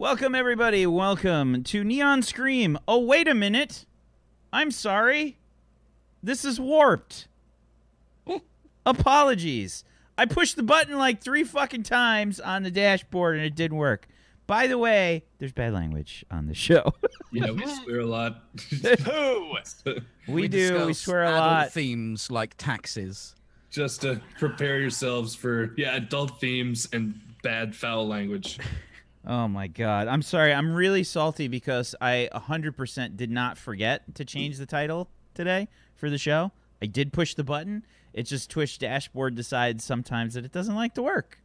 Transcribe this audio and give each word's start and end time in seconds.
Welcome, 0.00 0.34
everybody. 0.34 0.86
Welcome 0.86 1.62
to 1.64 1.84
Neon 1.84 2.22
Scream. 2.22 2.78
Oh, 2.88 3.00
wait 3.00 3.28
a 3.28 3.34
minute. 3.34 3.84
I'm 4.50 4.70
sorry. 4.70 5.36
This 6.22 6.42
is 6.42 6.58
warped. 6.58 7.28
Apologies. 8.86 9.84
I 10.16 10.24
pushed 10.24 10.56
the 10.56 10.62
button 10.62 10.96
like 10.96 11.20
three 11.20 11.44
fucking 11.44 11.82
times 11.82 12.40
on 12.40 12.62
the 12.62 12.70
dashboard 12.70 13.36
and 13.36 13.44
it 13.44 13.54
didn't 13.54 13.76
work. 13.76 14.08
By 14.46 14.68
the 14.68 14.78
way, 14.78 15.24
there's 15.36 15.52
bad 15.52 15.74
language 15.74 16.24
on 16.30 16.46
the 16.46 16.54
show. 16.54 16.94
Yeah, 17.30 17.50
we 17.50 17.66
swear 17.84 18.00
a 18.00 18.06
lot. 18.06 18.42
Who? 19.04 19.54
we, 20.28 20.48
do. 20.48 20.86
We 20.86 20.94
swear 20.94 21.24
a 21.24 21.30
lot. 21.30 21.36
adult 21.36 21.50
lot. 21.50 21.72
Themes 21.72 22.30
like 22.30 22.56
taxes. 22.56 23.36
Just 23.70 24.00
to 24.00 24.22
prepare 24.38 24.80
yourselves 24.80 25.34
for 25.34 25.74
yeah, 25.76 25.94
adult 25.94 26.40
themes 26.40 26.88
and 26.94 27.20
bad 27.42 27.76
foul 27.76 28.08
language. 28.08 28.58
Oh 29.26 29.48
my 29.48 29.66
god. 29.66 30.08
I'm 30.08 30.22
sorry. 30.22 30.52
I'm 30.52 30.72
really 30.72 31.04
salty 31.04 31.48
because 31.48 31.94
I 32.00 32.28
100% 32.32 33.16
did 33.16 33.30
not 33.30 33.58
forget 33.58 34.14
to 34.14 34.24
change 34.24 34.58
the 34.58 34.66
title 34.66 35.08
today 35.34 35.68
for 35.94 36.08
the 36.08 36.18
show. 36.18 36.52
I 36.82 36.86
did 36.86 37.12
push 37.12 37.34
the 37.34 37.44
button. 37.44 37.84
It's 38.12 38.30
just 38.30 38.50
Twitch 38.50 38.78
dashboard 38.78 39.34
decides 39.34 39.84
sometimes 39.84 40.34
that 40.34 40.44
it 40.44 40.52
doesn't 40.52 40.74
like 40.74 40.94
to 40.94 41.02
work. 41.02 41.38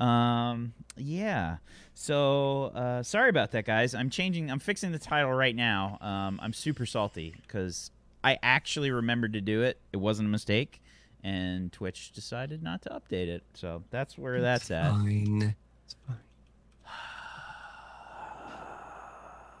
Um 0.00 0.72
yeah. 0.96 1.58
So 1.94 2.64
uh 2.74 3.02
sorry 3.02 3.28
about 3.30 3.52
that 3.52 3.66
guys. 3.66 3.94
I'm 3.94 4.10
changing 4.10 4.50
I'm 4.50 4.58
fixing 4.58 4.90
the 4.90 4.98
title 4.98 5.32
right 5.32 5.54
now. 5.54 5.98
Um 6.00 6.40
I'm 6.42 6.52
super 6.52 6.86
salty 6.86 7.34
cuz 7.46 7.90
I 8.24 8.38
actually 8.42 8.90
remembered 8.90 9.32
to 9.34 9.40
do 9.40 9.62
it. 9.62 9.80
It 9.92 9.98
wasn't 9.98 10.28
a 10.28 10.30
mistake 10.30 10.82
and 11.22 11.72
Twitch 11.72 12.12
decided 12.12 12.62
not 12.62 12.82
to 12.82 12.90
update 12.90 13.28
it. 13.28 13.44
So 13.54 13.84
that's 13.90 14.18
where 14.18 14.40
that's 14.40 14.70
at. 14.70 14.90
Fine. 14.90 15.54
It's 15.84 15.96
fine. 16.06 16.16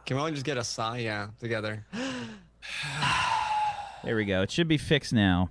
Can 0.04 0.16
we 0.16 0.22
all 0.22 0.30
just 0.30 0.44
get 0.44 0.56
a 0.56 0.64
sigh 0.64 0.98
yeah, 0.98 1.28
together? 1.40 1.84
There 4.04 4.16
we 4.16 4.24
go. 4.24 4.42
It 4.42 4.50
should 4.50 4.66
be 4.66 4.78
fixed 4.78 5.12
now. 5.12 5.48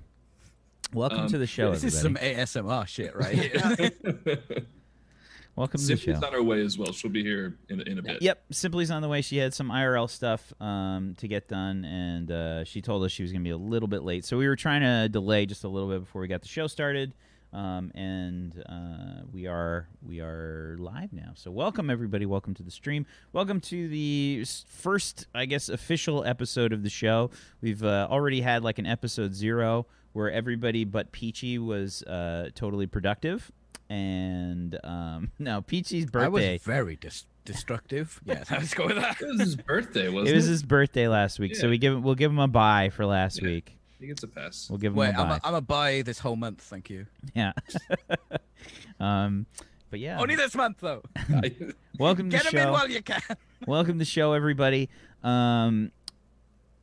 Welcome 0.93 1.21
Um, 1.21 1.27
to 1.29 1.37
the 1.37 1.47
show, 1.47 1.71
This 1.71 1.85
is 1.85 1.97
some 2.01 2.17
everybody. 2.19 2.41
ASMR 2.43 2.85
shit 2.85 3.15
right 3.15 3.33
here. 3.33 3.53
Welcome 5.55 5.79
to 5.79 5.87
the 5.87 5.95
Simply's 5.97 6.19
show. 6.19 6.27
on 6.27 6.33
her 6.33 6.43
way 6.43 6.59
as 6.61 6.77
well. 6.77 6.91
She'll 6.91 7.11
be 7.11 7.23
here 7.23 7.55
in, 7.69 7.79
in 7.79 7.99
a 7.99 8.01
bit. 8.01 8.21
Yep, 8.21 8.43
Simply's 8.51 8.91
on 8.91 9.01
the 9.01 9.07
way. 9.07 9.21
She 9.21 9.37
had 9.37 9.53
some 9.53 9.69
IRL 9.69 10.09
stuff 10.09 10.51
um, 10.59 11.15
to 11.19 11.29
get 11.29 11.47
done, 11.47 11.85
and 11.85 12.29
uh, 12.29 12.63
she 12.65 12.81
told 12.81 13.05
us 13.05 13.11
she 13.13 13.23
was 13.23 13.31
going 13.31 13.39
to 13.41 13.47
be 13.47 13.51
a 13.51 13.57
little 13.57 13.87
bit 13.87 14.03
late. 14.03 14.25
So 14.25 14.37
we 14.37 14.49
were 14.49 14.57
trying 14.57 14.81
to 14.81 15.07
delay 15.07 15.45
just 15.45 15.63
a 15.63 15.69
little 15.69 15.87
bit 15.87 16.01
before 16.01 16.21
we 16.21 16.27
got 16.27 16.41
the 16.41 16.49
show 16.49 16.67
started, 16.67 17.13
um, 17.53 17.91
and 17.95 18.63
uh, 18.67 19.23
we 19.31 19.47
are 19.47 19.87
we 20.01 20.19
are 20.21 20.77
live 20.79 21.11
now. 21.13 21.31
So 21.35 21.51
welcome 21.51 21.89
everybody. 21.89 22.25
Welcome 22.25 22.53
to 22.55 22.63
the 22.63 22.71
stream. 22.71 23.05
Welcome 23.33 23.59
to 23.61 23.87
the 23.87 24.45
first, 24.67 25.27
I 25.35 25.45
guess, 25.45 25.67
official 25.69 26.23
episode 26.23 26.71
of 26.73 26.83
the 26.83 26.89
show. 26.89 27.29
We've 27.61 27.83
uh, 27.83 28.07
already 28.09 28.41
had 28.41 28.63
like 28.63 28.79
an 28.79 28.85
episode 28.85 29.33
zero 29.33 29.85
where 30.13 30.31
everybody 30.31 30.83
but 30.85 31.11
Peachy 31.11 31.57
was 31.57 32.03
uh, 32.03 32.49
totally 32.55 32.87
productive. 32.87 33.51
And 33.89 34.79
um, 34.85 35.31
no, 35.39 35.61
Peachy's 35.61 36.05
birthday. 36.05 36.49
I 36.51 36.53
was 36.53 36.61
very 36.63 36.95
dis- 36.95 37.25
destructive. 37.43 38.21
Yes, 38.25 38.49
let's 38.49 38.73
go 38.73 38.87
with 38.87 38.95
that. 38.95 39.19
It 39.21 39.27
was 39.27 39.39
his 39.41 39.55
birthday, 39.57 40.07
wasn't 40.07 40.29
It 40.29 40.31
it? 40.31 40.35
was 40.35 40.45
his 40.45 40.63
birthday 40.63 41.07
last 41.09 41.39
week, 41.39 41.55
so 41.57 41.69
we 41.69 41.77
give 41.77 42.01
we'll 42.01 42.15
give 42.15 42.31
him 42.31 42.39
a 42.39 42.47
bye 42.47 42.89
for 42.89 43.05
last 43.05 43.41
Yeah. 43.41 43.49
week. 43.49 43.77
He 44.01 44.07
gets 44.07 44.23
a 44.23 44.27
pass. 44.27 44.67
We'll 44.67 44.79
give 44.79 44.93
him 44.93 44.97
Wait, 44.97 45.15
I'm 45.15 45.29
a, 45.29 45.39
I'm 45.43 45.53
a 45.53 45.61
buy 45.61 46.01
this 46.01 46.17
whole 46.17 46.35
month, 46.35 46.61
thank 46.61 46.89
you. 46.89 47.05
yeah. 47.35 47.53
um, 48.99 49.45
but 49.91 49.99
yeah. 49.99 50.19
Only 50.19 50.35
this 50.35 50.55
month 50.55 50.77
though. 50.79 51.03
welcome 51.99 52.31
to 52.31 52.37
Get 52.37 52.49
the 52.49 52.49
him 52.49 52.57
in 52.57 52.63
show. 52.63 52.71
while 52.71 52.89
you 52.89 53.03
can. 53.03 53.21
welcome 53.67 53.93
to 53.93 53.99
the 53.99 54.05
show, 54.05 54.33
everybody. 54.33 54.89
Um, 55.23 55.91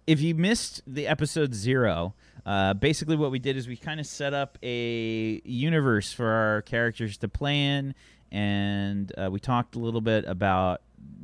if 0.06 0.20
you 0.20 0.37
missed 0.37 0.82
the 0.87 1.09
episode 1.09 1.54
zero, 1.54 2.15
uh, 2.47 2.75
basically 2.75 3.16
what 3.16 3.32
we 3.32 3.41
did 3.41 3.56
is 3.56 3.66
we 3.66 3.76
kind 3.76 3.98
of 3.98 4.06
set 4.06 4.32
up 4.32 4.56
a 4.62 5.41
universe 5.44 6.12
for 6.12 6.28
our 6.28 6.62
characters 6.62 7.16
to 7.19 7.28
play 7.28 7.64
in, 7.64 7.97
and 8.31 9.12
uh, 9.19 9.28
we 9.28 9.41
talked 9.41 9.75
a 9.75 9.81
little 9.81 10.00
bit 10.00 10.25
about 10.25 10.82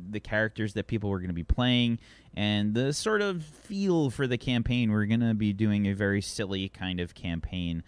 the 0.09 0.19
characters 0.19 0.73
that 0.73 0.87
people 0.87 1.09
were 1.09 1.19
going 1.19 1.29
to 1.29 1.33
be 1.33 1.43
playing 1.43 1.99
and 2.35 2.73
the 2.73 2.93
sort 2.93 3.21
of 3.21 3.43
feel 3.43 4.09
for 4.09 4.27
the 4.27 4.37
campaign. 4.37 4.91
We're 4.91 5.05
going 5.05 5.21
to 5.21 5.33
be 5.33 5.53
doing 5.53 5.87
a 5.87 5.93
very 5.93 6.21
silly 6.21 6.69
kind 6.69 6.99
of 6.99 7.15
campaign. 7.15 7.83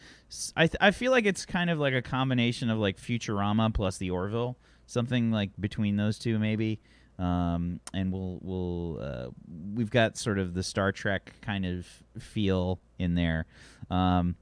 I, 0.55 0.67
th- 0.67 0.77
I 0.81 0.91
feel 0.91 1.11
like 1.11 1.25
it's 1.25 1.45
kind 1.45 1.69
of 1.69 1.79
like 1.79 1.93
a 1.93 2.01
combination 2.01 2.69
of 2.69 2.77
like 2.77 2.97
Futurama 2.97 3.73
plus 3.73 3.97
the 3.97 4.09
Orville, 4.09 4.57
something 4.85 5.31
like 5.31 5.51
between 5.59 5.97
those 5.97 6.17
two 6.17 6.39
maybe 6.39 6.79
um, 7.19 7.79
and 7.93 8.11
we'll 8.11 8.39
we'll 8.41 8.99
uh, 9.01 9.27
we've 9.73 9.89
got 9.89 10.17
sort 10.17 10.37
of 10.37 10.53
the 10.53 10.63
Star 10.63 10.91
Trek 10.91 11.33
kind 11.41 11.65
of 11.65 11.87
feel 12.19 12.79
in 12.99 13.15
there. 13.15 13.45
Um, 13.89 14.35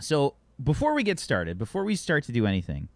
so 0.00 0.36
before 0.62 0.94
we 0.94 1.02
get 1.02 1.18
started, 1.18 1.58
before 1.58 1.84
we 1.84 1.96
start 1.96 2.24
to 2.24 2.32
do 2.32 2.46
anything, 2.46 2.88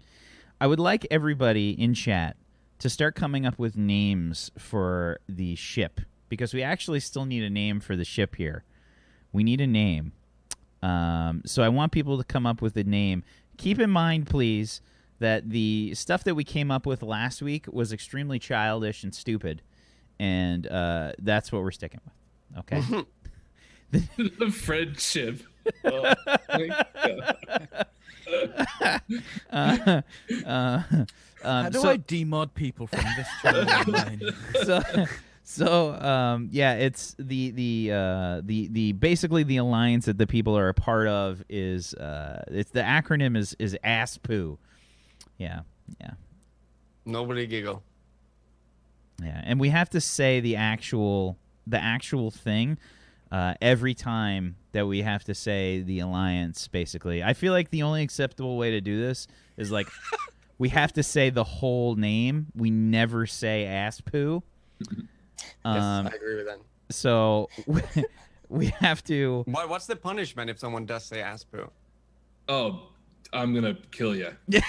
I 0.60 0.66
would 0.66 0.81
like 0.81 1.06
everybody 1.10 1.70
in 1.70 1.93
chat 1.94 2.37
to 2.78 2.88
start 2.88 3.14
coming 3.14 3.44
up 3.44 3.58
with 3.58 3.76
names 3.76 4.50
for 4.58 5.20
the 5.28 5.54
ship 5.56 6.00
because 6.28 6.54
we 6.54 6.62
actually 6.62 7.00
still 7.00 7.25
need 7.25 7.42
a 7.42 7.50
name 7.50 7.81
for 7.81 7.97
the 7.97 8.04
ship 8.04 8.37
here. 8.37 8.64
We 9.32 9.44
need 9.44 9.60
a 9.60 9.66
name. 9.66 10.12
Um, 10.82 11.42
so 11.44 11.62
I 11.62 11.69
want 11.69 11.92
people 11.92 12.19
to 12.19 12.25
come 12.25 12.47
up 12.47 12.62
with 12.62 12.76
a 12.76 12.84
name. 12.84 13.25
Keep 13.56 13.81
in 13.81 13.91
mind, 13.91 14.26
please, 14.26 14.81
that 15.19 15.50
the 15.50 15.94
stuff 15.94 16.25
that 16.25 16.34
we 16.34 16.44
came 16.44 16.70
up 16.70 16.87
with 16.87 17.03
last 17.03 17.42
week 17.42 17.66
was 17.69 17.92
extremely 17.92 18.38
childish 18.38 19.03
and 19.03 19.14
stupid, 19.14 19.62
and 20.19 20.66
uh, 20.66 21.12
that's 21.19 21.50
what 21.50 21.62
we're 21.62 21.70
sticking 21.70 22.00
with. 22.04 22.58
Okay. 22.58 22.82
the 24.16 24.50
friendship. 24.50 25.43
Oh, 25.84 26.14
uh, 29.50 30.03
uh, 30.44 30.82
um, 31.43 31.64
How 31.64 31.69
do 31.69 31.81
so, 31.81 31.88
I 31.88 31.97
demod 31.98 32.54
people 32.54 32.87
from 32.87 33.04
this 33.16 33.28
channel 33.43 34.32
so, 34.64 35.06
so 35.49 35.95
um, 35.95 36.49
yeah, 36.51 36.73
it's 36.75 37.15
the 37.21 37.53
the 37.53 37.93
uh, 37.93 38.41
the 38.45 38.67
the 38.67 38.93
basically 38.93 39.45
the 39.45 39.59
alliance 39.59 40.07
that 40.07 40.19
the 40.19 40.27
people 40.27 40.59
are 40.59 40.69
a 40.69 40.75
part 40.75 41.07
of 41.07 41.45
is 41.49 41.95
uh, 41.95 42.43
it's 42.49 42.73
the 42.73 42.81
acronym 42.81 43.37
is 43.37 43.55
is 43.61 43.79
ASPOO. 43.85 44.59
Yeah, 45.39 45.61
yeah, 46.01 46.15
Nobody 47.05 47.47
giggle. 47.47 47.85
yeah, 49.23 49.41
and 49.45 49.61
we 49.61 49.69
have 49.69 49.89
to 49.91 50.01
say 50.01 50.41
the 50.41 50.56
actual 50.56 51.39
the 51.65 51.81
actual 51.81 52.33
thing 52.33 52.77
uh, 53.31 53.55
every 53.62 53.95
time 53.95 54.56
that 54.73 54.89
we 54.89 55.03
have 55.03 55.23
to 55.25 55.35
say 55.35 55.81
the 55.81 56.01
alliance. 56.01 56.67
Basically, 56.67 57.23
I 57.23 57.35
feel 57.35 57.53
like 57.53 57.71
the 57.71 57.85
only 57.85 58.03
acceptable 58.03 58.56
way 58.59 58.73
to 58.73 58.81
do 58.81 59.01
this 59.01 59.29
is 59.56 59.71
like 59.71 59.87
we 60.59 60.71
have 60.71 60.93
to 60.95 61.05
say 61.05 61.31
the 61.31 61.45
whole 61.45 61.95
name. 61.95 62.47
We 62.56 62.73
never 62.73 63.27
say 63.27 63.65
ASPOO. 65.39 65.75
Yes, 65.75 65.83
Um, 65.85 66.07
I 66.07 66.11
agree 66.11 66.37
with 66.37 66.47
that. 66.47 66.59
so 66.91 67.49
we 68.49 68.67
have 68.67 69.03
to 69.05 69.43
What, 69.47 69.69
what's 69.69 69.87
the 69.87 69.97
punishment 69.97 70.51
if 70.51 70.59
someone 70.59 70.87
does 70.87 71.05
say 71.05 71.19
Aspu? 71.19 71.69
Oh, 72.49 72.89
I'm 73.33 73.53
gonna 73.55 73.77
kill 73.91 74.15
you. 74.15 74.31
You're 74.49 74.63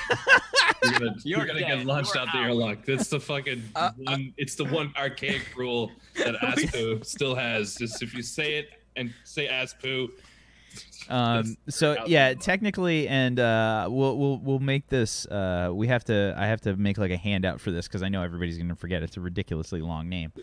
gonna, 1.00 1.16
you're 1.24 1.38
You're 1.40 1.48
gonna 1.48 1.60
get 1.62 1.86
launched 1.86 2.14
You're 2.16 2.24
out 2.24 2.30
the 2.32 2.40
airlock. 2.40 2.86
That's 2.86 3.08
the 3.10 3.20
fucking 3.20 3.64
Uh, 3.76 3.92
one. 3.98 4.34
It's 4.38 4.56
the 4.56 4.66
one 4.66 4.94
archaic 4.98 5.56
rule 5.58 5.92
that 6.16 6.36
Aspu 6.42 7.04
still 7.06 7.36
has. 7.36 7.76
Just 7.76 8.02
if 8.04 8.14
you 8.14 8.22
say 8.22 8.56
it 8.58 8.70
and 8.96 9.14
say 9.24 9.48
Aspu, 9.48 10.10
um 11.10 11.56
so 11.69 11.96
yeah 12.06 12.34
technically 12.34 13.07
and 13.07 13.40
uh 13.40 13.88
we'll 13.90 14.18
we'll 14.18 14.38
we'll 14.40 14.60
make 14.60 14.88
this 14.88 15.25
uh 15.28 15.69
we 15.74 15.88
have 15.88 16.04
to 16.04 16.34
i 16.38 16.46
have 16.48 16.60
to 16.62 16.75
make 16.75 16.98
like 16.98 17.12
a 17.12 17.18
handout 17.18 17.62
for 17.62 17.72
this 17.72 17.88
because 17.88 18.04
i 18.04 18.10
know 18.10 18.22
everybody's 18.24 18.57
gonna 18.57 18.75
forget 18.75 19.01
it's 19.04 19.18
a 19.18 19.22
ridiculously 19.22 19.81
long 19.81 20.10
name. 20.10 20.31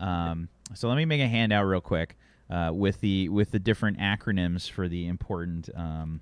Um 0.00 0.48
so 0.74 0.88
let 0.88 0.96
me 0.96 1.04
make 1.04 1.20
a 1.20 1.28
handout 1.28 1.66
real 1.66 1.80
quick 1.80 2.16
uh 2.50 2.70
with 2.74 3.00
the 3.00 3.28
with 3.28 3.52
the 3.52 3.60
different 3.60 3.98
acronyms 3.98 4.68
for 4.68 4.88
the 4.88 5.06
important 5.06 5.70
um 5.76 6.20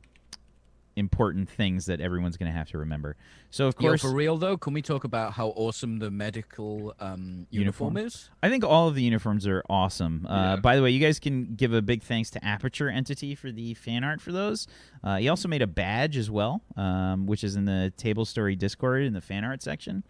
important 0.97 1.49
things 1.49 1.87
that 1.87 2.01
everyone's 2.01 2.37
gonna 2.37 2.53
have 2.53 2.69
to 2.69 2.79
remember 2.79 3.17
so 3.53 3.67
of 3.67 3.75
Yo, 3.79 3.89
course 3.89 4.01
for 4.01 4.15
real 4.15 4.39
though, 4.39 4.57
can 4.57 4.73
we 4.73 4.81
talk 4.81 5.05
about 5.05 5.35
how 5.35 5.49
awesome 5.49 5.99
the 5.99 6.11
medical 6.11 6.95
um, 6.99 7.47
uniform, 7.51 7.97
Uniform. 7.97 7.97
is? 7.99 8.31
I 8.43 8.49
think 8.49 8.65
all 8.65 8.89
of 8.89 8.95
the 8.95 9.03
uniforms 9.03 9.47
are 9.47 9.63
awesome. 9.69 10.27
Uh, 10.27 10.55
Yeah. 10.55 10.57
By 10.57 10.75
the 10.75 10.83
way, 10.83 10.89
you 10.91 10.99
guys 10.99 11.19
can 11.21 11.55
give 11.55 11.75
a 11.75 11.83
big 11.83 12.03
thanks 12.03 12.31
to 12.31 12.43
Aperture 12.43 12.89
Entity 12.89 13.35
for 13.35 13.53
the 13.53 13.75
fan 13.75 14.05
art 14.05 14.23
for 14.23 14.33
those. 14.33 14.67
Uh, 15.05 15.17
he 15.19 15.29
also 15.29 15.49
made 15.49 15.61
a 15.61 15.67
badge 15.67 16.17
as 16.17 16.31
well, 16.31 16.63
um, 16.79 17.27
which 17.27 17.45
is 17.45 17.55
in 17.55 17.67
the 17.67 17.93
Table 17.99 18.25
Story 18.25 18.57
Discord 18.57 19.03
in 19.03 19.13
the 19.13 19.21
fan 19.21 19.45
art 19.45 19.63
section. 19.63 20.03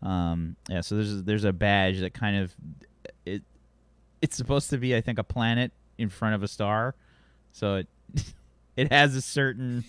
Um, 0.00 0.54
yeah, 0.70 0.80
so 0.80 0.94
there's 0.94 1.24
there's 1.24 1.44
a 1.44 1.52
badge 1.52 1.98
that 1.98 2.14
kind 2.14 2.36
of 2.36 2.54
it 3.26 3.42
it's 4.22 4.36
supposed 4.36 4.70
to 4.70 4.78
be 4.78 4.94
I 4.94 5.00
think 5.00 5.18
a 5.18 5.24
planet 5.24 5.72
in 5.98 6.08
front 6.10 6.36
of 6.36 6.44
a 6.44 6.48
star, 6.48 6.94
so 7.50 7.74
it 7.74 7.88
it 8.76 8.92
has 8.92 9.16
a 9.16 9.20
certain 9.20 9.82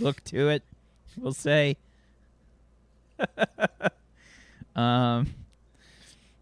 look 0.00 0.22
to 0.24 0.48
it. 0.48 0.62
We'll 1.16 1.32
say. 1.32 1.76
um, 4.76 5.34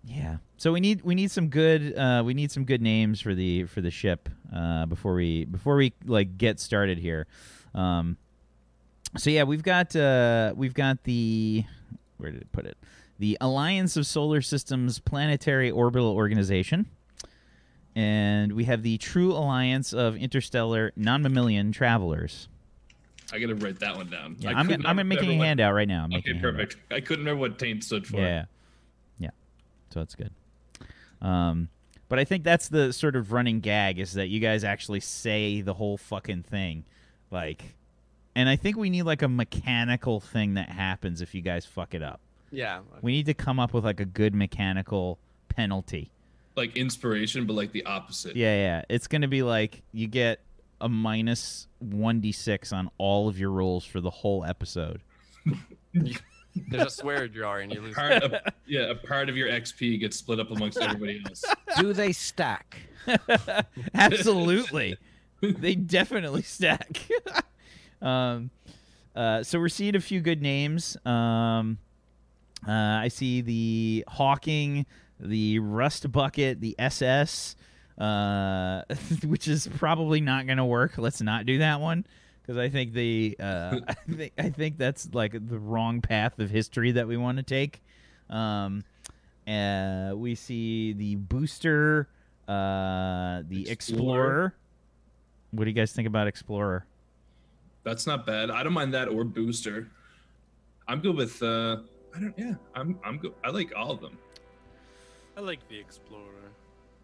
Yeah. 0.05 0.39
So 0.57 0.73
we 0.73 0.81
need 0.81 1.03
we 1.03 1.15
need 1.15 1.31
some 1.31 1.49
good 1.49 1.95
uh, 1.97 2.23
we 2.25 2.33
need 2.33 2.51
some 2.51 2.65
good 2.65 2.81
names 2.81 3.21
for 3.21 3.35
the 3.35 3.65
for 3.65 3.81
the 3.81 3.91
ship 3.91 4.29
uh, 4.55 4.87
before 4.87 5.15
we 5.15 5.45
before 5.45 5.77
we 5.77 5.93
like 6.07 6.39
get 6.39 6.59
started 6.59 6.99
here. 6.99 7.27
Um, 7.75 8.17
so 9.19 9.31
yeah, 9.31 9.43
we've 9.43 9.63
got 9.63 9.95
uh, 9.95 10.55
we've 10.57 10.73
got 10.73 11.05
the 11.05 11.65
where 12.17 12.31
did 12.31 12.41
it 12.41 12.53
put 12.53 12.65
it? 12.65 12.79
The 13.19 13.37
Alliance 13.41 13.97
of 13.97 14.07
Solar 14.07 14.41
Systems 14.41 14.99
Planetary 14.99 15.71
Orbital 15.71 16.11
Organization. 16.11 16.87
And 17.95 18.53
we 18.53 18.65
have 18.65 18.83
the 18.83 18.99
True 18.99 19.33
Alliance 19.33 19.93
of 19.93 20.17
Interstellar 20.17 20.93
Non-Mammalian 20.97 21.71
Travelers. 21.71 22.49
I 23.33 23.39
gotta 23.39 23.55
write 23.55 23.81
that 23.81 23.97
one 23.97 24.09
down. 24.11 24.37
Yeah, 24.39 24.51
I 24.51 24.61
I'm, 24.61 24.87
I'm 24.87 25.09
making 25.09 25.31
a 25.31 25.39
what- 25.39 25.47
handout 25.47 25.75
right 25.75 25.89
now. 25.89 26.05
I'm 26.05 26.13
Okay, 26.13 26.17
making 26.17 26.33
a 26.33 26.35
handout. 26.37 26.55
perfect. 26.69 26.77
I 26.93 27.01
couldn't 27.01 27.25
remember 27.25 27.41
what 27.41 27.59
taint 27.59 27.83
stood 27.85 28.07
for. 28.07 28.19
Yeah. 28.19 28.45
Yeah. 29.19 29.31
So 29.91 30.01
that's 30.01 30.15
good. 30.15 30.31
Um, 31.23 31.69
but 32.09 32.19
I 32.19 32.25
think 32.25 32.45
that's 32.45 32.69
the 32.69 32.93
sort 32.93 33.17
of 33.17 33.33
running 33.33 33.61
gag 33.61 33.99
is 33.99 34.13
that 34.15 34.29
you 34.29 34.41
guys 34.41 34.63
actually 34.63 35.01
say 35.01 35.63
the 35.63 35.75
whole 35.75 35.97
fucking 35.97 36.43
thing. 36.43 36.85
Like, 37.31 37.75
and 38.37 38.49
I 38.49 38.57
think 38.57 38.77
we 38.77 38.91
need 38.91 39.03
like 39.03 39.23
a 39.23 39.29
mechanical 39.29 40.21
thing 40.21 40.55
that 40.55 40.69
happens 40.69 41.23
if 41.23 41.35
you 41.35 41.41
guys 41.41 41.65
fuck 41.65 41.95
it 41.95 42.03
up. 42.03 42.21
Yeah. 42.51 42.81
We 43.03 43.13
need 43.13 43.27
to 43.27 43.35
come 43.35 43.59
up 43.59 43.73
with 43.73 43.85
like 43.85 44.01
a 44.01 44.05
good 44.05 44.35
mechanical 44.35 45.19
penalty. 45.49 46.11
Like 46.57 46.77
inspiration, 46.77 47.47
but 47.47 47.55
like 47.55 47.73
the 47.73 47.85
opposite. 47.85 48.37
Yeah, 48.37 48.55
yeah. 48.55 48.83
It's 48.89 49.07
going 49.09 49.23
to 49.23 49.29
be 49.29 49.43
like 49.43 49.83
you 49.93 50.07
get 50.07 50.41
a 50.85 50.89
minus 50.89 51.67
1d6 51.83 52.71
on 52.71 52.91
all 52.99 53.27
of 53.27 53.39
your 53.39 53.51
rolls 53.51 53.87
for 53.87 54.03
the 54.03 54.11
whole 54.11 54.45
episode. 54.45 55.01
There's 55.95 56.87
a 56.87 56.91
swear 56.91 57.27
jar 57.27 57.61
and 57.61 57.73
you 57.73 57.81
lose. 57.81 57.95
Part 57.95 58.23
of, 58.23 58.35
yeah, 58.67 58.91
a 58.91 58.95
part 58.95 59.31
of 59.31 59.37
your 59.37 59.49
XP 59.49 59.99
gets 59.99 60.19
split 60.19 60.39
up 60.39 60.51
amongst 60.51 60.79
everybody 60.79 61.23
else. 61.27 61.43
Do 61.81 61.95
they 61.95 62.13
stack? 62.13 62.77
Absolutely. 63.95 64.99
they 65.41 65.75
definitely 65.75 66.43
stack. 66.43 67.09
um, 68.03 68.51
uh, 69.17 69.43
so 69.43 69.59
we're 69.59 69.71
seeing 69.71 69.97
a 69.97 70.01
few 70.01 70.21
good 70.21 70.43
names. 70.43 70.99
Um, 71.07 71.79
uh, 72.69 72.73
I 72.73 73.09
see 73.09 73.41
the 73.41 74.05
Hawking, 74.07 74.85
the 75.19 75.61
Rust 75.61 76.13
Bucket, 76.13 76.61
the 76.61 76.77
SS, 76.79 77.57
uh, 77.99 78.83
which 79.25 79.49
is 79.49 79.69
probably 79.77 80.21
not 80.21 80.47
going 80.47 80.59
to 80.59 80.65
work. 80.65 80.99
Let's 80.99 81.21
not 81.21 81.47
do 81.47 81.59
that 81.59 81.81
one 81.81 82.07
because 82.43 82.59
I 82.59 82.69
think 82.69 82.93
the 82.93 83.37
uh, 83.41 83.81
I 83.89 83.95
think 84.13 84.33
I 84.39 84.51
think 84.51 84.79
that's 84.79 85.13
like 85.13 85.33
the 85.33 85.59
wrong 85.59 86.01
path 86.01 86.39
of 86.39 86.51
history 86.51 86.93
that 86.93 87.07
we 87.07 87.17
want 87.17 87.39
to 87.39 87.43
take. 87.43 87.83
Um, 88.31 88.85
uh, 89.47 90.13
we 90.15 90.35
see 90.35 90.95
the 90.95 91.17
booster, 91.17 92.09
uh, 92.49 93.43
the 93.49 93.69
explorer. 93.69 93.71
Explorer. 93.71 94.55
What 95.53 95.65
do 95.65 95.71
you 95.71 95.75
guys 95.75 95.93
think 95.93 96.09
about 96.09 96.27
explorer? 96.27 96.87
That's 97.85 98.07
not 98.07 98.27
bad. 98.27 98.51
I 98.51 98.63
don't 98.63 98.73
mind 98.73 98.95
that 98.95 99.09
or 99.09 99.25
booster. 99.25 99.89
I'm 100.89 101.01
good 101.01 101.17
with. 101.17 101.43
uh 101.43 101.79
I 102.15 102.21
don't. 102.21 102.35
Yeah, 102.39 102.55
I'm. 102.75 102.99
I'm 103.05 103.19
good. 103.19 103.35
I 103.43 103.51
like 103.51 103.73
all 103.77 103.91
of 103.91 104.01
them. 104.01 104.17
I 105.37 105.41
like 105.41 105.67
the 105.69 105.79
Explorer. 105.79 106.53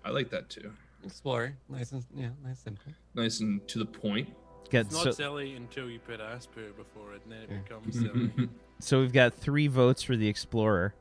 I 0.05 0.11
like 0.11 0.31
that 0.31 0.49
too. 0.49 0.73
Explorer. 1.05 1.57
Nice 1.69 1.93
and 1.93 2.05
yeah, 2.15 2.29
nice 2.45 2.61
simple. 2.61 2.93
Nice 3.15 3.41
and 3.41 3.67
to 3.69 3.79
the 3.79 3.87
point. 3.87 4.29
Got 4.71 4.87
It's 4.87 4.95
not 4.95 5.05
so, 5.05 5.11
silly 5.11 5.57
until 5.57 5.91
you 5.91 5.99
put 5.99 6.21
Aspu 6.21 6.77
before 6.77 7.15
it, 7.15 7.23
and 7.25 7.33
then 7.33 7.43
it 7.43 7.65
becomes 7.65 7.99
silly. 7.99 8.49
so 8.79 9.01
we've 9.01 9.13
got 9.13 9.35
three 9.35 9.67
votes 9.67 10.03
for 10.03 10.17
the 10.17 10.29
explorer. 10.29 10.95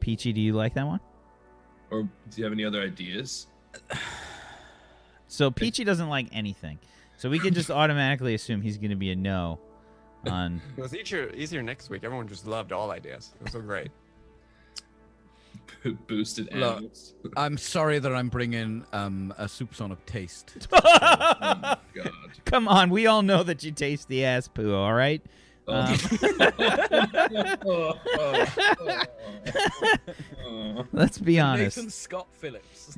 Peachy, 0.00 0.32
do 0.32 0.40
you 0.40 0.52
like 0.54 0.74
that 0.74 0.86
one? 0.86 1.00
or 1.92 2.02
do 2.02 2.08
you 2.36 2.44
have 2.44 2.52
any 2.52 2.64
other 2.64 2.80
ideas? 2.80 3.46
So 5.28 5.50
Peachy 5.50 5.84
doesn't 5.84 6.08
like 6.08 6.26
anything. 6.32 6.78
So 7.18 7.30
we 7.30 7.38
can 7.38 7.54
just 7.54 7.70
automatically 7.82 8.34
assume 8.34 8.62
he's 8.62 8.78
going 8.78 8.90
to 8.90 8.96
be 8.96 9.10
a 9.12 9.16
no 9.16 9.60
on 10.26 10.60
It 10.76 10.80
was 10.80 10.94
easier 10.94 11.30
easier 11.34 11.62
next 11.62 11.90
week. 11.90 12.02
Everyone 12.04 12.26
just 12.26 12.46
loved 12.46 12.72
all 12.72 12.90
ideas. 12.90 13.34
It 13.40 13.44
was 13.44 13.52
so 13.52 13.60
great. 13.60 13.90
Boosted 16.06 16.48
Look. 16.54 16.84
I'm 17.36 17.56
sorry 17.58 17.98
that 17.98 18.14
I'm 18.14 18.28
bringing 18.28 18.84
um, 18.92 19.34
a 19.38 19.44
soupçon 19.44 19.92
of 19.92 20.04
taste. 20.06 20.68
Oh 20.84 21.54
my 21.60 21.76
god. 21.94 22.10
Come 22.44 22.68
on, 22.68 22.90
we 22.90 23.06
all 23.06 23.22
know 23.22 23.42
that 23.42 23.62
you 23.62 23.70
taste 23.72 24.08
the 24.08 24.24
ass 24.24 24.48
poo, 24.48 24.74
all 24.74 24.92
right? 24.92 25.22
Oh. 25.68 25.78
Um, 30.44 30.88
let's 30.92 31.18
be 31.18 31.38
honest. 31.38 31.76
Nathan 31.76 31.90
Scott 31.90 32.28
Phillips. 32.32 32.96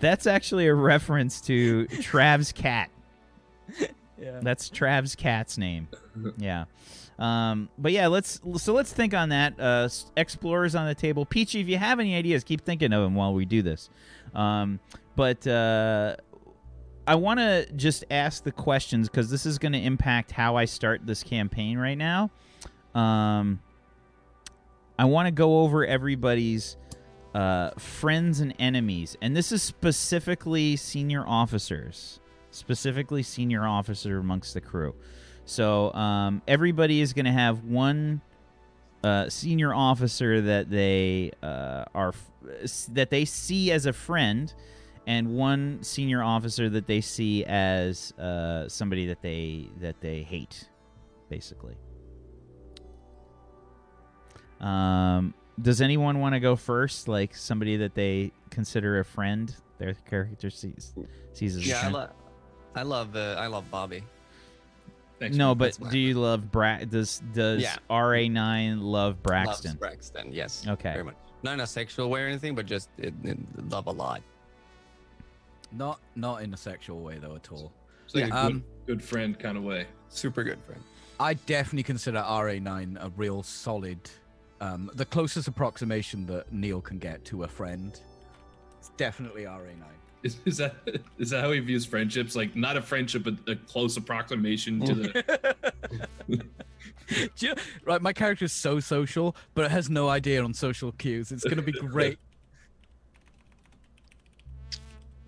That's 0.00 0.26
actually 0.26 0.66
a 0.66 0.74
reference 0.74 1.40
to 1.42 1.86
Trav's 1.86 2.52
cat. 2.52 2.90
yeah. 4.20 4.40
That's 4.42 4.68
Trav's 4.70 5.14
cat's 5.16 5.58
name. 5.58 5.88
Yeah. 6.38 6.64
Um, 7.18 7.68
but 7.78 7.92
yeah, 7.92 8.08
let's 8.08 8.40
so 8.56 8.72
let's 8.72 8.92
think 8.92 9.14
on 9.14 9.28
that. 9.28 9.58
Uh, 9.58 9.88
explorers 10.16 10.74
on 10.74 10.86
the 10.86 10.94
table. 10.94 11.24
Peachy, 11.24 11.60
if 11.60 11.68
you 11.68 11.78
have 11.78 12.00
any 12.00 12.16
ideas, 12.16 12.44
keep 12.44 12.64
thinking 12.64 12.92
of 12.92 13.02
them 13.02 13.14
while 13.14 13.34
we 13.34 13.44
do 13.44 13.62
this. 13.62 13.88
Um, 14.34 14.80
but 15.16 15.46
uh, 15.46 16.16
I 17.06 17.14
want 17.14 17.38
to 17.38 17.70
just 17.76 18.04
ask 18.10 18.42
the 18.42 18.52
questions 18.52 19.08
because 19.08 19.30
this 19.30 19.46
is 19.46 19.58
going 19.58 19.72
to 19.72 19.78
impact 19.78 20.32
how 20.32 20.56
I 20.56 20.64
start 20.64 21.06
this 21.06 21.22
campaign 21.22 21.78
right 21.78 21.98
now. 21.98 22.30
Um, 22.94 23.60
I 24.98 25.04
want 25.04 25.26
to 25.26 25.32
go 25.32 25.60
over 25.60 25.84
everybody's 25.84 26.76
uh, 27.34 27.70
friends 27.72 28.40
and 28.40 28.54
enemies, 28.58 29.16
and 29.20 29.36
this 29.36 29.52
is 29.52 29.62
specifically 29.62 30.76
senior 30.76 31.24
officers, 31.26 32.20
specifically 32.50 33.22
senior 33.22 33.66
officer 33.66 34.18
amongst 34.18 34.54
the 34.54 34.60
crew. 34.60 34.94
So 35.46 35.92
um, 35.92 36.42
everybody 36.48 37.00
is 37.00 37.12
going 37.12 37.26
to 37.26 37.32
have 37.32 37.64
one 37.64 38.20
uh, 39.02 39.28
senior 39.28 39.74
officer 39.74 40.40
that 40.40 40.70
they 40.70 41.32
uh, 41.42 41.84
are 41.94 42.08
f- 42.08 42.86
that 42.92 43.10
they 43.10 43.24
see 43.26 43.70
as 43.70 43.84
a 43.86 43.92
friend, 43.92 44.52
and 45.06 45.36
one 45.36 45.82
senior 45.82 46.22
officer 46.22 46.70
that 46.70 46.86
they 46.86 47.00
see 47.02 47.44
as 47.44 48.12
uh, 48.12 48.68
somebody 48.68 49.06
that 49.06 49.20
they 49.20 49.68
that 49.80 50.00
they 50.00 50.22
hate, 50.22 50.68
basically. 51.28 51.76
Um, 54.60 55.34
does 55.60 55.80
anyone 55.82 56.20
want 56.20 56.34
to 56.34 56.40
go 56.40 56.56
first? 56.56 57.06
Like 57.06 57.34
somebody 57.34 57.76
that 57.78 57.94
they 57.94 58.32
consider 58.50 58.98
a 59.00 59.04
friend, 59.04 59.54
their 59.78 59.92
character 60.08 60.48
sees 60.48 60.94
sees 61.34 61.56
as 61.56 61.62
a 61.62 61.66
Yeah, 61.66 61.76
I, 61.76 61.80
friend. 61.80 61.94
lo- 61.94 62.10
I 62.76 62.82
love 62.82 63.16
uh, 63.16 63.36
I 63.38 63.46
love 63.48 63.70
Bobby. 63.70 64.02
Thanks. 65.20 65.36
no, 65.36 65.54
but 65.54 65.78
do 65.90 65.98
you 65.98 66.14
love 66.14 66.50
Bra? 66.50 66.78
Does 66.78 67.22
does 67.32 67.62
Yeah. 67.62 67.76
RA 67.88 68.26
nine 68.28 68.80
love 68.80 69.22
Braxton? 69.22 69.70
Loves 69.72 69.78
Braxton. 69.80 70.32
Yes. 70.32 70.66
Okay. 70.66 70.92
Very 70.92 71.04
much. 71.04 71.14
Not 71.42 71.54
in 71.54 71.60
a 71.60 71.66
sexual 71.66 72.10
way 72.10 72.22
or 72.22 72.26
anything, 72.26 72.54
but 72.54 72.66
just 72.66 72.88
it, 72.98 73.14
it, 73.22 73.38
love 73.70 73.86
a 73.86 73.90
lot. 73.92 74.22
Not 75.72 76.00
not 76.14 76.42
in 76.42 76.52
a 76.54 76.56
sexual 76.56 77.00
way 77.00 77.18
though 77.18 77.36
at 77.36 77.50
all. 77.52 77.72
It's 78.04 78.14
like 78.14 78.26
Yeah. 78.28 78.28
a 78.28 78.46
good, 78.48 78.52
Um, 78.56 78.64
good 78.86 79.02
friend 79.02 79.38
kind 79.38 79.56
of 79.56 79.64
way. 79.64 79.86
Super 80.08 80.42
good 80.44 80.60
friend. 80.62 80.82
I 81.20 81.34
definitely 81.34 81.84
consider 81.84 82.18
RA9 82.18 82.96
a 83.00 83.08
real 83.10 83.42
solid, 83.42 83.98
um, 84.60 84.90
the 84.94 85.04
closest 85.04 85.46
approximation 85.48 86.26
that 86.26 86.52
Neil 86.52 86.80
can 86.80 86.98
get 86.98 87.24
to 87.26 87.44
a 87.44 87.48
friend. 87.48 87.98
It's 88.78 88.90
definitely 88.96 89.44
RA9. 89.46 89.84
Is, 90.24 90.38
is 90.46 90.56
that 90.56 90.74
is 91.18 91.30
that 91.30 91.42
how 91.42 91.52
he 91.52 91.60
views 91.60 91.84
friendships? 91.84 92.34
Like 92.34 92.56
not 92.56 92.76
a 92.78 92.82
friendship, 92.82 93.24
but 93.24 93.34
a 93.46 93.54
close 93.56 93.96
approximation 93.96 94.80
to 94.84 94.94
the. 94.94 95.54
You- 97.38 97.54
right, 97.84 98.00
my 98.00 98.14
character 98.14 98.46
is 98.46 98.52
so 98.52 98.80
social, 98.80 99.36
but 99.52 99.66
it 99.66 99.70
has 99.70 99.90
no 99.90 100.08
idea 100.08 100.42
on 100.42 100.54
social 100.54 100.90
cues. 100.92 101.30
It's 101.30 101.44
gonna 101.44 101.60
be 101.60 101.72
great. 101.72 102.18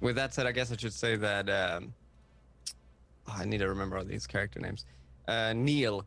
With 0.01 0.17
that 0.17 0.33
said, 0.33 0.47
I 0.47 0.53
guess 0.53 0.73
I 0.73 0.77
should 0.77 0.95
say 0.95 1.17
that 1.17 1.49
um, 1.51 1.93
oh, 3.29 3.35
I 3.39 3.45
need 3.45 3.59
to 3.59 3.69
remember 3.69 3.99
all 3.99 4.05
these 4.05 4.27
character 4.27 4.59
names. 4.61 4.87
Uh, 5.29 5.53
Neil 5.55 6.07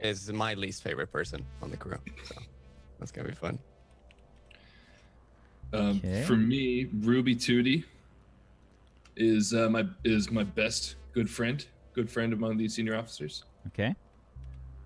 is 0.00 0.32
my 0.32 0.54
least 0.54 0.82
favorite 0.82 1.12
person 1.12 1.44
on 1.60 1.70
the 1.70 1.76
crew, 1.76 1.98
so 2.24 2.34
that's 2.98 3.12
gonna 3.12 3.28
be 3.28 3.34
fun. 3.34 3.58
Um, 5.74 6.00
Okay. 6.02 6.22
For 6.24 6.36
me, 6.36 6.88
Ruby 7.00 7.36
Tootie 7.36 7.84
is 9.16 9.52
uh, 9.54 9.68
my 9.68 9.84
is 10.04 10.30
my 10.30 10.44
best 10.44 10.96
good 11.12 11.28
friend, 11.28 11.64
good 11.94 12.10
friend 12.10 12.32
among 12.32 12.56
these 12.56 12.74
senior 12.74 12.96
officers. 12.96 13.44
Okay. 13.68 13.94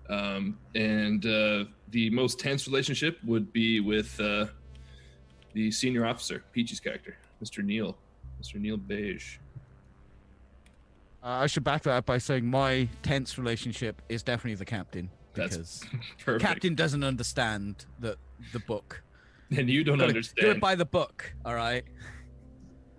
Um, 0.09 0.57
and 0.75 1.25
uh, 1.25 1.65
the 1.89 2.09
most 2.11 2.39
tense 2.39 2.67
relationship 2.67 3.17
would 3.25 3.51
be 3.51 3.79
with 3.81 4.17
uh, 4.21 4.45
the 5.53 5.69
senior 5.71 6.05
officer, 6.05 6.43
Peachy's 6.53 6.79
character, 6.79 7.17
Mr. 7.43 7.63
Neil, 7.63 7.97
Mr. 8.41 8.55
Neil 8.55 8.77
Beige. 8.77 9.37
Uh, 11.23 11.27
I 11.27 11.47
should 11.47 11.63
back 11.63 11.83
that 11.83 11.91
up 11.91 12.05
by 12.05 12.19
saying 12.19 12.45
my 12.45 12.87
tense 13.03 13.37
relationship 13.37 14.01
is 14.07 14.23
definitely 14.23 14.55
the 14.55 14.65
captain 14.65 15.09
because 15.33 15.83
Perfect. 16.25 16.41
captain 16.45 16.75
doesn't 16.75 17.03
understand 17.03 17.85
the 17.99 18.17
the 18.53 18.59
book. 18.59 19.01
and 19.57 19.69
you 19.69 19.83
don't 19.83 19.97
Gotta 19.97 20.09
understand. 20.09 20.45
Do 20.45 20.51
it 20.51 20.59
by 20.61 20.75
the 20.75 20.85
book, 20.85 21.33
all 21.43 21.55
right? 21.55 21.83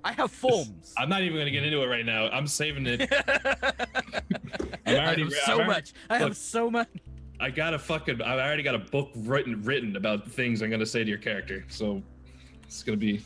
I 0.09 0.13
have 0.13 0.31
forms. 0.31 0.95
I'm 0.97 1.09
not 1.11 1.21
even 1.23 1.35
going 1.35 1.45
to 1.45 1.51
get 1.53 1.65
into 1.65 1.83
it 1.83 1.87
right 1.87 2.07
now. 2.07 2.29
I'm 2.31 2.47
saving 2.47 2.87
it. 2.87 3.13
I'm 4.87 4.95
already- 4.97 5.23
have 5.25 5.33
I'm 5.33 5.39
so 5.45 5.53
already- 5.53 5.67
much. 5.69 5.93
I 6.09 6.19
have 6.19 6.29
look. 6.29 6.37
so 6.37 6.71
much. 6.71 6.89
I 7.41 7.51
got 7.51 7.75
a 7.75 7.79
fucking. 7.79 8.23
I 8.23 8.33
already 8.41 8.63
got 8.63 8.75
a 8.75 8.79
book 8.81 9.11
written 9.15 9.63
written 9.63 9.97
about 9.97 10.29
things 10.31 10.63
I'm 10.63 10.71
going 10.71 10.81
to 10.81 10.87
say 10.87 11.05
to 11.05 11.09
your 11.09 11.19
character. 11.19 11.65
So 11.69 12.03
it's 12.65 12.83
going 12.83 12.99
to 12.99 13.01
be. 13.07 13.23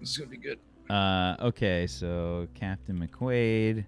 It's 0.00 0.16
going 0.16 0.30
to 0.30 0.36
be 0.36 0.40
good. 0.42 0.58
Uh, 0.88 1.36
okay, 1.40 1.86
so 1.86 2.46
Captain 2.54 2.96
McQuaid. 2.98 3.84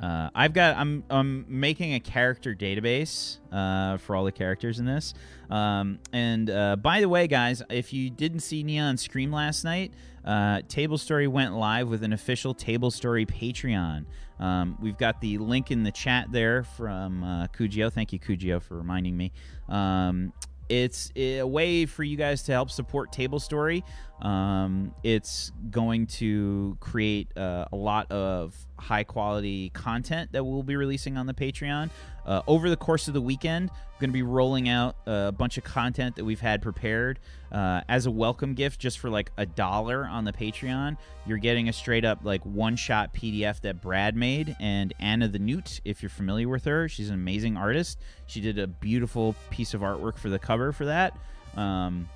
Uh, 0.00 0.28
I've 0.34 0.52
got. 0.52 0.76
I'm. 0.76 1.02
I'm 1.08 1.46
making 1.48 1.94
a 1.94 2.00
character 2.00 2.54
database 2.54 3.38
uh, 3.50 3.96
for 3.96 4.14
all 4.14 4.24
the 4.24 4.32
characters 4.32 4.78
in 4.78 4.84
this. 4.84 5.14
Um, 5.50 5.98
and 6.12 6.50
uh, 6.50 6.76
by 6.76 7.00
the 7.00 7.08
way, 7.08 7.26
guys, 7.26 7.62
if 7.70 7.92
you 7.92 8.10
didn't 8.10 8.40
see 8.40 8.62
Neon 8.62 8.96
Scream 8.98 9.32
last 9.32 9.64
night, 9.64 9.92
uh, 10.26 10.62
Table 10.68 10.98
Story 10.98 11.28
went 11.28 11.54
live 11.54 11.88
with 11.88 12.02
an 12.02 12.12
official 12.12 12.52
Table 12.52 12.90
Story 12.90 13.26
Patreon. 13.26 14.06
Um, 14.38 14.76
we've 14.80 14.98
got 14.98 15.20
the 15.20 15.38
link 15.38 15.70
in 15.70 15.82
the 15.82 15.92
chat 15.92 16.26
there 16.30 16.64
from 16.64 17.22
uh. 17.22 17.92
Thank 17.92 18.12
you, 18.12 18.18
Kujio, 18.18 18.60
for 18.60 18.76
reminding 18.76 19.16
me. 19.16 19.32
Um, 19.68 20.32
it's 20.68 21.12
a 21.14 21.44
way 21.44 21.86
for 21.86 22.02
you 22.02 22.16
guys 22.16 22.42
to 22.44 22.52
help 22.52 22.70
support 22.70 23.12
Table 23.12 23.38
Story. 23.38 23.84
Um, 24.22 24.94
it's 25.02 25.52
going 25.70 26.06
to 26.06 26.76
create 26.80 27.36
uh, 27.36 27.66
a 27.70 27.76
lot 27.76 28.10
of 28.10 28.56
high 28.78 29.04
quality 29.04 29.70
content 29.70 30.32
that 30.32 30.44
we'll 30.44 30.62
be 30.62 30.76
releasing 30.76 31.16
on 31.16 31.26
the 31.26 31.34
Patreon. 31.34 31.90
Uh, 32.24 32.42
over 32.46 32.68
the 32.70 32.76
course 32.76 33.08
of 33.08 33.14
the 33.14 33.20
weekend, 33.20 33.70
I'm 33.70 34.00
going 34.00 34.10
to 34.10 34.14
be 34.14 34.22
rolling 34.22 34.68
out 34.68 34.96
a 35.06 35.32
bunch 35.32 35.58
of 35.58 35.64
content 35.64 36.16
that 36.16 36.24
we've 36.24 36.40
had 36.40 36.60
prepared 36.60 37.18
uh, 37.52 37.82
as 37.88 38.06
a 38.06 38.10
welcome 38.10 38.54
gift 38.54 38.80
just 38.80 38.98
for 38.98 39.10
like 39.10 39.30
a 39.36 39.46
dollar 39.46 40.06
on 40.06 40.24
the 40.24 40.32
Patreon. 40.32 40.96
You're 41.26 41.38
getting 41.38 41.68
a 41.68 41.72
straight 41.72 42.04
up 42.04 42.20
like 42.24 42.42
one 42.44 42.76
shot 42.76 43.14
PDF 43.14 43.60
that 43.60 43.80
Brad 43.80 44.16
made 44.16 44.56
and 44.58 44.94
Anna 44.98 45.28
the 45.28 45.38
Newt, 45.38 45.80
if 45.84 46.02
you're 46.02 46.10
familiar 46.10 46.48
with 46.48 46.64
her. 46.64 46.88
She's 46.88 47.10
an 47.10 47.14
amazing 47.14 47.56
artist. 47.56 47.98
She 48.26 48.40
did 48.40 48.58
a 48.58 48.66
beautiful 48.66 49.34
piece 49.50 49.74
of 49.74 49.82
artwork 49.82 50.18
for 50.18 50.30
the 50.30 50.38
cover 50.38 50.72
for 50.72 50.86
that. 50.86 51.16
Um, 51.56 52.08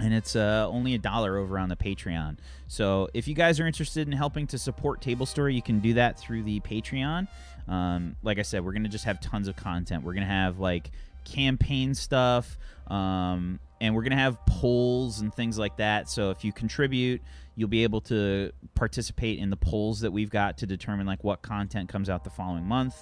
and 0.00 0.14
it's 0.14 0.36
uh, 0.36 0.66
only 0.68 0.94
a 0.94 0.98
dollar 0.98 1.36
over 1.36 1.58
on 1.58 1.68
the 1.68 1.76
Patreon. 1.76 2.38
So 2.68 3.08
if 3.14 3.28
you 3.28 3.34
guys 3.34 3.60
are 3.60 3.66
interested 3.66 4.06
in 4.06 4.12
helping 4.12 4.46
to 4.48 4.58
support 4.58 5.00
Table 5.00 5.26
Story, 5.26 5.54
you 5.54 5.62
can 5.62 5.80
do 5.80 5.94
that 5.94 6.18
through 6.18 6.42
the 6.42 6.60
Patreon. 6.60 7.28
Um, 7.68 8.16
like 8.22 8.38
I 8.38 8.42
said, 8.42 8.64
we're 8.64 8.72
gonna 8.72 8.88
just 8.88 9.04
have 9.04 9.20
tons 9.20 9.48
of 9.48 9.56
content. 9.56 10.04
We're 10.04 10.14
gonna 10.14 10.26
have 10.26 10.58
like 10.58 10.90
campaign 11.24 11.94
stuff, 11.94 12.58
um, 12.86 13.60
and 13.80 13.94
we're 13.94 14.02
gonna 14.02 14.16
have 14.16 14.44
polls 14.46 15.20
and 15.20 15.34
things 15.34 15.58
like 15.58 15.76
that. 15.76 16.08
So 16.08 16.30
if 16.30 16.44
you 16.44 16.52
contribute, 16.52 17.22
you'll 17.54 17.68
be 17.68 17.82
able 17.82 18.00
to 18.02 18.52
participate 18.74 19.38
in 19.38 19.50
the 19.50 19.56
polls 19.56 20.00
that 20.00 20.10
we've 20.10 20.30
got 20.30 20.58
to 20.58 20.66
determine 20.66 21.06
like 21.06 21.22
what 21.22 21.42
content 21.42 21.88
comes 21.88 22.08
out 22.08 22.24
the 22.24 22.30
following 22.30 22.64
month 22.64 22.94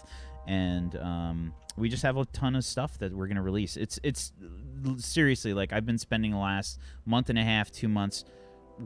and 0.49 0.97
um, 0.97 1.55
we 1.79 1.89
just 1.89 2.03
have 2.03 2.17
a 2.17 2.25
ton 2.27 2.57
of 2.57 2.65
stuff 2.65 2.99
that 2.99 3.13
we're 3.13 3.27
going 3.27 3.37
to 3.37 3.43
release 3.43 3.77
it's 3.77 3.99
it's 4.03 4.33
seriously 4.97 5.55
like 5.55 5.73
i've 5.73 5.87
been 5.87 5.99
spending 5.99 6.33
the 6.33 6.39
last 6.39 6.79
month 7.07 7.31
and 7.31 7.39
a 7.39 7.45
half 7.45 7.71
two 7.71 7.89
months 7.89 8.25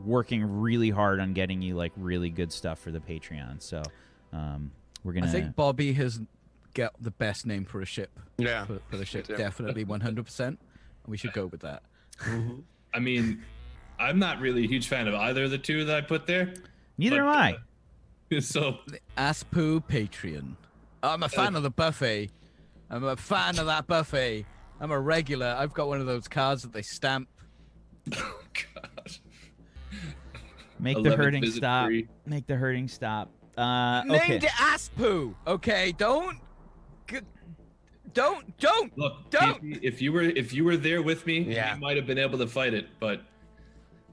working 0.05 0.43
really 0.43 0.89
hard 0.89 1.19
on 1.19 1.33
getting 1.33 1.61
you 1.61 1.75
like 1.75 1.91
really 1.95 2.29
good 2.29 2.51
stuff 2.51 2.79
for 2.79 2.91
the 2.91 2.99
patreon 2.99 3.61
so 3.61 3.81
um, 4.33 4.71
we're 5.03 5.13
gonna 5.13 5.27
I 5.27 5.29
think 5.29 5.55
Bobby 5.55 5.93
has 5.93 6.19
got 6.73 6.93
the 6.99 7.11
best 7.11 7.45
name 7.45 7.65
for 7.65 7.81
a 7.81 7.85
ship. 7.85 8.19
Yeah. 8.37 8.65
For, 8.65 8.79
for 8.89 8.97
the 8.97 9.05
ship, 9.05 9.27
definitely 9.27 9.85
100%. 9.85 10.39
And 10.39 10.57
we 11.07 11.17
should 11.17 11.33
go 11.33 11.45
with 11.45 11.61
that. 11.61 11.83
I 12.93 12.99
mean, 12.99 13.43
I'm 13.99 14.19
not 14.19 14.39
really 14.39 14.65
a 14.65 14.67
huge 14.67 14.87
fan 14.87 15.07
of 15.07 15.15
either 15.15 15.45
of 15.45 15.51
the 15.51 15.57
two 15.57 15.85
that 15.85 15.95
I 15.95 16.01
put 16.01 16.27
there. 16.27 16.53
neither 16.97 17.21
but, 17.21 17.29
am 17.29 17.57
i 18.31 18.35
uh, 18.35 18.39
So 18.41 18.77
Aspu 19.17 19.83
Patreon. 19.83 20.55
I'm 21.01 21.23
a 21.23 21.29
fan 21.29 21.55
of 21.55 21.63
the 21.63 21.69
buffet. 21.69 22.29
I'm 22.89 23.03
a 23.03 23.15
fan 23.15 23.57
of 23.59 23.65
that 23.67 23.87
buffet. 23.87 24.45
I'm 24.79 24.91
a 24.91 24.99
regular. 24.99 25.55
I've 25.57 25.73
got 25.73 25.87
one 25.87 25.99
of 26.01 26.05
those 26.07 26.27
cards 26.27 26.61
that 26.63 26.73
they 26.73 26.81
stamp. 26.81 27.27
oh 28.17 28.39
god. 28.75 29.11
make 30.79 30.97
the 31.01 31.09
11th 31.11 31.15
hurting 31.17 31.45
stop 31.51 31.85
free. 31.87 32.07
make 32.25 32.45
the 32.47 32.55
hurting 32.55 32.87
stop 32.89 33.29
uh, 33.57 34.01
okay 34.09 34.27
Named 34.29 34.43
it 34.43 34.49
Aspu. 34.51 35.33
Okay, 35.47 35.93
don't. 35.97 36.37
Don't. 38.13 38.57
Don't. 38.59 38.95
Look, 38.97 39.29
Don't. 39.31 39.59
Casey, 39.61 39.79
if 39.81 40.01
you 40.01 40.11
were 40.11 40.21
if 40.21 40.53
you 40.53 40.63
were 40.65 40.77
there 40.77 41.01
with 41.01 41.25
me, 41.25 41.39
Yeah. 41.39 41.73
you 41.75 41.81
might 41.81 41.97
have 41.97 42.05
been 42.05 42.17
able 42.19 42.37
to 42.37 42.47
fight 42.47 42.73
it, 42.73 42.87
but 42.99 43.21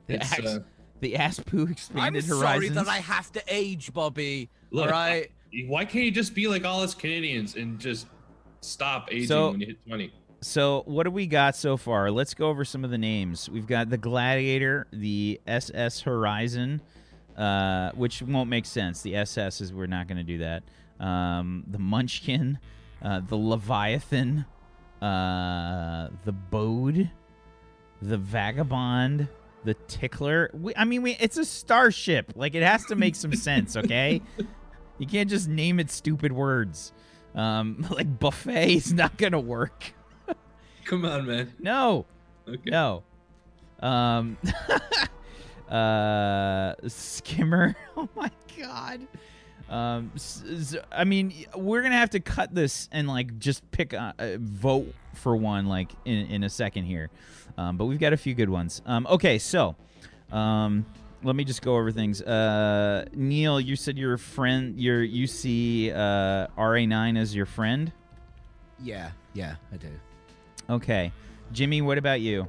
the, 0.07 0.15
it's, 0.15 0.33
ax- 0.33 0.47
uh, 0.47 0.59
the 1.01 1.15
Aspu 1.15 1.67
I'm 1.67 1.73
expanded 1.73 2.25
sorry 2.25 2.69
that 2.71 2.89
I 2.89 2.97
have 2.99 3.31
to 3.33 3.43
age, 3.49 3.93
Bobby. 3.93 4.49
Look, 4.71 4.87
all 4.87 4.93
right. 4.93 5.31
why 5.67 5.85
can't 5.85 6.05
you 6.05 6.11
just 6.11 6.35
be 6.35 6.49
like 6.49 6.65
all 6.65 6.83
us 6.83 6.95
Canadians 6.95 7.57
and 7.57 7.79
just 7.79 8.07
stop 8.61 9.09
aging 9.11 9.29
So- 9.29 9.51
when 9.53 9.61
you 9.61 9.67
hit 9.67 9.87
20? 9.87 10.13
So, 10.43 10.85
what 10.87 11.03
do 11.05 11.11
we 11.11 11.27
got 11.27 11.55
so 11.55 11.77
far? 11.77 12.11
Let's 12.11 12.33
go 12.33 12.49
over 12.49 12.65
some 12.65 12.83
of 12.83 12.91
the 12.91 12.97
names. 12.97 13.51
We've 13.51 13.67
got 13.67 13.91
the 13.91 13.99
Gladiator, 13.99 14.87
the 14.91 15.39
SS 15.47 16.01
Horizon, 16.01 16.81
uh, 17.37 17.91
which 17.93 18.23
won't 18.23 18.49
make 18.49 18.65
sense. 18.65 19.03
The 19.03 19.17
SS 19.17 19.61
is 19.61 19.71
we're 19.71 19.85
not 19.87 20.09
going 20.09 20.17
to 20.17 20.25
do 20.25 20.39
that. 20.39 20.63
Um, 20.99 21.65
the 21.67 21.79
Munchkin, 21.79 22.59
uh, 23.03 23.21
the 23.21 23.37
Leviathan, 23.37 24.47
uh, 25.03 26.09
the 26.25 26.33
Bode, 26.33 27.11
the 28.01 28.17
Vagabond, 28.17 29.29
the 29.65 29.75
Tickler. 29.89 30.51
We, 30.55 30.75
I 30.75 30.85
mean, 30.87 31.03
we, 31.03 31.17
it's 31.21 31.37
a 31.37 31.45
starship. 31.45 32.33
Like 32.35 32.55
it 32.55 32.63
has 32.63 32.87
to 32.87 32.97
make 32.97 33.15
some 33.15 33.35
sense, 33.35 33.77
okay? 33.77 34.23
You 34.99 35.07
can't 35.07 35.31
just 35.31 35.49
name 35.49 35.81
it 35.81 35.91
stupid 35.91 36.31
words. 36.31 36.93
Um, 37.35 37.87
like 37.91 38.19
buffet 38.19 38.75
is 38.75 38.93
not 38.93 39.17
to 39.33 39.39
work. 39.41 39.93
Come 40.85 41.05
on, 41.05 41.27
man. 41.27 41.53
No, 41.59 42.07
Okay. 42.49 42.71
no. 42.71 43.03
Um, 43.81 44.37
uh, 45.69 46.75
skimmer. 46.89 47.77
Oh 47.97 48.09
my 48.17 48.31
god. 48.59 49.01
Um, 49.69 50.11
I 50.91 51.05
mean, 51.05 51.33
we're 51.55 51.83
gonna 51.83 51.95
have 51.97 52.11
to 52.11 52.21
cut 52.21 52.55
this 52.55 52.89
and 52.91 53.07
like 53.07 53.39
just 53.39 53.69
pick 53.71 53.93
a, 53.93 54.15
a 54.19 54.37
vote 54.39 54.93
for 55.15 55.37
one 55.37 55.67
like 55.67 55.93
in 56.05 56.27
in 56.27 56.43
a 56.45 56.51
second 56.51 56.85
here. 56.85 57.09
Um, 57.57 57.77
but 57.77 57.85
we've 57.87 58.01
got 58.01 58.13
a 58.13 58.17
few 58.17 58.35
good 58.35 58.49
ones. 58.51 58.83
Um, 58.87 59.07
okay, 59.09 59.39
so, 59.39 59.77
um, 60.33 60.87
let 61.23 61.37
me 61.37 61.45
just 61.45 61.63
go 61.63 61.77
over 61.77 61.91
things. 61.93 62.23
Uh, 62.23 63.05
Neil, 63.13 63.61
you 63.61 63.77
said 63.77 63.99
your 63.99 64.17
friend, 64.17 64.79
your 64.81 65.03
you 65.03 65.27
see 65.27 65.91
uh 65.91 66.47
RA9 66.59 67.19
as 67.19 67.35
your 67.35 67.47
friend. 67.47 67.93
Yeah. 68.83 69.11
Yeah, 69.35 69.57
I 69.73 69.77
do. 69.77 69.89
Okay, 70.69 71.13
Jimmy, 71.53 71.83
what 71.83 71.99
about 71.99 72.21
you? 72.21 72.49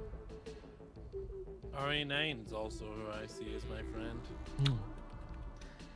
RA9 1.76 2.46
is 2.46 2.54
also 2.54 2.86
who 2.86 3.12
I 3.12 3.26
see 3.28 3.48
as 3.56 3.64
my 3.70 3.82
friend. 3.92 4.20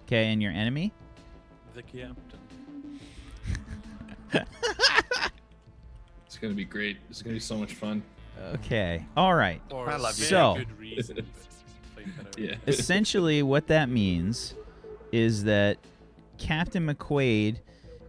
Okay, 0.06 0.28
and 0.32 0.42
your 0.42 0.52
enemy? 0.52 0.92
The 1.74 1.82
captain. 1.84 2.16
It's 6.36 6.42
gonna 6.42 6.54
be 6.54 6.66
great. 6.66 6.98
It's 7.10 7.22
gonna 7.22 7.36
be 7.36 7.40
so 7.40 7.56
much 7.56 7.76
fun. 7.76 8.04
Okay. 8.56 9.06
All 9.16 9.34
right. 9.34 9.62
For 9.70 9.90
I 9.90 9.96
love 9.96 10.20
you. 10.20 10.26
very 10.26 11.02
So- 11.02 11.16
Yeah. 12.38 12.56
Essentially, 12.68 13.44
what 13.44 13.68
that 13.68 13.90
means 13.90 14.54
is 15.12 15.44
that 15.46 15.78
Captain 16.38 16.86
McQuaid 16.86 17.58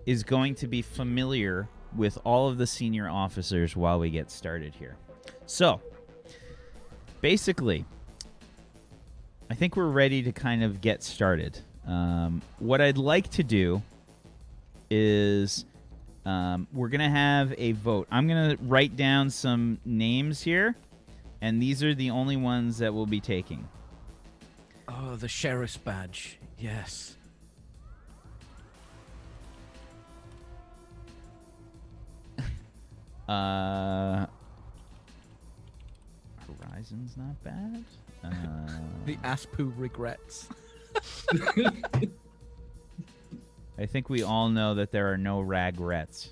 is 0.05 0.23
going 0.23 0.55
to 0.57 0.67
be 0.67 0.83
familiar 0.83 1.69
with 1.95 2.19
all 2.25 2.49
of 2.49 2.59
the 2.59 2.67
senior 2.67 3.09
officers 3.09 3.76
while 3.76 3.99
we 3.99 4.11
get 4.11 4.31
started 4.31 4.75
here. 4.75 4.97
So, 5.47 5.81
basically, 7.21 7.85
I 9.50 9.55
think 9.55 9.76
we're 9.76 9.87
ready 9.87 10.23
to 10.23 10.33
kind 10.33 10.62
of 10.62 10.81
get 10.81 11.03
started. 11.03 11.59
Um, 11.87 12.43
what 12.59 12.81
I'd 12.81 12.99
like 12.99 13.31
to 13.31 13.45
do 13.45 13.83
is 14.91 15.65
um, 16.25 16.67
we're 16.73 16.88
going 16.88 17.00
to 17.00 17.09
have 17.09 17.55
a 17.57 17.73
vote. 17.73 18.09
I'm 18.11 18.26
going 18.26 18.57
to 18.57 18.62
write 18.65 18.97
down 18.97 19.31
some 19.31 19.79
names 19.85 20.43
here, 20.43 20.75
and 21.41 21.62
these 21.62 21.85
are 21.85 21.95
the 21.95 22.11
only 22.11 22.37
ones 22.37 22.79
that 22.79 22.93
we'll 22.93 23.07
be 23.07 23.21
taking. 23.21 23.69
Oh, 24.88 25.16
the 25.16 25.28
sheriff's 25.28 25.76
badge. 25.76 26.38
Yes. 26.59 27.16
Uh, 33.28 34.25
Horizon's 36.62 37.16
not 37.16 37.43
bad. 37.43 37.85
Uh, 38.25 38.31
The 39.05 39.16
Aspu 39.19 39.73
regrets. 39.76 40.49
I 43.78 43.87
think 43.87 44.09
we 44.09 44.23
all 44.25 44.49
know 44.49 44.75
that 44.75 44.90
there 44.90 45.12
are 45.12 45.19
no 45.19 45.40
ragrets. 45.40 46.31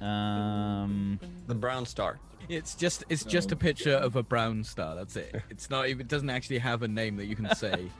Um, 0.00 1.18
The 1.46 1.54
brown 1.54 1.86
star. 1.86 2.18
It's 2.48 2.74
just 2.74 3.04
it's 3.08 3.24
just 3.24 3.52
a 3.52 3.56
picture 3.56 3.94
of 3.94 4.16
a 4.16 4.22
brown 4.22 4.64
star. 4.64 4.94
That's 4.94 5.16
it. 5.16 5.42
It's 5.50 5.70
not 5.70 5.88
even. 5.88 6.02
It 6.02 6.08
doesn't 6.08 6.28
actually 6.30 6.58
have 6.58 6.82
a 6.82 6.88
name 6.88 7.16
that 7.16 7.24
you 7.26 7.36
can 7.36 7.54
say. 7.54 7.90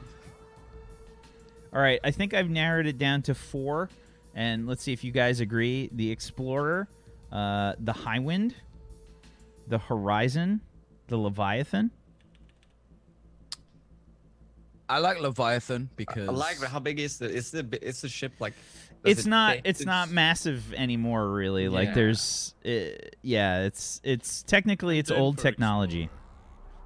all 1.73 1.81
right, 1.81 1.99
I 2.03 2.11
think 2.11 2.33
I've 2.33 2.49
narrowed 2.49 2.85
it 2.85 2.97
down 2.99 3.23
to 3.23 3.33
four, 3.33 3.89
and 4.35 4.67
let's 4.67 4.83
see 4.83 4.93
if 4.93 5.03
you 5.03 5.11
guys 5.11 5.39
agree. 5.39 5.89
The 5.91 6.11
Explorer, 6.11 6.87
uh, 7.31 7.73
the 7.79 7.93
Highwind, 7.93 8.53
the 9.67 9.79
Horizon, 9.79 10.61
the 11.07 11.17
Leviathan. 11.17 11.89
I 14.87 14.99
like 14.99 15.19
Leviathan 15.19 15.89
because 15.95 16.29
I 16.29 16.31
like 16.31 16.61
how 16.61 16.77
big 16.79 16.99
is 16.99 17.17
the 17.17 17.25
is 17.27 17.49
the 17.49 17.63
bi- 17.63 17.79
is 17.81 18.01
the 18.01 18.09
ship 18.09 18.33
like? 18.39 18.53
Does 19.05 19.17
It's 19.19 19.25
it 19.25 19.29
not. 19.29 19.55
fit? 19.55 19.61
It's 19.65 19.85
not 19.85 20.09
massive 20.09 20.73
anymore, 20.73 21.29
really. 21.31 21.69
Like 21.69 21.93
there's, 21.93 22.53
uh, 22.65 22.71
yeah. 23.21 23.63
It's 23.63 24.01
it's 24.03 24.43
technically 24.43 24.99
it's 24.99 25.11
old 25.11 25.37
for 25.37 25.43
technology. 25.43 26.09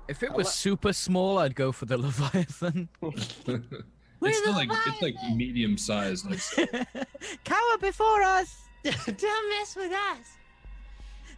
If 0.08 0.24
it 0.24 0.34
was 0.34 0.52
super 0.52 0.94
small, 0.94 1.38
I'd 1.38 1.56
go 1.56 1.72
for 1.72 1.86
the 1.86 1.98
Leviathan. 2.06 2.90
it's 3.02 4.38
still 4.40 4.54
like 4.54 4.70
it's 4.88 5.02
like 5.02 5.16
medium 5.36 5.78
sized. 5.78 6.32
I'd 6.32 6.40
say. 6.40 6.68
Cower 7.44 7.78
before 7.80 8.22
us. 8.24 8.56
Don't 8.84 9.50
mess 9.50 9.76
with 9.76 9.92
us. 9.92 10.26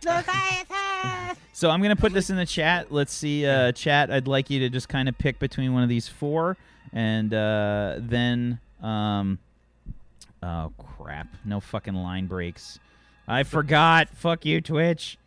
Leviathan! 0.04 1.38
So 1.54 1.70
I'm 1.70 1.82
gonna 1.82 1.96
put 1.96 2.14
this 2.14 2.30
in 2.30 2.36
the 2.36 2.46
chat. 2.46 2.92
Let's 2.92 3.14
see, 3.14 3.46
uh, 3.46 3.72
chat. 3.72 4.12
I'd 4.12 4.28
like 4.28 4.50
you 4.50 4.60
to 4.62 4.70
just 4.70 4.90
kind 4.90 5.08
of 5.08 5.18
pick 5.18 5.38
between 5.40 5.74
one 5.74 5.84
of 5.84 5.90
these 5.90 6.08
four, 6.08 6.58
and 6.94 7.34
uh, 7.34 7.96
then, 8.00 8.60
um, 8.82 9.38
oh 10.44 10.72
crap, 10.78 11.28
no 11.46 11.60
fucking 11.60 11.94
line 11.94 12.28
breaks. 12.28 12.80
I 13.28 13.44
forgot. 13.44 14.10
Fuck 14.10 14.46
you, 14.46 14.62
Twitch. 14.62 15.18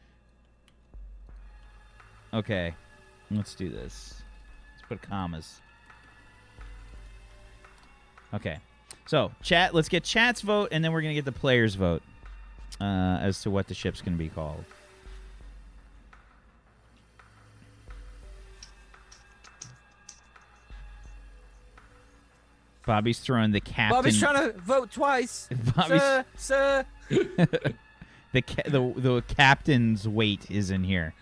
Okay, 2.32 2.74
let's 3.30 3.54
do 3.54 3.68
this. 3.68 4.22
Let's 4.74 4.88
put 4.88 5.02
commas. 5.02 5.60
Okay, 8.34 8.58
so 9.06 9.30
chat. 9.42 9.74
Let's 9.74 9.88
get 9.88 10.02
chat's 10.02 10.40
vote, 10.40 10.70
and 10.72 10.84
then 10.84 10.92
we're 10.92 11.02
gonna 11.02 11.14
get 11.14 11.24
the 11.24 11.32
players' 11.32 11.76
vote 11.76 12.02
uh, 12.80 13.18
as 13.20 13.40
to 13.42 13.50
what 13.50 13.68
the 13.68 13.74
ship's 13.74 14.02
gonna 14.02 14.16
be 14.16 14.28
called. 14.28 14.64
Bobby's 22.86 23.18
throwing 23.18 23.50
the 23.52 23.60
captain. 23.60 23.96
Bobby's 23.96 24.18
trying 24.18 24.52
to 24.52 24.58
vote 24.60 24.90
twice. 24.92 25.48
Bobby's- 25.76 26.02
Sir, 26.02 26.24
sir. 26.36 26.84
the, 28.32 28.42
ca- 28.42 28.68
the 28.68 28.92
the 28.96 29.22
captain's 29.28 30.06
weight 30.06 30.50
is 30.50 30.70
in 30.70 30.84
here. 30.84 31.14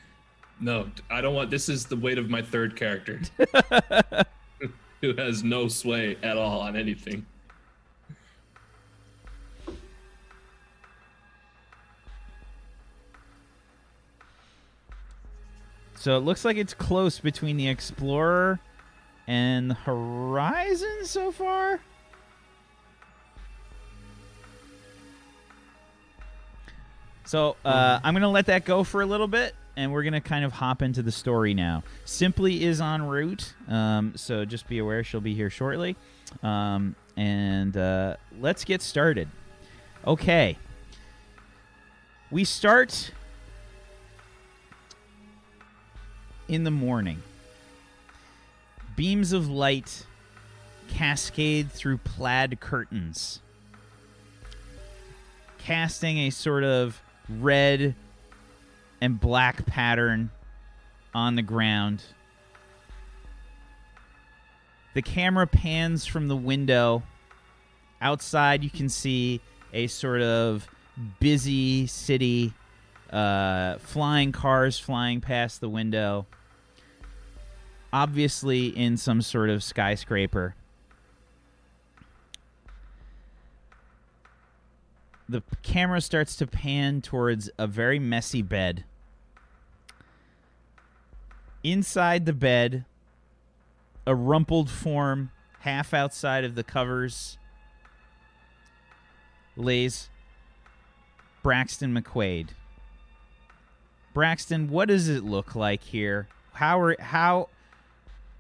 No, 0.61 0.89
I 1.11 1.21
don't 1.21 1.35
want. 1.35 1.51
This 1.51 1.69
is 1.69 1.87
the 1.87 1.97
weight 1.97 2.19
of 2.19 2.31
my 2.31 2.43
third 2.43 2.77
character, 2.77 3.21
who 5.01 5.15
has 5.17 5.43
no 5.43 5.67
sway 5.69 6.17
at 6.23 6.37
all 6.37 6.61
on 6.61 6.77
anything. 6.77 7.27
So 15.95 16.17
it 16.17 16.21
looks 16.21 16.45
like 16.45 16.57
it's 16.57 16.75
close 16.75 17.21
between 17.21 17.57
the 17.57 17.69
Explorer 17.69 18.59
and 19.33 19.73
Horizon 19.73 21.07
so 21.07 21.33
far. 21.33 21.81
So 27.25 27.57
uh, 27.65 27.99
I'm 28.05 28.13
gonna 28.13 28.29
let 28.29 28.45
that 28.47 28.67
go 28.67 28.85
for 28.85 29.01
a 29.01 29.07
little 29.07 29.29
bit, 29.29 29.55
and 29.75 29.91
we're 29.91 30.03
gonna 30.03 30.21
kind 30.21 30.45
of 30.45 30.53
hop 30.53 30.83
into 30.83 31.03
the 31.03 31.11
story 31.11 31.55
now. 31.55 31.83
Simply 32.05 32.63
is 32.63 32.83
en 32.83 33.05
route, 33.05 33.55
um, 33.69 34.13
so 34.17 34.45
just 34.45 34.69
be 34.69 34.81
aware 34.81 35.03
she'll 35.03 35.23
be 35.23 35.35
here 35.35 35.49
shortly. 35.49 35.97
Um, 36.43 36.95
and 37.17 37.75
uh, 37.75 38.17
let's 38.39 38.65
get 38.67 38.83
started. 38.83 39.29
Okay, 40.07 40.59
we 42.31 42.45
start 42.45 43.13
in 46.49 46.65
the 46.65 46.71
morning. 46.71 47.23
Beams 48.97 49.33
of 49.33 49.49
light 49.49 50.07
cascade 50.89 51.71
through 51.73 51.99
plaid 51.99 52.61
curtains, 52.61 53.41
casting 55.59 56.19
a 56.19 56.31
sort 56.31 56.65
of 56.65 57.01
red 57.29 57.95
and 59.01 59.19
black 59.19 59.65
pattern 59.67 60.31
on 61.15 61.37
the 61.37 61.43
ground. 61.43 62.03
The 64.95 65.03
camera 65.03 65.47
pans 65.47 66.05
from 66.05 66.29
the 66.29 66.37
window. 66.37 67.03
Outside, 68.01 68.63
you 68.63 68.71
can 68.71 68.89
see 68.89 69.41
a 69.73 69.87
sort 69.87 70.21
of 70.21 70.69
busy 71.19 71.87
city, 71.87 72.53
uh, 73.11 73.79
flying 73.79 74.33
cars 74.33 74.79
flying 74.79 75.21
past 75.21 75.61
the 75.61 75.69
window 75.69 76.27
obviously 77.93 78.67
in 78.69 78.97
some 78.97 79.21
sort 79.23 79.51
of 79.51 79.63
skyscraper. 79.63 80.55
The 85.29 85.43
camera 85.63 86.01
starts 86.01 86.37
to 86.37 86.47
pan 86.47 87.01
towards 87.01 87.51
a 87.59 87.67
very 87.67 87.99
messy 87.99 88.43
bed. 88.43 88.85
Inside 91.63 92.27
the 92.27 92.33
bed, 92.33 92.85
a 94.07 94.15
rumpled 94.15 94.69
form, 94.69 95.31
half 95.61 95.95
outside 95.95 96.45
of 96.45 96.55
the 96.55 96.65
covers, 96.65 97.39
lays 99.57 100.11
Braxton 101.43 101.95
McQuaid. 101.95 102.49
Braxton, 104.13 104.69
what 104.69 104.89
does 104.89 105.09
it 105.09 105.25
look 105.25 105.55
like 105.55 105.83
here? 105.85 106.29
How 106.55 106.81
are 106.81 106.97
how 107.01 107.49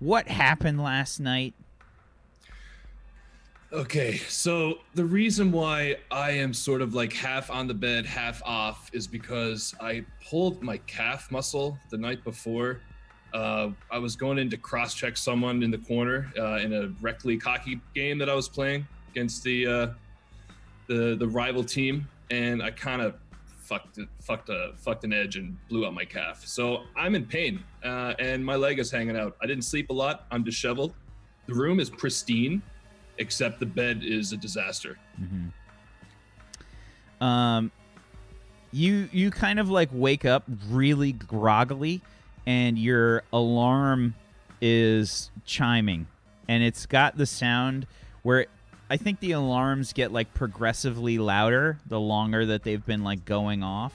what 0.03 0.27
happened 0.27 0.83
last 0.83 1.21
night? 1.21 1.55
Okay, 3.73 4.17
so 4.17 4.81
the 4.95 5.05
reason 5.05 5.51
why 5.51 5.97
I 6.11 6.33
am 6.33 6.53
sort 6.53 6.83
of 6.83 6.93
like 6.93 7.12
half 7.12 7.51
on 7.51 7.67
the 7.67 7.75
bed, 7.75 8.05
half 8.05 8.43
off 8.45 8.91
is 8.93 9.07
because 9.07 9.75
I 9.81 10.05
pulled 10.29 10.62
my 10.62 10.77
calf 10.79 11.31
muscle 11.31 11.79
the 11.88 11.97
night 11.97 12.23
before. 12.23 12.81
Uh, 13.33 13.71
I 13.91 13.99
was 13.99 14.15
going 14.15 14.38
in 14.38 14.51
to 14.51 14.59
cross 14.59 14.93
check 14.93 15.17
someone 15.17 15.62
in 15.62 15.71
the 15.71 15.79
corner 15.79 16.31
uh, 16.38 16.57
in 16.57 16.75
a 16.75 16.88
rec 17.01 17.25
league 17.25 17.43
hockey 17.43 17.81
game 17.95 18.19
that 18.19 18.29
I 18.29 18.35
was 18.35 18.47
playing 18.47 18.87
against 19.11 19.43
the 19.43 19.67
uh, 19.67 19.87
the 20.88 21.17
the 21.19 21.29
rival 21.29 21.65
team, 21.65 22.07
and 22.31 22.62
I 22.62 22.73
kind 22.73 23.01
of 23.01 23.15
fucked 23.73 23.99
fucked 24.21 24.49
a 24.51 24.73
fucked 24.77 25.05
an 25.05 25.13
edge 25.13 25.37
and 25.37 25.57
blew 25.69 25.87
out 25.87 25.95
my 25.95 26.05
calf. 26.05 26.45
So 26.47 26.83
I'm 26.97 27.15
in 27.15 27.25
pain, 27.25 27.63
uh, 27.85 28.15
and 28.19 28.45
my 28.45 28.57
leg 28.57 28.79
is 28.79 28.91
hanging 28.91 29.17
out. 29.17 29.37
I 29.43 29.47
didn't 29.47 29.65
sleep 29.65 29.91
a 29.91 29.93
lot. 29.93 30.27
I'm 30.31 30.45
disheveled. 30.45 30.95
The 31.47 31.55
room 31.55 31.81
is 31.81 31.89
pristine 31.89 32.63
except 33.19 33.61
the 33.61 33.67
bed 33.67 34.03
is 34.03 34.33
a 34.33 34.37
disaster. 34.37 34.99
Um, 37.21 37.71
you 38.73 39.09
you 39.13 39.31
kind 39.31 39.59
of 39.59 39.71
like 39.71 39.89
wake 39.93 40.25
up 40.25 40.45
really 40.71 41.13
groggily, 41.13 42.03
and 42.47 42.79
your 42.79 43.23
alarm 43.33 44.15
is 44.61 45.31
chiming, 45.45 46.07
and 46.49 46.63
it's 46.63 46.85
got 46.85 47.17
the 47.17 47.27
sound 47.27 47.87
where 48.23 48.47
I 48.92 48.98
think 48.98 49.20
the 49.20 49.33
alarms 49.33 49.94
get 49.94 50.12
like 50.12 50.35
progressively 50.35 51.16
louder 51.16 51.78
the 51.87 51.98
longer 51.98 52.44
that 52.44 52.62
they've 52.62 52.85
been 52.85 53.02
like 53.02 53.24
going 53.24 53.62
off, 53.62 53.94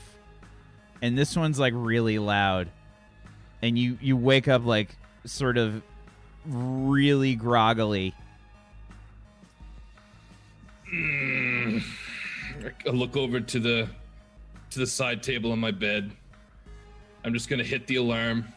and 1.04 1.16
this 1.16 1.38
one's 1.38 1.60
like 1.60 1.74
really 1.76 2.18
loud, 2.18 2.68
and 3.62 3.78
you 3.78 4.00
you 4.02 4.18
wake 4.18 4.48
up 4.48 4.66
like 4.66 4.98
sort 5.24 5.60
of 5.60 5.84
really 6.48 7.36
groggily. 7.36 8.16
I 10.92 11.80
look 12.88 13.16
over 13.16 13.40
to 13.40 13.60
the 13.60 13.88
to 14.72 14.80
the 14.80 14.88
side 14.88 15.22
table 15.22 15.52
on 15.52 15.60
my 15.60 15.70
bed. 15.70 16.12
I'm 17.24 17.34
just 17.36 17.50
gonna 17.50 17.64
hit 17.64 17.86
the 17.86 17.98
alarm. 17.98 18.52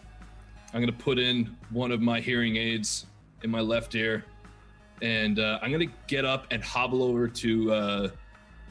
I'm 0.72 0.80
gonna 0.80 0.90
put 0.90 1.18
in 1.18 1.54
one 1.68 1.92
of 1.92 2.00
my 2.00 2.18
hearing 2.18 2.56
aids 2.56 3.04
in 3.42 3.50
my 3.50 3.60
left 3.60 3.94
ear, 3.94 4.24
and 5.02 5.38
uh, 5.38 5.58
I'm 5.62 5.70
gonna 5.72 5.86
get 6.06 6.24
up 6.24 6.46
and 6.50 6.62
hobble 6.62 7.02
over 7.02 7.28
to 7.28 7.72
uh, 7.72 8.08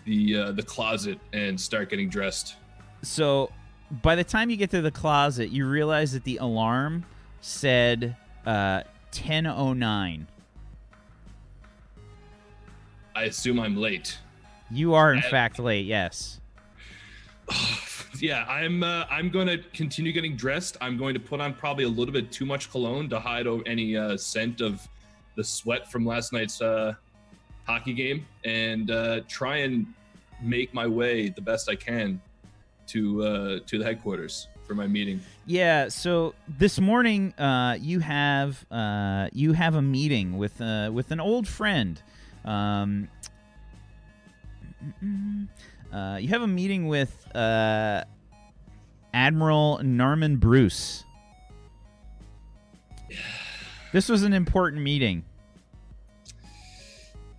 the 0.06 0.38
uh, 0.38 0.52
the 0.52 0.64
closet 0.64 1.20
and 1.34 1.60
start 1.60 1.90
getting 1.90 2.10
dressed. 2.10 2.56
so 3.02 3.52
by 4.04 4.16
the 4.16 4.24
time 4.24 4.50
you 4.50 4.58
get 4.58 4.70
to 4.72 4.82
the 4.82 4.92
closet, 4.92 5.50
you 5.50 5.68
realize 5.68 6.12
that 6.14 6.24
the 6.24 6.38
alarm 6.38 7.06
said 7.42 8.16
uh, 8.46 8.84
1009. 9.12 10.28
I 13.16 13.24
assume 13.24 13.60
I'm 13.60 13.76
late. 13.76 14.20
You 14.72 14.94
are, 14.94 15.12
in 15.12 15.20
I- 15.20 15.30
fact, 15.30 15.60
late. 15.60 15.86
Yes. 15.86 16.40
yeah, 18.20 18.46
I'm 18.48 18.84
uh, 18.84 19.06
I'm 19.10 19.30
going 19.30 19.48
to 19.48 19.58
continue 19.74 20.12
getting 20.12 20.36
dressed. 20.36 20.78
I'm 20.82 20.98
going 20.98 21.16
to 21.16 21.20
put 21.20 21.42
on 21.42 21.54
probably 21.54 21.86
a 21.86 21.90
little 21.90 22.14
bit 22.14 22.32
too 22.32 22.46
much 22.46 22.70
cologne 22.70 23.10
to 23.10 23.20
hide 23.20 23.48
any 23.66 23.98
uh, 23.98 24.16
scent 24.18 24.62
of 24.62 24.88
the 25.40 25.44
sweat 25.46 25.90
from 25.90 26.06
last 26.06 26.34
night's 26.34 26.62
uh, 26.62 26.94
hockey 27.66 27.94
game, 27.94 28.26
and 28.44 28.92
uh, 28.92 29.22
try 29.30 29.60
and 29.60 29.86
make 30.42 30.74
my 30.74 30.86
way 30.86 31.30
the 31.30 31.40
best 31.42 31.70
I 31.70 31.76
can 31.76 32.20
to 32.88 33.24
uh, 33.24 33.60
to 33.66 33.78
the 33.78 33.86
headquarters 33.86 34.50
for 34.68 34.76
my 34.76 34.86
meeting. 34.86 35.22
Yeah. 35.46 35.88
So 35.88 36.36
this 36.58 36.78
morning, 36.78 37.34
uh, 37.40 37.78
you 37.80 38.02
have 38.02 38.66
uh, 38.70 39.30
you 39.32 39.54
have 39.54 39.76
a 39.76 39.82
meeting 39.82 40.38
with 40.38 40.60
uh, 40.60 40.90
with 40.92 41.12
an 41.12 41.22
old 41.22 41.48
friend. 41.48 42.02
Um, 42.44 43.08
uh, 45.94 46.18
you 46.20 46.28
have 46.28 46.42
a 46.42 46.48
meeting 46.48 46.90
with 46.90 47.34
uh, 47.34 48.04
Admiral 49.14 49.80
Norman 49.84 50.36
Bruce. 50.36 51.06
This 53.92 54.08
was 54.08 54.22
an 54.22 54.34
important 54.34 54.84
meeting. 54.84 55.26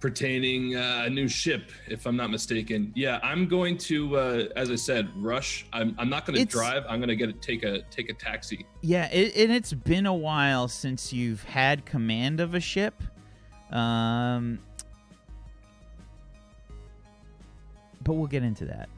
Pertaining 0.00 0.76
uh, 0.76 1.04
a 1.06 1.10
new 1.10 1.28
ship, 1.28 1.70
if 1.86 2.06
I'm 2.06 2.16
not 2.16 2.30
mistaken. 2.30 2.90
Yeah, 2.96 3.20
I'm 3.22 3.46
going 3.46 3.76
to, 3.78 4.16
uh, 4.16 4.44
as 4.56 4.70
I 4.70 4.74
said, 4.74 5.10
rush. 5.16 5.66
I'm, 5.72 5.94
I'm 5.98 6.08
not 6.08 6.26
going 6.26 6.38
to 6.38 6.44
drive. 6.44 6.84
I'm 6.88 6.98
going 6.98 7.08
to 7.08 7.16
get 7.16 7.28
a, 7.28 7.34
take 7.34 7.62
a 7.62 7.82
take 7.90 8.10
a 8.10 8.14
taxi. 8.14 8.66
Yeah, 8.80 9.06
it, 9.12 9.36
and 9.36 9.52
it's 9.52 9.72
been 9.72 10.06
a 10.06 10.14
while 10.14 10.68
since 10.68 11.12
you've 11.12 11.44
had 11.44 11.84
command 11.84 12.40
of 12.40 12.54
a 12.54 12.60
ship. 12.60 13.02
Um, 13.70 14.58
but 18.02 18.14
we'll 18.14 18.26
get 18.26 18.42
into 18.42 18.64
that. 18.64 18.88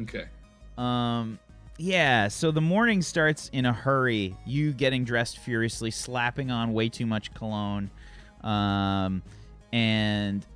Okay. 0.00 0.24
Um, 0.78 1.38
yeah, 1.78 2.28
so 2.28 2.50
the 2.50 2.60
morning 2.60 3.02
starts 3.02 3.50
in 3.52 3.66
a 3.66 3.72
hurry. 3.72 4.34
You 4.46 4.72
getting 4.72 5.04
dressed 5.04 5.38
furiously, 5.38 5.90
slapping 5.90 6.50
on 6.50 6.72
way 6.72 6.88
too 6.88 7.06
much 7.06 7.34
cologne, 7.34 7.90
um, 8.42 9.22
and 9.76 10.46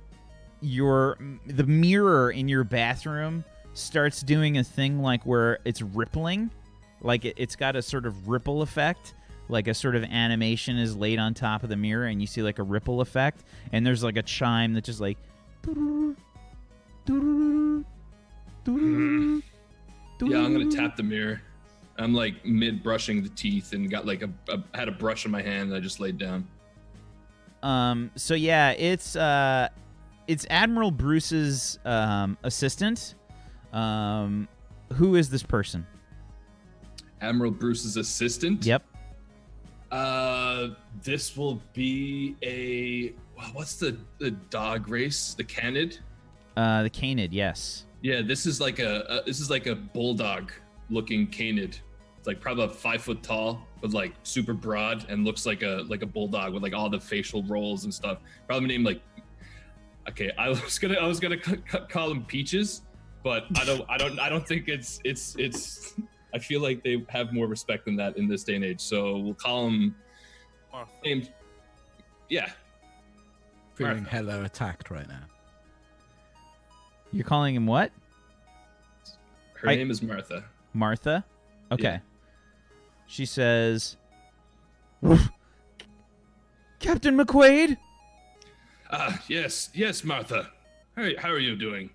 your 0.61 1.15
the 1.45 1.63
mirror 1.63 2.31
in 2.31 2.47
your 2.47 2.63
bathroom 2.63 3.45
starts 3.73 4.23
doing 4.23 4.57
a 4.57 4.63
thing 4.63 4.99
like 4.99 5.23
where 5.27 5.59
it's 5.63 5.83
rippling, 5.83 6.49
like 7.01 7.25
it, 7.25 7.35
it's 7.37 7.55
got 7.55 7.75
a 7.75 7.83
sort 7.83 8.07
of 8.07 8.27
ripple 8.27 8.63
effect. 8.63 9.13
Like 9.47 9.67
a 9.67 9.73
sort 9.73 9.95
of 9.95 10.03
animation 10.05 10.77
is 10.77 10.95
laid 10.95 11.19
on 11.19 11.33
top 11.33 11.61
of 11.63 11.69
the 11.69 11.75
mirror, 11.75 12.05
and 12.05 12.19
you 12.19 12.25
see 12.27 12.41
like 12.41 12.57
a 12.57 12.63
ripple 12.63 13.01
effect, 13.01 13.43
and 13.71 13.85
there's 13.85 14.03
like 14.03 14.17
a 14.17 14.23
chime 14.23 14.73
that 14.73 14.85
just 14.85 14.99
like. 15.01 15.17
Yeah, 20.21 20.45
I'm 20.45 20.53
to 20.69 20.75
tap 20.75 20.95
the 20.95 21.03
mirror. 21.03 21.41
I'm 21.97 22.13
like 22.13 22.43
mid 22.45 22.81
brushing 22.81 23.21
the 23.21 23.29
teeth 23.29 23.73
and 23.73 23.91
got 23.91 24.07
like 24.07 24.23
a, 24.23 24.29
a 24.49 24.63
had 24.73 24.87
a 24.87 24.91
brush 24.91 25.25
in 25.25 25.31
my 25.31 25.41
hand 25.41 25.69
and 25.69 25.75
I 25.75 25.79
just 25.79 25.99
laid 25.99 26.17
down. 26.17 26.47
Um. 27.63 28.11
So 28.15 28.33
yeah, 28.33 28.71
it's 28.71 29.15
uh, 29.15 29.69
it's 30.27 30.45
Admiral 30.49 30.91
Bruce's 30.91 31.79
um 31.85 32.37
assistant. 32.43 33.15
Um, 33.73 34.47
who 34.93 35.15
is 35.15 35.29
this 35.29 35.43
person? 35.43 35.85
Admiral 37.21 37.51
Bruce's 37.51 37.97
assistant. 37.97 38.65
Yep. 38.65 38.83
Uh, 39.91 40.69
this 41.03 41.35
will 41.35 41.61
be 41.73 42.35
a 42.43 43.13
what's 43.53 43.75
the 43.75 43.97
the 44.17 44.31
dog 44.31 44.87
race? 44.89 45.33
The 45.33 45.43
Canid. 45.43 45.99
Uh, 46.57 46.83
the 46.83 46.89
Canid. 46.89 47.33
Yes. 47.33 47.85
Yeah, 48.01 48.21
this 48.21 48.45
is 48.45 48.59
like 48.59 48.79
a, 48.79 49.01
a 49.01 49.23
this 49.25 49.39
is 49.39 49.49
like 49.49 49.67
a 49.67 49.75
bulldog 49.75 50.51
looking 50.89 51.27
canid. 51.27 51.77
It's 52.17 52.27
like 52.27 52.39
probably 52.39 52.63
about 52.63 52.75
five 52.75 53.01
foot 53.01 53.21
tall, 53.21 53.65
but 53.81 53.91
like 53.93 54.13
super 54.23 54.53
broad 54.53 55.05
and 55.09 55.25
looks 55.25 55.45
like 55.45 55.63
a 55.63 55.83
like 55.87 56.01
a 56.01 56.05
bulldog 56.05 56.53
with 56.53 56.63
like 56.63 56.73
all 56.73 56.89
the 56.89 56.99
facial 56.99 57.43
rolls 57.43 57.83
and 57.83 57.93
stuff. 57.93 58.19
Probably 58.47 58.67
named 58.67 58.85
like 58.85 59.01
okay, 60.09 60.31
I 60.37 60.49
was 60.49 60.77
gonna 60.79 60.95
I 60.95 61.07
was 61.07 61.19
gonna 61.19 61.41
c- 61.43 61.55
c- 61.71 61.79
call 61.89 62.11
him 62.11 62.23
Peaches, 62.25 62.83
but 63.23 63.45
I 63.57 63.65
don't 63.65 63.83
I 63.89 63.97
don't 63.97 64.19
I 64.19 64.29
don't 64.29 64.47
think 64.47 64.67
it's 64.67 64.99
it's 65.03 65.35
it's. 65.37 65.95
I 66.33 66.39
feel 66.39 66.61
like 66.61 66.81
they 66.81 67.03
have 67.09 67.33
more 67.33 67.45
respect 67.47 67.83
than 67.85 67.97
that 67.97 68.15
in 68.15 68.27
this 68.27 68.43
day 68.45 68.55
and 68.55 68.63
age. 68.63 68.79
So 68.79 69.17
we'll 69.17 69.33
call 69.33 69.67
him 69.67 69.95
Martha. 70.71 70.91
named 71.03 71.33
yeah 72.29 72.51
Feeling 73.75 74.03
Martha. 74.03 74.09
hella 74.09 74.43
attacked 74.43 74.89
right 74.91 75.07
now. 75.09 75.23
You're 77.11 77.25
calling 77.25 77.55
him 77.55 77.65
what? 77.67 77.91
her 79.55 79.69
I- 79.69 79.75
name 79.75 79.91
is 79.91 80.01
Martha. 80.01 80.45
Martha. 80.73 81.25
Okay. 81.71 81.83
Yeah. 81.83 81.99
She 83.11 83.25
says, 83.25 83.97
Captain 86.79 87.17
McQuaid, 87.17 87.75
Ah 88.89 89.21
yes 89.27 89.69
yes 89.73 90.05
Martha. 90.05 90.49
How 90.95 91.09
how 91.17 91.29
are 91.29 91.37
you 91.37 91.57
doing? 91.57 91.89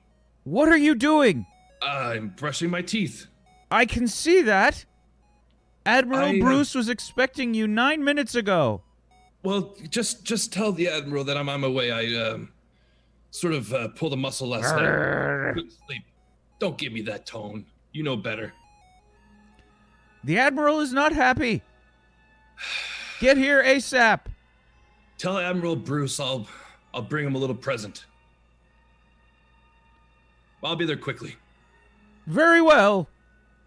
what 0.44 0.68
are 0.68 0.76
you 0.76 0.94
doing? 0.94 1.46
I'm 1.80 2.34
brushing 2.36 2.68
my 2.68 2.82
teeth. 2.82 3.28
I 3.70 3.86
can 3.86 4.08
see 4.08 4.42
that. 4.42 4.84
Admiral 5.86 6.20
I, 6.20 6.36
uh, 6.36 6.40
Bruce 6.40 6.74
was 6.74 6.90
expecting 6.90 7.54
you 7.54 7.66
nine 7.66 8.04
minutes 8.04 8.34
ago. 8.34 8.82
Well, 9.42 9.74
just 9.88 10.22
just 10.22 10.52
tell 10.52 10.70
the 10.70 10.88
admiral 10.88 11.24
that 11.24 11.38
I'm 11.38 11.48
on 11.48 11.62
my 11.62 11.68
way. 11.68 11.92
I 11.92 12.28
um, 12.28 12.52
sort 13.30 13.54
of 13.54 13.72
uh, 13.72 13.88
pulled 13.88 14.12
a 14.12 14.16
muscle 14.16 14.48
last 14.48 14.76
night. 14.76 15.64
Sleep. 15.86 16.02
Don't 16.58 16.76
give 16.76 16.92
me 16.92 17.00
that 17.02 17.24
tone. 17.24 17.64
You 17.92 18.02
know 18.02 18.16
better. 18.16 18.52
The 20.26 20.38
Admiral 20.38 20.80
is 20.80 20.92
not 20.92 21.12
happy. 21.12 21.62
Get 23.20 23.36
here 23.36 23.62
ASAP. 23.62 24.22
Tell 25.18 25.38
Admiral 25.38 25.76
Bruce 25.76 26.18
I'll 26.18 26.48
I'll 26.92 27.02
bring 27.02 27.24
him 27.24 27.36
a 27.36 27.38
little 27.38 27.54
present. 27.54 28.06
I'll 30.64 30.74
be 30.74 30.84
there 30.84 30.96
quickly. 30.96 31.36
Very 32.26 32.60
well. 32.60 33.08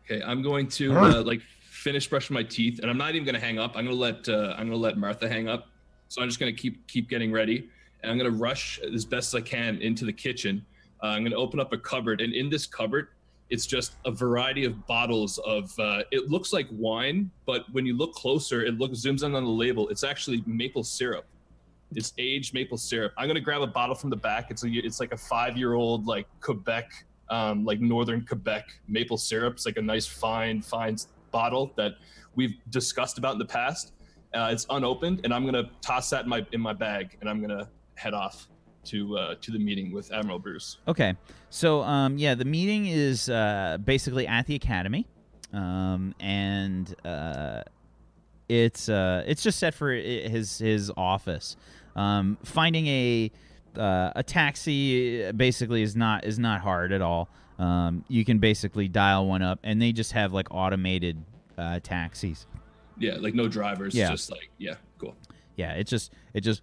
Okay, 0.03 0.21
I'm 0.21 0.41
going 0.41 0.67
to 0.67 0.97
uh, 0.97 1.23
like 1.23 1.39
finish 1.69 2.09
brushing 2.09 2.33
my 2.33 2.43
teeth, 2.43 2.79
and 2.79 2.91
I'm 2.91 2.97
not 2.97 3.15
even 3.15 3.25
gonna 3.25 3.39
hang 3.39 3.57
up. 3.57 3.77
I'm 3.77 3.85
gonna 3.85 3.95
let 3.95 4.27
uh, 4.27 4.53
I'm 4.57 4.67
gonna 4.67 4.75
let 4.75 4.97
Martha 4.97 5.29
hang 5.29 5.47
up. 5.47 5.69
So 6.09 6.21
I'm 6.21 6.27
just 6.27 6.41
gonna 6.41 6.51
keep 6.51 6.85
keep 6.87 7.09
getting 7.09 7.31
ready, 7.31 7.69
and 8.03 8.11
I'm 8.11 8.17
gonna 8.17 8.31
rush 8.31 8.79
as 8.79 9.05
best 9.05 9.33
as 9.33 9.35
I 9.35 9.41
can 9.45 9.81
into 9.81 10.03
the 10.03 10.11
kitchen. 10.11 10.65
Uh, 11.01 11.07
I'm 11.07 11.23
gonna 11.23 11.37
open 11.37 11.61
up 11.61 11.71
a 11.71 11.77
cupboard, 11.77 12.19
and 12.19 12.33
in 12.33 12.49
this 12.49 12.65
cupboard, 12.65 13.07
it's 13.49 13.65
just 13.65 13.93
a 14.05 14.11
variety 14.11 14.65
of 14.65 14.85
bottles 14.85 15.37
of. 15.39 15.77
Uh, 15.79 16.03
it 16.11 16.29
looks 16.29 16.53
like 16.53 16.67
wine, 16.71 17.31
but 17.45 17.65
when 17.71 17.85
you 17.85 17.97
look 17.97 18.13
closer, 18.13 18.63
it 18.63 18.77
looks 18.77 18.99
zooms 18.99 19.23
in 19.23 19.35
on 19.35 19.43
the 19.43 19.49
label. 19.49 19.89
It's 19.89 20.03
actually 20.03 20.43
maple 20.45 20.83
syrup. 20.83 21.25
It's 21.95 22.13
aged 22.19 22.53
maple 22.53 22.77
syrup. 22.77 23.13
I'm 23.17 23.27
gonna 23.27 23.39
grab 23.39 23.61
a 23.61 23.67
bottle 23.67 23.95
from 23.95 24.11
the 24.11 24.15
back. 24.15 24.51
It's 24.51 24.63
a 24.63 24.69
it's 24.69 24.99
like 24.99 25.11
a 25.11 25.17
five 25.17 25.57
year 25.57 25.73
old 25.73 26.05
like 26.05 26.27
Quebec 26.41 26.91
um, 27.29 27.65
like 27.65 27.79
northern 27.79 28.25
Quebec 28.25 28.69
maple 28.87 29.17
syrup. 29.17 29.53
It's 29.53 29.65
like 29.65 29.77
a 29.77 29.81
nice 29.81 30.05
fine, 30.05 30.61
fine 30.61 30.97
bottle 31.31 31.71
that 31.77 31.93
we've 32.35 32.55
discussed 32.69 33.17
about 33.17 33.33
in 33.33 33.39
the 33.39 33.45
past. 33.45 33.93
Uh, 34.33 34.49
it's 34.51 34.65
unopened, 34.69 35.21
and 35.23 35.33
I'm 35.33 35.45
gonna 35.45 35.69
toss 35.81 36.09
that 36.11 36.23
in 36.23 36.29
my 36.29 36.45
in 36.51 36.61
my 36.61 36.73
bag, 36.73 37.17
and 37.21 37.29
I'm 37.29 37.41
gonna 37.41 37.69
head 37.95 38.13
off 38.13 38.47
to 38.89 39.17
uh, 39.17 39.35
to 39.41 39.51
the 39.51 39.59
meeting 39.59 39.91
with 39.91 40.11
Admiral 40.11 40.39
Bruce. 40.39 40.77
Okay. 40.87 41.15
So, 41.49 41.81
um, 41.81 42.17
yeah, 42.17 42.35
the 42.35 42.45
meeting 42.45 42.85
is 42.87 43.29
uh, 43.29 43.77
basically 43.83 44.27
at 44.27 44.45
the 44.47 44.55
academy, 44.55 45.07
um, 45.53 46.13
and 46.19 46.93
uh, 47.05 47.63
it's 48.47 48.89
uh, 48.89 49.23
it's 49.25 49.41
just 49.43 49.59
set 49.59 49.73
for 49.73 49.91
his 49.91 50.57
his 50.59 50.91
office. 50.97 51.55
Um, 51.95 52.37
finding 52.43 52.87
a 52.87 53.31
uh, 53.77 54.11
a 54.15 54.23
taxi 54.23 55.31
basically 55.31 55.81
is 55.81 55.95
not 55.95 56.25
is 56.25 56.39
not 56.39 56.61
hard 56.61 56.91
at 56.91 57.01
all. 57.01 57.29
Um, 57.57 58.05
you 58.07 58.23
can 58.23 58.39
basically 58.39 58.87
dial 58.87 59.27
one 59.27 59.41
up, 59.41 59.59
and 59.63 59.81
they 59.81 59.91
just 59.91 60.13
have 60.13 60.33
like 60.33 60.47
automated 60.51 61.21
uh, 61.57 61.79
taxis. 61.81 62.47
Yeah, 62.97 63.15
like 63.19 63.33
no 63.33 63.47
drivers, 63.47 63.95
Yeah. 63.95 64.09
just 64.11 64.31
like 64.31 64.49
yeah, 64.57 64.75
cool. 64.97 65.15
Yeah, 65.55 65.73
it 65.73 65.85
just 65.87 66.13
it 66.33 66.41
just 66.41 66.61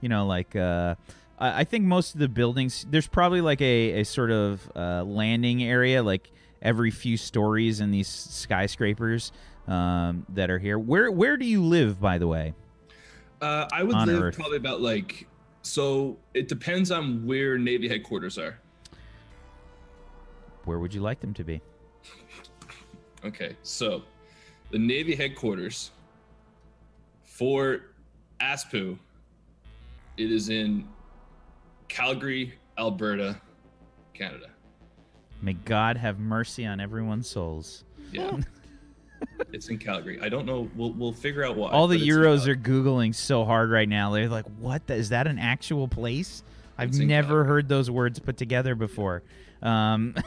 you 0.00 0.08
know 0.08 0.26
like 0.26 0.54
uh 0.56 0.94
I 1.38 1.60
I 1.60 1.64
think 1.64 1.84
most 1.84 2.14
of 2.14 2.20
the 2.20 2.28
buildings 2.28 2.86
there's 2.90 3.06
probably 3.06 3.40
like 3.40 3.60
a, 3.60 4.00
a 4.00 4.04
sort 4.04 4.30
of 4.30 4.70
uh, 4.76 5.02
landing 5.04 5.62
area 5.62 6.02
like 6.02 6.30
every 6.62 6.90
few 6.90 7.16
stories 7.16 7.80
in 7.80 7.90
these 7.90 8.08
skyscrapers 8.08 9.32
um, 9.66 10.26
that 10.30 10.50
are 10.50 10.58
here. 10.58 10.78
Where 10.78 11.10
where 11.10 11.36
do 11.36 11.46
you 11.46 11.64
live 11.64 12.00
by 12.00 12.18
the 12.18 12.26
way? 12.26 12.54
Uh, 13.40 13.66
I 13.72 13.82
would 13.82 13.96
On 13.96 14.06
live 14.06 14.22
Earth. 14.22 14.36
probably 14.36 14.58
about 14.58 14.82
like 14.82 15.26
so. 15.62 16.18
It 16.34 16.48
depends 16.48 16.90
on 16.90 17.24
where 17.26 17.56
Navy 17.56 17.88
headquarters 17.88 18.36
are. 18.36 18.58
Where 20.64 20.78
would 20.78 20.92
you 20.92 21.00
like 21.00 21.20
them 21.20 21.34
to 21.34 21.44
be? 21.44 21.60
Okay, 23.22 23.54
so 23.62 24.02
the 24.70 24.78
Navy 24.78 25.14
headquarters 25.14 25.90
for 27.22 27.89
ASPU, 28.42 28.98
it 30.16 30.30
is 30.32 30.48
in 30.48 30.86
Calgary, 31.88 32.54
Alberta, 32.78 33.40
Canada. 34.14 34.46
May 35.42 35.54
God 35.54 35.96
have 35.96 36.18
mercy 36.18 36.66
on 36.66 36.80
everyone's 36.80 37.28
souls. 37.28 37.84
Yeah. 38.12 38.38
it's 39.52 39.68
in 39.68 39.78
Calgary. 39.78 40.20
I 40.22 40.28
don't 40.28 40.44
know. 40.46 40.68
We'll 40.76 40.92
we'll 40.92 41.12
figure 41.12 41.44
out 41.44 41.56
why. 41.56 41.70
All 41.70 41.86
the 41.86 41.96
but 41.98 42.06
it's 42.06 42.10
in 42.16 42.22
Euros 42.22 42.46
are 42.46 42.56
googling 42.56 43.14
so 43.14 43.44
hard 43.44 43.70
right 43.70 43.88
now. 43.88 44.10
They're 44.12 44.28
like, 44.28 44.46
"What? 44.58 44.86
the- 44.86 44.94
Is 44.94 45.10
that 45.10 45.26
an 45.26 45.38
actual 45.38 45.88
place?" 45.88 46.42
I've 46.76 46.94
never 46.94 47.28
Calgary. 47.28 47.46
heard 47.46 47.68
those 47.68 47.90
words 47.90 48.18
put 48.18 48.36
together 48.38 48.74
before. 48.74 49.22
Um, 49.62 50.14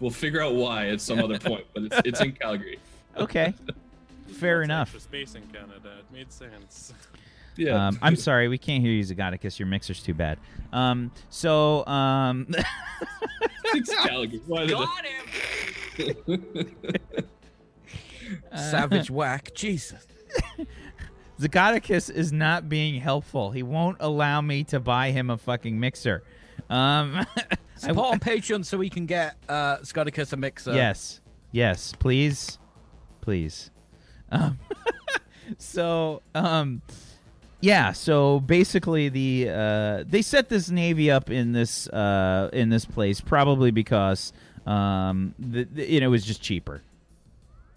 We'll 0.00 0.10
figure 0.10 0.42
out 0.42 0.54
why 0.56 0.88
at 0.88 1.00
some 1.00 1.20
other 1.20 1.38
point, 1.38 1.64
but 1.74 1.84
it's 1.84 1.96
it's 2.04 2.20
in 2.20 2.32
Calgary. 2.32 2.80
okay, 3.16 3.54
fair 4.32 4.62
enough. 4.62 4.88
extra 4.94 5.00
space 5.00 5.34
in 5.34 5.42
Canada. 5.48 5.98
It 5.98 6.12
made 6.12 6.32
sense. 6.32 6.92
Yeah. 7.54 7.88
Um, 7.88 7.98
I'm 8.00 8.16
sorry, 8.16 8.48
we 8.48 8.56
can't 8.56 8.82
hear 8.82 8.92
you, 8.92 9.02
Zagaticus. 9.02 9.58
Your 9.58 9.68
mixer's 9.68 10.02
too 10.02 10.14
bad. 10.14 10.38
Um, 10.72 11.12
so, 11.28 11.84
um, 11.86 12.46
it's 13.74 13.94
Calgary. 13.94 14.40
Why 14.46 14.66
Savage 18.56 19.10
whack. 19.10 19.50
Jesus. 19.54 20.06
Zagaticus 21.38 22.10
is 22.10 22.32
not 22.32 22.68
being 22.68 23.00
helpful. 23.00 23.50
He 23.50 23.62
won't 23.62 23.98
allow 24.00 24.40
me 24.40 24.64
to 24.64 24.80
buy 24.80 25.10
him 25.10 25.28
a 25.28 25.36
fucking 25.36 25.78
mixer. 25.78 26.22
Um, 26.70 27.26
Support 27.76 28.12
on 28.14 28.20
Patreon 28.20 28.64
so 28.64 28.78
we 28.78 28.88
can 28.88 29.06
get 29.06 29.36
uh, 29.48 29.78
Scoticus 29.78 30.32
a 30.32 30.36
mixer. 30.36 30.72
yes, 30.72 31.20
yes, 31.50 31.92
please, 31.98 32.58
please. 33.20 33.70
Um, 34.32 34.58
so, 35.58 36.22
um, 36.34 36.82
yeah. 37.60 37.92
So 37.92 38.40
basically, 38.40 39.08
the 39.08 39.48
uh, 39.50 40.04
they 40.08 40.22
set 40.22 40.48
this 40.48 40.70
navy 40.70 41.10
up 41.10 41.30
in 41.30 41.52
this 41.52 41.86
uh, 41.88 42.50
in 42.52 42.68
this 42.70 42.84
place 42.84 43.20
probably 43.20 43.70
because 43.70 44.32
um, 44.66 45.34
the, 45.38 45.64
the, 45.64 45.88
you 45.88 46.00
know 46.00 46.06
it 46.06 46.10
was 46.10 46.24
just 46.24 46.42
cheaper. 46.42 46.82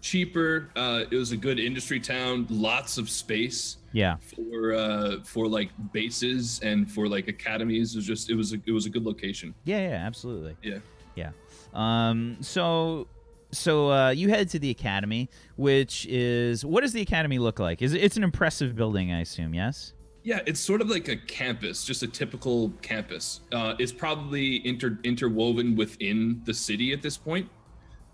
cheaper. 0.00 0.70
Uh, 0.76 1.04
it 1.10 1.16
was 1.16 1.32
a 1.32 1.36
good 1.36 1.58
industry 1.60 2.00
town. 2.00 2.46
Lots 2.50 2.96
of 2.98 3.08
space 3.10 3.76
Yeah. 3.92 4.16
for 4.34 4.74
uh, 4.74 5.16
for 5.24 5.46
like 5.48 5.70
bases 5.92 6.60
and 6.62 6.90
for 6.90 7.08
like 7.08 7.28
academies. 7.28 7.94
It 7.94 7.98
was 7.98 8.06
just 8.06 8.30
it 8.30 8.34
was 8.34 8.52
a, 8.54 8.56
it 8.66 8.72
was 8.72 8.86
a 8.86 8.90
good 8.90 9.04
location. 9.04 9.54
Yeah. 9.64 9.88
Yeah. 9.88 10.06
Absolutely. 10.06 10.56
Yeah. 10.62 10.78
Yeah. 11.14 11.30
Um. 11.74 12.38
So. 12.40 13.06
So 13.52 13.90
uh, 13.90 14.10
you 14.10 14.28
head 14.28 14.48
to 14.50 14.58
the 14.58 14.70
academy, 14.70 15.30
which 15.56 16.06
is 16.06 16.64
what 16.64 16.82
does 16.82 16.92
the 16.92 17.02
academy 17.02 17.38
look 17.38 17.58
like? 17.58 17.82
Is 17.82 17.94
it, 17.94 18.02
it's 18.02 18.16
an 18.16 18.24
impressive 18.24 18.74
building, 18.74 19.12
I 19.12 19.20
assume? 19.20 19.54
Yes. 19.54 19.92
Yeah, 20.22 20.40
it's 20.44 20.58
sort 20.58 20.80
of 20.80 20.90
like 20.90 21.06
a 21.06 21.16
campus, 21.16 21.84
just 21.84 22.02
a 22.02 22.08
typical 22.08 22.70
campus. 22.82 23.42
Uh, 23.52 23.74
it's 23.78 23.92
probably 23.92 24.66
inter- 24.66 24.98
interwoven 25.04 25.76
within 25.76 26.42
the 26.44 26.52
city 26.52 26.92
at 26.92 27.00
this 27.00 27.16
point. 27.16 27.48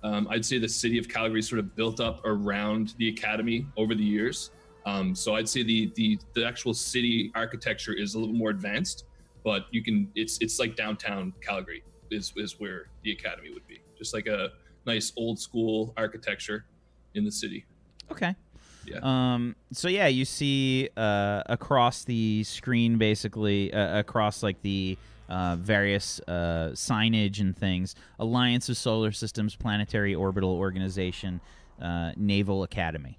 Um, 0.03 0.27
I'd 0.31 0.45
say 0.45 0.59
the 0.59 0.68
city 0.68 0.99
of 0.99 1.09
Calgary 1.09 1.40
sort 1.40 1.59
of 1.59 1.75
built 1.75 2.01
up 2.01 2.21
around 2.25 2.95
the 2.99 3.09
academy 3.09 3.66
over 3.77 3.95
the 3.95 4.05
years. 4.05 4.51
Um, 4.85 5.14
so 5.14 5.37
I'd 5.37 5.49
say 5.49 5.62
the, 5.62 5.92
the 5.95 6.18
the 6.35 6.45
actual 6.45 6.75
city 6.75 7.31
architecture 7.35 7.92
is 7.92 8.14
a 8.14 8.18
little 8.18 8.35
more 8.35 8.51
advanced, 8.51 9.05
but 9.45 9.66
you 9.71 9.83
can 9.83 10.11
it's 10.14 10.38
it's 10.40 10.59
like 10.59 10.75
downtown 10.77 11.33
Calgary 11.40 11.85
is 12.11 12.33
is 12.37 12.59
where 12.59 12.87
the 13.05 13.12
academy 13.12 13.51
would 13.55 13.66
be, 13.66 13.81
just 13.97 14.12
like 14.12 14.27
a 14.27 14.51
nice 14.87 15.12
old 15.16 15.38
school 15.38 15.92
architecture 15.97 16.64
in 17.14 17.25
the 17.25 17.33
city. 17.33 17.64
Okay. 18.11 18.35
Yeah. 18.87 18.99
Um. 19.03 19.55
So 19.73 19.88
yeah, 19.88 20.09
you 20.09 20.25
see 20.25 20.88
uh, 20.97 21.42
across 21.47 22.05
the 22.05 22.42
screen, 22.45 22.99
basically 22.99 23.73
uh, 23.73 24.01
across 24.01 24.42
like 24.42 24.61
the 24.62 24.99
uh, 25.29 25.57
various 25.57 26.21
uh, 26.27 26.71
signage 26.75 27.40
and 27.40 27.57
things. 27.57 27.95
Alliance 28.18 28.68
of 28.68 28.77
Solar 28.77 29.12
Systems 29.12 29.55
Planetary 29.55 30.14
Orbital 30.14 30.51
Organization, 30.51 31.40
uh, 31.81 32.12
Naval 32.16 32.64
Academy. 32.64 33.18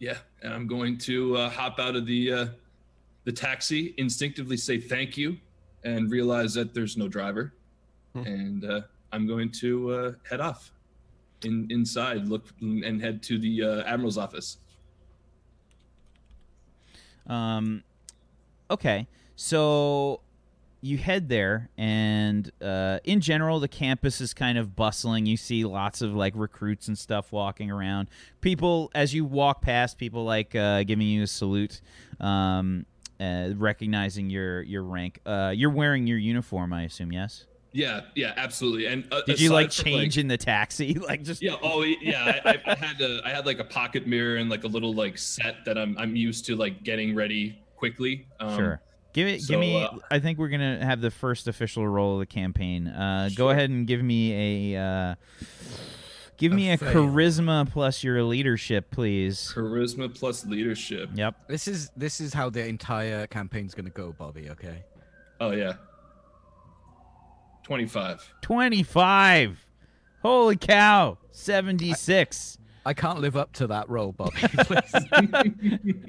Yeah, 0.00 0.18
and 0.42 0.52
I'm 0.52 0.66
going 0.66 0.98
to 0.98 1.36
uh, 1.36 1.48
hop 1.50 1.78
out 1.78 1.94
of 1.94 2.06
the 2.06 2.32
uh, 2.32 2.46
the 3.24 3.32
taxi, 3.32 3.94
instinctively 3.96 4.56
say 4.56 4.80
thank 4.80 5.16
you, 5.16 5.36
and 5.84 6.10
realize 6.10 6.52
that 6.54 6.74
there's 6.74 6.96
no 6.96 7.06
driver, 7.06 7.54
Hmm. 8.14 8.26
and 8.26 8.64
uh, 8.64 8.80
I'm 9.12 9.26
going 9.26 9.50
to 9.52 9.90
uh, 9.92 10.12
head 10.28 10.40
off 10.40 10.72
in 11.44 11.66
inside, 11.70 12.26
look 12.26 12.46
and 12.60 13.00
head 13.00 13.22
to 13.24 13.38
the 13.38 13.62
uh, 13.62 13.82
admiral's 13.82 14.18
office. 14.18 14.58
Um, 17.26 17.82
okay, 18.70 19.06
so 19.36 20.20
you 20.80 20.98
head 20.98 21.28
there, 21.28 21.70
and 21.78 22.50
uh, 22.60 22.98
in 23.04 23.20
general, 23.20 23.60
the 23.60 23.68
campus 23.68 24.20
is 24.20 24.34
kind 24.34 24.58
of 24.58 24.74
bustling. 24.74 25.26
You 25.26 25.36
see 25.36 25.64
lots 25.64 26.02
of 26.02 26.14
like 26.14 26.32
recruits 26.34 26.88
and 26.88 26.98
stuff 26.98 27.30
walking 27.30 27.70
around. 27.70 28.08
People, 28.40 28.90
as 28.94 29.14
you 29.14 29.24
walk 29.24 29.62
past, 29.62 29.98
people 29.98 30.24
like 30.24 30.54
uh, 30.54 30.82
giving 30.82 31.06
you 31.06 31.22
a 31.22 31.26
salute, 31.28 31.80
um, 32.18 32.84
uh, 33.20 33.50
recognizing 33.54 34.28
your 34.28 34.62
your 34.62 34.82
rank. 34.82 35.20
Uh, 35.24 35.52
you're 35.54 35.70
wearing 35.70 36.06
your 36.06 36.18
uniform, 36.18 36.72
I 36.72 36.82
assume. 36.82 37.12
Yes. 37.12 37.46
Yeah, 37.74 38.02
yeah, 38.14 38.34
absolutely. 38.36 38.86
And 38.86 39.06
uh, 39.12 39.22
Did 39.22 39.40
you 39.40 39.50
like 39.50 39.72
from, 39.72 39.84
change 39.84 40.18
in 40.18 40.28
the 40.28 40.36
taxi? 40.36 40.94
like 41.08 41.22
just 41.22 41.40
Yeah. 41.42 41.56
Oh, 41.62 41.82
yeah. 41.82 42.40
I, 42.44 42.50
I- 42.50 42.72
I 42.72 42.74
had 42.74 43.00
a, 43.00 43.20
I 43.24 43.30
had 43.30 43.46
like 43.46 43.58
a 43.60 43.64
pocket 43.64 44.06
mirror 44.06 44.36
and 44.36 44.50
like 44.50 44.64
a 44.64 44.68
little 44.68 44.92
like 44.94 45.16
set 45.18 45.64
that 45.64 45.78
I'm 45.78 45.96
I'm 45.98 46.14
used 46.14 46.44
to 46.46 46.56
like 46.56 46.82
getting 46.82 47.14
ready 47.14 47.58
quickly. 47.76 48.26
Um, 48.40 48.56
Sure. 48.56 48.80
Give 49.14 49.26
it. 49.28 49.42
so, 49.42 49.52
give 49.54 49.60
me. 49.60 49.82
uh, 49.82 49.88
I 50.10 50.18
think 50.20 50.38
we're 50.38 50.48
gonna 50.48 50.84
have 50.84 51.00
the 51.02 51.10
first 51.10 51.46
official 51.48 51.86
roll 51.86 52.14
of 52.14 52.20
the 52.20 52.26
campaign. 52.26 52.88
Uh, 52.88 53.28
Go 53.34 53.50
ahead 53.50 53.68
and 53.70 53.86
give 53.86 54.02
me 54.02 54.74
a. 54.74 54.80
Uh, 54.82 55.14
give 56.38 56.52
A 56.52 56.54
me 56.54 56.72
a 56.72 56.78
fail. 56.78 56.92
charisma 56.94 57.70
plus 57.70 58.02
your 58.02 58.22
leadership, 58.22 58.90
please. 58.90 59.52
Charisma 59.54 60.14
plus 60.14 60.46
leadership. 60.46 61.10
Yep. 61.14 61.34
This 61.48 61.68
is 61.68 61.90
this 61.96 62.20
is 62.22 62.32
how 62.32 62.48
the 62.48 62.66
entire 62.66 63.26
campaign's 63.26 63.74
gonna 63.74 63.90
go, 63.90 64.12
Bobby. 64.12 64.48
Okay. 64.50 64.82
Oh 65.40 65.50
yeah. 65.50 65.74
Twenty 67.62 67.86
five. 67.86 68.28
Twenty-five. 68.42 69.66
Holy 70.22 70.56
cow! 70.56 71.18
Seventy-six. 71.30 72.58
I 72.84 72.94
can't 72.94 73.20
live 73.20 73.36
up 73.36 73.52
to 73.54 73.68
that 73.68 73.88
role, 73.88 74.12
Bobby. 74.12 74.38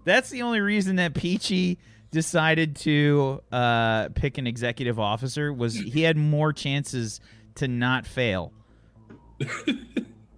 That's 0.04 0.30
the 0.30 0.42
only 0.42 0.60
reason 0.60 0.96
that 0.96 1.14
Peachy 1.14 1.78
decided 2.10 2.74
to 2.74 3.40
uh, 3.52 4.08
pick 4.10 4.38
an 4.38 4.46
executive 4.46 4.98
officer 4.98 5.52
was 5.52 5.74
he 5.74 6.02
had 6.02 6.16
more 6.16 6.52
chances 6.52 7.20
to 7.56 7.68
not 7.68 8.06
fail. 8.06 8.52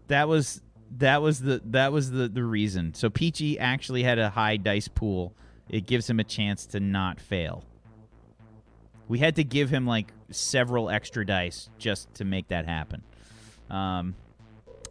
that 0.09 0.29
was 0.29 0.61
that 0.99 1.23
was 1.23 1.41
the 1.41 1.63
that 1.65 1.93
was 1.93 2.11
the 2.11 2.29
the 2.29 2.45
reason. 2.45 2.95
So 2.95 3.09
Peachy 3.09 3.59
actually 3.59 4.03
had 4.03 4.19
a 4.19 4.31
high 4.31 4.59
dice 4.59 4.89
pool. 4.89 5.35
It 5.69 5.87
gives 5.87 6.09
him 6.09 6.21
a 6.21 6.25
chance 6.25 6.67
to 6.67 6.81
not 6.81 7.19
fail. 7.21 7.65
We 9.13 9.19
had 9.19 9.37
to 9.37 9.45
give 9.45 9.69
him 9.69 9.87
like 9.87 10.11
several 10.31 10.89
extra 10.89 11.27
dice 11.27 11.69
just 11.79 12.13
to 12.15 12.25
make 12.25 12.49
that 12.49 12.65
happen. 12.67 13.03
Um, 13.69 14.15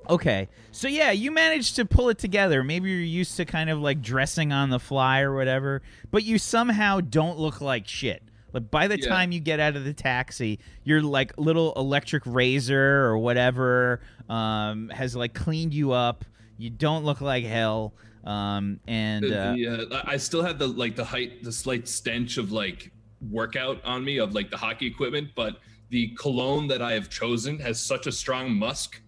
Okay. 0.09 0.47
So 0.71 0.87
yeah, 0.87 1.09
you 1.11 1.31
managed 1.31 1.75
to 1.77 1.85
pull 1.85 2.09
it 2.09 2.17
together. 2.19 2.63
Maybe 2.63 2.89
you're 2.91 2.99
used 2.99 3.37
to 3.37 3.45
kind 3.45 3.69
of 3.69 3.79
like 3.79 4.01
dressing 4.01 4.51
on 4.51 4.69
the 4.69 4.79
fly 4.79 5.21
or 5.21 5.33
whatever, 5.35 5.81
but 6.11 6.23
you 6.23 6.37
somehow 6.37 7.01
don't 7.01 7.37
look 7.39 7.61
like 7.61 7.87
shit. 7.87 8.21
Like 8.53 8.69
by 8.69 8.87
the 8.87 8.99
Yeah. 8.99 9.07
time 9.09 9.31
you 9.31 9.39
get 9.39 9.59
out 9.59 9.75
of 9.75 9.83
the 9.85 9.93
taxi, 9.93 10.59
your 10.83 11.01
like 11.01 11.33
little 11.37 11.73
electric 11.75 12.23
razor 12.25 13.05
or 13.05 13.17
whatever 13.17 14.01
um, 14.29 14.89
has 14.89 15.15
like 15.15 15.33
cleaned 15.33 15.73
you 15.73 15.93
up. 15.93 16.25
You 16.57 16.69
don't 16.69 17.05
look 17.05 17.21
like 17.21 17.43
hell. 17.45 17.93
Um, 18.23 18.79
and 18.87 19.25
uh, 19.25 19.53
the, 19.53 19.87
uh, 19.91 20.01
I 20.05 20.17
still 20.17 20.43
have 20.43 20.59
the 20.59 20.67
like 20.67 20.95
the 20.95 21.05
height, 21.05 21.43
the 21.43 21.51
slight 21.51 21.87
stench 21.87 22.37
of 22.37 22.51
like 22.51 22.91
workout 23.29 23.83
on 23.85 24.03
me 24.03 24.17
of 24.17 24.33
like 24.33 24.49
the 24.49 24.57
hockey 24.57 24.87
equipment, 24.87 25.29
but 25.35 25.57
the 25.89 26.07
cologne 26.17 26.67
that 26.67 26.81
I 26.81 26.93
have 26.93 27.09
chosen 27.09 27.59
has 27.59 27.79
such 27.79 28.07
a 28.07 28.11
strong 28.11 28.51
musk 28.53 29.01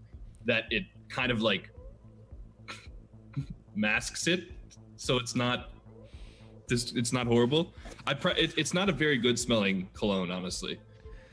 that 0.45 0.65
it 0.69 0.84
kind 1.10 1.32
of 1.32 1.41
like 1.41 1.69
masks 3.76 4.28
it, 4.28 4.52
so 4.95 5.17
it's 5.17 5.36
not 5.36 5.71
this. 6.67 6.93
It's 6.93 7.13
not 7.13 7.28
horrible. 7.28 7.73
I 8.06 8.13
pre- 8.13 8.34
it, 8.34 8.54
it's 8.58 8.73
not 8.73 8.89
a 8.89 8.91
very 8.91 9.17
good 9.17 9.38
smelling 9.39 9.89
cologne, 9.93 10.32
honestly. 10.32 10.80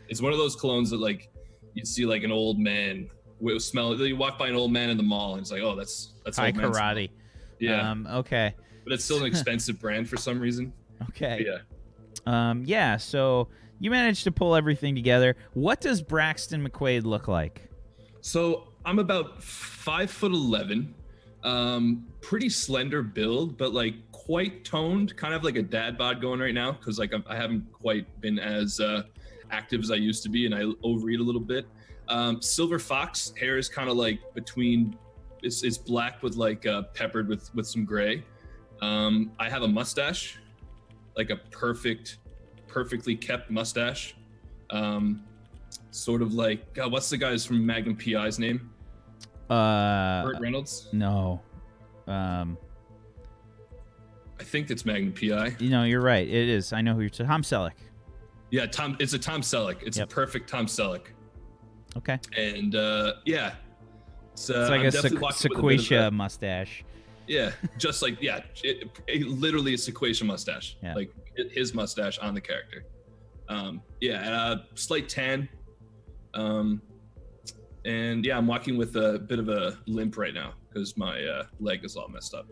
It's 0.08 0.22
one 0.22 0.32
of 0.32 0.38
those 0.38 0.56
colognes 0.56 0.90
that 0.90 1.00
like 1.00 1.30
you 1.74 1.84
see 1.84 2.06
like 2.06 2.22
an 2.24 2.32
old 2.32 2.58
man 2.58 3.08
with 3.40 3.62
smell. 3.62 3.94
You 3.94 4.16
walk 4.16 4.38
by 4.38 4.48
an 4.48 4.54
old 4.56 4.72
man 4.72 4.90
in 4.90 4.96
the 4.96 5.02
mall, 5.02 5.32
and 5.34 5.40
it's 5.42 5.50
like, 5.52 5.62
oh, 5.62 5.74
that's 5.76 6.14
that's 6.24 6.38
high 6.38 6.46
old 6.46 6.56
man 6.56 6.72
smell. 6.72 6.82
karate. 6.94 7.10
Yeah, 7.58 7.90
Um, 7.90 8.06
okay. 8.06 8.54
but 8.84 8.92
it's 8.94 9.04
still 9.04 9.18
an 9.18 9.26
expensive 9.32 9.78
brand 9.78 10.08
for 10.08 10.16
some 10.16 10.40
reason. 10.40 10.72
Okay. 11.10 11.44
Yeah. 11.46 11.58
Um, 12.26 12.62
yeah, 12.66 12.96
so 12.96 13.48
you 13.78 13.90
managed 13.90 14.24
to 14.24 14.33
pull 14.33 14.54
everything 14.54 14.94
together. 14.94 15.37
What 15.54 15.80
does 15.80 16.02
Braxton 16.02 16.66
McQuaid 16.66 17.04
look 17.04 17.28
like? 17.28 17.68
So 18.20 18.68
I'm 18.85 18.98
about 18.98 19.42
five 19.42 20.11
foot 20.11 20.33
eleven, 20.33 20.94
um, 21.44 22.06
pretty 22.20 22.48
slender 22.48 23.02
build, 23.02 23.56
but 23.56 23.72
like 23.72 23.94
quite 24.12 24.64
toned, 24.64 25.16
kind 25.16 25.35
of 25.35 25.42
like 25.42 25.56
a 25.56 25.62
dad 25.62 25.96
bod 25.96 26.20
going 26.20 26.40
right 26.40 26.54
now 26.54 26.72
because 26.72 26.98
like 26.98 27.12
I'm, 27.12 27.24
I 27.26 27.37
haven't 27.37 27.72
quite 27.72 28.20
been 28.20 28.38
as 28.38 28.78
uh, 28.78 29.02
active 29.50 29.80
as 29.80 29.90
I 29.90 29.96
used 29.96 30.22
to 30.24 30.28
be, 30.28 30.46
and 30.46 30.54
I 30.54 30.64
overeat 30.83 31.20
a 31.20 31.22
little 31.22 31.40
bit. 31.40 31.66
Um, 32.09 32.42
silver 32.42 32.78
fox 32.78 33.33
hair 33.38 33.56
is 33.56 33.68
kind 33.68 33.88
of 33.88 33.96
like 33.96 34.18
between 34.35 34.96
it's, 35.42 35.62
it's 35.62 35.78
black 35.78 36.22
with 36.22 36.37
like 36.37 36.66
uh, 36.66 36.83
peppered 36.94 37.28
with 37.28 37.54
with 37.54 37.66
some 37.66 37.85
gray. 37.85 38.22
Um, 38.83 39.33
I 39.38 39.48
have 39.48 39.62
a 39.62 39.68
mustache, 39.68 40.38
like 41.20 41.30
a 41.30 41.37
perfect, 41.50 42.18
perfectly 42.66 43.14
kept 43.14 43.50
mustache. 43.50 44.14
Um, 44.70 45.22
sort 45.90 46.22
of 46.22 46.33
like 46.33 46.72
God, 46.72 46.90
what's 46.92 47.11
the 47.11 47.18
guy's 47.18 47.44
from 47.44 47.64
Magnum 47.64 47.96
PI's 47.96 48.38
name? 48.38 48.70
Uh, 49.50 50.22
Burt 50.24 50.40
Reynolds. 50.40 50.88
no. 50.92 51.40
Um, 52.06 52.56
I 54.38 54.42
think 54.44 54.70
it's 54.70 54.87
Magnum 54.87 55.12
PI. 55.12 55.56
you 55.59 55.68
know, 55.68 55.85
you're 55.85 56.00
right. 56.00 56.26
It 56.26 56.48
is. 56.48 56.72
I 56.72 56.80
know 56.80 56.94
who 56.94 57.00
you're. 57.02 57.11
T- 57.11 57.24
Tom 57.24 57.42
Selleck. 57.42 57.72
Yeah, 58.50 58.66
Tom. 58.66 58.96
It's 58.98 59.12
a 59.12 59.18
Tom 59.18 59.42
Selleck. 59.42 59.83
It's 59.83 59.98
Yep. 59.98 60.11
a 60.11 60.14
perfect 60.14 60.48
Tom 60.48 60.66
Selleck. 60.66 61.02
Okay. 61.98 62.18
And 62.37 62.74
uh, 62.74 63.14
yeah, 63.26 63.54
it's, 64.33 64.48
uh, 64.48 64.61
It's 64.61 64.70
like 64.70 64.80
I'm 64.80 64.87
a 64.87 64.90
sequ- 64.90 65.28
a 65.28 65.33
sequoia 65.35 66.06
a- 66.06 66.11
mustache. 66.11 66.85
Yeah, 67.30 67.52
just 67.78 68.02
like 68.02 68.20
yeah, 68.20 68.40
it, 68.64 68.90
it- 69.06 69.28
literally 69.28 69.74
a 69.74 69.78
sequoia 69.78 70.12
mustache. 70.24 70.76
Yeah. 70.82 70.94
Like 70.94 71.12
his 71.36 71.72
mustache 71.72 72.18
on 72.18 72.34
the 72.34 72.40
character. 72.40 72.84
Um, 73.48 73.82
yeah, 74.00 74.36
uh, 74.36 74.56
slight 74.74 75.08
tan. 75.08 75.48
Um, 76.34 76.82
and 77.84 78.24
yeah, 78.26 78.36
I'm 78.36 78.48
walking 78.48 78.76
with 78.76 78.96
a 78.96 79.20
bit 79.20 79.38
of 79.38 79.48
a 79.48 79.78
limp 79.86 80.18
right 80.18 80.34
now 80.34 80.54
because 80.68 80.96
my 80.96 81.22
uh, 81.22 81.44
leg 81.60 81.84
is 81.84 81.94
all 81.94 82.08
messed 82.08 82.34
up. 82.34 82.48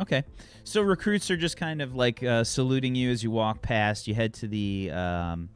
Okay. 0.00 0.24
So 0.64 0.82
recruits 0.82 1.30
are 1.30 1.36
just 1.36 1.56
kind 1.56 1.80
of 1.80 1.94
like 1.94 2.24
uh, 2.24 2.42
saluting 2.42 2.96
you 2.96 3.12
as 3.12 3.22
you 3.22 3.30
walk 3.30 3.62
past. 3.62 4.08
You 4.08 4.14
head 4.14 4.34
to 4.34 4.48
the. 4.48 4.90
Um, 4.90 5.48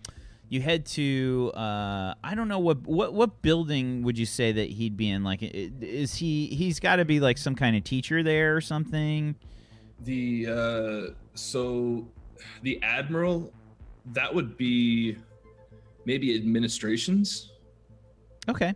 you 0.50 0.60
head 0.60 0.84
to. 0.84 1.50
Uh, 1.54 2.12
I 2.22 2.34
don't 2.34 2.48
know 2.48 2.58
what 2.58 2.82
what 2.86 3.14
what 3.14 3.40
building 3.40 4.02
would 4.02 4.18
you 4.18 4.26
say 4.26 4.52
that 4.52 4.68
he'd 4.68 4.96
be 4.96 5.08
in? 5.08 5.24
Like, 5.24 5.38
is 5.42 6.14
he? 6.16 6.48
He's 6.48 6.78
got 6.78 6.96
to 6.96 7.04
be 7.06 7.20
like 7.20 7.38
some 7.38 7.54
kind 7.54 7.74
of 7.76 7.84
teacher 7.84 8.22
there 8.22 8.54
or 8.54 8.60
something. 8.60 9.36
The 10.04 10.46
uh, 10.48 11.14
so 11.34 12.06
the 12.62 12.82
admiral, 12.82 13.52
that 14.12 14.34
would 14.34 14.56
be 14.56 15.16
maybe 16.04 16.34
administrations, 16.36 17.52
Okay. 18.48 18.74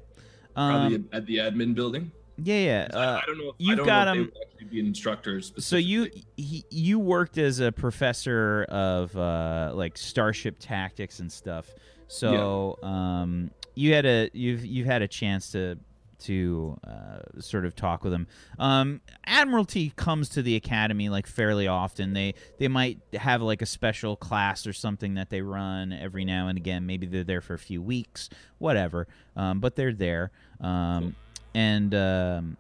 probably 0.55 0.97
Um, 0.97 1.09
at 1.13 1.27
the 1.27 1.39
admin 1.39 1.75
building. 1.75 2.13
Yeah, 2.37 2.59
yeah. 2.59 2.89
Uh, 2.93 3.21
I 3.23 3.27
don't 3.27 3.39
know. 3.39 3.49
If, 3.49 3.55
you've 3.59 3.77
don't 3.79 3.87
got 3.87 4.09
him- 4.09 4.33
actually 4.43 4.67
be 4.67 4.81
instructors. 4.81 5.53
so 5.59 5.77
you 5.77 6.11
he, 6.37 6.65
you 6.71 6.99
worked 6.99 7.39
as 7.39 7.61
a 7.61 7.71
professor 7.73 8.65
of 8.69 9.17
uh, 9.17 9.73
like 9.75 9.97
starship 9.97 10.57
tactics 10.59 11.21
and 11.21 11.31
stuff. 11.31 11.73
So 12.09 12.79
um, 12.83 13.51
you 13.75 13.95
had 13.95 14.07
a 14.07 14.31
you've 14.33 14.65
you've 14.65 14.87
had 14.87 15.03
a 15.03 15.09
chance 15.09 15.53
to 15.53 15.77
to 16.21 16.79
uh, 16.87 17.41
sort 17.41 17.67
of 17.67 17.75
talk 17.75 18.03
with 18.05 18.13
him. 18.13 18.27
Um, 18.59 19.01
Admiralty 19.27 19.93
comes 19.97 20.29
to 20.31 20.43
the 20.43 20.57
academy 20.57 21.09
like 21.09 21.27
fairly 21.27 21.69
often. 21.69 22.13
They 22.15 22.35
they 22.59 22.69
might 22.69 22.99
have 23.15 23.43
like 23.43 23.63
a 23.63 23.67
special 23.67 24.17
class 24.17 24.67
or 24.67 24.73
something 24.73 25.15
that 25.15 25.31
they 25.31 25.43
run 25.43 25.93
every 25.93 26.25
now 26.25 26.49
and 26.49 26.57
again. 26.57 26.87
Maybe 26.87 27.07
they're 27.07 27.25
there 27.25 27.41
for 27.41 27.55
a 27.55 27.59
few 27.59 27.83
weeks, 27.83 28.31
whatever. 28.59 29.07
Um, 29.37 29.61
but 29.61 29.77
they're 29.77 29.93
there. 29.93 30.31
Um, 30.61 31.17
and 31.55 31.95
um, 31.95 32.57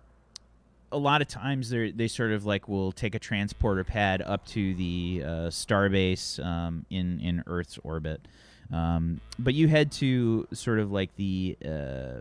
a 0.92 0.98
lot 0.98 1.20
of 1.20 1.28
times 1.28 1.70
they 1.70 1.90
they 1.90 2.09
sort 2.09 2.30
of 2.30 2.46
like 2.46 2.68
will 2.68 2.92
take 2.92 3.14
a 3.14 3.18
transporter 3.18 3.85
pad 3.85 4.22
up 4.22 4.46
to 4.46 4.74
the 4.74 5.22
uh, 5.24 5.28
starbase 5.48 6.44
um, 6.44 6.87
in 6.90 7.20
in 7.20 7.42
Earth's 7.46 7.78
orbit. 7.83 8.26
Um, 8.72 9.20
but 9.38 9.54
you 9.54 9.68
head 9.68 9.92
to 9.92 10.46
sort 10.52 10.78
of 10.78 10.90
like 10.90 11.14
the 11.16 11.57
uh, 11.64 12.20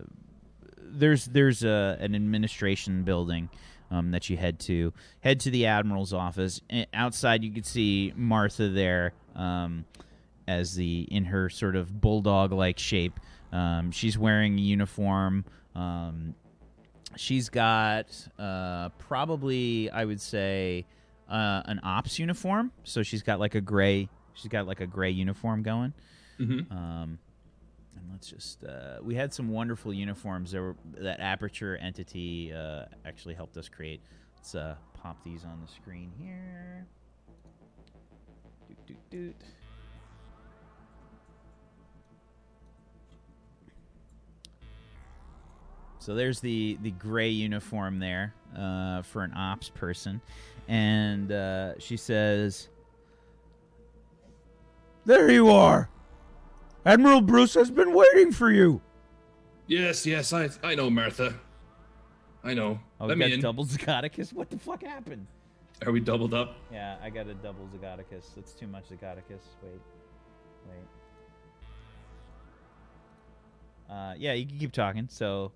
there's 0.81 1.25
there's 1.25 1.63
a, 1.63 1.97
an 1.99 2.15
administration 2.15 3.03
building 3.03 3.49
um, 3.91 4.11
that 4.11 4.29
you 4.29 4.37
head 4.37 4.59
to. 4.61 4.91
Head 5.21 5.39
to 5.41 5.51
the 5.51 5.67
admiral's 5.67 6.13
office. 6.13 6.61
Outside, 6.93 7.43
you 7.43 7.51
can 7.51 7.63
see 7.63 8.13
Martha 8.15 8.69
there 8.69 9.13
um, 9.35 9.85
as 10.47 10.75
the 10.75 11.07
in 11.11 11.25
her 11.25 11.49
sort 11.49 11.75
of 11.75 12.01
bulldog 12.01 12.51
like 12.51 12.79
shape. 12.79 13.19
Um, 13.51 13.91
she's 13.91 14.17
wearing 14.17 14.57
a 14.57 14.61
uniform. 14.61 15.45
Um, 15.75 16.35
she's 17.17 17.49
got 17.49 18.07
uh, 18.39 18.89
probably 18.99 19.89
I 19.89 20.05
would 20.05 20.21
say 20.21 20.85
uh, 21.29 21.61
an 21.65 21.79
ops 21.83 22.19
uniform. 22.19 22.71
So 22.83 23.03
she's 23.03 23.23
got 23.23 23.39
like 23.39 23.55
a 23.55 23.61
gray. 23.61 24.09
She's 24.33 24.49
got 24.49 24.67
like 24.67 24.81
a 24.81 24.87
gray 24.87 25.11
uniform 25.11 25.63
going. 25.63 25.93
Mhm. 26.39 26.71
Um, 26.71 27.19
and 27.95 28.09
let's 28.11 28.29
just 28.29 28.63
uh, 28.63 28.97
we 29.01 29.15
had 29.15 29.33
some 29.33 29.49
wonderful 29.49 29.93
uniforms 29.93 30.51
that 30.51 30.61
were 30.61 30.75
that 30.97 31.19
Aperture 31.19 31.77
entity 31.77 32.51
uh, 32.53 32.85
actually 33.05 33.35
helped 33.35 33.55
us 33.57 33.69
create. 33.69 34.01
Let's 34.35 34.55
uh, 34.55 34.75
pop 35.01 35.23
these 35.23 35.45
on 35.45 35.61
the 35.61 35.71
screen 35.71 36.11
here. 36.19 36.85
Doot, 38.67 38.85
doot, 38.87 39.09
doot. 39.09 39.35
So 46.03 46.15
there's 46.15 46.41
the 46.41 46.77
the 46.81 46.91
gray 46.91 47.29
uniform 47.29 47.97
there 47.97 48.33
uh, 48.57 49.03
for 49.03 49.23
an 49.23 49.31
ops 49.37 49.69
person, 49.69 50.19
and 50.67 51.31
uh, 51.31 51.79
she 51.79 51.95
says, 51.95 52.67
"There 55.05 55.31
you 55.31 55.49
are, 55.49 55.87
Admiral 56.85 57.21
Bruce 57.21 57.53
has 57.53 57.71
been 57.71 57.93
waiting 57.93 58.33
for 58.33 58.51
you." 58.51 58.81
Yes, 59.67 60.05
yes, 60.05 60.33
I 60.33 60.49
I 60.61 60.75
know 60.75 60.89
Martha. 60.89 61.39
I 62.43 62.53
know. 62.53 62.81
Oh, 62.99 63.05
Let 63.05 63.17
we 63.17 63.23
me 63.23 63.29
got 63.29 63.33
in. 63.35 63.39
double 63.39 63.63
Zagoticus. 63.65 64.33
What 64.33 64.49
the 64.49 64.57
fuck 64.59 64.83
happened? 64.83 65.25
Are 65.85 65.93
we 65.93 66.01
doubled 66.01 66.33
up? 66.33 66.57
Yeah, 66.69 66.97
I 67.01 67.09
got 67.11 67.27
a 67.27 67.33
double 67.33 67.69
Zagoticus. 67.73 68.35
That's 68.35 68.51
too 68.51 68.67
much 68.67 68.89
Zagoticus. 68.89 69.39
Wait, 69.63 69.79
wait. 70.67 70.85
Uh, 73.89 74.15
yeah, 74.17 74.33
you 74.33 74.45
can 74.45 74.59
keep 74.59 74.73
talking. 74.73 75.07
So, 75.09 75.53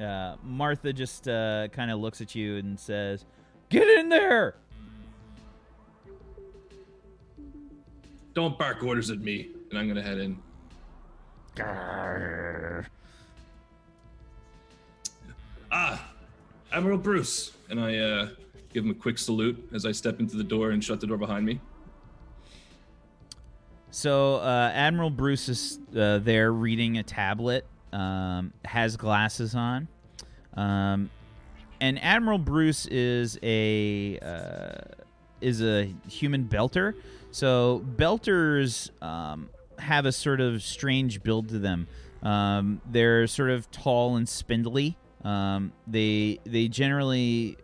uh, 0.00 0.36
Martha 0.42 0.92
just 0.92 1.28
uh, 1.28 1.68
kind 1.68 1.90
of 1.90 1.98
looks 1.98 2.20
at 2.20 2.34
you 2.34 2.56
and 2.56 2.78
says, 2.78 3.24
"Get 3.68 3.88
in 3.88 4.08
there!" 4.08 4.56
Don't 8.34 8.58
bark 8.58 8.82
orders 8.82 9.10
at 9.10 9.20
me, 9.20 9.48
and 9.70 9.78
I'm 9.78 9.88
gonna 9.88 10.02
head 10.02 10.18
in. 10.18 10.38
Ah, 15.72 16.10
Admiral 16.72 16.98
Bruce, 16.98 17.52
and 17.70 17.80
I 17.80 17.96
uh, 17.96 18.28
give 18.72 18.84
him 18.84 18.90
a 18.90 18.94
quick 18.94 19.16
salute 19.16 19.68
as 19.72 19.86
I 19.86 19.92
step 19.92 20.20
into 20.20 20.36
the 20.36 20.44
door 20.44 20.70
and 20.70 20.84
shut 20.84 21.00
the 21.00 21.06
door 21.06 21.16
behind 21.16 21.46
me. 21.46 21.60
So 23.90 24.36
uh, 24.36 24.70
Admiral 24.74 25.08
Bruce 25.08 25.48
is 25.48 25.78
uh, 25.96 26.18
there 26.18 26.52
reading 26.52 26.98
a 26.98 27.02
tablet, 27.02 27.64
um, 27.96 28.52
has 28.64 28.96
glasses 28.96 29.54
on, 29.54 29.88
um, 30.54 31.10
and 31.80 32.02
Admiral 32.02 32.38
Bruce 32.38 32.86
is 32.86 33.38
a 33.42 34.18
uh, 34.20 35.02
is 35.40 35.62
a 35.62 35.92
human 36.08 36.44
belter. 36.44 36.94
So 37.30 37.84
belters 37.96 38.90
um, 39.02 39.50
have 39.78 40.06
a 40.06 40.12
sort 40.12 40.40
of 40.40 40.62
strange 40.62 41.22
build 41.22 41.48
to 41.50 41.58
them. 41.58 41.86
Um, 42.22 42.80
they're 42.90 43.26
sort 43.26 43.50
of 43.50 43.70
tall 43.70 44.16
and 44.16 44.28
spindly. 44.28 44.96
Um, 45.24 45.72
they 45.86 46.38
they 46.44 46.68
generally 46.68 47.56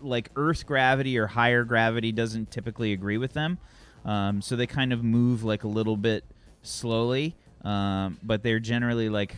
like 0.00 0.30
Earth 0.36 0.66
gravity 0.66 1.18
or 1.18 1.26
higher 1.26 1.64
gravity 1.64 2.12
doesn't 2.12 2.50
typically 2.50 2.92
agree 2.92 3.18
with 3.18 3.32
them. 3.32 3.58
Um, 4.04 4.42
so 4.42 4.56
they 4.56 4.66
kind 4.66 4.92
of 4.92 5.04
move 5.04 5.44
like 5.44 5.64
a 5.64 5.68
little 5.68 5.96
bit 5.96 6.24
slowly, 6.62 7.36
um, 7.64 8.18
but 8.22 8.42
they're 8.42 8.60
generally 8.60 9.08
like 9.08 9.36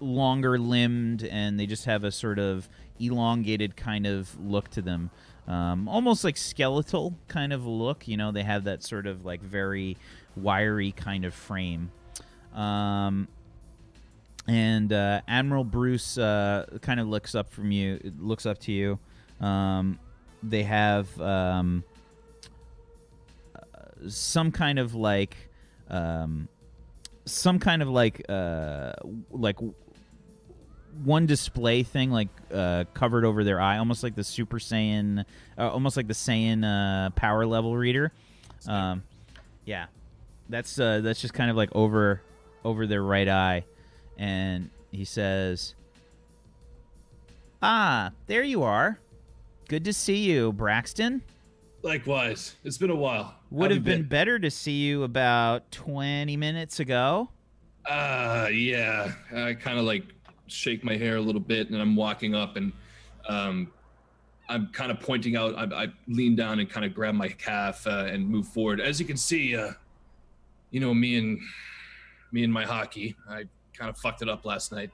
longer 0.00 0.58
limbed 0.58 1.24
and 1.24 1.58
they 1.58 1.66
just 1.66 1.84
have 1.84 2.04
a 2.04 2.10
sort 2.10 2.38
of 2.38 2.68
elongated 2.98 3.76
kind 3.76 4.06
of 4.06 4.38
look 4.40 4.68
to 4.70 4.82
them. 4.82 5.10
Um, 5.46 5.88
almost 5.88 6.24
like 6.24 6.36
skeletal 6.36 7.14
kind 7.28 7.52
of 7.52 7.66
look. 7.66 8.08
You 8.08 8.16
know, 8.16 8.32
they 8.32 8.42
have 8.42 8.64
that 8.64 8.82
sort 8.82 9.06
of 9.06 9.24
like 9.24 9.42
very 9.42 9.96
wiry 10.36 10.92
kind 10.92 11.24
of 11.24 11.34
frame. 11.34 11.90
Um, 12.54 13.28
and 14.46 14.92
uh, 14.92 15.22
Admiral 15.26 15.64
Bruce 15.64 16.18
uh, 16.18 16.66
kind 16.82 17.00
of 17.00 17.08
looks 17.08 17.34
up 17.34 17.50
from 17.50 17.70
you, 17.70 18.12
looks 18.18 18.46
up 18.46 18.58
to 18.60 18.72
you. 18.72 18.98
Um, 19.40 19.98
they 20.42 20.62
have 20.62 21.20
um, 21.20 21.84
uh, 23.54 23.60
some 24.08 24.52
kind 24.52 24.78
of 24.78 24.94
like, 24.94 25.36
um, 25.88 26.48
some 27.24 27.58
kind 27.58 27.82
of 27.82 27.88
like, 27.88 28.24
uh, 28.28 28.92
like 29.30 29.58
one 31.02 31.26
display 31.26 31.82
thing 31.82 32.10
like 32.10 32.28
uh, 32.52 32.84
covered 32.94 33.24
over 33.24 33.42
their 33.44 33.60
eye, 33.60 33.78
almost 33.78 34.02
like 34.02 34.14
the 34.14 34.24
Super 34.24 34.58
Saiyan, 34.58 35.24
uh, 35.58 35.70
almost 35.70 35.96
like 35.96 36.06
the 36.06 36.14
Saiyan 36.14 36.64
uh, 36.64 37.10
power 37.10 37.46
level 37.46 37.76
reader. 37.76 38.12
Um, 38.68 39.02
yeah, 39.64 39.86
that's 40.48 40.78
uh, 40.78 41.00
that's 41.00 41.20
just 41.20 41.34
kind 41.34 41.50
of 41.50 41.56
like 41.56 41.70
over 41.72 42.22
over 42.64 42.86
their 42.86 43.02
right 43.02 43.28
eye, 43.28 43.64
and 44.16 44.70
he 44.90 45.04
says, 45.04 45.74
"Ah, 47.62 48.12
there 48.26 48.42
you 48.42 48.62
are. 48.62 48.98
Good 49.68 49.84
to 49.86 49.92
see 49.92 50.18
you, 50.18 50.52
Braxton. 50.52 51.22
Likewise, 51.84 52.56
it's 52.64 52.78
been 52.78 52.88
a 52.88 52.96
while. 52.96 53.34
Would 53.50 53.70
have 53.70 53.86
you 53.86 53.96
been 53.96 54.08
better 54.08 54.38
to 54.38 54.50
see 54.50 54.72
you 54.72 55.02
about 55.02 55.70
twenty 55.70 56.34
minutes 56.34 56.80
ago." 56.80 57.28
Uh, 57.84 58.48
yeah. 58.50 59.12
I 59.36 59.52
kind 59.52 59.78
of 59.78 59.84
like 59.84 60.04
shake 60.46 60.82
my 60.82 60.96
hair 60.96 61.16
a 61.16 61.20
little 61.20 61.42
bit, 61.42 61.68
and 61.68 61.78
I'm 61.78 61.94
walking 61.94 62.34
up, 62.34 62.56
and 62.56 62.72
um, 63.28 63.70
I'm 64.48 64.68
kind 64.68 64.90
of 64.90 64.98
pointing 64.98 65.36
out. 65.36 65.54
I, 65.58 65.84
I 65.84 65.88
lean 66.08 66.34
down 66.34 66.58
and 66.58 66.70
kind 66.70 66.86
of 66.86 66.94
grab 66.94 67.14
my 67.16 67.28
calf 67.28 67.86
uh, 67.86 68.06
and 68.08 68.26
move 68.26 68.48
forward. 68.48 68.80
As 68.80 68.98
you 68.98 69.04
can 69.04 69.18
see, 69.18 69.54
uh, 69.54 69.72
you 70.70 70.80
know, 70.80 70.94
me 70.94 71.18
and 71.18 71.38
me 72.32 72.44
and 72.44 72.52
my 72.52 72.64
hockey, 72.64 73.14
I 73.28 73.44
kind 73.76 73.90
of 73.90 73.98
fucked 73.98 74.22
it 74.22 74.28
up 74.30 74.46
last 74.46 74.72
night. 74.72 74.88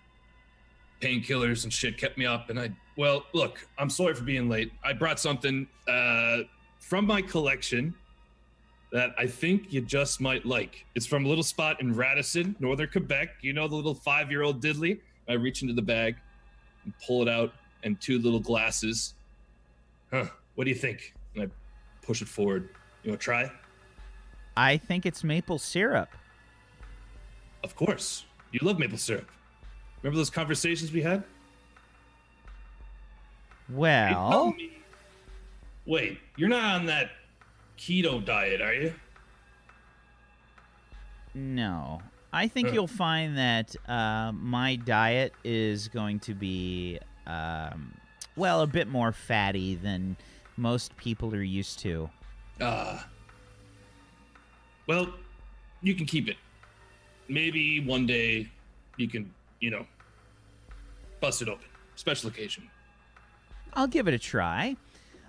Painkillers 1.01 1.63
and 1.63 1.73
shit 1.73 1.99
kept 1.99 2.19
me 2.19 2.27
up, 2.27 2.51
and 2.51 2.59
I. 2.59 2.73
Well, 2.97 3.27
look, 3.33 3.65
I'm 3.79 3.91
sorry 3.91 4.15
for 4.15 4.25
being 4.25 4.49
late. 4.49 4.73
I 4.83 4.93
brought 4.93 5.21
something 5.21 5.69
uh, 5.87 6.39
from 6.91 7.07
my 7.07 7.23
collection 7.23 7.95
that 8.91 9.15
I 9.17 9.25
think 9.25 9.73
you 9.73 9.81
just 9.81 10.21
might 10.21 10.45
like. 10.45 10.85
It's 10.97 11.07
from 11.07 11.25
a 11.25 11.29
little 11.29 11.45
spot 11.45 11.81
in 11.81 11.95
Radisson, 11.95 12.57
northern 12.59 12.89
Quebec. 12.89 13.29
You 13.43 13.53
know 13.53 13.69
the 13.69 13.77
little 13.77 13.95
five 13.95 14.29
year 14.29 14.43
old 14.43 14.61
diddly? 14.61 14.99
I 15.29 15.35
reach 15.35 15.63
into 15.63 15.73
the 15.73 15.83
bag 15.83 16.17
and 16.85 16.93
pull 17.07 17.23
it 17.23 17.29
out, 17.29 17.53
and 17.85 18.01
two 18.01 18.19
little 18.19 18.41
glasses. 18.41 19.15
Huh, 20.11 20.27
what 20.57 20.65
do 20.65 20.71
you 20.71 20.77
think? 20.77 21.15
And 21.37 21.45
I 21.45 21.49
push 22.05 22.23
it 22.23 22.29
forward. 22.29 22.71
You 23.05 23.13
want 23.13 23.21
to 23.21 23.25
try? 23.25 23.53
I 24.57 24.77
think 24.77 25.07
it's 25.07 25.23
maple 25.23 25.61
syrup. 25.61 26.09
Of 27.63 27.77
course. 27.77 28.25
You 28.51 28.59
love 28.63 28.81
maple 28.81 28.99
syrup. 28.99 29.31
Remember 30.03 30.17
those 30.17 30.31
conversations 30.31 30.91
we 30.91 31.03
had? 31.03 31.23
Well, 33.69 34.57
Wait, 35.91 36.19
you're 36.37 36.49
not 36.49 36.63
on 36.77 36.87
that 36.87 37.11
keto 37.77 38.25
diet, 38.25 38.61
are 38.61 38.73
you? 38.73 38.95
no. 41.35 42.01
I 42.33 42.47
think 42.47 42.69
Huh. 42.69 42.75
you'll 42.75 42.87
find 42.87 43.37
that 43.39 43.75
uh, 43.89 44.31
my 44.33 44.77
diet 44.77 45.33
is 45.43 45.89
going 45.89 46.21
to 46.21 46.33
be, 46.35 47.01
um, 47.27 47.93
well, 48.37 48.61
a 48.61 48.69
bit 48.69 48.87
more 48.87 49.11
fatty 49.11 49.75
than 49.75 50.17
most 50.57 50.97
people 50.97 51.35
are 51.35 51.43
used 51.43 51.81
to. 51.81 52.09
Ah. 52.61 53.09
well, 54.87 55.13
you 55.83 55.97
can 55.97 56.07
keep 56.07 56.29
it. 56.29 56.37
Maybe 57.29 57.81
one 57.81 58.07
day 58.07 58.49
you 58.97 59.09
can, 59.09 59.35
you 59.59 59.71
know, 59.71 59.85
bust 61.21 61.43
it 61.43 61.49
open. 61.49 61.67
Special 61.97 62.29
occasion. 62.31 62.71
I'll 63.75 63.89
give 63.89 64.07
it 64.07 64.15
a 64.15 64.19
try. 64.21 64.77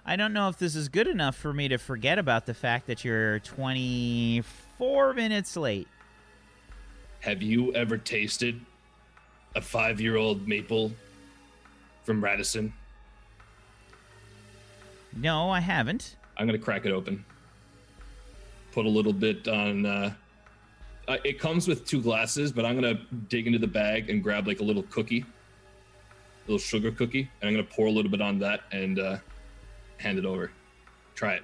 I 0.05 0.15
don't 0.15 0.33
know 0.33 0.49
if 0.49 0.57
this 0.57 0.75
is 0.75 0.89
good 0.89 1.07
enough 1.07 1.35
for 1.35 1.53
me 1.53 1.67
to 1.67 1.77
forget 1.77 2.17
about 2.17 2.45
the 2.47 2.53
fact 2.53 2.87
that 2.87 3.05
you're 3.05 3.39
24 3.39 5.13
minutes 5.13 5.55
late. 5.55 5.87
Have 7.19 7.43
you 7.43 7.71
ever 7.75 7.97
tasted 7.97 8.59
a 9.55 9.61
five 9.61 10.01
year 10.01 10.15
old 10.15 10.47
maple 10.47 10.91
from 12.03 12.23
Radisson? 12.23 12.73
No, 15.15 15.51
I 15.51 15.59
haven't. 15.59 16.15
I'm 16.37 16.47
going 16.47 16.57
to 16.57 16.63
crack 16.63 16.85
it 16.85 16.91
open. 16.91 17.23
Put 18.71 18.85
a 18.85 18.89
little 18.89 19.13
bit 19.13 19.47
on. 19.47 19.85
Uh, 19.85 20.13
uh, 21.07 21.17
it 21.23 21.37
comes 21.39 21.67
with 21.67 21.85
two 21.85 22.01
glasses, 22.01 22.51
but 22.51 22.65
I'm 22.65 22.79
going 22.79 22.95
to 22.95 23.03
dig 23.29 23.45
into 23.45 23.59
the 23.59 23.67
bag 23.67 24.09
and 24.09 24.23
grab 24.23 24.47
like 24.47 24.61
a 24.61 24.63
little 24.63 24.83
cookie, 24.83 25.25
little 26.47 26.57
sugar 26.57 26.91
cookie, 26.91 27.29
and 27.41 27.49
I'm 27.49 27.53
going 27.53 27.67
to 27.67 27.71
pour 27.71 27.85
a 27.85 27.91
little 27.91 28.09
bit 28.09 28.21
on 28.21 28.39
that 28.39 28.61
and 28.71 28.97
uh, 28.97 29.17
hand 30.01 30.17
it 30.17 30.25
over. 30.25 30.51
Try 31.15 31.35
it. 31.35 31.43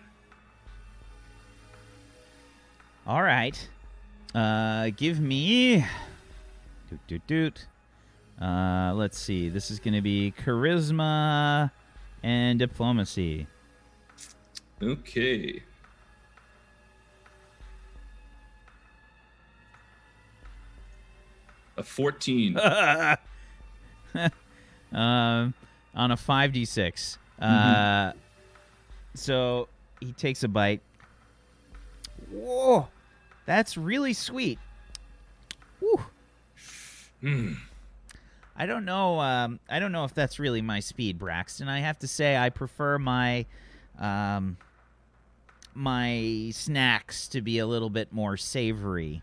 All 3.05 3.23
right. 3.23 3.67
Uh, 4.35 4.89
give 4.95 5.19
me. 5.19 5.85
Doot, 6.89 6.99
doot, 7.07 7.27
doot. 7.27 7.67
Uh, 8.41 8.93
let's 8.95 9.17
see. 9.17 9.49
This 9.49 9.71
is 9.71 9.79
going 9.79 9.93
to 9.93 10.01
be 10.01 10.33
charisma 10.43 11.71
and 12.23 12.59
diplomacy. 12.59 13.47
Okay. 14.81 15.63
A 21.77 21.83
14. 21.83 22.57
um, 22.59 23.17
on 24.91 26.11
a 26.11 26.15
5d6. 26.15 27.17
Uh, 27.39 28.11
so 29.17 29.67
he 29.99 30.11
takes 30.13 30.43
a 30.43 30.47
bite. 30.47 30.81
Whoa, 32.31 32.87
that's 33.45 33.77
really 33.77 34.13
sweet. 34.13 34.59
Woo. 35.81 36.01
Hmm. 37.21 37.53
I 38.55 38.65
don't 38.65 38.85
know. 38.85 39.19
Um, 39.19 39.59
I 39.69 39.79
don't 39.79 39.91
know 39.91 40.03
if 40.03 40.13
that's 40.13 40.39
really 40.39 40.61
my 40.61 40.79
speed, 40.79 41.19
Braxton. 41.19 41.67
I 41.67 41.79
have 41.79 41.99
to 41.99 42.07
say, 42.07 42.35
I 42.35 42.49
prefer 42.49 42.97
my 42.97 43.45
um, 43.99 44.57
my 45.73 46.49
snacks 46.51 47.27
to 47.29 47.41
be 47.41 47.59
a 47.59 47.67
little 47.67 47.89
bit 47.89 48.11
more 48.11 48.35
savory. 48.35 49.21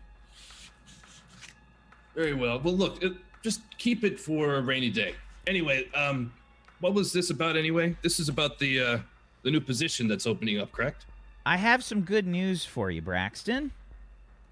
Very 2.15 2.33
well. 2.33 2.59
Well, 2.59 2.75
look, 2.75 3.03
it, 3.03 3.13
just 3.43 3.61
keep 3.77 4.05
it 4.05 4.19
for 4.19 4.55
a 4.55 4.61
rainy 4.61 4.89
day. 4.89 5.15
Anyway, 5.47 5.89
um, 5.93 6.31
what 6.79 6.93
was 6.93 7.11
this 7.11 7.29
about 7.29 7.57
anyway? 7.57 7.95
This 8.01 8.19
is 8.21 8.29
about 8.29 8.57
the 8.57 8.79
uh, 8.79 8.97
the 9.45 9.51
new 9.51 9.61
position 9.61 10.07
that's 10.07 10.25
opening 10.25 10.59
up, 10.59 10.71
correct? 10.71 11.05
I 11.45 11.57
have 11.57 11.83
some 11.83 12.01
good 12.01 12.25
news 12.25 12.65
for 12.65 12.89
you, 12.89 13.01
Braxton. 13.01 13.71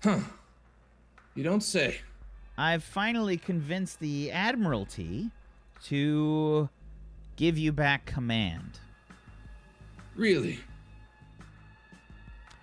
Huh. 0.03 0.19
You 1.33 1.43
don't 1.43 1.63
say. 1.63 1.97
I've 2.59 2.83
finally 2.83 3.37
convinced 3.37 3.99
the 3.99 4.31
Admiralty 4.31 5.31
to 5.85 6.69
give 7.35 7.57
you 7.57 7.71
back 7.71 8.05
command. 8.05 8.79
Really? 10.15 10.59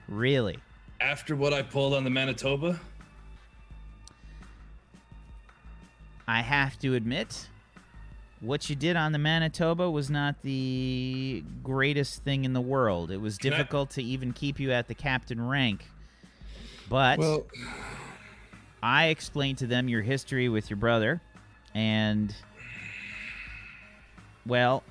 Really. 0.07 0.59
After 1.01 1.35
what 1.35 1.53
I 1.53 1.63
pulled 1.63 1.95
on 1.95 2.05
the 2.05 2.11
Manitoba? 2.11 2.79
I 6.29 6.43
have 6.43 6.79
to 6.79 6.95
admit, 6.95 7.49
what 8.41 8.71
you 8.71 8.77
did 8.77 8.97
on 8.97 9.13
the 9.13 9.19
Manitoba 9.19 9.91
was 9.91 10.11
not 10.11 10.43
the 10.43 11.45
greatest 11.63 12.25
thing 12.25 12.45
in 12.45 12.53
the 12.53 12.61
world. 12.61 13.11
It 13.11 13.19
was 13.19 13.39
Can 13.39 13.53
I- 13.53 13.59
difficult 13.59 13.91
to 13.91 14.03
even 14.03 14.33
keep 14.33 14.59
you 14.59 14.73
at 14.73 14.89
the 14.89 14.95
captain 14.95 15.47
rank. 15.47 15.85
But 16.89 17.21
I 18.83 19.07
explained 19.07 19.59
to 19.59 19.67
them 19.67 19.89
your 19.89 20.03
history 20.03 20.49
with 20.49 20.71
your 20.71 20.77
brother, 20.79 21.21
and 21.75 22.35
well, 24.45 24.83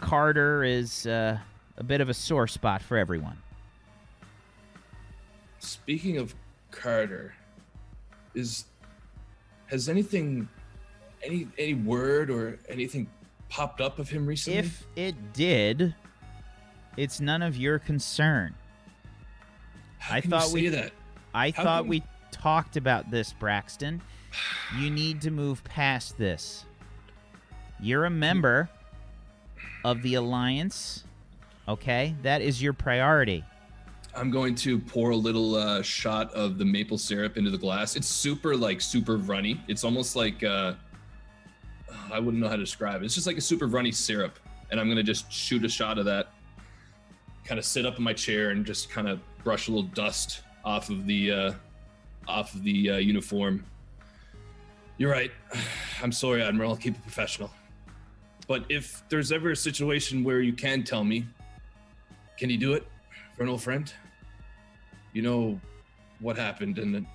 Carter 0.00 0.64
is 0.64 1.06
uh, 1.06 1.38
a 1.76 1.84
bit 1.84 2.00
of 2.00 2.08
a 2.08 2.14
sore 2.14 2.48
spot 2.48 2.82
for 2.82 2.96
everyone. 2.96 3.36
speaking 5.60 6.16
of 6.16 6.34
Carter, 6.72 7.34
is 8.34 8.64
has 9.66 9.88
anything, 9.88 10.48
any 11.22 11.46
any 11.58 11.74
word 11.74 12.30
or 12.30 12.58
anything 12.68 13.08
popped 13.48 13.80
up 13.80 13.98
of 13.98 14.08
him 14.08 14.26
recently? 14.26 14.58
If 14.60 14.86
it 14.96 15.32
did, 15.32 15.94
it's 16.96 17.20
none 17.20 17.42
of 17.42 17.56
your 17.56 17.78
concern. 17.78 18.54
How 19.98 20.16
I 20.16 20.20
thought 20.20 20.50
we- 20.52 20.68
that. 20.68 20.92
I 21.32 21.50
How 21.50 21.62
thought 21.62 21.86
we 21.86 22.02
talked 22.32 22.76
about 22.76 23.10
this, 23.10 23.32
Braxton. 23.32 24.02
You 24.78 24.90
need 24.90 25.20
to 25.22 25.30
move 25.30 25.62
past 25.64 26.18
this. 26.18 26.64
You're 27.80 28.04
a 28.04 28.10
member 28.10 28.68
of 29.84 30.02
the 30.02 30.14
Alliance, 30.14 31.04
okay? 31.68 32.14
That 32.22 32.42
is 32.42 32.60
your 32.60 32.72
priority. 32.72 33.44
I'm 34.14 34.30
going 34.30 34.54
to 34.56 34.78
pour 34.78 35.10
a 35.10 35.16
little 35.16 35.54
uh, 35.54 35.82
shot 35.82 36.32
of 36.34 36.58
the 36.58 36.64
maple 36.64 36.98
syrup 36.98 37.36
into 37.36 37.50
the 37.50 37.58
glass. 37.58 37.94
It's 37.94 38.08
super 38.08 38.56
like 38.56 38.80
super 38.80 39.16
runny. 39.16 39.60
It's 39.68 39.84
almost 39.84 40.16
like 40.16 40.42
uh, 40.42 40.74
I 42.12 42.18
wouldn't 42.18 42.42
know 42.42 42.48
how 42.48 42.56
to 42.56 42.62
describe 42.62 43.02
it. 43.02 43.04
It's 43.04 43.14
just 43.14 43.26
like 43.26 43.38
a 43.38 43.42
super 43.42 43.66
runny 43.66 43.92
syrup, 43.92 44.38
and 44.70 44.80
I'm 44.80 44.88
gonna 44.88 45.02
just 45.02 45.30
shoot 45.32 45.64
a 45.64 45.68
shot 45.68 45.98
of 45.98 46.04
that. 46.06 46.28
Kind 47.44 47.58
of 47.58 47.64
sit 47.64 47.86
up 47.86 47.98
in 47.98 48.04
my 48.04 48.12
chair 48.12 48.50
and 48.50 48.64
just 48.64 48.90
kind 48.90 49.08
of 49.08 49.20
brush 49.42 49.68
a 49.68 49.70
little 49.70 49.88
dust 49.90 50.42
off 50.64 50.90
of 50.90 51.06
the 51.06 51.30
uh, 51.30 51.52
off 52.28 52.54
of 52.54 52.62
the 52.64 52.90
uh, 52.90 52.96
uniform. 52.96 53.64
You're 54.98 55.10
right. 55.10 55.32
I'm 56.02 56.12
sorry, 56.12 56.42
Admiral. 56.42 56.72
I'll 56.72 56.76
keep 56.76 56.94
it 56.94 57.02
professional. 57.02 57.50
But 58.46 58.64
if 58.68 59.02
there's 59.08 59.30
ever 59.32 59.52
a 59.52 59.56
situation 59.56 60.24
where 60.24 60.40
you 60.40 60.52
can 60.52 60.82
tell 60.82 61.04
me, 61.04 61.24
can 62.36 62.50
you 62.50 62.58
do 62.58 62.72
it 62.72 62.86
for 63.36 63.44
an 63.44 63.48
old 63.48 63.62
friend? 63.62 63.92
You 65.12 65.22
know 65.22 65.60
what 66.18 66.36
happened, 66.36 66.78
and 66.78 67.06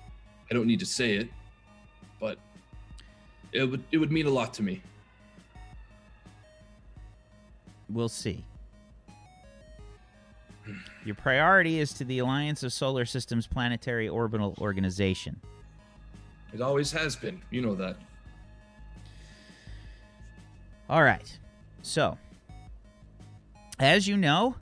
I 0.50 0.54
don't 0.54 0.66
need 0.66 0.80
to 0.80 0.86
say 0.86 1.16
it, 1.16 1.28
it 3.56 3.64
would 3.64 3.82
it 3.90 3.98
would 3.98 4.12
mean 4.12 4.26
a 4.26 4.30
lot 4.30 4.52
to 4.54 4.62
me. 4.62 4.82
We'll 7.88 8.08
see. 8.08 8.44
Your 11.04 11.14
priority 11.14 11.78
is 11.78 11.92
to 11.94 12.04
the 12.04 12.18
Alliance 12.18 12.64
of 12.64 12.72
Solar 12.72 13.04
Systems 13.04 13.46
Planetary 13.46 14.08
Orbital 14.08 14.56
Organization. 14.60 15.40
It 16.52 16.60
always 16.60 16.90
has 16.92 17.14
been. 17.14 17.40
You 17.50 17.62
know 17.62 17.76
that. 17.76 17.96
All 20.90 21.02
right. 21.02 21.38
So, 21.82 22.18
as 23.78 24.08
you 24.08 24.16
know, 24.16 24.56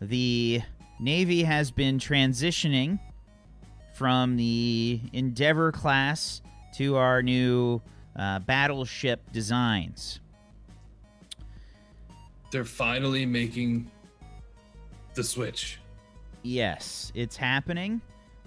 the 0.00 0.62
Navy 0.98 1.42
has 1.42 1.70
been 1.70 1.98
transitioning 1.98 2.98
from 3.92 4.36
the 4.36 5.00
Endeavor 5.12 5.70
class 5.70 6.40
to 6.76 6.96
our 6.96 7.22
new 7.22 7.82
uh, 8.16 8.38
battleship 8.40 9.20
designs. 9.32 10.20
They're 12.50 12.64
finally 12.64 13.26
making 13.26 13.90
the 15.14 15.24
switch. 15.24 15.78
Yes, 16.42 17.10
it's 17.14 17.36
happening. 17.36 18.00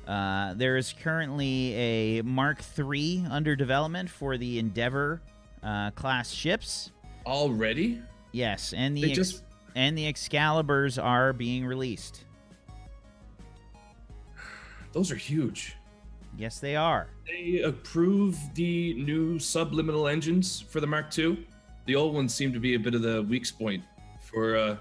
Uh, 0.07 0.53
there 0.53 0.77
is 0.77 0.93
currently 0.93 1.73
a 1.73 2.21
Mark 2.23 2.59
III 2.77 3.25
under 3.29 3.55
development 3.55 4.09
for 4.09 4.37
the 4.37 4.59
Endeavor 4.59 5.21
uh, 5.63 5.91
class 5.91 6.29
ships. 6.31 6.91
Already? 7.25 8.01
Yes, 8.31 8.73
and 8.73 8.95
the 8.95 9.01
They 9.01 9.09
ex- 9.09 9.17
just 9.17 9.43
and 9.75 9.97
the 9.97 10.05
Excaliburs 10.11 10.97
are 10.97 11.33
being 11.33 11.65
released. 11.65 12.23
those 14.93 15.11
are 15.11 15.15
huge. 15.15 15.75
Yes, 16.37 16.59
they 16.59 16.75
are. 16.75 17.07
They 17.25 17.61
approve 17.61 18.37
the 18.53 18.93
new 18.93 19.39
subliminal 19.39 20.07
engines 20.07 20.61
for 20.61 20.79
the 20.79 20.87
Mark 20.87 21.17
II. 21.17 21.45
The 21.85 21.95
old 21.95 22.13
ones 22.13 22.33
seem 22.33 22.53
to 22.53 22.59
be 22.59 22.75
a 22.75 22.79
bit 22.79 22.93
of 22.93 23.01
the 23.01 23.23
weak 23.23 23.47
point 23.57 23.83
for 24.21 24.55
uh, 24.55 24.77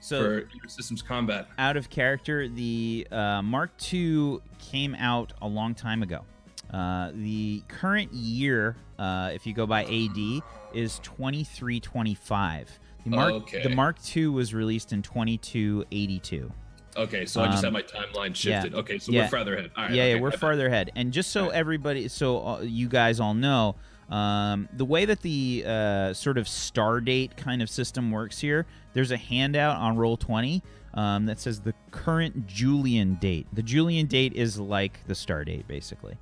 So 0.00 0.40
for 0.62 0.68
systems 0.68 1.02
combat. 1.02 1.48
out 1.58 1.76
of 1.76 1.90
character, 1.90 2.48
the 2.48 3.06
uh, 3.10 3.42
Mark 3.42 3.70
II 3.92 4.38
came 4.58 4.94
out 4.94 5.32
a 5.42 5.48
long 5.48 5.74
time 5.74 6.02
ago. 6.02 6.24
Uh, 6.72 7.10
the 7.14 7.62
current 7.68 8.12
year, 8.12 8.76
uh, 8.98 9.30
if 9.34 9.46
you 9.46 9.52
go 9.52 9.66
by 9.66 9.82
AD, 9.84 10.42
is 10.74 10.98
2325. 11.00 12.78
The 13.04 13.10
Mark, 13.10 13.32
Okay. 13.34 13.62
the 13.62 13.68
Mark 13.68 13.96
II 14.16 14.28
was 14.28 14.52
released 14.54 14.92
in 14.92 15.02
2282. 15.02 16.50
Okay, 16.96 17.26
so 17.26 17.42
I 17.42 17.46
just 17.48 17.64
Um, 17.64 17.74
had 17.74 17.84
my 17.84 18.00
timeline 18.00 18.34
shifted. 18.34 18.74
Okay, 18.74 18.98
so 18.98 19.12
yeah. 19.12 19.22
we're 19.22 19.28
farther 19.28 19.54
ahead. 19.56 19.70
All 19.76 19.84
right, 19.84 19.92
yeah, 19.92 20.02
okay, 20.02 20.14
yeah, 20.14 20.20
we're 20.20 20.30
farther 20.30 20.66
ahead. 20.66 20.90
And 20.96 21.12
just 21.12 21.30
so 21.30 21.44
Alright. 21.44 21.56
everybody, 21.58 22.08
so 22.08 22.46
uh, 22.46 22.60
you 22.60 22.88
guys 22.88 23.20
all 23.20 23.34
know, 23.34 23.76
um, 24.08 24.68
the 24.72 24.84
way 24.84 25.04
that 25.04 25.20
the 25.22 25.64
uh, 25.66 26.14
sort 26.14 26.38
of 26.38 26.48
star 26.48 27.00
date 27.00 27.36
kind 27.36 27.60
of 27.60 27.68
system 27.68 28.10
works 28.10 28.38
here, 28.38 28.66
there's 28.92 29.10
a 29.10 29.16
handout 29.16 29.76
on 29.76 29.96
roll 29.96 30.16
20 30.16 30.62
um, 30.94 31.26
that 31.26 31.40
says 31.40 31.60
the 31.60 31.74
current 31.90 32.46
Julian 32.46 33.16
date. 33.16 33.46
The 33.52 33.62
Julian 33.62 34.06
date 34.06 34.32
is 34.34 34.58
like 34.58 35.06
the 35.06 35.14
star 35.14 35.44
date, 35.44 35.66
basically. 35.68 36.16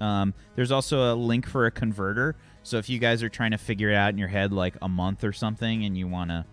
Um, 0.00 0.34
there's 0.54 0.70
also 0.70 1.12
a 1.12 1.16
link 1.16 1.46
for 1.48 1.66
a 1.66 1.70
converter. 1.70 2.36
So 2.62 2.76
if 2.76 2.88
you 2.88 2.98
guys 2.98 3.22
are 3.22 3.28
trying 3.30 3.52
to 3.52 3.58
figure 3.58 3.90
it 3.90 3.94
out 3.94 4.10
in 4.10 4.18
your 4.18 4.28
head, 4.28 4.52
like 4.52 4.76
a 4.82 4.88
month 4.88 5.24
or 5.24 5.32
something, 5.32 5.84
and 5.84 5.96
you 5.96 6.06
want 6.06 6.30
to 6.30 6.44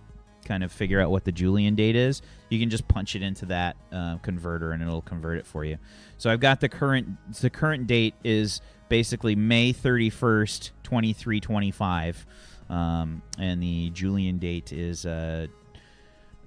kind 0.44 0.64
of 0.64 0.72
figure 0.72 1.02
out 1.02 1.12
what 1.12 1.24
the 1.24 1.32
Julian 1.32 1.76
date 1.76 1.96
is, 1.96 2.22
you 2.50 2.60
can 2.60 2.70
just 2.70 2.88
punch 2.88 3.16
it 3.16 3.22
into 3.22 3.46
that 3.48 3.76
uh, 3.92 4.18
converter 4.18 4.72
and 4.72 4.82
it'll 4.82 5.02
convert 5.02 5.38
it 5.38 5.46
for 5.46 5.66
you. 5.66 5.78
So 6.18 6.30
I've 6.30 6.40
got 6.40 6.62
the 6.62 6.70
current 6.70 7.10
the 7.42 7.50
current 7.50 7.88
date 7.88 8.14
is 8.24 8.62
basically 8.90 9.36
May 9.36 9.74
31st, 9.74 10.72
2325. 10.84 12.26
Um, 12.70 13.22
and 13.38 13.62
the 13.62 13.90
Julian 13.90 14.38
date 14.38 14.72
is 14.72 15.06
uh, 15.06 15.48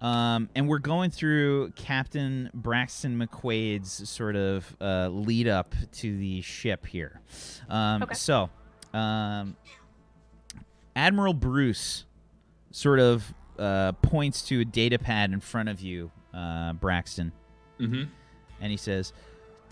Um, 0.00 0.48
and 0.54 0.68
we're 0.68 0.78
going 0.78 1.10
through 1.10 1.72
Captain 1.76 2.48
Braxton 2.54 3.18
McQuaid's 3.18 4.08
sort 4.08 4.34
of 4.36 4.74
uh, 4.80 5.08
lead 5.08 5.48
up 5.48 5.74
to 5.98 6.16
the 6.16 6.40
ship 6.40 6.86
here. 6.86 7.20
Um, 7.68 8.02
Okay. 8.04 8.14
So, 8.14 8.48
um, 8.94 9.54
Admiral 10.96 11.34
Bruce 11.34 12.06
sort 12.70 13.00
of 13.00 13.34
uh, 13.58 13.92
points 13.92 14.40
to 14.48 14.60
a 14.60 14.64
data 14.64 14.98
pad 14.98 15.30
in 15.30 15.40
front 15.40 15.68
of 15.68 15.80
you, 15.82 16.10
uh, 16.32 16.72
Braxton, 16.72 17.32
Mm-hmm. 17.78 18.04
and 18.62 18.70
he 18.70 18.78
says, 18.78 19.12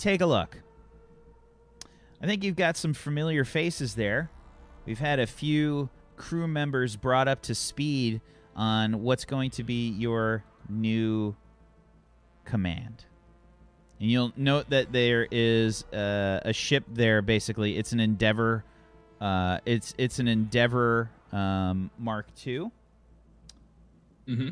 Take 0.01 0.23
a 0.23 0.27
look. 0.27 0.57
I 2.23 2.27
think 2.27 2.43
you've 2.43 2.57
got 2.57 2.79
some 2.79 2.95
familiar 2.95 3.45
faces 3.45 3.95
there. 3.95 4.31
We've 4.87 4.99
had 4.99 5.21
a 5.21 5.27
few 5.27 5.91
crew 6.17 6.49
members 6.49 6.97
brought 6.97 7.29
up 7.29 7.43
to 7.43 7.55
speed 7.55 8.23
on 8.57 9.03
what's 9.03 9.27
going 9.27 9.51
to 9.51 9.63
be 9.63 9.91
your 9.91 10.43
new 10.71 11.37
command. 12.47 13.05
And 14.01 14.11
you'll 14.11 14.33
note 14.39 14.71
that 14.71 14.91
there 14.91 15.29
is 15.31 15.85
a 15.93 16.53
ship 16.55 16.85
there. 16.89 17.21
Basically, 17.21 17.77
it's 17.77 17.93
an 17.93 18.01
Endeavor. 18.01 18.65
Uh, 19.21 19.59
it's 19.67 19.95
it's 19.99 20.19
an 20.19 20.29
Endeavor 20.29 21.11
um, 21.31 21.91
Mark 21.99 22.27
II. 22.47 22.71
Mm-hmm. 24.27 24.49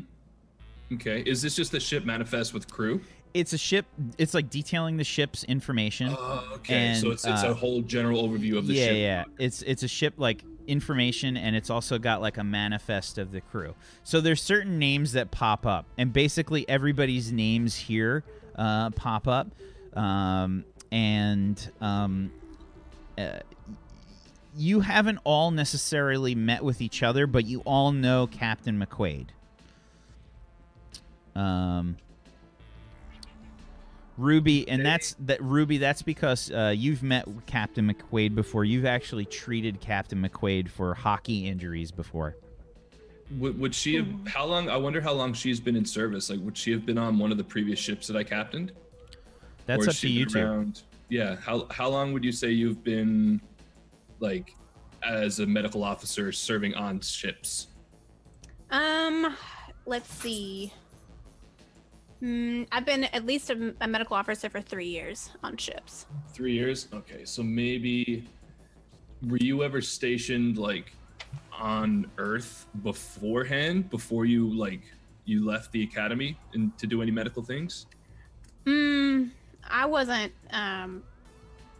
Okay. 0.93 1.21
Is 1.21 1.41
this 1.41 1.55
just 1.55 1.71
the 1.71 1.79
ship 1.79 2.05
manifest 2.05 2.53
with 2.53 2.71
crew? 2.71 3.01
It's 3.33 3.53
a 3.53 3.57
ship. 3.57 3.85
It's 4.17 4.33
like 4.33 4.49
detailing 4.49 4.97
the 4.97 5.03
ship's 5.03 5.43
information. 5.43 6.15
Oh, 6.17 6.51
okay. 6.55 6.95
so 6.95 7.11
it's 7.11 7.25
it's 7.25 7.43
uh, 7.43 7.51
a 7.51 7.53
whole 7.53 7.81
general 7.81 8.27
overview 8.27 8.57
of 8.57 8.67
the 8.67 8.73
yeah, 8.73 8.85
ship. 8.85 8.97
yeah. 8.97 9.23
It's 9.37 9.61
it's 9.61 9.83
a 9.83 9.87
ship 9.87 10.15
like 10.17 10.43
information, 10.67 11.37
and 11.37 11.55
it's 11.55 11.69
also 11.69 11.99
got 11.99 12.21
like 12.21 12.37
a 12.37 12.43
manifest 12.43 13.17
of 13.17 13.31
the 13.31 13.41
crew. 13.41 13.75
So 14.03 14.21
there's 14.21 14.41
certain 14.41 14.79
names 14.79 15.13
that 15.13 15.31
pop 15.31 15.65
up, 15.65 15.85
and 15.97 16.11
basically 16.11 16.67
everybody's 16.67 17.31
names 17.31 17.75
here 17.75 18.23
uh, 18.55 18.89
pop 18.91 19.27
up, 19.27 19.47
um, 19.93 20.65
and 20.91 21.71
um, 21.81 22.31
uh, 23.17 23.39
you 24.55 24.79
haven't 24.79 25.19
all 25.23 25.51
necessarily 25.51 26.35
met 26.35 26.63
with 26.63 26.81
each 26.81 27.03
other, 27.03 27.27
but 27.27 27.45
you 27.45 27.61
all 27.61 27.91
know 27.91 28.27
Captain 28.27 28.83
McQuaid. 28.83 29.27
Um. 31.35 31.97
Ruby, 34.23 34.67
and 34.67 34.85
that's 34.85 35.15
that 35.21 35.41
Ruby. 35.41 35.77
That's 35.77 36.01
because 36.01 36.51
uh, 36.51 36.73
you've 36.75 37.01
met 37.01 37.25
Captain 37.45 37.91
McQuaid 37.91 38.35
before. 38.35 38.65
You've 38.65 38.85
actually 38.85 39.25
treated 39.25 39.79
Captain 39.79 40.21
McQuaid 40.21 40.67
for 40.69 40.93
hockey 40.93 41.47
injuries 41.47 41.89
before. 41.91 42.35
Would, 43.37 43.57
would 43.59 43.73
she 43.73 43.95
have? 43.95 44.07
How 44.27 44.45
long? 44.45 44.69
I 44.69 44.75
wonder 44.75 44.99
how 44.99 45.13
long 45.13 45.33
she's 45.33 45.59
been 45.59 45.75
in 45.75 45.85
service. 45.85 46.29
Like, 46.29 46.39
would 46.41 46.57
she 46.57 46.71
have 46.71 46.85
been 46.85 46.97
on 46.97 47.17
one 47.17 47.31
of 47.31 47.37
the 47.37 47.43
previous 47.43 47.79
ships 47.79 48.07
that 48.07 48.17
I 48.17 48.23
captained? 48.23 48.73
That's 49.65 49.83
Or 49.83 49.85
has 49.85 49.95
up 49.95 50.01
to 50.01 50.07
she 50.07 50.09
you 50.09 50.25
been 50.25 50.33
two. 50.33 50.39
around- 50.41 50.81
Yeah. 51.07 51.35
How 51.37 51.65
how 51.71 51.87
long 51.89 52.11
would 52.11 52.23
you 52.25 52.31
say 52.33 52.51
you've 52.51 52.83
been, 52.83 53.39
like, 54.19 54.53
as 55.03 55.39
a 55.39 55.45
medical 55.45 55.83
officer 55.83 56.31
serving 56.33 56.73
on 56.73 56.99
ships? 56.99 57.67
Um, 58.71 59.35
let's 59.85 60.09
see. 60.13 60.73
Hmm, 62.19 62.63
I've 62.71 62.85
been 62.85 63.05
at 63.05 63.25
least 63.25 63.49
a, 63.49 63.73
a 63.81 63.87
medical 63.87 64.15
officer 64.15 64.49
for 64.49 64.61
three 64.61 64.87
years 64.87 65.29
on 65.43 65.55
ships. 65.57 66.05
Three 66.33 66.53
years. 66.53 66.87
Okay, 66.93 67.23
so 67.23 67.41
maybe 67.41 68.27
were 69.27 69.37
you 69.37 69.63
ever 69.63 69.81
stationed 69.81 70.57
like 70.57 70.91
on 71.57 72.09
Earth 72.17 72.67
beforehand? 72.83 73.89
Before 73.89 74.25
you 74.25 74.53
like 74.53 74.81
you 75.25 75.45
left 75.45 75.71
the 75.71 75.83
academy 75.83 76.37
and 76.53 76.77
to 76.77 76.87
do 76.87 77.01
any 77.01 77.11
medical 77.11 77.43
things? 77.43 77.85
Hmm, 78.65 79.25
I 79.69 79.85
wasn't 79.85 80.33
um 80.51 81.03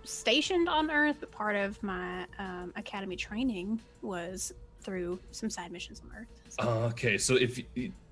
stationed 0.03 0.69
on 0.69 0.89
Earth, 0.89 1.17
but 1.19 1.31
part 1.31 1.55
of 1.55 1.81
my 1.83 2.25
um, 2.39 2.73
academy 2.75 3.15
training 3.15 3.81
was 4.01 4.53
through 4.81 5.19
some 5.31 5.49
side 5.49 5.71
missions 5.71 6.01
on 6.01 6.11
Earth. 6.17 6.27
So- 6.49 6.63
Uh, 6.67 6.87
okay, 6.87 7.17
so 7.17 7.35
if 7.35 7.59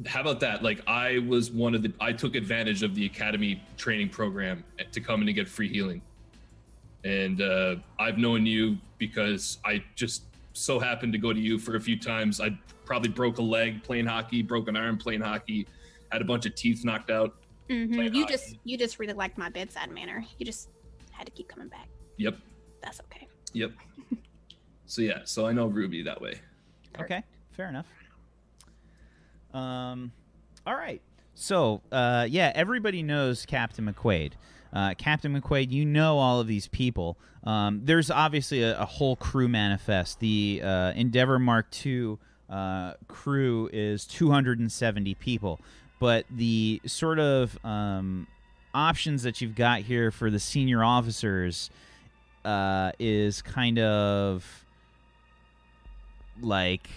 how 0.05 0.21
about 0.21 0.39
that? 0.41 0.63
Like 0.63 0.81
I 0.87 1.19
was 1.19 1.51
one 1.51 1.73
of 1.75 1.81
the 1.81 1.91
I 1.99 2.11
took 2.13 2.35
advantage 2.35 2.83
of 2.83 2.93
the 2.95 3.05
academy 3.05 3.61
training 3.77 4.09
program 4.09 4.63
to 4.91 4.99
come 5.01 5.21
in 5.21 5.27
and 5.27 5.35
get 5.35 5.47
free 5.47 5.69
healing, 5.69 6.01
and 7.03 7.41
uh, 7.41 7.75
I've 7.99 8.17
known 8.17 8.45
you 8.45 8.77
because 8.97 9.59
I 9.65 9.83
just 9.95 10.23
so 10.53 10.79
happened 10.79 11.13
to 11.13 11.19
go 11.19 11.33
to 11.33 11.39
you 11.39 11.57
for 11.59 11.75
a 11.75 11.79
few 11.81 11.97
times. 11.99 12.39
I 12.41 12.57
probably 12.85 13.09
broke 13.09 13.37
a 13.37 13.41
leg 13.43 13.83
playing 13.83 14.05
hockey, 14.07 14.41
broke 14.41 14.67
an 14.67 14.75
arm 14.75 14.97
playing 14.97 15.21
hockey, 15.21 15.67
had 16.11 16.21
a 16.21 16.25
bunch 16.25 16.45
of 16.45 16.55
teeth 16.55 16.83
knocked 16.83 17.11
out. 17.11 17.35
Mhm, 17.69 18.13
You 18.13 18.21
hockey. 18.21 18.33
just 18.33 18.57
you 18.63 18.77
just 18.77 18.99
really 18.99 19.13
liked 19.13 19.37
my 19.37 19.49
bedside 19.49 19.91
manner. 19.91 20.23
You 20.37 20.45
just 20.45 20.69
had 21.11 21.25
to 21.25 21.31
keep 21.31 21.47
coming 21.47 21.67
back. 21.69 21.87
Yep, 22.17 22.37
That's 22.81 22.99
okay. 23.01 23.27
yep. 23.53 23.71
so 24.85 25.01
yeah, 25.01 25.19
so 25.25 25.45
I 25.45 25.51
know 25.53 25.67
Ruby 25.67 26.01
that 26.03 26.19
way. 26.21 26.39
Okay, 26.99 27.23
fair 27.51 27.69
enough. 27.69 27.85
Um, 29.53 30.11
all 30.65 30.75
right. 30.75 31.01
So, 31.35 31.81
uh, 31.91 32.27
yeah, 32.29 32.51
everybody 32.55 33.03
knows 33.03 33.45
Captain 33.45 33.85
McQuaid. 33.91 34.33
Uh, 34.73 34.93
Captain 34.95 35.39
McQuaid, 35.39 35.71
you 35.71 35.85
know 35.85 36.17
all 36.17 36.39
of 36.39 36.47
these 36.47 36.67
people. 36.67 37.17
Um, 37.43 37.81
there's 37.83 38.11
obviously 38.11 38.63
a, 38.63 38.79
a 38.79 38.85
whole 38.85 39.15
crew 39.15 39.47
manifest. 39.47 40.19
The 40.19 40.61
uh, 40.63 40.91
Endeavor 40.95 41.39
Mark 41.39 41.67
II 41.85 42.17
uh, 42.49 42.93
crew 43.07 43.69
is 43.71 44.05
270 44.05 45.13
people, 45.15 45.59
but 45.99 46.25
the 46.29 46.81
sort 46.85 47.19
of 47.19 47.57
um, 47.63 48.27
options 48.73 49.23
that 49.23 49.41
you've 49.41 49.55
got 49.55 49.81
here 49.81 50.11
for 50.11 50.29
the 50.29 50.39
senior 50.39 50.83
officers 50.83 51.69
uh, 52.45 52.91
is 52.99 53.41
kind 53.41 53.79
of 53.79 54.65
like 56.41 56.89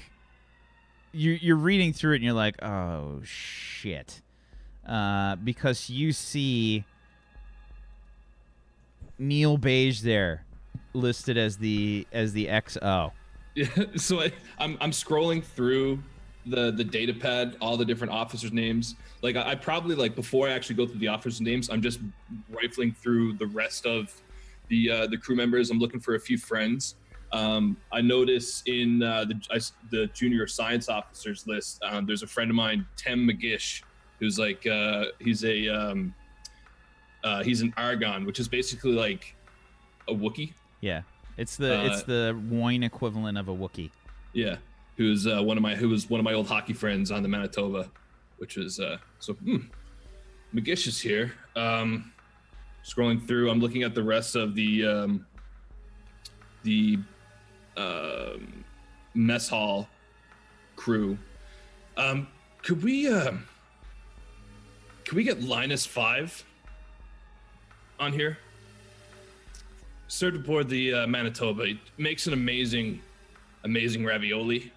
you're 1.12 1.36
you're 1.36 1.56
reading 1.56 1.92
through 1.92 2.12
it 2.12 2.16
and 2.16 2.24
you're 2.24 2.32
like, 2.32 2.62
oh 2.62 3.20
shit, 3.24 4.22
uh, 4.86 5.36
because 5.36 5.90
you 5.90 6.12
see 6.12 6.84
Neil 9.18 9.56
Beige 9.56 10.00
there 10.00 10.44
listed 10.92 11.36
as 11.36 11.56
the 11.58 12.06
as 12.12 12.32
the 12.32 12.46
XO. 12.46 13.12
Yeah, 13.54 13.66
so 13.96 14.20
I, 14.20 14.32
I'm 14.58 14.76
I'm 14.80 14.90
scrolling 14.90 15.44
through 15.44 16.00
the 16.46 16.70
the 16.70 16.84
data 16.84 17.14
pad, 17.14 17.56
all 17.60 17.76
the 17.76 17.84
different 17.84 18.12
officers' 18.12 18.52
names. 18.52 18.94
Like 19.22 19.36
I, 19.36 19.50
I 19.50 19.54
probably 19.54 19.94
like 19.94 20.14
before 20.14 20.48
I 20.48 20.52
actually 20.52 20.76
go 20.76 20.86
through 20.86 21.00
the 21.00 21.08
officers' 21.08 21.40
names, 21.40 21.70
I'm 21.70 21.82
just 21.82 22.00
rifling 22.50 22.92
through 22.92 23.34
the 23.34 23.46
rest 23.46 23.86
of 23.86 24.12
the 24.68 24.90
uh, 24.90 25.06
the 25.06 25.18
crew 25.18 25.36
members. 25.36 25.70
I'm 25.70 25.78
looking 25.78 26.00
for 26.00 26.14
a 26.14 26.20
few 26.20 26.38
friends. 26.38 26.94
Um, 27.32 27.76
I 27.92 28.00
notice 28.00 28.62
in 28.66 29.02
uh, 29.02 29.24
the 29.24 29.40
I 29.50 29.60
the 29.90 30.06
junior 30.08 30.46
science 30.46 30.88
officers 30.88 31.46
list, 31.46 31.80
um, 31.82 32.06
there's 32.06 32.22
a 32.22 32.26
friend 32.26 32.50
of 32.50 32.56
mine, 32.56 32.86
Tem 32.96 33.18
McGish, 33.26 33.82
who's 34.18 34.38
like 34.38 34.66
uh, 34.66 35.06
he's 35.20 35.44
a 35.44 35.68
um, 35.68 36.14
uh, 37.22 37.42
he's 37.42 37.60
an 37.60 37.72
Argon, 37.76 38.24
which 38.24 38.40
is 38.40 38.48
basically 38.48 38.92
like 38.92 39.36
a 40.08 40.12
Wookie. 40.12 40.52
Yeah, 40.80 41.02
it's 41.36 41.56
the 41.56 41.78
Uh, 41.80 41.84
it's 41.84 42.02
the 42.02 42.40
wine 42.50 42.82
equivalent 42.82 43.38
of 43.38 43.48
a 43.48 43.54
Wookie. 43.54 43.90
Yeah, 44.32 44.56
who's 44.96 45.26
uh, 45.26 45.42
one 45.42 45.56
of 45.56 45.62
my 45.62 45.76
who 45.76 45.88
was 45.88 46.10
one 46.10 46.18
of 46.18 46.24
my 46.24 46.32
old 46.32 46.48
hockey 46.48 46.72
friends 46.72 47.10
on 47.10 47.22
the 47.22 47.28
Manitoba, 47.28 47.90
which 48.38 48.56
was 48.56 48.80
uh, 48.80 48.96
so. 49.18 49.34
Hmm, 49.34 49.58
McGish 50.52 50.88
is 50.88 51.00
here. 51.00 51.32
Um, 51.54 52.12
scrolling 52.84 53.24
through, 53.24 53.50
I'm 53.50 53.60
looking 53.60 53.84
at 53.84 53.94
the 53.94 54.02
rest 54.02 54.34
of 54.34 54.56
the 54.56 54.84
um, 54.84 55.26
the 56.64 56.98
um, 57.76 58.64
mess 59.14 59.48
hall 59.48 59.88
crew. 60.76 61.18
Um, 61.96 62.26
could 62.62 62.82
we 62.82 63.08
uh, 63.08 63.32
could 65.04 65.14
we 65.16 65.24
get 65.24 65.42
Linus 65.42 65.86
Five 65.86 66.44
on 67.98 68.12
here? 68.12 68.38
Served 70.08 70.36
aboard 70.36 70.68
the 70.68 70.92
uh, 70.94 71.06
Manitoba. 71.06 71.62
It 71.64 71.78
makes 71.98 72.26
an 72.26 72.32
amazing 72.32 73.00
amazing 73.64 74.04
ravioli. 74.04 74.72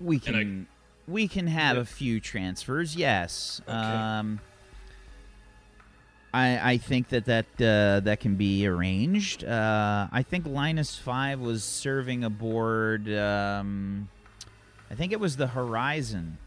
We 0.00 0.20
And 0.26 0.36
I- 0.36 0.40
can 0.40 0.66
we 1.08 1.28
can 1.28 1.46
have 1.46 1.76
Yeah. 1.76 1.82
a 1.82 1.84
few 1.84 2.20
transfers. 2.20 2.96
Yes. 2.96 3.60
Okay. 3.68 3.76
Um, 3.76 4.40
I 6.36 6.72
I 6.72 6.76
think 6.78 7.08
that 7.08 7.24
that 7.26 7.46
uh, 7.60 8.00
that 8.00 8.20
can 8.20 8.36
be 8.36 8.66
arranged. 8.66 9.44
Uh, 9.44 10.08
I 10.12 10.22
think 10.22 10.46
Linus 10.46 10.96
Five 10.96 11.40
was 11.40 11.64
serving 11.64 12.24
aboard. 12.24 13.10
Um, 13.12 14.08
I 14.90 14.94
think 14.94 15.12
it 15.12 15.20
was 15.20 15.36
the 15.36 15.46
Horizon. 15.46 16.38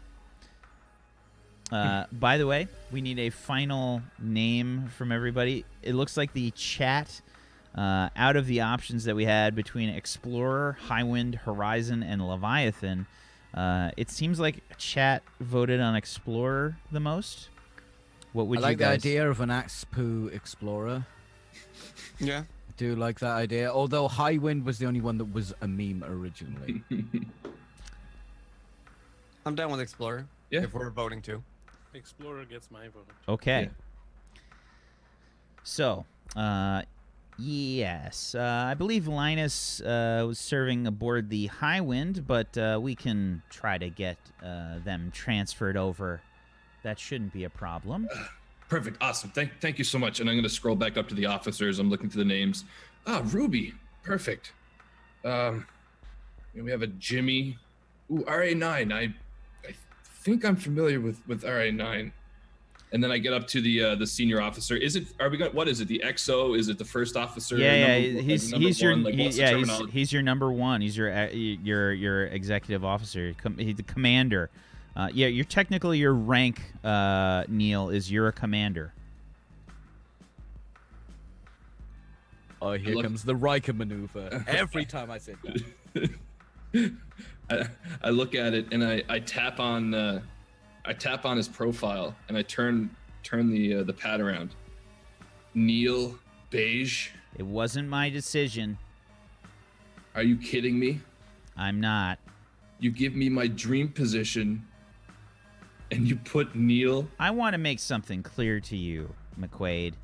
Uh, 1.72 2.04
by 2.10 2.36
the 2.36 2.46
way, 2.46 2.66
we 2.90 3.00
need 3.00 3.18
a 3.18 3.30
final 3.30 4.02
name 4.18 4.88
from 4.96 5.12
everybody. 5.12 5.64
It 5.82 5.94
looks 5.94 6.16
like 6.16 6.32
the 6.32 6.50
chat, 6.52 7.20
uh, 7.76 8.08
out 8.16 8.36
of 8.36 8.46
the 8.46 8.60
options 8.60 9.04
that 9.04 9.14
we 9.14 9.24
had 9.24 9.54
between 9.54 9.88
Explorer, 9.88 10.78
Highwind, 10.88 11.36
Horizon, 11.36 12.02
and 12.02 12.26
Leviathan, 12.26 13.06
uh, 13.54 13.90
it 13.96 14.10
seems 14.10 14.40
like 14.40 14.64
chat 14.78 15.22
voted 15.40 15.80
on 15.80 15.94
Explorer 15.94 16.76
the 16.90 16.98
most. 16.98 17.50
What 18.32 18.46
would 18.46 18.58
I 18.60 18.62
like 18.62 18.70
you 18.72 18.76
the 18.78 18.84
guys? 18.84 18.94
idea 18.96 19.28
of 19.30 19.40
an 19.40 19.48
Aspu 19.48 20.32
Explorer. 20.32 21.06
Yeah. 22.18 22.40
I 22.40 22.72
do 22.76 22.94
like 22.94 23.18
that 23.20 23.32
idea. 23.32 23.70
Although 23.72 24.08
High 24.08 24.36
Wind 24.38 24.64
was 24.64 24.78
the 24.78 24.86
only 24.86 25.00
one 25.00 25.18
that 25.18 25.32
was 25.32 25.52
a 25.60 25.66
meme 25.68 26.04
originally. 26.06 26.82
I'm 29.46 29.54
down 29.54 29.70
with 29.70 29.80
Explorer. 29.80 30.26
Yeah. 30.50 30.62
If 30.62 30.74
we're 30.74 30.90
voting 30.90 31.22
too. 31.22 31.42
Explorer 31.94 32.44
gets 32.44 32.70
my 32.70 32.88
vote. 32.88 33.08
Okay. 33.28 33.70
So, 35.62 36.04
uh, 36.36 36.82
yes, 37.38 38.34
uh, 38.34 38.66
I 38.68 38.74
believe 38.74 39.06
Linus 39.08 39.80
uh, 39.80 40.24
was 40.26 40.38
serving 40.38 40.86
aboard 40.86 41.30
the 41.30 41.46
High 41.46 41.80
Wind, 41.80 42.26
but 42.26 42.56
uh, 42.56 42.78
we 42.80 42.94
can 42.94 43.42
try 43.50 43.76
to 43.78 43.88
get 43.90 44.18
uh, 44.42 44.78
them 44.84 45.10
transferred 45.12 45.76
over. 45.76 46.22
That 46.82 46.98
shouldn't 46.98 47.32
be 47.32 47.44
a 47.44 47.50
problem. 47.50 48.08
Perfect. 48.68 48.98
Awesome. 49.00 49.30
Thank, 49.30 49.50
thank 49.60 49.78
you 49.78 49.84
so 49.84 49.98
much. 49.98 50.20
And 50.20 50.28
I'm 50.30 50.36
going 50.36 50.44
to 50.44 50.48
scroll 50.48 50.76
back 50.76 50.96
up 50.96 51.08
to 51.08 51.14
the 51.14 51.26
officers. 51.26 51.78
I'm 51.80 51.90
looking 51.90 52.08
through 52.08 52.22
the 52.22 52.28
names. 52.28 52.64
Ah, 53.06 53.20
Ruby. 53.26 53.74
Perfect. 54.04 54.52
Um, 55.24 55.66
we 56.54 56.70
have 56.70 56.82
a 56.82 56.86
Jimmy. 56.86 57.58
Ooh, 58.12 58.24
RA9. 58.28 58.92
I, 58.92 59.12
I 59.68 59.74
think 60.04 60.44
I'm 60.44 60.56
familiar 60.56 61.00
with 61.00 61.20
with 61.26 61.44
RA 61.44 61.70
nine. 61.72 62.12
And 62.92 63.02
then 63.04 63.12
I 63.12 63.18
get 63.18 63.32
up 63.32 63.46
to 63.48 63.60
the 63.60 63.82
uh, 63.84 63.94
the 63.96 64.06
senior 64.06 64.40
officer. 64.40 64.76
Is 64.76 64.96
it? 64.96 65.06
Are 65.20 65.28
we 65.28 65.36
going? 65.36 65.52
What 65.52 65.68
is 65.68 65.80
it? 65.80 65.86
The 65.88 66.02
XO? 66.04 66.58
Is 66.58 66.68
it 66.68 66.76
the 66.78 66.84
first 66.84 67.16
officer? 67.16 67.56
yeah, 67.56 67.96
yeah. 67.96 68.06
Number- 68.14 68.22
he's 68.22 68.50
he's 68.52 68.80
your? 68.82 68.96
Like, 68.96 69.14
he- 69.14 69.28
yeah 69.30 69.54
he's, 69.56 69.70
he's 69.92 70.12
your 70.12 70.22
number 70.22 70.50
one. 70.50 70.80
He's 70.80 70.96
your 70.96 71.12
uh, 71.12 71.28
your 71.30 71.92
your 71.92 72.26
executive 72.26 72.84
officer. 72.84 73.32
Com- 73.40 73.58
he's 73.58 73.76
the 73.76 73.84
commander. 73.84 74.50
Uh, 74.96 75.08
yeah, 75.12 75.28
you're 75.28 75.44
technically 75.44 75.98
your 75.98 76.14
rank, 76.14 76.60
uh, 76.84 77.44
Neil, 77.48 77.90
is 77.90 78.10
you're 78.10 78.28
a 78.28 78.32
commander. 78.32 78.92
Oh, 82.62 82.72
here 82.72 82.94
look- 82.94 83.04
comes 83.04 83.22
the 83.24 83.34
Riker 83.36 83.72
maneuver. 83.72 84.44
Every 84.48 84.84
time 84.84 85.10
I 85.10 85.18
sit 85.18 85.36
down. 85.42 86.18
I, 87.50 87.66
I 88.04 88.10
look 88.10 88.34
at 88.34 88.54
it 88.54 88.66
and 88.72 88.84
I, 88.84 89.02
I 89.08 89.18
tap 89.18 89.58
on 89.58 89.92
uh, 89.94 90.20
I 90.84 90.92
tap 90.92 91.24
on 91.24 91.36
his 91.36 91.48
profile 91.48 92.14
and 92.28 92.36
I 92.36 92.42
turn 92.42 92.90
turn 93.22 93.50
the 93.50 93.76
uh, 93.76 93.82
the 93.82 93.92
pad 93.92 94.20
around. 94.20 94.54
Neil 95.54 96.16
Beige, 96.50 97.10
It 97.38 97.44
wasn't 97.46 97.88
my 97.88 98.08
decision. 98.10 98.78
are 100.14 100.22
you 100.22 100.36
kidding 100.36 100.78
me? 100.78 101.00
I'm 101.56 101.80
not. 101.80 102.18
You 102.78 102.90
give 102.92 103.14
me 103.16 103.28
my 103.28 103.46
dream 103.48 103.88
position, 103.88 104.64
and 105.90 106.06
you 106.08 106.16
put 106.16 106.54
Neil. 106.54 107.08
I 107.18 107.30
want 107.30 107.54
to 107.54 107.58
make 107.58 107.80
something 107.80 108.22
clear 108.22 108.60
to 108.60 108.76
you, 108.76 109.12
McQuaid. 109.38 109.94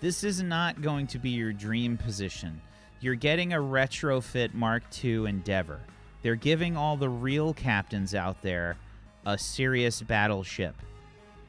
This 0.00 0.24
is 0.24 0.42
not 0.42 0.82
going 0.82 1.06
to 1.08 1.18
be 1.18 1.30
your 1.30 1.52
dream 1.52 1.96
position. 1.96 2.60
You're 3.00 3.14
getting 3.14 3.52
a 3.52 3.58
retrofit 3.58 4.54
Mark 4.54 4.82
II 5.02 5.26
Endeavor. 5.26 5.80
They're 6.22 6.34
giving 6.34 6.76
all 6.76 6.96
the 6.96 7.08
real 7.08 7.54
captains 7.54 8.14
out 8.14 8.42
there 8.42 8.76
a 9.26 9.38
serious 9.38 10.02
battleship. 10.02 10.74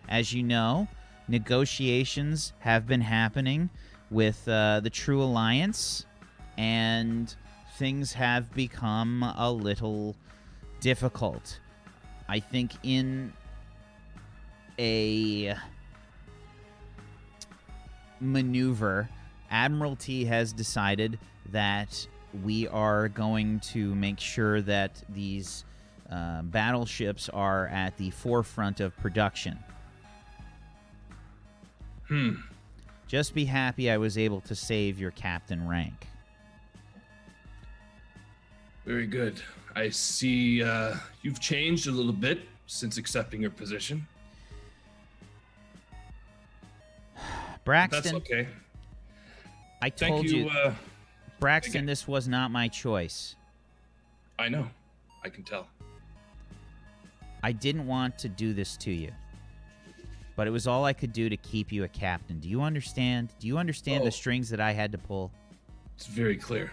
As 0.10 0.34
you 0.34 0.44
know, 0.44 0.88
negotiations 1.28 2.54
have 2.60 2.88
been 2.88 3.02
happening 3.02 3.70
with 4.10 4.48
uh, 4.48 4.82
the 4.82 4.90
True 4.90 5.24
Alliance, 5.24 6.06
and 6.58 7.34
things 7.78 8.14
have 8.14 8.54
become 8.54 9.24
a 9.24 9.52
little 9.52 10.16
difficult. 10.82 11.60
I 12.28 12.40
think 12.40 12.72
in 12.84 13.34
a 14.82 15.56
maneuver, 18.20 19.08
Admiralty 19.52 20.26
has 20.26 20.52
decided 20.52 21.20
that 21.52 22.08
we 22.44 22.68
are 22.70 23.10
going 23.10 23.60
to 23.60 23.94
make 23.94 24.20
sure 24.20 24.62
that 24.62 25.04
these 25.10 25.66
uh, 26.10 26.42
battleships 26.44 27.30
are 27.30 27.68
at 27.68 27.96
the 27.98 28.10
forefront 28.10 28.80
of 28.80 28.98
production. 28.98 29.60
Hmm. 32.08 32.34
Just 33.08 33.36
be 33.36 33.46
happy 33.46 33.92
I 33.92 33.98
was 33.98 34.18
able 34.18 34.42
to 34.42 34.56
save 34.56 35.00
your 35.00 35.12
captain 35.12 35.68
rank. 35.68 36.08
Very 38.86 39.06
good. 39.06 39.42
I 39.76 39.90
see 39.90 40.64
uh, 40.64 40.96
you've 41.22 41.40
changed 41.40 41.88
a 41.88 41.92
little 41.92 42.14
bit 42.14 42.48
since 42.68 42.98
accepting 42.98 43.42
your 43.42 43.52
position. 43.52 44.08
Braxton, 47.64 48.02
That's 48.04 48.14
okay. 48.16 48.48
I 49.82 49.90
Thank 49.90 50.16
told 50.16 50.26
you. 50.30 50.38
you, 50.46 50.50
Uh, 50.50 50.74
Braxton, 51.40 51.86
this 51.86 52.08
was 52.08 52.28
not 52.28 52.52
my 52.52 52.68
choice. 52.68 53.36
I 54.40 54.50
know. 54.50 54.70
I 55.24 55.30
can 55.30 55.44
tell. 55.44 55.68
I 57.44 57.52
didn't 57.52 57.88
want 57.88 58.18
to 58.20 58.30
do 58.30 58.54
this 58.54 58.78
to 58.78 58.92
you. 58.92 59.12
But 60.36 60.48
it 60.48 60.52
was 60.52 60.66
all 60.66 60.86
I 60.86 60.94
could 60.94 61.14
do 61.14 61.30
to 61.30 61.38
keep 61.38 61.72
you 61.72 61.84
a 61.84 61.88
captain. 61.88 62.40
Do 62.40 62.50
you 62.50 62.62
understand? 62.62 63.30
Do 63.40 63.48
you 63.48 63.58
understand 63.58 64.02
Oh. 64.02 64.06
the 64.06 64.12
strings 64.12 64.50
that 64.50 64.60
I 64.60 64.72
had 64.72 64.92
to 64.94 64.98
pull? 64.98 65.32
It's 65.96 66.08
very 66.08 66.38
clear. 66.38 66.72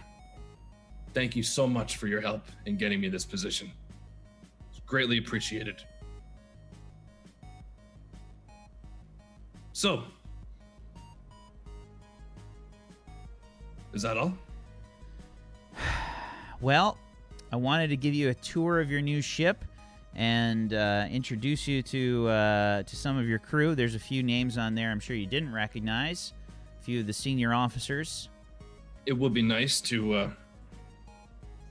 Thank 1.12 1.34
you 1.36 1.42
so 1.42 1.66
much 1.66 1.96
for 1.96 2.06
your 2.06 2.20
help 2.20 2.46
in 2.66 2.76
getting 2.76 3.00
me 3.00 3.08
this 3.08 3.24
position. 3.24 3.70
It's 4.70 4.80
greatly 4.86 5.18
appreciated. 5.18 5.82
So, 9.72 10.04
is 13.98 14.02
that 14.02 14.16
all? 14.16 14.32
Well, 16.60 16.98
I 17.52 17.56
wanted 17.56 17.86
to 17.90 17.96
give 17.96 18.14
you 18.14 18.30
a 18.30 18.34
tour 18.34 18.80
of 18.80 18.90
your 18.90 19.00
new 19.00 19.22
ship 19.22 19.64
and 20.16 20.74
uh, 20.74 21.06
introduce 21.08 21.68
you 21.68 21.84
to 21.84 22.28
uh, 22.28 22.82
to 22.82 22.96
some 22.96 23.16
of 23.16 23.28
your 23.28 23.38
crew. 23.38 23.76
There's 23.76 23.94
a 23.94 23.98
few 24.00 24.24
names 24.24 24.58
on 24.58 24.74
there 24.74 24.90
I'm 24.90 24.98
sure 24.98 25.14
you 25.14 25.26
didn't 25.26 25.52
recognize. 25.52 26.32
A 26.80 26.82
few 26.82 26.98
of 26.98 27.06
the 27.06 27.12
senior 27.12 27.54
officers. 27.54 28.28
It 29.06 29.12
would 29.12 29.32
be 29.32 29.42
nice 29.42 29.80
to 29.82 30.14
uh, 30.14 30.30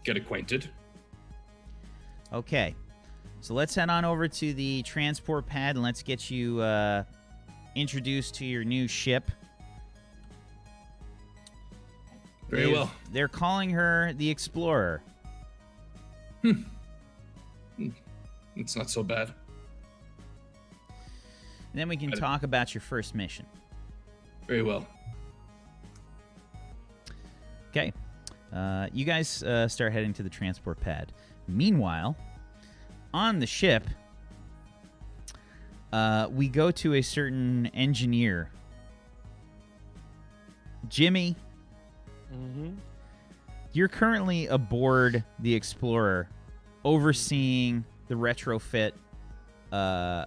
get 0.05 0.15
acquainted. 0.15 0.69
Okay, 2.31 2.73
so 3.41 3.53
let's 3.53 3.75
head 3.75 3.89
on 3.89 4.05
over 4.05 4.29
to 4.29 4.53
the 4.53 4.83
transport 4.83 5.45
pad 5.45 5.75
and 5.75 5.83
let's 5.83 6.01
get 6.01 6.31
you 6.31 6.61
uh, 6.61 7.03
introduced 7.75 8.35
to 8.35 8.45
your 8.45 8.63
new 8.63 8.87
ship. 8.87 9.29
Very 12.49 12.63
They've- 12.65 12.73
well. 12.73 12.91
They're 13.11 13.27
calling 13.27 13.69
her 13.71 14.13
the 14.13 14.29
Explorer. 14.29 15.01
Hmm. 16.41 16.63
It's 18.55 18.75
not 18.75 18.89
so 18.89 19.03
bad. 19.03 19.33
And 20.89 21.81
then 21.81 21.89
we 21.89 21.97
can 21.97 22.11
talk 22.11 22.43
about 22.43 22.73
your 22.73 22.81
first 22.81 23.13
mission. 23.13 23.45
Very 24.47 24.63
well. 24.63 24.87
Okay. 27.69 27.93
Uh, 28.51 28.87
you 28.93 29.05
guys 29.05 29.43
uh, 29.43 29.67
start 29.67 29.93
heading 29.93 30.13
to 30.13 30.23
the 30.23 30.29
transport 30.29 30.79
pad. 30.79 31.11
Meanwhile, 31.47 32.15
on 33.13 33.39
the 33.39 33.45
ship, 33.45 33.83
uh, 35.93 36.29
we 36.31 36.47
go 36.47 36.71
to 36.71 36.95
a 36.95 37.01
certain 37.01 37.67
engineer. 37.67 38.49
Jimmy, 40.89 41.35
Mm-hmm. 42.33 42.71
you're 43.73 43.87
currently 43.87 44.47
aboard 44.47 45.23
the 45.39 45.55
Explorer, 45.55 46.27
overseeing 46.83 47.85
the 48.07 48.15
retrofit 48.15 48.91
uh, 49.71 50.25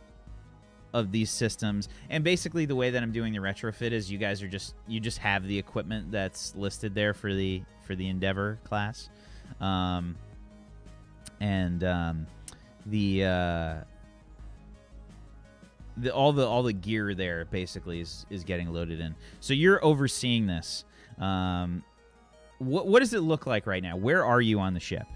of 0.93 1.13
these 1.13 1.31
systems. 1.31 1.89
And 2.09 2.25
basically, 2.25 2.65
the 2.65 2.77
way 2.77 2.91
that 2.91 3.03
I'm 3.03 3.13
doing 3.13 3.33
the 3.33 3.39
retrofit 3.39 3.93
is 3.93 4.11
you 4.11 4.19
guys 4.19 4.43
are 4.43 4.49
just 4.49 4.75
you 4.89 5.01
just 5.01 5.19
have 5.19 5.47
the 5.47 5.59
equipment 5.59 6.11
that's 6.11 6.55
listed 6.57 6.95
there 6.95 7.13
for 7.15 7.35
the 7.35 7.63
for 7.83 7.95
the 7.95 8.09
Endeavor 8.09 8.59
class, 8.65 9.09
um, 9.61 10.17
and 11.41 11.85
um, 11.85 12.27
the. 12.87 13.25
Uh, 13.25 13.75
the, 15.97 16.15
all 16.15 16.33
the 16.33 16.47
all 16.47 16.63
the 16.63 16.73
gear 16.73 17.15
there 17.15 17.45
basically 17.47 18.01
is 18.01 18.25
is 18.31 18.43
getting 18.45 18.73
loaded 18.73 19.01
in. 19.01 19.15
So 19.41 19.53
you're 19.53 19.85
overseeing 19.85 20.47
this. 20.47 20.85
Um, 21.19 21.85
what 22.61 22.87
what 22.87 23.01
does 23.01 23.15
it 23.15 23.21
look 23.21 23.47
like 23.47 23.67
right 23.67 23.83
now? 23.83 23.97
Where 23.97 24.25
are 24.25 24.41
you 24.41 24.61
on 24.61 24.75
the 24.75 24.81
ship? 24.81 25.07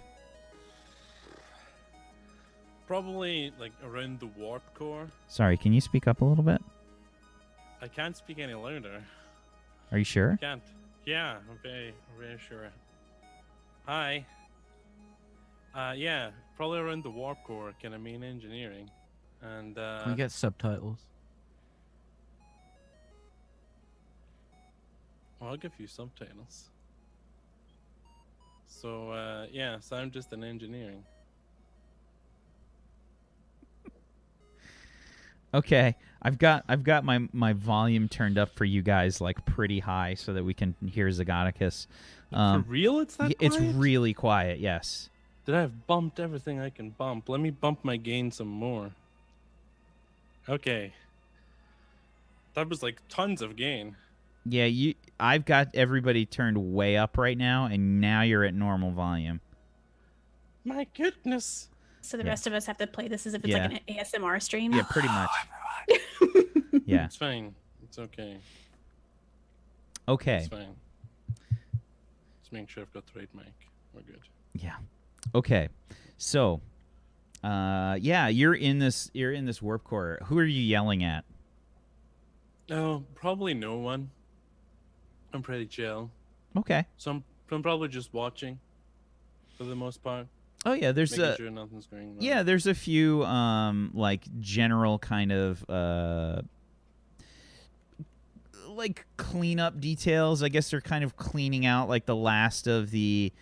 Probably 2.87 3.53
like 3.61 3.73
around 3.85 4.21
the 4.21 4.27
warp 4.27 4.63
core. 4.75 5.09
Sorry, 5.29 5.57
can 5.57 5.73
you 5.73 5.81
speak 5.81 6.09
up 6.09 6.21
a 6.21 6.25
little 6.25 6.45
bit? 6.45 6.63
I 7.81 7.89
can't 7.89 8.17
speak 8.17 8.39
any 8.39 8.55
louder. 8.55 9.03
Are 9.93 9.99
you 9.99 10.05
sure? 10.05 10.33
I 10.33 10.37
Can't. 10.37 10.63
Yeah, 11.05 11.37
I'm 11.51 11.59
very, 11.63 11.95
very 12.19 12.39
sure. 12.39 12.71
Hi. 13.87 14.25
Uh, 15.75 15.93
yeah, 15.97 16.31
probably 16.57 16.79
around 16.79 17.05
the 17.05 17.11
warp 17.11 17.43
core, 17.45 17.75
Can 17.81 17.93
I 17.93 17.99
mean 17.99 18.23
engineering, 18.23 18.89
and 19.43 19.77
uh, 19.77 20.03
Can 20.05 20.13
we 20.13 20.17
get 20.17 20.31
subtitles? 20.31 21.01
well, 25.41 25.51
I'll 25.51 25.57
give 25.57 25.73
you 25.79 25.87
subtitles. 25.87 26.71
So 28.81 29.11
uh, 29.11 29.47
yeah, 29.53 29.79
so 29.81 29.97
I'm 29.97 30.11
just 30.11 30.33
in 30.33 30.45
engineering. 30.45 31.05
Okay, 35.55 35.95
I've 36.21 36.37
got 36.37 36.65
I've 36.69 36.83
got 36.83 37.05
my 37.05 37.29
my 37.33 37.53
volume 37.53 38.09
turned 38.09 38.39
up 38.39 38.57
for 38.57 38.65
you 38.65 38.83
guys 38.83 39.21
like 39.21 39.45
pretty 39.47 39.79
high 39.79 40.15
so 40.15 40.33
that 40.33 40.45
we 40.45 40.53
can 40.53 40.75
hear 40.85 41.09
Zagonicus. 41.09 41.87
Um, 42.33 42.65
For 42.65 42.71
real, 42.71 42.99
it's 42.99 43.17
that 43.17 43.33
it's 43.39 43.57
quiet? 43.57 43.77
really 43.77 44.13
quiet. 44.15 44.59
Yes. 44.59 45.11
Did 45.47 45.55
I 45.55 45.61
have 45.61 45.87
bumped 45.87 46.19
everything 46.19 46.59
I 46.59 46.71
can 46.71 46.91
bump? 46.91 47.29
Let 47.29 47.41
me 47.41 47.51
bump 47.51 47.85
my 47.85 47.97
gain 47.97 48.33
some 48.33 48.49
more. 48.49 48.91
Okay. 50.49 50.93
That 52.55 52.69
was 52.69 52.83
like 52.83 53.01
tons 53.09 53.41
of 53.41 53.55
gain. 53.55 53.97
Yeah, 54.45 54.65
you. 54.65 54.95
I've 55.19 55.45
got 55.45 55.69
everybody 55.75 56.27
turned 56.27 56.57
way 56.75 56.97
up 56.97 57.17
right 57.19 57.39
now, 57.39 57.67
and 57.67 58.01
now 58.01 58.23
you're 58.23 58.45
at 58.45 58.55
normal 58.55 58.91
volume. 58.91 59.41
My 60.65 60.87
goodness. 60.97 61.69
So 62.01 62.17
the 62.17 62.25
Yeah. 62.25 62.31
rest 62.31 62.47
of 62.47 62.53
us 62.53 62.67
have 62.67 62.77
to 62.79 62.87
play 62.87 63.09
this 63.09 63.27
as 63.27 63.35
if 63.35 63.45
it's 63.45 63.53
Yeah. 63.53 63.67
like 63.69 63.73
an 63.89 63.95
ASMR 63.97 64.41
stream. 64.41 64.73
Yeah, 64.73 64.83
pretty 64.83 65.09
much. 65.09 65.31
Yeah. 66.87 67.05
It's 67.07 67.17
fine. 67.17 67.55
It's 67.85 67.99
okay. 67.99 68.37
Okay. 70.09 70.37
It's 70.39 70.49
fine. 70.49 70.75
Just 72.41 72.53
make 72.53 72.69
sure 72.69 72.83
I've 72.83 72.93
got 72.93 73.07
the 73.07 73.21
right 73.21 73.29
mic. 73.35 73.53
We're 73.95 74.03
good. 74.03 74.21
Yeah. 74.55 74.75
Okay. 75.35 75.69
So, 76.19 76.61
uh, 77.43 77.97
yeah, 78.01 78.29
you're 78.29 78.55
in 78.55 78.81
this. 78.81 79.11
You're 79.15 79.33
in 79.33 79.47
this 79.47 79.63
warp 79.63 79.85
core. 79.85 80.19
Who 80.25 80.37
are 80.39 80.45
you 80.45 80.61
yelling 80.63 81.05
at? 81.05 81.25
Oh, 82.71 83.05
probably 83.15 83.55
no 83.55 83.77
one. 83.79 84.11
I'm 85.35 85.43
pretty 85.43 85.67
chill. 85.67 86.11
Okay. 86.57 86.87
So 86.97 87.11
I'm, 87.11 87.25
I'm 87.51 87.63
probably 87.63 87.89
just 87.89 88.15
watching 88.15 88.59
for 89.59 89.65
the 89.65 89.75
most 89.75 90.03
part. 90.03 90.29
Oh 90.65 90.73
yeah, 90.73 90.93
there's 90.93 91.19
a 91.19 91.37
sure 91.37 91.51
nothing's 91.51 91.87
going 91.87 92.15
wrong. 92.15 92.17
yeah, 92.21 92.43
there's 92.43 92.67
a 92.67 92.75
few 92.75 93.23
um 93.25 93.91
like 93.93 94.25
general 94.41 94.99
kind 94.99 95.31
of 95.31 95.69
uh 95.69 96.41
like 98.69 99.05
cleanup 99.17 99.81
details. 99.81 100.43
I 100.43 100.49
guess 100.49 100.71
they're 100.71 100.81
kind 100.81 101.05
of 101.05 101.17
cleaning 101.17 101.67
out 101.67 101.89
like 101.89 102.07
the 102.07 102.17
last 102.17 102.67
of 102.67 102.91
the 102.91 103.33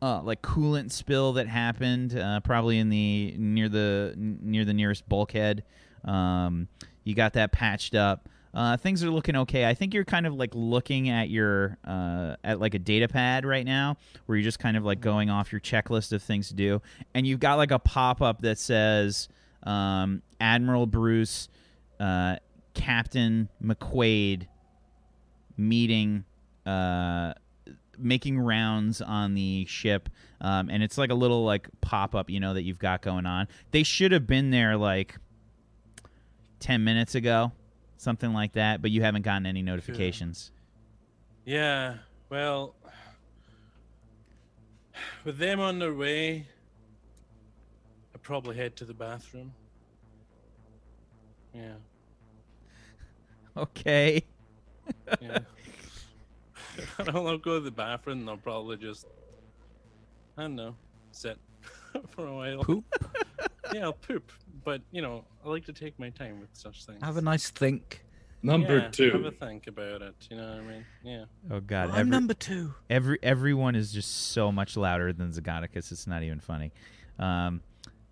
uh 0.00 0.22
like 0.22 0.40
coolant 0.42 0.92
spill 0.92 1.34
that 1.34 1.46
happened 1.46 2.16
uh 2.16 2.40
probably 2.40 2.78
in 2.78 2.88
the 2.88 3.34
near 3.36 3.68
the 3.68 4.14
near 4.16 4.64
the 4.64 4.74
nearest 4.74 5.08
bulkhead. 5.08 5.62
Um 6.04 6.68
you 7.04 7.14
got 7.14 7.34
that 7.34 7.52
patched 7.52 7.94
up. 7.94 8.28
Uh, 8.58 8.76
things 8.76 9.04
are 9.04 9.10
looking 9.10 9.36
okay. 9.36 9.64
I 9.66 9.72
think 9.72 9.94
you're 9.94 10.04
kind 10.04 10.26
of 10.26 10.34
like 10.34 10.50
looking 10.52 11.10
at 11.10 11.30
your 11.30 11.78
uh, 11.84 12.34
at 12.42 12.58
like 12.58 12.74
a 12.74 12.80
data 12.80 13.06
pad 13.06 13.46
right 13.46 13.64
now, 13.64 13.96
where 14.26 14.36
you're 14.36 14.42
just 14.42 14.58
kind 14.58 14.76
of 14.76 14.84
like 14.84 15.00
going 15.00 15.30
off 15.30 15.52
your 15.52 15.60
checklist 15.60 16.12
of 16.12 16.24
things 16.24 16.48
to 16.48 16.54
do, 16.54 16.82
and 17.14 17.24
you've 17.24 17.38
got 17.38 17.54
like 17.54 17.70
a 17.70 17.78
pop 17.78 18.20
up 18.20 18.42
that 18.42 18.58
says 18.58 19.28
um, 19.62 20.22
Admiral 20.40 20.88
Bruce, 20.88 21.48
uh, 22.00 22.34
Captain 22.74 23.48
McQuaid, 23.62 24.48
meeting, 25.56 26.24
uh, 26.66 27.34
making 27.96 28.40
rounds 28.40 29.00
on 29.00 29.34
the 29.34 29.66
ship, 29.66 30.08
um, 30.40 30.68
and 30.68 30.82
it's 30.82 30.98
like 30.98 31.10
a 31.10 31.14
little 31.14 31.44
like 31.44 31.68
pop 31.80 32.16
up, 32.16 32.28
you 32.28 32.40
know, 32.40 32.54
that 32.54 32.64
you've 32.64 32.80
got 32.80 33.02
going 33.02 33.24
on. 33.24 33.46
They 33.70 33.84
should 33.84 34.10
have 34.10 34.26
been 34.26 34.50
there 34.50 34.76
like 34.76 35.14
ten 36.58 36.82
minutes 36.82 37.14
ago, 37.14 37.52
something 37.98 38.32
like 38.32 38.52
that, 38.52 38.80
but 38.80 38.90
you 38.90 39.02
haven't 39.02 39.22
gotten 39.22 39.44
any 39.44 39.60
notifications. 39.60 40.52
Yeah, 41.44 41.96
well, 42.30 42.74
with 45.24 45.38
them 45.38 45.60
on 45.60 45.78
their 45.78 45.92
way, 45.94 46.46
I'd 48.14 48.22
probably 48.22 48.56
head 48.56 48.76
to 48.76 48.84
the 48.84 48.94
bathroom. 48.94 49.52
Yeah, 51.54 51.74
Okay. 53.56 54.22
yeah. 55.20 55.38
I'll 57.08 57.38
go 57.38 57.54
to 57.58 57.60
the 57.60 57.70
bathroom 57.72 58.20
and 58.20 58.30
I'll 58.30 58.36
probably 58.36 58.76
just, 58.76 59.06
I 60.36 60.42
don't 60.42 60.54
know, 60.54 60.76
sit 61.10 61.38
for 62.10 62.26
a 62.28 62.34
while. 62.34 62.62
Poop. 62.62 62.84
Yeah, 63.74 63.84
I'll 63.84 63.92
poop. 63.94 64.30
But, 64.68 64.82
you 64.90 65.00
know, 65.00 65.24
I 65.42 65.48
like 65.48 65.64
to 65.64 65.72
take 65.72 65.98
my 65.98 66.10
time 66.10 66.40
with 66.40 66.50
such 66.52 66.84
things. 66.84 67.02
Have 67.02 67.16
a 67.16 67.22
nice 67.22 67.48
think. 67.48 68.04
Number 68.42 68.80
Yeah, 68.80 68.88
two. 68.88 69.10
Have 69.12 69.24
a 69.24 69.30
think 69.30 69.66
about 69.66 70.02
it. 70.02 70.14
You 70.30 70.36
know 70.36 70.46
what 70.46 70.58
I 70.58 70.60
mean? 70.60 70.84
Yeah. 71.02 71.24
Oh 71.50 71.60
God. 71.60 71.88
I'm 71.90 72.10
number 72.10 72.34
two. 72.34 72.74
every 72.90 73.18
everyone 73.22 73.76
is 73.76 73.90
just 73.90 74.32
so 74.32 74.52
much 74.52 74.76
louder 74.76 75.14
than 75.14 75.32
Zagonicus. 75.32 75.90
It's 75.90 76.06
not 76.06 76.22
even 76.22 76.38
funny. 76.38 76.70
Um, 77.18 77.62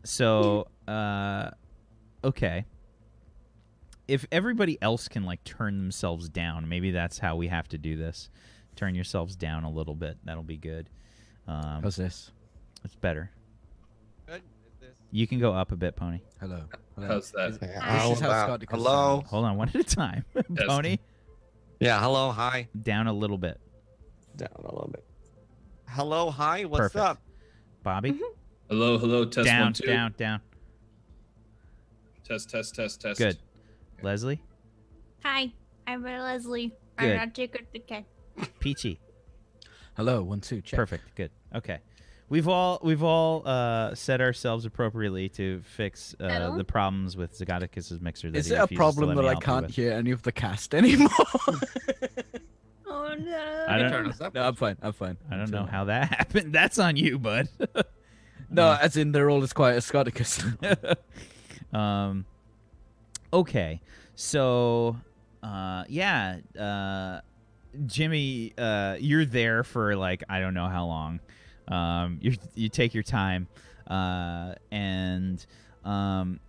so 0.03 0.69
uh, 0.89 1.51
okay. 2.25 2.65
If 4.09 4.25
everybody 4.33 4.79
else 4.81 5.09
can 5.09 5.25
like 5.25 5.45
turn 5.45 5.77
themselves 5.77 6.31
down, 6.31 6.71
maybe 6.71 6.91
that's 6.91 7.19
how 7.19 7.37
we 7.37 7.49
have 7.49 7.69
to 7.69 7.77
do 7.77 7.99
this. 7.99 8.31
Turn 8.77 8.95
yourselves 8.95 9.37
down 9.37 9.65
a 9.65 9.71
little 9.71 9.95
bit. 9.95 10.17
That'll 10.25 10.43
be 10.43 10.57
good. 10.57 10.89
Um, 11.47 11.83
How's 11.83 11.97
this? 11.97 12.31
it's 12.83 12.95
better. 12.95 13.31
Good. 15.17 15.21
Is 15.21 15.21
this? 15.21 15.21
You 15.21 15.27
can 15.27 15.39
go 15.41 15.53
up 15.55 15.73
a 15.73 15.77
bit, 15.77 15.97
Pony. 15.97 16.21
Hello. 16.41 16.63
Hello. 16.95 17.07
How's 17.09 17.31
that? 17.33 17.51
Is- 17.51 17.59
Yeah, 17.63 17.69
This 17.69 17.79
how 17.83 18.13
is 18.13 18.21
how 18.21 18.27
about- 18.27 18.47
Scott 18.47 18.61
Dickinson 18.61 18.85
hello. 18.85 19.19
sounds. 19.21 19.31
Hold 19.31 19.45
on, 19.45 19.57
one 19.57 19.69
at 19.69 19.75
a 19.75 19.85
time. 19.85 20.25
Pony, 20.69 20.99
Yeah. 21.81 22.01
Hello. 22.01 22.31
Hi. 22.33 22.69
down 22.83 23.07
a 23.07 23.13
little 23.13 23.39
bit. 23.39 23.61
Down 24.37 24.49
a 24.57 24.63
little 24.63 24.91
bit. 24.93 25.05
Hello. 25.89 26.31
Hi. 26.31 26.65
What's 26.65 26.81
Perfect. 26.81 27.05
up? 27.05 27.23
Bobby, 27.83 28.13
mm-hmm. 28.13 28.23
Hello, 28.69 28.99
hello, 28.99 29.25
test 29.25 29.47
down, 29.47 29.63
one, 29.67 29.73
two. 29.75 29.87
down, 29.87 30.15
down. 30.19 30.41
Test, 32.25 32.51
test, 32.51 32.75
test, 32.75 33.01
test. 33.01 33.19
Good. 33.19 33.39
Leslie, 34.03 34.43
Hi, 35.25 35.53
I'm 35.87 36.03
Leslie. 36.03 36.73
Good. 36.97 37.13
I'm 37.13 37.17
not 37.17 37.35
ticket 37.35 37.67
the 37.73 37.79
cat. 37.79 38.05
Peachy. 38.59 38.99
Hello. 39.97 40.23
One 40.23 40.41
two. 40.41 40.61
Check. 40.61 40.77
Perfect. 40.77 41.15
Good. 41.15 41.31
Okay. 41.55 41.79
We've 42.29 42.49
all 42.49 42.81
we've 42.83 43.05
all 43.05 43.47
uh, 43.47 43.95
set 43.95 44.21
ourselves 44.21 44.65
appropriately 44.65 45.29
to 45.31 45.63
fix 45.65 46.15
uh, 46.19 46.57
the 46.57 46.65
problems 46.65 47.17
with 47.17 47.39
Zagonicus's 47.39 48.01
mixer. 48.01 48.31
That 48.33 48.39
Is 48.39 48.47
he 48.47 48.55
it 48.55 48.59
a 48.59 48.67
problem 48.75 49.15
that 49.15 49.25
I 49.27 49.37
can't 49.37 49.71
hear 49.71 49.93
any 49.93 50.11
of 50.11 50.23
the 50.23 50.33
cast 50.33 50.75
anymore? 50.81 51.09
Oh 52.89 53.15
no. 53.19 53.65
I 53.69 53.79
don't- 53.79 53.91
Turn 53.91 54.07
us 54.09 54.21
up. 54.21 54.35
no, 54.35 54.43
I'm 54.47 54.55
fine. 54.55 54.77
I'm 54.81 54.93
fine. 54.93 55.17
I 55.31 55.35
I'm 55.35 55.41
don't 55.41 55.51
know 55.51 55.59
chilling. 55.59 55.71
how 55.73 55.85
that 55.85 56.09
happened. 56.17 56.53
That's 56.53 56.79
on 56.79 56.97
you, 56.97 57.19
bud. 57.19 57.49
No, 58.51 58.77
as 58.81 58.97
in 58.97 59.11
they're 59.13 59.29
all 59.29 59.43
as 59.43 59.53
quiet 59.53 59.77
as 59.77 59.91
Scotticus. 59.91 60.43
um. 61.73 62.25
Okay. 63.33 63.81
So, 64.15 64.97
uh, 65.43 65.85
yeah. 65.89 66.39
Uh, 66.59 67.21
Jimmy, 67.87 68.53
uh, 68.57 68.97
you're 69.01 69.25
there 69.27 69.63
for 69.65 69.97
like 69.97 70.23
I 70.29 70.41
don't 70.41 70.55
know 70.55 70.69
how 70.69 70.87
long. 70.87 71.21
Um, 71.69 72.19
you 72.23 72.37
you 72.55 72.69
take 72.69 72.95
your 72.95 73.03
time, 73.03 73.49
uh, 73.89 74.55
and 74.71 75.45
um, 75.85 76.41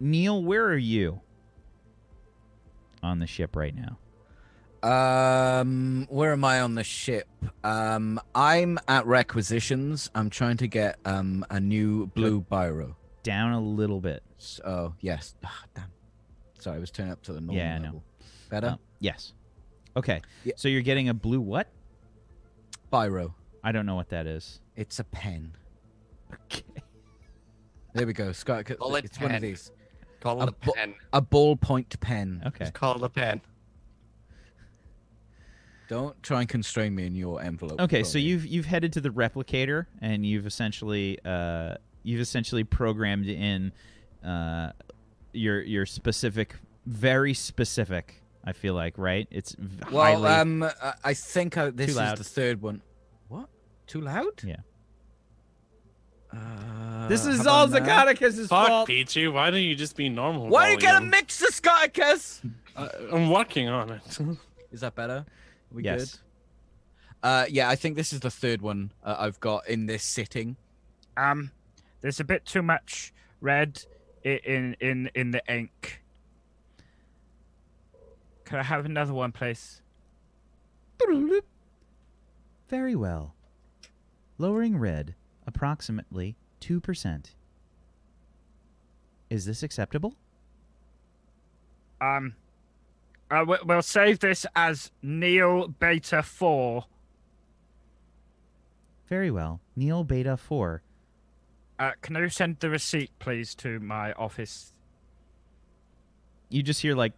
Neil, 0.00 0.42
where 0.42 0.66
are 0.66 0.76
you 0.76 1.20
on 3.02 3.18
the 3.18 3.26
ship 3.26 3.56
right 3.56 3.74
now? 3.74 3.98
Um, 4.88 6.06
where 6.10 6.32
am 6.32 6.44
I 6.44 6.60
on 6.60 6.74
the 6.74 6.84
ship? 6.84 7.26
Um, 7.64 8.20
I'm 8.34 8.78
at 8.86 9.06
requisitions. 9.06 10.10
I'm 10.14 10.28
trying 10.30 10.58
to 10.58 10.66
get 10.66 10.98
um 11.04 11.44
a 11.50 11.58
new 11.58 12.06
blue 12.08 12.42
biro. 12.42 12.94
Down 13.22 13.52
a 13.52 13.60
little 13.60 14.00
bit. 14.00 14.22
So 14.38 14.94
yes, 15.00 15.34
Ah, 15.44 15.64
damn. 15.74 15.84
Sorry, 16.58 16.76
I 16.76 16.80
was 16.80 16.90
turning 16.90 17.12
up 17.12 17.22
to 17.22 17.32
the 17.32 17.40
normal 17.40 17.56
Yeah, 17.56 17.78
level. 17.82 18.04
Better 18.50 18.66
Uh, 18.68 18.76
yes. 19.00 19.32
Okay. 19.96 20.20
Yeah. 20.44 20.52
So 20.56 20.68
you're 20.68 20.82
getting 20.82 21.08
a 21.08 21.14
blue 21.14 21.40
what? 21.40 21.68
biro. 22.92 23.32
I 23.64 23.72
don't 23.72 23.86
know 23.86 23.94
what 23.96 24.10
that 24.10 24.26
is. 24.26 24.60
It's 24.76 24.98
a 25.00 25.04
pen. 25.04 25.52
Okay. 26.32 26.62
There 27.94 28.06
we 28.06 28.12
go. 28.12 28.30
Scott, 28.32 28.66
Call 28.66 28.94
it 28.96 29.06
it's 29.06 29.18
one 29.20 29.32
of 29.34 29.40
these. 29.40 29.70
Call 30.20 30.40
A 30.40 30.44
it 30.44 30.48
a 30.50 30.66
bo- 30.66 30.72
pen. 30.72 30.94
A 31.12 31.22
ballpoint 31.22 31.98
pen. 32.00 32.42
Okay. 32.46 32.64
Just 32.64 32.74
call 32.74 32.96
it 32.96 33.02
a 33.02 33.08
pen. 33.08 33.40
Don't 35.88 36.20
try 36.22 36.40
and 36.40 36.48
constrain 36.48 36.94
me 36.94 37.06
in 37.06 37.14
your 37.14 37.40
envelope. 37.42 37.80
Okay, 37.80 38.02
so 38.02 38.14
Tony. 38.14 38.24
you've 38.24 38.46
you've 38.46 38.64
headed 38.66 38.92
to 38.94 39.00
the 39.00 39.10
replicator 39.10 39.86
and 40.00 40.24
you've 40.24 40.46
essentially 40.46 41.18
uh 41.24 41.74
you've 42.02 42.20
essentially 42.22 42.64
programmed 42.64 43.26
in 43.26 43.70
uh 44.24 44.72
your 45.32 45.60
your 45.62 45.84
specific 45.86 46.54
very 46.86 47.34
specific 47.34 48.22
I 48.46 48.52
feel 48.52 48.74
like, 48.74 48.98
right? 48.98 49.26
It's 49.30 49.54
v- 49.58 49.84
Well, 49.90 50.02
highly 50.04 50.28
um, 50.28 50.62
I- 50.64 50.94
I 51.02 51.14
think 51.14 51.56
uh, 51.56 51.70
this 51.72 51.90
is 51.90 51.96
the 51.96 52.24
third 52.24 52.60
one. 52.60 52.82
What? 53.84 53.88
Too 53.88 54.00
loud? 54.00 54.42
Yeah. 54.44 54.56
Uh, 56.32 57.08
This 57.08 57.26
is 57.26 57.46
all 57.46 57.64
about 57.64 57.82
now? 57.84 58.04
Zagonicus' 58.06 58.48
Fuck, 58.48 58.68
fault. 58.68 58.86
Peachy. 58.88 59.28
Why 59.28 59.50
don't 59.50 59.62
you 59.62 59.74
just 59.74 59.96
be 59.96 60.08
normal? 60.08 60.48
Why 60.48 60.68
are 60.68 60.70
you 60.72 60.78
get 60.78 60.96
a 60.96 61.00
mix 61.00 61.40
mixer, 61.40 61.62
Scotticus? 61.62 62.40
Uh, 62.76 62.88
I'm 63.12 63.30
working 63.30 63.68
on 63.68 63.88
it. 63.88 64.02
Is 64.72 64.80
that 64.80 64.96
better? 64.96 65.24
we 65.70 65.84
Yes. 65.84 66.14
good? 66.14 66.20
Uh, 67.22 67.46
yeah, 67.48 67.68
I 67.68 67.76
think 67.76 67.94
this 67.94 68.12
is 68.12 68.18
the 68.18 68.32
third 68.32 68.60
one 68.62 68.90
uh, 69.04 69.14
I've 69.16 69.38
got 69.38 69.68
in 69.68 69.86
this 69.86 70.02
sitting. 70.02 70.56
Um, 71.16 71.52
there's 72.00 72.18
a 72.18 72.24
bit 72.24 72.44
too 72.44 72.62
much 72.62 73.12
red 73.40 73.84
i- 74.26 74.40
in 74.44 74.74
in 74.80 75.08
in 75.14 75.30
the 75.30 75.40
ink. 75.48 76.02
Can 78.44 78.58
I 78.58 78.64
have 78.64 78.86
another 78.86 79.14
one, 79.14 79.30
please? 79.30 79.80
Very 82.68 82.96
well. 82.96 83.36
Lowering 84.38 84.76
red 84.78 85.14
approximately 85.46 86.36
2%. 86.60 87.26
Is 89.30 89.44
this 89.46 89.62
acceptable? 89.62 90.14
Um, 92.00 92.34
uh, 93.30 93.44
we- 93.46 93.58
we'll 93.64 93.82
save 93.82 94.18
this 94.20 94.44
as 94.54 94.90
Neil 95.02 95.68
Beta 95.68 96.22
Four. 96.22 96.86
Very 99.08 99.30
well. 99.30 99.60
Neil 99.76 100.02
Beta 100.04 100.36
4. 100.36 100.82
Uh, 101.78 101.92
can 102.02 102.14
you 102.16 102.28
send 102.28 102.58
the 102.60 102.70
receipt, 102.70 103.10
please, 103.18 103.54
to 103.56 103.80
my 103.80 104.12
office? 104.14 104.72
You 106.48 106.62
just 106.62 106.82
hear 106.82 106.94
like 106.94 107.12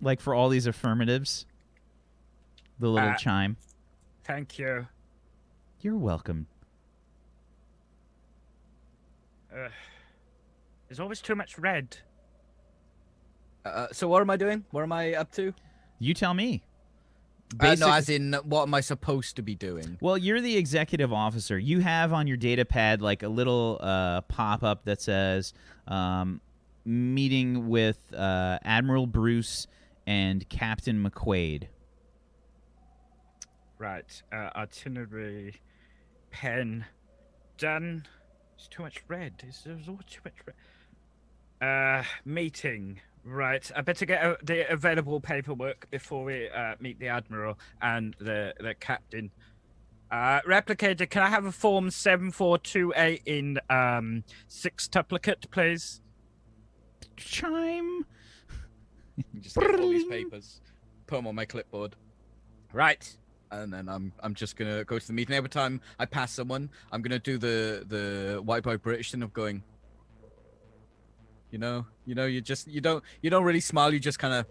like 0.00 0.20
for 0.20 0.34
all 0.34 0.48
these 0.48 0.66
affirmatives. 0.66 1.44
The 2.78 2.88
little 2.88 3.10
Uh, 3.10 3.16
chime. 3.16 3.56
Thank 4.24 4.58
you. 4.58 4.86
You're 5.80 5.96
welcome. 5.96 6.46
Uh, 9.52 9.68
there's 10.88 11.00
always 11.00 11.20
too 11.20 11.34
much 11.34 11.58
red. 11.58 11.98
Uh, 13.64 13.86
so 13.92 14.08
what 14.08 14.20
am 14.20 14.30
I 14.30 14.36
doing? 14.36 14.64
What 14.70 14.82
am 14.82 14.92
I 14.92 15.14
up 15.14 15.30
to? 15.32 15.54
You 15.98 16.14
tell 16.14 16.34
me. 16.34 16.62
Uh, 17.60 17.74
no, 17.78 17.90
as 17.90 18.08
in 18.10 18.34
what 18.44 18.64
am 18.64 18.74
I 18.74 18.80
supposed 18.80 19.36
to 19.36 19.42
be 19.42 19.54
doing? 19.54 19.96
Well, 20.00 20.18
you're 20.18 20.40
the 20.40 20.56
executive 20.56 21.12
officer. 21.12 21.58
You 21.58 21.80
have 21.80 22.12
on 22.12 22.26
your 22.26 22.36
data 22.36 22.64
pad 22.64 23.00
like 23.00 23.22
a 23.22 23.28
little 23.28 23.78
uh, 23.80 24.20
pop 24.22 24.62
up 24.62 24.84
that 24.84 25.00
says 25.00 25.54
um, 25.86 26.42
meeting 26.84 27.68
with 27.68 27.98
uh, 28.12 28.58
Admiral 28.64 29.06
Bruce 29.06 29.66
and 30.06 30.46
Captain 30.48 31.02
McQuaid. 31.02 31.68
Right. 33.78 34.22
Uh, 34.30 34.50
itinerary, 34.56 35.54
pen, 36.30 36.84
done. 37.56 38.06
It's 38.56 38.68
too 38.68 38.82
much 38.82 39.02
red. 39.08 39.34
It's, 39.46 39.62
there's 39.62 39.88
all 39.88 40.00
too 40.06 40.20
much 40.24 40.34
red. 40.46 40.56
Uh, 41.60 42.04
meeting. 42.24 43.00
Right. 43.24 43.70
I 43.74 43.82
better 43.82 44.06
get 44.06 44.24
uh, 44.24 44.36
the 44.42 44.70
available 44.72 45.20
paperwork 45.20 45.90
before 45.90 46.24
we 46.24 46.48
uh, 46.48 46.74
meet 46.80 46.98
the 46.98 47.08
admiral 47.08 47.58
and 47.82 48.16
the 48.18 48.54
the 48.60 48.74
captain. 48.74 49.30
Uh, 50.10 50.40
replicator, 50.42 51.08
can 51.08 51.22
I 51.22 51.28
have 51.28 51.44
a 51.44 51.52
form 51.52 51.90
seven 51.90 52.30
four 52.30 52.58
two 52.58 52.92
eight 52.96 53.22
in 53.26 53.58
um 53.68 54.24
six 54.46 54.88
duplicate, 54.88 55.50
please? 55.50 56.00
Chime. 57.16 58.06
Just 59.40 59.56
get 59.56 59.78
all 59.78 59.90
these 59.90 60.04
papers, 60.04 60.60
put 61.06 61.16
them 61.16 61.26
on 61.26 61.34
my 61.34 61.44
clipboard, 61.44 61.96
Right. 62.72 63.16
And 63.50 63.72
then 63.72 63.88
I'm 63.88 64.12
I'm 64.20 64.34
just 64.34 64.56
gonna 64.56 64.84
go 64.84 64.98
to 64.98 65.06
the 65.06 65.12
meeting. 65.12 65.34
Every 65.34 65.48
time 65.50 65.80
I 65.98 66.06
pass 66.06 66.32
someone, 66.32 66.70
I'm 66.92 67.02
gonna 67.02 67.18
do 67.18 67.38
the 67.38 67.84
the 67.86 68.42
white 68.42 68.62
boy 68.62 68.76
British 68.76 69.12
thing 69.12 69.22
of 69.22 69.32
going. 69.32 69.62
You 71.50 71.58
know, 71.58 71.86
you 72.04 72.14
know, 72.14 72.26
you 72.26 72.40
just 72.40 72.68
you 72.68 72.80
don't 72.80 73.02
you 73.22 73.30
don't 73.30 73.44
really 73.44 73.60
smile. 73.60 73.92
You 73.92 74.00
just 74.00 74.18
kind 74.18 74.34
of 74.34 74.46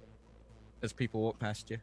as 0.82 0.94
people 0.94 1.22
walk 1.22 1.40
past 1.40 1.70
you. 1.70 1.78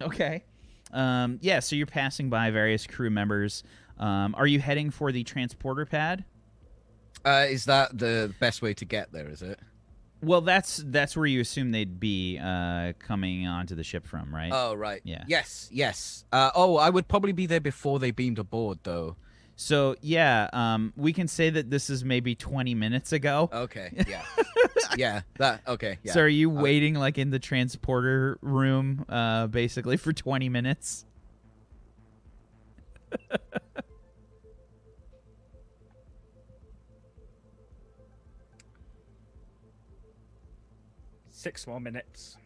Okay. 0.00 0.44
Um, 0.92 1.38
yeah, 1.40 1.60
so 1.60 1.76
you're 1.76 1.86
passing 1.86 2.28
by 2.28 2.50
various 2.50 2.86
crew 2.86 3.10
members. 3.10 3.62
Um, 3.98 4.34
are 4.36 4.46
you 4.46 4.58
heading 4.60 4.90
for 4.90 5.12
the 5.12 5.24
transporter 5.24 5.86
pad? 5.86 6.24
Uh, 7.24 7.46
is 7.48 7.64
that 7.66 7.96
the 7.96 8.34
best 8.40 8.62
way 8.62 8.74
to 8.74 8.84
get 8.84 9.12
there? 9.12 9.28
Is 9.28 9.42
it? 9.42 9.60
Well, 10.22 10.40
that's 10.40 10.82
that's 10.86 11.16
where 11.16 11.26
you 11.26 11.40
assume 11.40 11.72
they'd 11.72 11.98
be 11.98 12.38
uh, 12.38 12.92
coming 13.00 13.46
onto 13.46 13.74
the 13.74 13.82
ship 13.82 14.06
from, 14.06 14.32
right? 14.34 14.52
Oh 14.54 14.74
right. 14.74 15.00
Yeah. 15.04 15.24
Yes. 15.26 15.68
Yes. 15.72 16.24
Uh, 16.32 16.50
oh, 16.54 16.76
I 16.76 16.90
would 16.90 17.08
probably 17.08 17.32
be 17.32 17.46
there 17.46 17.60
before 17.60 17.98
they 17.98 18.12
beamed 18.12 18.38
aboard, 18.38 18.78
though. 18.84 19.16
So 19.56 19.96
yeah, 20.00 20.48
um, 20.52 20.92
we 20.96 21.12
can 21.12 21.26
say 21.26 21.50
that 21.50 21.70
this 21.70 21.90
is 21.90 22.04
maybe 22.04 22.34
20 22.34 22.74
minutes 22.74 23.12
ago. 23.12 23.50
Okay. 23.52 23.90
Yeah. 24.08 24.22
yeah. 24.96 25.20
That. 25.38 25.62
Okay. 25.66 25.98
Yeah. 26.02 26.12
So 26.12 26.20
are 26.20 26.28
you 26.28 26.50
waiting 26.50 26.94
like 26.94 27.18
in 27.18 27.30
the 27.30 27.38
transporter 27.38 28.38
room, 28.42 29.04
uh, 29.08 29.48
basically 29.48 29.96
for 29.96 30.12
20 30.12 30.48
minutes? 30.48 31.04
Six 41.42 41.66
more 41.66 41.80
minutes. 41.80 42.36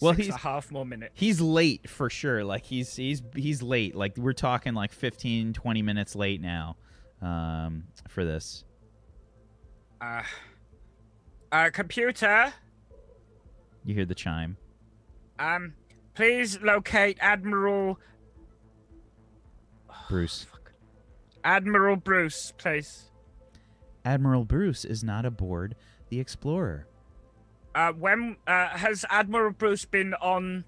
Well, 0.00 0.14
Six 0.14 0.26
he's- 0.26 0.36
a 0.36 0.38
half 0.38 0.70
more 0.70 0.86
minutes. 0.86 1.12
He's 1.16 1.40
late 1.40 1.90
for 1.90 2.08
sure. 2.08 2.44
Like 2.44 2.62
he's 2.64 2.94
he's 2.94 3.20
he's 3.34 3.62
late. 3.64 3.96
Like 3.96 4.16
we're 4.16 4.32
talking 4.32 4.74
like 4.74 4.92
15 4.92 5.52
20 5.54 5.82
minutes 5.82 6.14
late 6.14 6.40
now 6.40 6.76
um, 7.20 7.82
for 8.08 8.24
this. 8.24 8.64
Uh, 10.00 10.22
uh, 11.50 11.70
computer, 11.72 12.52
You 13.84 13.94
hear 13.94 14.04
the 14.04 14.14
chime. 14.14 14.56
um, 15.40 15.74
please 16.14 16.60
locate 16.62 17.18
Admiral 17.20 17.98
Bruce. 20.08 20.46
Admiral 21.44 21.96
Bruce, 21.96 22.52
please. 22.56 23.10
Admiral 24.04 24.44
Bruce 24.44 24.84
is 24.84 25.02
not 25.02 25.24
aboard 25.24 25.74
the 26.10 26.20
Explorer. 26.20 26.86
Uh, 27.74 27.92
when 27.92 28.36
uh, 28.46 28.68
has 28.68 29.04
Admiral 29.10 29.50
Bruce 29.50 29.84
been 29.84 30.14
on 30.14 30.64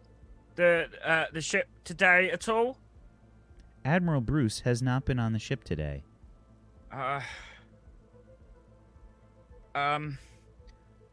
the 0.56 0.88
uh, 1.04 1.26
the 1.32 1.40
ship 1.40 1.68
today 1.84 2.30
at 2.30 2.48
all? 2.48 2.78
Admiral 3.84 4.20
Bruce 4.20 4.60
has 4.60 4.82
not 4.82 5.04
been 5.04 5.18
on 5.18 5.32
the 5.32 5.38
ship 5.38 5.62
today. 5.62 6.02
Uh, 6.90 7.20
um. 9.74 10.18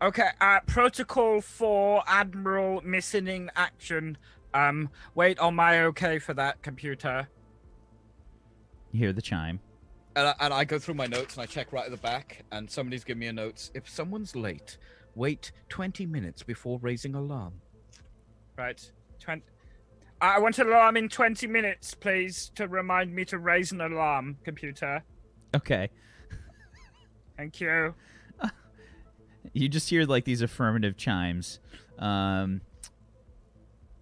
Okay. 0.01 0.29
Uh, 0.41 0.59
protocol 0.65 1.41
for 1.41 2.03
Admiral 2.07 2.81
missing 2.83 3.27
in 3.27 3.51
action. 3.55 4.17
Um. 4.53 4.89
Wait 5.13 5.37
on 5.37 5.55
my 5.55 5.83
okay 5.83 6.17
for 6.17 6.33
that 6.33 6.63
computer. 6.63 7.27
You 8.91 8.99
hear 8.99 9.13
the 9.13 9.21
chime. 9.21 9.59
And 10.15 10.27
I, 10.27 10.35
and 10.39 10.53
I 10.53 10.63
go 10.63 10.77
through 10.77 10.93
my 10.95 11.07
notes 11.07 11.35
and 11.35 11.43
I 11.43 11.45
check 11.47 11.73
right 11.73 11.85
at 11.85 11.91
the 11.91 11.97
back, 11.97 12.43
and 12.51 12.69
somebody's 12.69 13.03
giving 13.03 13.19
me 13.19 13.27
a 13.27 13.33
note. 13.33 13.69
If 13.73 13.89
someone's 13.89 14.35
late, 14.35 14.77
wait 15.15 15.51
20 15.69 16.05
minutes 16.05 16.43
before 16.43 16.77
raising 16.81 17.15
alarm. 17.15 17.53
Right. 18.57 18.91
Twenty. 19.19 19.43
I 20.21 20.39
want 20.39 20.57
an 20.59 20.67
alarm 20.67 20.95
in 20.95 21.09
twenty 21.09 21.47
minutes, 21.47 21.93
please, 21.95 22.51
to 22.55 22.67
remind 22.67 23.13
me 23.13 23.25
to 23.25 23.39
raise 23.39 23.71
an 23.71 23.81
alarm, 23.81 24.37
computer. 24.43 25.03
Okay. 25.55 25.89
Thank 27.37 27.59
you. 27.59 27.95
You 29.51 29.67
just 29.67 29.89
hear 29.89 30.05
like 30.05 30.23
these 30.23 30.41
affirmative 30.41 30.95
chimes. 30.97 31.59
Um, 31.99 32.61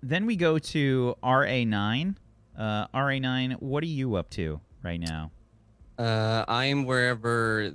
then 0.04 0.26
we 0.26 0.36
go 0.36 0.60
to 0.60 1.16
RA9. 1.24 2.16
Uh, 2.58 2.88
RA9, 2.88 3.54
what 3.60 3.84
are 3.84 3.88
you 3.88 4.16
up 4.16 4.30
to 4.32 4.62
right 4.84 5.00
now? 5.00 5.32
Uh, 6.02 6.44
I'm 6.48 6.86
wherever. 6.86 7.74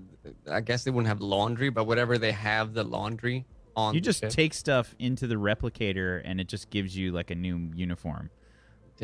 I 0.51 0.61
guess 0.61 0.83
they 0.83 0.91
wouldn't 0.91 1.07
have 1.07 1.20
laundry, 1.20 1.70
but 1.70 1.87
whatever 1.87 2.18
they 2.18 2.33
have 2.33 2.74
the 2.74 2.83
laundry 2.83 3.47
on. 3.77 3.95
You 3.95 4.01
just 4.01 4.29
take 4.31 4.53
stuff 4.53 4.97
into 4.99 5.29
the 5.29 5.37
replicator 5.37 6.22
and 6.24 6.41
it 6.41 6.49
just 6.49 6.70
gives 6.70 6.97
you 6.97 7.12
like 7.12 7.31
a 7.31 7.37
new 7.37 7.70
uniform. 7.74 8.31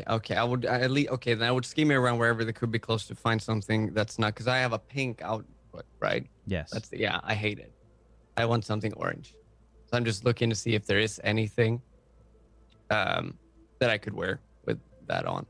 Okay, 0.08 0.34
I 0.34 0.42
would 0.42 0.66
I 0.66 0.80
at 0.80 0.90
least 0.90 1.10
okay. 1.10 1.34
Then 1.34 1.48
I 1.48 1.52
would 1.52 1.64
scheme 1.64 1.92
around 1.92 2.18
wherever 2.18 2.44
they 2.44 2.52
could 2.52 2.72
be 2.72 2.80
close 2.80 3.06
to 3.06 3.14
find 3.14 3.40
something 3.40 3.92
that's 3.92 4.18
not 4.18 4.34
because 4.34 4.48
I 4.48 4.58
have 4.58 4.72
a 4.72 4.78
pink 4.78 5.22
output, 5.22 5.84
right? 6.00 6.26
Yes. 6.46 6.70
That's 6.70 6.88
the, 6.88 6.98
yeah. 6.98 7.20
I 7.22 7.34
hate 7.34 7.60
it. 7.60 7.72
I 8.36 8.46
want 8.46 8.64
something 8.64 8.92
orange. 8.94 9.34
So 9.86 9.96
I'm 9.96 10.04
just 10.04 10.24
looking 10.24 10.48
to 10.50 10.56
see 10.56 10.74
if 10.74 10.84
there 10.86 10.98
is 10.98 11.20
anything 11.22 11.80
um, 12.90 13.38
that 13.78 13.90
I 13.90 13.98
could 13.98 14.14
wear 14.14 14.40
with 14.64 14.80
that 15.06 15.26
on. 15.26 15.46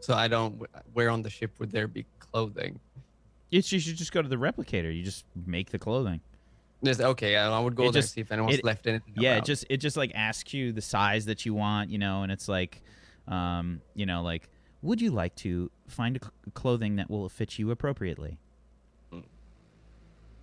So 0.00 0.14
I 0.14 0.28
don't 0.28 0.62
where 0.92 1.10
on 1.10 1.22
the 1.22 1.30
ship 1.30 1.58
would 1.58 1.72
there 1.72 1.88
be 1.88 2.04
clothing? 2.20 2.78
It's, 3.50 3.72
you 3.72 3.78
should 3.80 3.96
just 3.96 4.12
go 4.12 4.20
to 4.22 4.28
the 4.28 4.36
replicator. 4.36 4.94
You 4.94 5.02
just 5.02 5.24
make 5.46 5.70
the 5.70 5.78
clothing. 5.78 6.20
Just, 6.84 7.00
okay, 7.00 7.36
I, 7.36 7.50
I 7.50 7.58
would 7.60 7.74
go 7.74 7.84
It 7.84 7.92
there 7.92 8.02
just- 8.02 8.14
see 8.14 8.20
if 8.20 8.30
anyone's 8.30 8.56
it- 8.58 8.64
left 8.64 8.86
anything. 8.86 9.14
Yeah, 9.16 9.30
it 9.30 9.34
around. 9.36 9.44
just 9.46 9.64
it 9.68 9.78
just 9.78 9.96
like 9.96 10.12
asks 10.14 10.52
you 10.54 10.70
the 10.72 10.82
size 10.82 11.24
that 11.26 11.44
you 11.46 11.54
want, 11.54 11.90
you 11.90 11.98
know, 11.98 12.22
and 12.22 12.30
it's 12.30 12.48
like, 12.48 12.80
um, 13.26 13.80
you 13.94 14.06
know, 14.06 14.22
like, 14.22 14.48
would 14.82 15.00
you 15.00 15.10
like 15.10 15.34
to 15.36 15.70
find 15.88 16.16
a 16.16 16.20
cl- 16.20 16.32
clothing 16.54 16.96
that 16.96 17.10
will 17.10 17.28
fit 17.28 17.58
you 17.58 17.70
appropriately? 17.70 18.38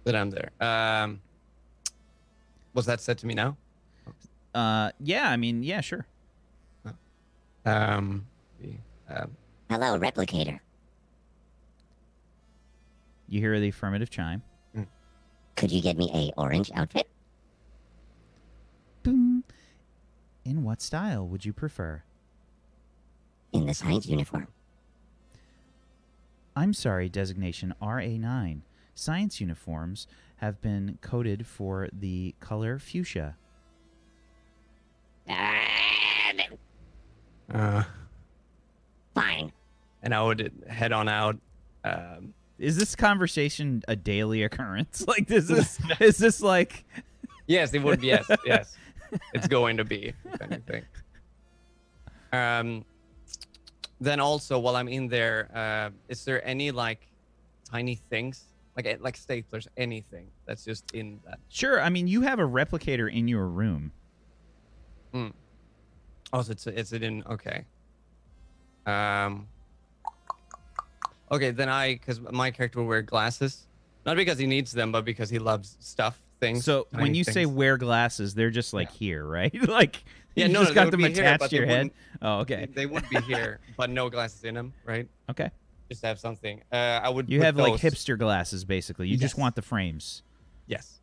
that 0.03 0.15
I'm 0.15 0.29
there. 0.29 0.51
Um, 0.61 1.21
was 2.75 2.85
that 2.85 2.99
said 3.01 3.17
to 3.19 3.25
me 3.27 3.33
now? 3.33 3.57
Uh, 4.53 4.91
yeah, 4.99 5.29
I 5.29 5.35
mean, 5.37 5.63
yeah, 5.63 5.81
sure. 5.81 6.05
Um, 7.65 8.27
um, 9.09 9.31
Hello, 9.69 9.97
replicator. 9.97 10.59
You 13.27 13.39
hear 13.39 13.59
the 13.59 13.69
affirmative 13.69 14.09
chime. 14.09 14.43
Could 15.55 15.71
you 15.71 15.81
get 15.81 15.95
me 15.97 16.11
a 16.13 16.39
orange 16.39 16.69
outfit? 16.75 17.07
Boom. 19.03 19.45
In 20.43 20.63
what 20.63 20.81
style 20.81 21.25
would 21.27 21.45
you 21.45 21.53
prefer? 21.53 22.03
In 23.53 23.65
the 23.65 23.73
science 23.73 24.05
uniform. 24.05 24.47
I'm 26.57 26.73
sorry, 26.73 27.07
designation 27.07 27.73
RA9. 27.81 28.61
Science 28.93 29.39
uniforms 29.39 30.07
have 30.37 30.61
been 30.61 30.97
coded 31.01 31.47
for 31.47 31.87
the 31.93 32.35
color 32.41 32.77
fuchsia. 32.79 33.37
Uh, 37.53 37.83
Fine. 39.13 39.51
and 40.03 40.13
I 40.13 40.21
would 40.21 40.51
head 40.67 40.91
on 40.91 41.07
out. 41.07 41.37
Um, 41.83 42.33
Is 42.57 42.77
this 42.77 42.95
conversation 42.95 43.83
a 43.87 43.95
daily 43.95 44.43
occurrence? 44.43 45.05
Like, 45.07 45.27
this 45.27 45.49
is 45.49 45.79
is 45.99 46.17
this 46.17 46.41
like? 46.41 46.85
yes, 47.47 47.73
it 47.73 47.83
would 47.83 48.01
be. 48.01 48.07
Yes, 48.07 48.29
yes. 48.45 48.77
It's 49.33 49.47
going 49.47 49.77
to 49.77 49.85
be, 49.85 50.13
if 50.25 50.41
anything. 50.41 50.83
Um, 52.33 52.83
then 54.01 54.19
also, 54.19 54.59
while 54.59 54.75
I'm 54.75 54.87
in 54.87 55.07
there, 55.07 55.49
uh, 55.53 55.89
is 56.09 56.25
there 56.25 56.45
any 56.45 56.71
like 56.71 57.07
tiny 57.69 57.95
things, 57.95 58.45
like 58.75 58.85
eh, 58.85 58.97
like 58.99 59.17
staplers, 59.17 59.67
anything 59.77 60.27
that's 60.45 60.65
just 60.65 60.91
in 60.93 61.19
that? 61.25 61.39
Sure. 61.49 61.81
I 61.81 61.89
mean, 61.89 62.07
you 62.07 62.21
have 62.21 62.39
a 62.39 62.47
replicator 62.47 63.13
in 63.13 63.27
your 63.27 63.47
room. 63.47 63.91
Hmm. 65.13 65.27
Oh, 66.33 66.41
so 66.41 66.51
it's 66.51 66.67
it's 66.67 66.93
it 66.93 67.03
in 67.03 67.23
okay. 67.29 67.65
Um. 68.85 69.47
Okay, 71.31 71.51
then 71.51 71.69
I 71.69 71.93
because 71.95 72.19
my 72.21 72.51
character 72.51 72.79
will 72.79 72.87
wear 72.87 73.01
glasses, 73.01 73.67
not 74.05 74.15
because 74.15 74.37
he 74.37 74.45
needs 74.47 74.71
them, 74.71 74.91
but 74.91 75.05
because 75.05 75.29
he 75.29 75.39
loves 75.39 75.75
stuff 75.79 76.19
things. 76.39 76.63
So 76.65 76.87
when 76.91 77.05
tiny 77.07 77.17
you 77.17 77.23
say 77.23 77.45
wear 77.45 77.77
glasses, 77.77 78.33
they're 78.35 78.51
just 78.51 78.73
like 78.73 78.91
here, 78.91 79.25
right? 79.25 79.53
like 79.67 80.03
Yeah, 80.35 80.45
you 80.47 80.53
no, 80.53 80.59
just 80.59 80.69
no, 80.69 80.69
they 80.69 80.75
got 80.75 80.85
would 80.85 80.93
them 80.93 80.97
be 81.01 81.13
here, 81.13 81.23
attached 81.23 81.39
but 81.39 81.49
to 81.49 81.55
your 81.55 81.65
they 81.65 81.71
head. 81.71 81.77
wouldn't- 81.79 81.93
Oh, 82.21 82.39
okay, 82.41 82.67
they 82.73 82.85
would 82.85 83.07
be 83.09 83.19
here, 83.21 83.59
but 83.77 83.89
no 83.89 84.09
glasses 84.09 84.43
in 84.43 84.55
them, 84.55 84.73
right? 84.85 85.07
okay. 85.29 85.49
Just 85.89 86.01
to 86.01 86.07
have 86.07 86.19
something. 86.19 86.61
Uh, 86.71 86.75
I 86.75 87.09
would. 87.09 87.29
You 87.29 87.39
put 87.39 87.45
have 87.45 87.57
like 87.57 87.73
hipster 87.73 88.17
glasses, 88.17 88.65
basically. 88.65 89.07
You 89.07 89.17
just 89.17 89.37
want 89.37 89.55
the 89.55 89.61
frames. 89.61 90.23
Yes, 90.65 90.99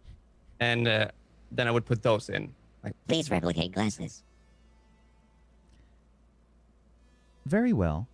and 0.59 0.89
uh, 0.89 1.09
then 1.53 1.69
I 1.69 1.71
would 1.71 1.85
put 1.87 2.03
those 2.03 2.29
in. 2.29 2.53
Like, 2.83 2.95
Please 3.07 3.31
replicate 3.31 3.71
glasses. 3.73 4.25
Very 7.47 7.73
well. 7.73 8.09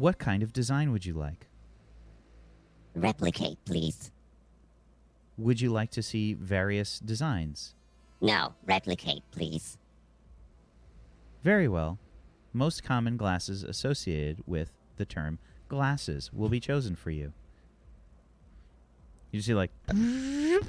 What 0.00 0.18
kind 0.18 0.42
of 0.42 0.54
design 0.54 0.92
would 0.92 1.04
you 1.04 1.12
like? 1.12 1.46
Replicate, 2.94 3.62
please. 3.66 4.10
Would 5.36 5.60
you 5.60 5.68
like 5.68 5.90
to 5.90 6.02
see 6.02 6.32
various 6.32 6.98
designs? 6.98 7.74
No, 8.18 8.54
replicate, 8.64 9.22
please. 9.30 9.76
Very 11.42 11.68
well. 11.68 11.98
Most 12.54 12.82
common 12.82 13.18
glasses 13.18 13.62
associated 13.62 14.42
with 14.46 14.72
the 14.96 15.04
term 15.04 15.38
glasses 15.68 16.32
will 16.32 16.48
be 16.48 16.60
chosen 16.60 16.96
for 16.96 17.10
you. 17.10 17.34
You 19.32 19.42
see, 19.42 19.52
like, 19.52 19.70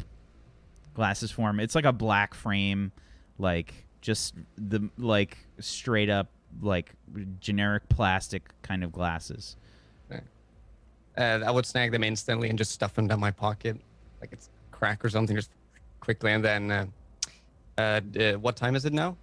glasses 0.94 1.32
form. 1.32 1.62
It's 1.62 1.74
like 1.74 1.86
a 1.86 1.94
black 1.94 2.34
frame, 2.34 2.92
like, 3.40 3.86
just 4.02 4.36
the, 4.58 4.90
like, 4.98 5.38
straight 5.62 6.10
up, 6.10 6.28
like, 6.62 6.94
generic 7.40 7.88
plastic 7.90 8.50
kind 8.62 8.84
of 8.84 8.92
glasses. 8.92 9.58
uh, 11.18 11.40
I 11.46 11.52
would 11.52 11.66
snag 11.66 11.92
them 11.92 12.04
instantly 12.04 12.50
and 12.50 12.58
just 12.58 12.72
stuff 12.72 12.94
them 12.94 13.08
down 13.08 13.20
my 13.20 13.32
pocket, 13.32 13.78
like 14.20 14.32
it's 14.32 14.50
crack 14.72 15.04
or 15.04 15.10
something, 15.10 15.36
just 15.36 15.52
quickly. 16.00 16.32
And 16.32 16.44
then, 16.44 16.72
uh, 16.72 16.86
uh, 17.78 18.00
d- 18.00 18.36
what 18.36 18.56
time 18.56 18.76
is 18.76 18.86
it 18.86 18.94
now? 18.94 19.18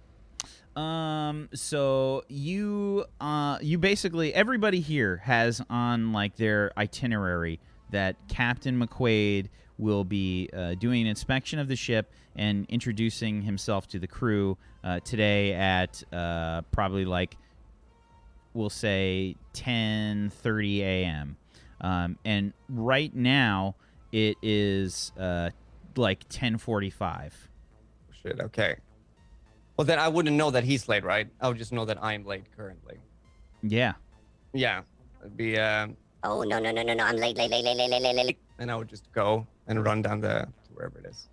Um. 0.75 1.49
So 1.53 2.23
you, 2.27 3.05
uh, 3.19 3.57
you 3.61 3.77
basically 3.77 4.33
everybody 4.33 4.79
here 4.79 5.17
has 5.17 5.61
on 5.69 6.13
like 6.13 6.35
their 6.35 6.71
itinerary 6.77 7.59
that 7.89 8.15
Captain 8.27 8.79
McQuaid 8.79 9.49
will 9.77 10.03
be 10.03 10.49
uh, 10.53 10.75
doing 10.75 11.01
an 11.01 11.07
inspection 11.07 11.57
of 11.57 11.67
the 11.67 11.75
ship 11.75 12.11
and 12.35 12.65
introducing 12.69 13.41
himself 13.41 13.87
to 13.87 13.99
the 13.99 14.07
crew 14.07 14.57
uh, 14.83 14.99
today 15.01 15.53
at 15.53 16.03
uh, 16.13 16.61
probably 16.71 17.05
like 17.05 17.37
we'll 18.53 18.69
say 18.69 19.35
10:30 19.53 20.79
a.m. 20.79 21.37
Um, 21.81 22.17
and 22.25 22.53
right 22.69 23.13
now 23.15 23.75
it 24.11 24.37
is 24.41 25.11
uh, 25.19 25.49
like 25.95 26.27
10:45. 26.29 27.31
Shit. 28.11 28.39
Okay. 28.39 28.75
Well, 29.77 29.85
then 29.85 29.97
I 29.99 30.09
wouldn't 30.09 30.35
know 30.35 30.51
that 30.51 30.65
he's 30.65 30.89
late, 30.89 31.05
right? 31.05 31.27
I 31.39 31.47
would 31.47 31.57
just 31.57 31.71
know 31.71 31.85
that 31.85 32.03
I'm 32.03 32.25
late 32.25 32.43
currently. 32.55 32.97
Yeah. 33.63 33.93
Yeah. 34.53 34.81
It'd 35.21 35.37
be, 35.37 35.57
uh, 35.57 35.87
Oh, 36.23 36.43
no, 36.43 36.59
no, 36.59 36.71
no, 36.71 36.81
no, 36.83 36.93
no. 36.93 37.03
I'm 37.05 37.15
late, 37.15 37.37
late, 37.37 37.49
late, 37.49 37.63
late, 37.63 37.77
late, 37.77 37.89
late, 37.89 38.01
late, 38.15 38.25
late. 38.25 38.37
and 38.57 38.69
I 38.69 38.75
would 38.75 38.89
just 38.89 39.09
go 39.13 39.47
and 39.67 39.85
run 39.85 40.01
down 40.01 40.19
the 40.19 40.47
to 40.65 40.73
wherever 40.73 40.99
it 40.99 41.05
is. 41.05 41.29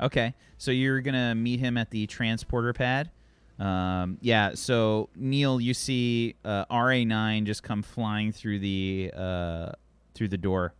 Okay, 0.00 0.34
so 0.56 0.70
you're 0.70 1.00
gonna 1.00 1.34
meet 1.34 1.60
him 1.60 1.76
at 1.76 1.90
the 1.90 2.06
transporter 2.06 2.72
pad. 2.72 3.10
Um, 3.58 4.16
yeah. 4.22 4.52
So 4.54 5.10
Neil, 5.14 5.60
you 5.60 5.74
see 5.74 6.34
uh, 6.44 6.64
RA9 6.66 7.44
just 7.44 7.62
come 7.62 7.82
flying 7.82 8.32
through 8.32 8.60
the 8.60 9.12
uh, 9.14 9.72
through 10.14 10.28
the 10.28 10.38
door. 10.38 10.72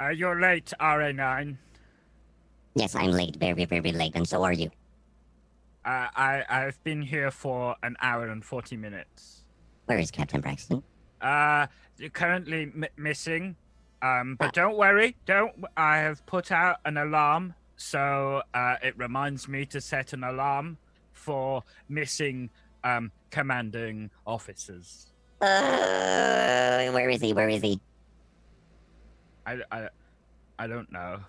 Uh, 0.00 0.08
you're 0.08 0.40
late, 0.40 0.72
RA9. 0.80 1.56
Yes, 2.76 2.94
I'm 2.96 3.10
late, 3.10 3.36
very, 3.36 3.64
very 3.64 3.92
late, 3.92 4.12
and 4.14 4.26
so 4.26 4.42
are 4.42 4.52
you. 4.52 4.70
Uh, 5.84 6.08
I 6.16 6.44
I've 6.48 6.82
been 6.84 7.02
here 7.02 7.30
for 7.30 7.76
an 7.82 7.96
hour 8.00 8.28
and 8.28 8.44
forty 8.44 8.76
minutes. 8.76 9.44
Where 9.86 9.98
is 9.98 10.10
Captain 10.10 10.40
Braxton? 10.40 10.82
Uh, 11.20 11.66
you're 11.98 12.10
currently 12.10 12.62
m- 12.62 12.84
missing. 12.96 13.56
Um, 14.04 14.36
but 14.38 14.52
don't 14.52 14.76
worry, 14.76 15.16
don't. 15.24 15.64
I 15.78 15.96
have 15.98 16.24
put 16.26 16.52
out 16.52 16.76
an 16.84 16.98
alarm, 16.98 17.54
so 17.76 18.42
uh, 18.52 18.76
it 18.82 18.96
reminds 18.98 19.48
me 19.48 19.64
to 19.66 19.80
set 19.80 20.12
an 20.12 20.24
alarm 20.24 20.76
for 21.12 21.62
missing 21.88 22.50
um 22.84 23.10
commanding 23.30 24.10
officers. 24.26 25.06
Uh, 25.40 26.90
where 26.90 27.08
is 27.08 27.22
he? 27.22 27.32
Where 27.32 27.48
is 27.48 27.62
he? 27.62 27.80
I 29.46 29.58
I 29.72 29.88
I 30.58 30.66
don't 30.66 30.90
know. 30.92 31.20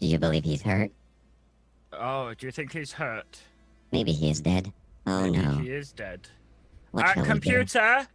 Do 0.00 0.06
you 0.06 0.18
believe 0.18 0.44
he's 0.44 0.60
hurt? 0.62 0.90
Oh, 1.92 2.34
do 2.34 2.46
you 2.46 2.52
think 2.52 2.72
he's 2.72 2.92
hurt? 2.92 3.40
Maybe 3.92 4.12
he 4.12 4.28
is 4.30 4.40
dead. 4.42 4.72
Oh 5.06 5.22
Maybe 5.22 5.38
no. 5.38 5.52
he 5.58 5.70
is 5.70 5.92
dead. 5.92 6.28
What 6.90 7.06
uh, 7.06 7.14
shall 7.14 7.22
we 7.22 7.28
do? 7.28 7.32
computer. 7.32 8.06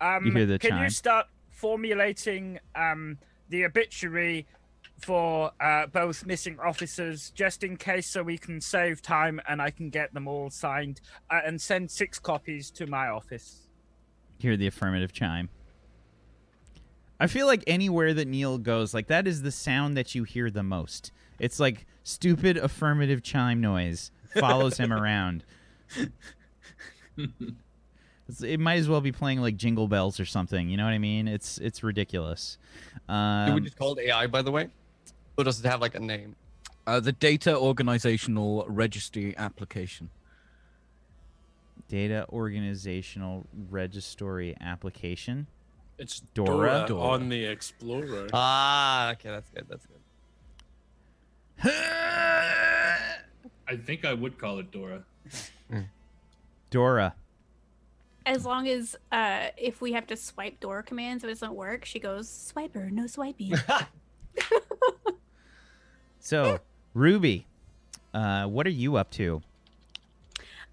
Um, 0.00 0.26
You 0.26 0.32
hear 0.32 0.46
the 0.46 0.58
can 0.58 0.70
chime. 0.72 0.82
you 0.84 0.90
start 0.90 1.26
formulating 1.56 2.60
um, 2.74 3.18
the 3.48 3.64
obituary 3.64 4.46
for 4.98 5.50
uh, 5.60 5.86
both 5.86 6.24
missing 6.24 6.58
officers, 6.60 7.30
just 7.30 7.64
in 7.64 7.76
case, 7.76 8.06
so 8.06 8.22
we 8.22 8.38
can 8.38 8.60
save 8.60 9.02
time 9.02 9.40
and 9.48 9.60
I 9.60 9.70
can 9.70 9.90
get 9.90 10.14
them 10.14 10.28
all 10.28 10.50
signed 10.50 11.00
uh, 11.30 11.40
and 11.44 11.60
send 11.60 11.90
six 11.90 12.18
copies 12.18 12.70
to 12.72 12.86
my 12.86 13.08
office. 13.08 13.68
Hear 14.38 14.56
the 14.56 14.66
affirmative 14.66 15.12
chime. 15.12 15.48
I 17.18 17.26
feel 17.26 17.46
like 17.46 17.64
anywhere 17.66 18.12
that 18.12 18.28
Neil 18.28 18.58
goes, 18.58 18.92
like 18.92 19.06
that 19.06 19.26
is 19.26 19.42
the 19.42 19.50
sound 19.50 19.96
that 19.96 20.14
you 20.14 20.24
hear 20.24 20.50
the 20.50 20.62
most. 20.62 21.10
It's 21.38 21.58
like 21.58 21.86
stupid 22.02 22.58
affirmative 22.58 23.22
chime 23.22 23.60
noise 23.60 24.10
follows 24.38 24.76
him 24.76 24.92
around. 24.92 25.44
It's- 28.28 28.42
It 28.42 28.58
might 28.60 28.76
as 28.76 28.88
well 28.88 29.00
be 29.00 29.12
playing 29.12 29.40
like 29.40 29.56
Jingle 29.56 29.86
Bells 29.88 30.18
or 30.18 30.24
something. 30.26 30.68
You 30.68 30.76
know 30.76 30.84
what 30.84 30.92
I 30.92 30.98
mean? 30.98 31.28
It's 31.28 31.58
it's 31.58 31.82
ridiculous. 31.82 32.58
Do 33.08 33.14
Um, 33.14 33.54
we 33.54 33.60
just 33.60 33.76
call 33.78 33.94
it 33.94 34.00
AI, 34.06 34.26
by 34.26 34.42
the 34.42 34.50
way? 34.50 34.68
Or 35.38 35.44
does 35.44 35.60
it 35.64 35.68
have 35.68 35.80
like 35.80 35.94
a 35.94 36.00
name? 36.00 36.34
Uh, 36.86 36.98
the 37.00 37.12
data 37.12 37.56
organizational 37.56 38.64
registry 38.68 39.36
application. 39.36 40.10
data 41.88 42.26
organizational 42.30 43.46
registry 43.70 44.56
application. 44.60 45.46
It's 45.98 46.20
Dora? 46.34 46.48
Dora, 46.80 46.84
Dora. 46.88 47.02
on 47.10 47.28
the 47.28 47.44
Explorer. 47.44 48.26
Ah, 48.32 49.12
okay, 49.12 49.30
that's 49.30 49.48
good. 49.50 49.66
That's 49.68 49.86
good. 49.86 50.00
I 53.68 53.76
think 53.76 54.04
I 54.04 54.12
would 54.14 54.36
call 54.36 54.58
it 54.58 54.70
Dora. 54.72 55.04
Dora. 56.70 57.14
As 58.26 58.44
long 58.44 58.68
as 58.68 58.96
uh, 59.12 59.46
if 59.56 59.80
we 59.80 59.92
have 59.92 60.06
to 60.08 60.16
swipe 60.16 60.60
door 60.60 60.82
commands, 60.82 61.24
if 61.24 61.28
it 61.28 61.34
doesn't 61.34 61.54
work, 61.54 61.84
she 61.84 61.98
goes 61.98 62.28
swiper, 62.28 62.90
no 62.90 63.06
swiping. 63.06 63.54
So, 66.26 66.58
Ruby, 66.92 67.46
uh, 68.12 68.46
what 68.46 68.66
are 68.66 68.70
you 68.70 68.96
up 68.96 69.12
to? 69.12 69.42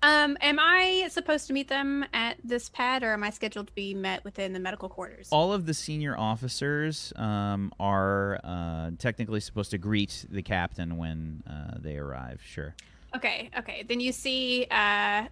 um, 0.01 0.35
am 0.41 0.57
I 0.59 1.07
supposed 1.11 1.45
to 1.45 1.53
meet 1.53 1.67
them 1.67 2.03
at 2.11 2.38
this 2.43 2.69
pad, 2.69 3.03
or 3.03 3.13
am 3.13 3.23
I 3.23 3.30
scheduled 3.30 3.67
to 3.67 3.73
be 3.73 3.93
met 3.93 4.23
within 4.23 4.53
the 4.53 4.59
medical 4.59 4.89
quarters? 4.89 5.27
All 5.31 5.53
of 5.53 5.67
the 5.67 5.75
senior 5.75 6.17
officers 6.17 7.13
um, 7.17 7.71
are 7.80 8.39
uh, 8.43 8.91
technically 8.97 9.39
supposed 9.41 9.69
to 9.71 9.77
greet 9.77 10.25
the 10.27 10.41
captain 10.41 10.97
when 10.97 11.43
uh, 11.47 11.77
they 11.77 11.97
arrive. 11.97 12.41
Sure. 12.43 12.73
Okay, 13.15 13.51
okay. 13.55 13.85
Then 13.88 13.99
you 13.99 14.11
see 14.11 14.65
uh, 14.71 15.27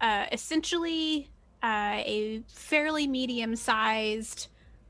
uh, 0.00 0.26
essentially 0.32 1.30
uh, 1.62 2.02
a 2.04 2.42
fairly 2.48 3.06
medium 3.06 3.54
sized 3.54 4.48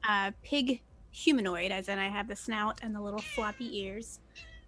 uh, 0.09 0.31
pig 0.43 0.81
humanoid, 1.11 1.73
as 1.73 1.89
in 1.89 1.99
I 1.99 2.09
have 2.09 2.29
the 2.29 2.37
snout 2.37 2.81
and 2.83 2.95
the 2.95 3.01
little 3.01 3.21
floppy 3.21 3.81
ears, 3.81 4.21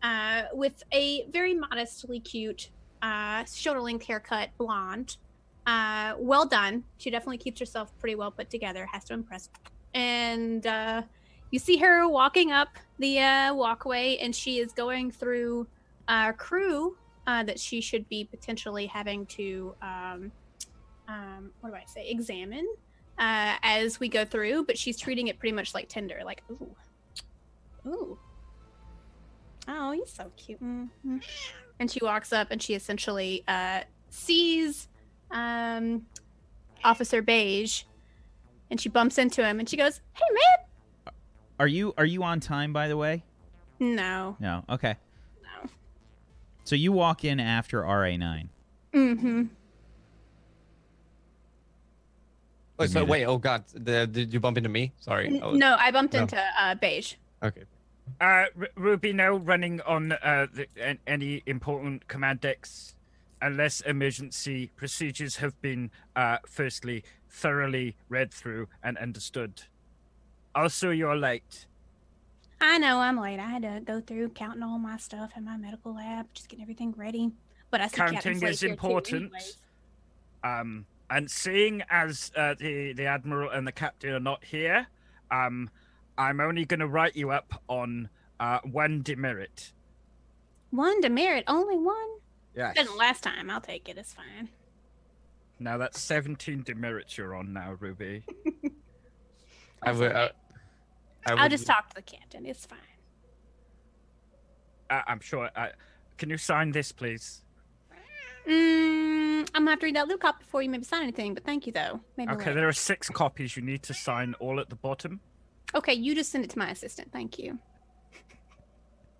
uh, 0.03 0.43
with 0.53 0.83
a 0.93 1.27
very 1.31 1.55
modestly 1.55 2.19
cute 2.20 2.70
uh, 3.03 3.45
shoulder 3.45 3.81
length 3.81 4.07
haircut, 4.07 4.51
blonde. 4.59 5.16
Uh, 5.66 6.15
well 6.19 6.45
done. 6.45 6.83
She 6.99 7.11
definitely 7.11 7.39
keeps 7.39 7.61
herself 7.61 7.97
pretty 8.01 8.16
well 8.16 8.33
put 8.33 8.51
together. 8.51 8.87
Has 8.93 9.05
to 9.05 9.15
impress. 9.15 9.49
And 9.95 10.66
uh, 10.66 11.03
you 11.53 11.61
see 11.61 11.77
her 11.77 12.09
walking 12.09 12.51
up 12.51 12.70
the 12.99 13.53
walkway, 13.53 14.16
and 14.16 14.35
she 14.35 14.59
is 14.59 14.73
going 14.73 15.12
through 15.12 15.69
a 16.09 16.33
crew 16.33 16.97
that 17.27 17.61
she 17.61 17.81
should 17.81 18.09
be 18.09 18.24
potentially 18.24 18.87
having 18.87 19.24
to, 19.27 19.74
um, 19.83 20.33
um, 21.12 21.51
what 21.60 21.70
do 21.70 21.76
I 21.76 21.84
say, 21.86 22.09
examine 22.09 22.66
uh, 23.18 23.56
as 23.62 24.01
we 24.01 24.09
go 24.09 24.24
through. 24.24 24.64
But 24.64 24.78
she's 24.78 24.98
treating 24.98 25.28
it 25.28 25.39
pretty 25.39 25.55
much 25.55 25.74
like 25.74 25.89
Tinder, 25.89 26.20
like 26.24 26.43
ooh, 26.51 26.74
ooh, 27.86 28.18
oh, 29.68 29.93
he's 29.93 30.10
so 30.12 30.30
cute. 30.36 30.59
hmm 30.59 31.18
And 31.78 31.90
she 31.90 32.01
walks 32.02 32.32
up, 32.32 32.48
and 32.51 32.62
she 32.62 32.74
essentially 32.74 33.44
uh, 33.48 33.80
sees 34.10 34.89
um, 35.30 36.06
Officer 36.84 37.22
Beige, 37.22 37.84
and 38.70 38.80
she 38.80 38.89
bumps 38.89 39.18
into 39.18 39.44
him, 39.44 39.59
and 39.60 39.68
she 39.68 39.76
goes, 39.76 40.01
"Hey, 40.14 40.24
man." 40.32 41.14
Are 41.60 41.68
you 41.68 41.94
are 41.97 42.06
you 42.06 42.24
on 42.24 42.40
time 42.40 42.72
by 42.72 42.89
the 42.89 42.97
way? 42.97 43.22
No. 43.78 44.36
No. 44.40 44.64
Okay. 44.68 44.97
No. 45.43 45.70
So 46.64 46.74
you 46.74 46.90
walk 46.90 47.24
in 47.24 47.39
after 47.39 47.82
RA9. 47.82 48.48
Mm-hmm. 48.93 49.43
Wait, 52.78 52.90
so 52.90 53.05
wait, 53.05 53.24
oh 53.27 53.39
god, 53.39 53.65
the, 53.74 54.07
did 54.07 54.32
you 54.32 54.40
bump 54.40 54.57
into 54.57 54.69
me? 54.69 54.93
Sorry. 55.01 55.40
I 55.40 55.47
was- 55.47 55.59
No, 55.59 55.77
I 55.78 55.90
bumped 55.90 56.15
no. 56.15 56.23
into 56.23 56.43
uh, 56.61 56.74
Beige. 56.74 57.15
Okay. 57.43 57.62
Uh, 58.20 58.24
R- 58.24 58.51
Ruby 58.74 59.12
now 59.12 59.36
running 59.36 59.81
on 59.82 60.12
uh, 60.12 60.47
the, 60.53 60.66
an- 60.81 60.99
any 61.07 61.43
important 61.47 62.09
command 62.09 62.40
decks, 62.40 62.94
unless 63.40 63.81
emergency 63.82 64.70
procedures 64.77 65.36
have 65.36 65.61
been 65.62 65.90
uh, 66.16 66.39
firstly 66.47 67.05
thoroughly 67.28 67.97
read 68.09 68.32
through 68.32 68.69
and 68.82 68.99
understood. 68.99 69.62
Also, 70.55 70.90
you're 70.90 71.16
late. 71.16 71.66
I 72.61 72.78
know 72.78 72.99
I'm 72.99 73.19
late. 73.19 73.39
I 73.40 73.47
had 73.49 73.62
to 73.62 73.81
go 73.85 74.01
through 74.01 74.31
counting 74.31 74.62
all 74.62 74.78
my 74.78 74.97
stuff 74.97 75.32
in 75.36 75.44
my 75.44 75.57
medical 75.57 75.94
lab, 75.94 76.27
just 76.35 76.49
getting 76.49 76.62
everything 76.62 76.93
ready. 76.97 77.32
But 77.70 77.81
I 77.81 77.86
see 77.89 77.97
Counting 77.97 78.43
is 78.43 78.61
here 78.61 78.69
too 78.69 78.73
important. 78.73 79.32
Um, 80.44 80.85
and 81.12 81.30
seeing 81.30 81.82
as 81.90 82.32
uh, 82.36 82.55
the 82.59 82.94
the 82.94 83.05
admiral 83.06 83.51
and 83.51 83.66
the 83.66 83.72
captain 83.72 84.14
are 84.14 84.20
not 84.20 84.44
here, 84.44 84.86
um, 85.30 85.70
I'm 86.16 86.40
only 86.40 86.64
going 86.64 86.80
to 86.80 86.89
write 86.89 87.16
you 87.16 87.30
up 87.30 87.62
on 87.68 88.09
uh, 88.40 88.60
one 88.64 89.02
demerit. 89.02 89.72
One 90.70 91.01
demerit, 91.01 91.44
only 91.47 91.76
one. 91.76 92.09
Yeah. 92.56 92.72
Didn't 92.72 92.97
last 92.97 93.22
time. 93.22 93.51
I'll 93.51 93.60
take 93.60 93.89
it. 93.89 93.98
It's 93.98 94.14
fine. 94.14 94.48
Now 95.60 95.76
that's 95.76 96.01
17 96.01 96.62
demerits 96.62 97.16
you're 97.16 97.34
on 97.34 97.52
now, 97.52 97.76
Ruby. 97.78 98.24
I 99.82 99.93
would. 99.93 100.12
Uh, 100.12 100.28
I 101.26 101.32
I'll 101.34 101.48
just 101.48 101.66
talk 101.66 101.90
to 101.90 101.94
the 101.94 102.02
captain. 102.02 102.47
It's 102.47 102.64
fine. 102.66 102.78
Uh, 104.90 105.02
I'm 105.06 105.20
sure. 105.20 105.51
Uh, 105.55 105.68
can 106.16 106.30
you 106.30 106.39
sign 106.39 106.72
this, 106.72 106.90
please? 106.90 107.43
Mm, 108.48 109.40
I'm 109.55 109.62
gonna 109.62 109.70
have 109.70 109.81
to 109.81 109.86
read 109.86 109.97
that 109.97 110.06
little 110.06 110.19
copy 110.19 110.44
before 110.44 110.62
you 110.62 110.69
maybe 110.70 110.85
sign 110.85 111.02
anything. 111.02 111.35
But 111.35 111.44
thank 111.44 111.66
you 111.66 111.73
though. 111.73 112.01
Maybe 112.16 112.32
Okay, 112.32 112.47
later. 112.47 112.55
there 112.55 112.69
are 112.69 112.73
six 112.73 113.09
copies. 113.09 113.56
You 113.56 113.62
need 113.62 113.82
to 113.85 113.94
sign 113.94 114.35
all 114.40 114.59
at 114.60 114.69
the 114.69 114.77
bottom. 114.77 115.20
Okay, 115.74 115.94
you 115.94 116.14
just 116.14 116.31
send 116.31 116.44
it 116.44 116.51
to 116.51 116.59
my 116.59 116.70
assistant. 116.70 117.12
Thank 117.12 117.39
you. 117.39 117.59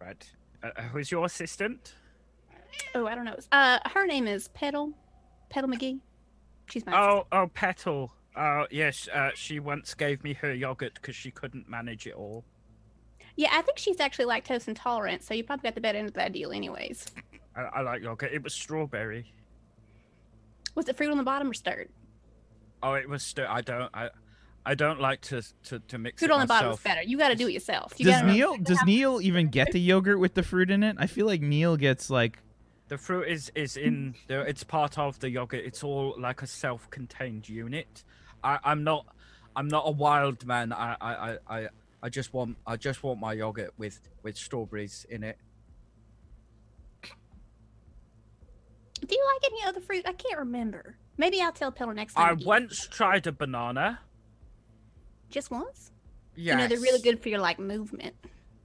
Right. 0.01 0.28
Uh, 0.65 0.70
uh, 0.77 0.82
who's 0.82 1.12
your 1.12 1.24
assistant? 1.27 1.94
Oh, 2.97 3.07
I 3.07 3.15
don't 3.15 3.24
know. 3.24 3.36
Uh, 3.53 3.78
her 3.94 4.05
name 4.05 4.27
is 4.27 4.49
Petal. 4.49 4.93
Petal 5.49 5.70
McGee. 5.70 6.01
She's 6.66 6.85
my. 6.85 7.01
Oh, 7.01 7.27
oh, 7.31 7.47
Petal. 7.55 8.12
Oh, 8.36 8.66
yes. 8.69 9.09
Uh, 9.15 9.31
she 9.36 9.61
once 9.61 9.94
gave 9.94 10.24
me 10.24 10.32
her 10.35 10.53
yogurt 10.53 10.94
because 10.94 11.15
she 11.15 11.31
couldn't 11.31 11.69
manage 11.69 12.09
it 12.09 12.15
all. 12.15 12.44
Yeah, 13.36 13.51
I 13.53 13.62
think 13.62 13.78
she's 13.78 14.01
actually 14.01 14.24
lactose 14.24 14.66
intolerant, 14.66 15.23
so 15.23 15.35
you 15.35 15.44
probably 15.44 15.62
got 15.69 15.77
the 15.77 15.81
better 15.81 15.99
end 15.99 16.09
of 16.09 16.15
that 16.15 16.32
deal, 16.32 16.51
anyways. 16.51 17.07
I, 17.57 17.61
I 17.61 17.81
like 17.83 18.03
yogurt. 18.03 18.33
It 18.33 18.43
was 18.43 18.55
strawberry. 18.55 19.33
Was 20.74 20.89
it 20.89 20.97
fruit 20.97 21.11
on 21.11 21.19
the 21.19 21.23
bottom 21.23 21.51
or 21.51 21.55
stirred? 21.55 21.91
Oh, 22.83 22.95
it 22.95 23.09
was. 23.09 23.23
stirred. 23.23 23.49
I 23.49 23.61
don't. 23.61 23.91
I. 23.95 24.11
I 24.65 24.77
don't 24.77 25.01
like 25.01 25.20
to 25.23 25.43
to, 25.65 25.81
to 25.81 25.99
mix 25.99 26.20
Fruit 26.20 26.31
it 26.31 26.33
on 26.33 26.39
the 26.39 26.47
bottom 26.47 26.70
is 26.70 26.79
better. 26.79 27.03
You 27.03 27.19
got 27.19 27.31
to 27.31 27.35
do 27.35 27.49
it 27.49 27.53
yourself. 27.53 27.95
You 27.97 28.05
Does 28.05 28.20
gotta 28.20 28.33
Neil 28.33 28.57
does 28.59 28.79
Neil 28.87 29.20
even 29.20 29.49
get 29.49 29.73
the 29.73 29.81
yogurt 29.81 30.20
with 30.20 30.35
the 30.35 30.45
fruit 30.45 30.70
in 30.70 30.85
it? 30.85 30.95
I 31.01 31.09
feel 31.09 31.27
like 31.27 31.41
Neil 31.41 31.77
gets 31.77 32.11
like 32.11 32.39
The 32.87 32.97
fruit 32.97 33.27
is 33.27 33.51
is 33.57 33.77
in 33.77 34.15
there. 34.29 34.47
It's 34.47 34.62
part 34.62 34.99
of 34.99 35.19
the 35.19 35.31
yogurt. 35.31 35.65
It's 35.65 35.83
all 35.83 36.15
like 36.16 36.43
a 36.43 36.47
self-contained 36.47 37.49
unit. 37.49 38.05
I, 38.45 38.61
I'm 38.62 38.85
not. 38.85 39.07
I'm 39.57 39.66
not 39.66 39.83
a 39.87 39.91
wild 39.91 40.47
man. 40.47 40.73
I, 40.73 40.97
I, 41.01 41.15
I, 41.15 41.39
I, 41.49 41.69
I 42.05 42.09
just 42.09 42.33
want. 42.33 42.57
I 42.65 42.77
just 42.77 43.03
want 43.03 43.19
my 43.19 43.33
yogurt 43.33 43.73
with 43.79 44.01
with 44.23 44.37
strawberries 44.37 45.07
in 45.11 45.24
it. 45.24 45.39
Do 49.07 49.15
you 49.15 49.24
like 49.35 49.53
any 49.53 49.65
other 49.69 49.81
fruit? 49.81 50.05
I 50.07 50.12
can't 50.12 50.39
remember. 50.39 50.97
Maybe 51.16 51.41
I'll 51.41 51.53
tell 51.53 51.73
Petal 51.73 51.95
next 51.95 52.15
time. 52.15 52.27
I 52.27 52.31
to 52.31 52.37
get 52.37 52.47
once 52.47 52.87
tried 52.87 53.27
a 53.27 53.33
banana. 53.33 54.01
just 55.31 55.51
once. 55.51 55.91
Yes. 56.35 56.55
You 56.55 56.59
know 56.59 56.69
they're 56.69 56.81
really 56.81 57.01
good 57.03 57.20
for 57.23 57.29
your 57.29 57.41
like 57.41 57.59
movement. 57.59 58.15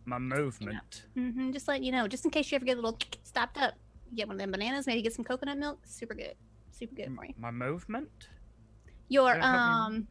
My 0.06 0.20
movement. 0.20 1.04
mm-hmm 1.18 1.52
Just 1.52 1.68
letting 1.68 1.84
you 1.84 1.92
know, 1.92 2.08
just 2.08 2.24
in 2.24 2.32
case 2.32 2.50
you 2.52 2.56
ever 2.56 2.64
get 2.66 2.78
a 2.78 2.82
little 2.82 2.98
stopped 3.24 3.58
up, 3.58 3.74
you 4.10 4.16
get 4.18 4.28
one 4.28 4.36
of 4.36 4.40
them 4.40 4.52
bananas. 4.52 4.88
Maybe 4.88 5.02
get 5.02 5.14
some 5.14 5.26
coconut 5.26 5.58
milk. 5.58 5.80
Super 5.86 6.14
good. 6.14 6.36
Super 6.72 6.96
good 6.96 7.14
for 7.16 7.26
you. 7.26 7.34
My 7.38 7.52
movement. 7.52 8.30
Your 9.10 9.36
Yeah, 9.36 9.38
me- 9.38 9.42
um, 9.42 10.08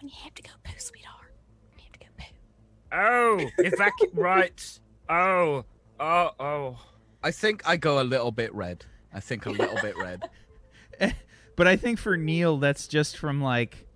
when 0.00 0.08
you 0.08 0.14
have 0.22 0.34
to 0.34 0.42
go 0.42 0.50
poo, 0.64 0.74
sweetheart. 0.78 1.32
When 1.70 1.78
you 1.78 1.84
have 1.84 1.92
to 1.92 1.98
go 1.98 2.06
poo. 2.18 2.32
Oh, 2.92 3.62
evac. 3.62 3.90
right. 4.14 4.80
Oh. 5.08 5.64
Oh. 5.98 6.30
Oh. 6.38 6.78
I 7.22 7.30
think 7.30 7.62
I 7.66 7.76
go 7.78 8.00
a 8.00 8.04
little 8.04 8.32
bit 8.32 8.54
red. 8.54 8.84
I 9.16 9.20
think 9.20 9.46
a 9.46 9.50
little 9.50 9.78
bit 9.80 9.96
red. 9.96 10.28
but 11.56 11.66
I 11.66 11.76
think 11.76 11.98
for 11.98 12.18
Neil 12.18 12.58
that's 12.58 12.86
just 12.86 13.16
from 13.16 13.40
like 13.40 13.86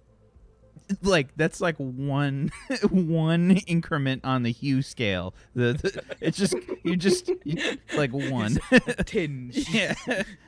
like 1.03 1.29
that's 1.37 1.61
like 1.61 1.77
one 1.77 2.51
one 2.91 3.51
increment 3.67 4.25
on 4.25 4.45
the 4.45 4.51
hue 4.51 4.81
scale. 4.81 5.35
The, 5.55 5.75
the 5.75 6.03
it's 6.23 6.39
just 6.39 6.55
you 6.83 6.97
just 6.97 7.31
you, 7.45 7.77
like 7.95 8.13
one. 8.13 8.59
A 8.73 9.05
tinge. 9.05 9.69
yeah. 9.75 9.95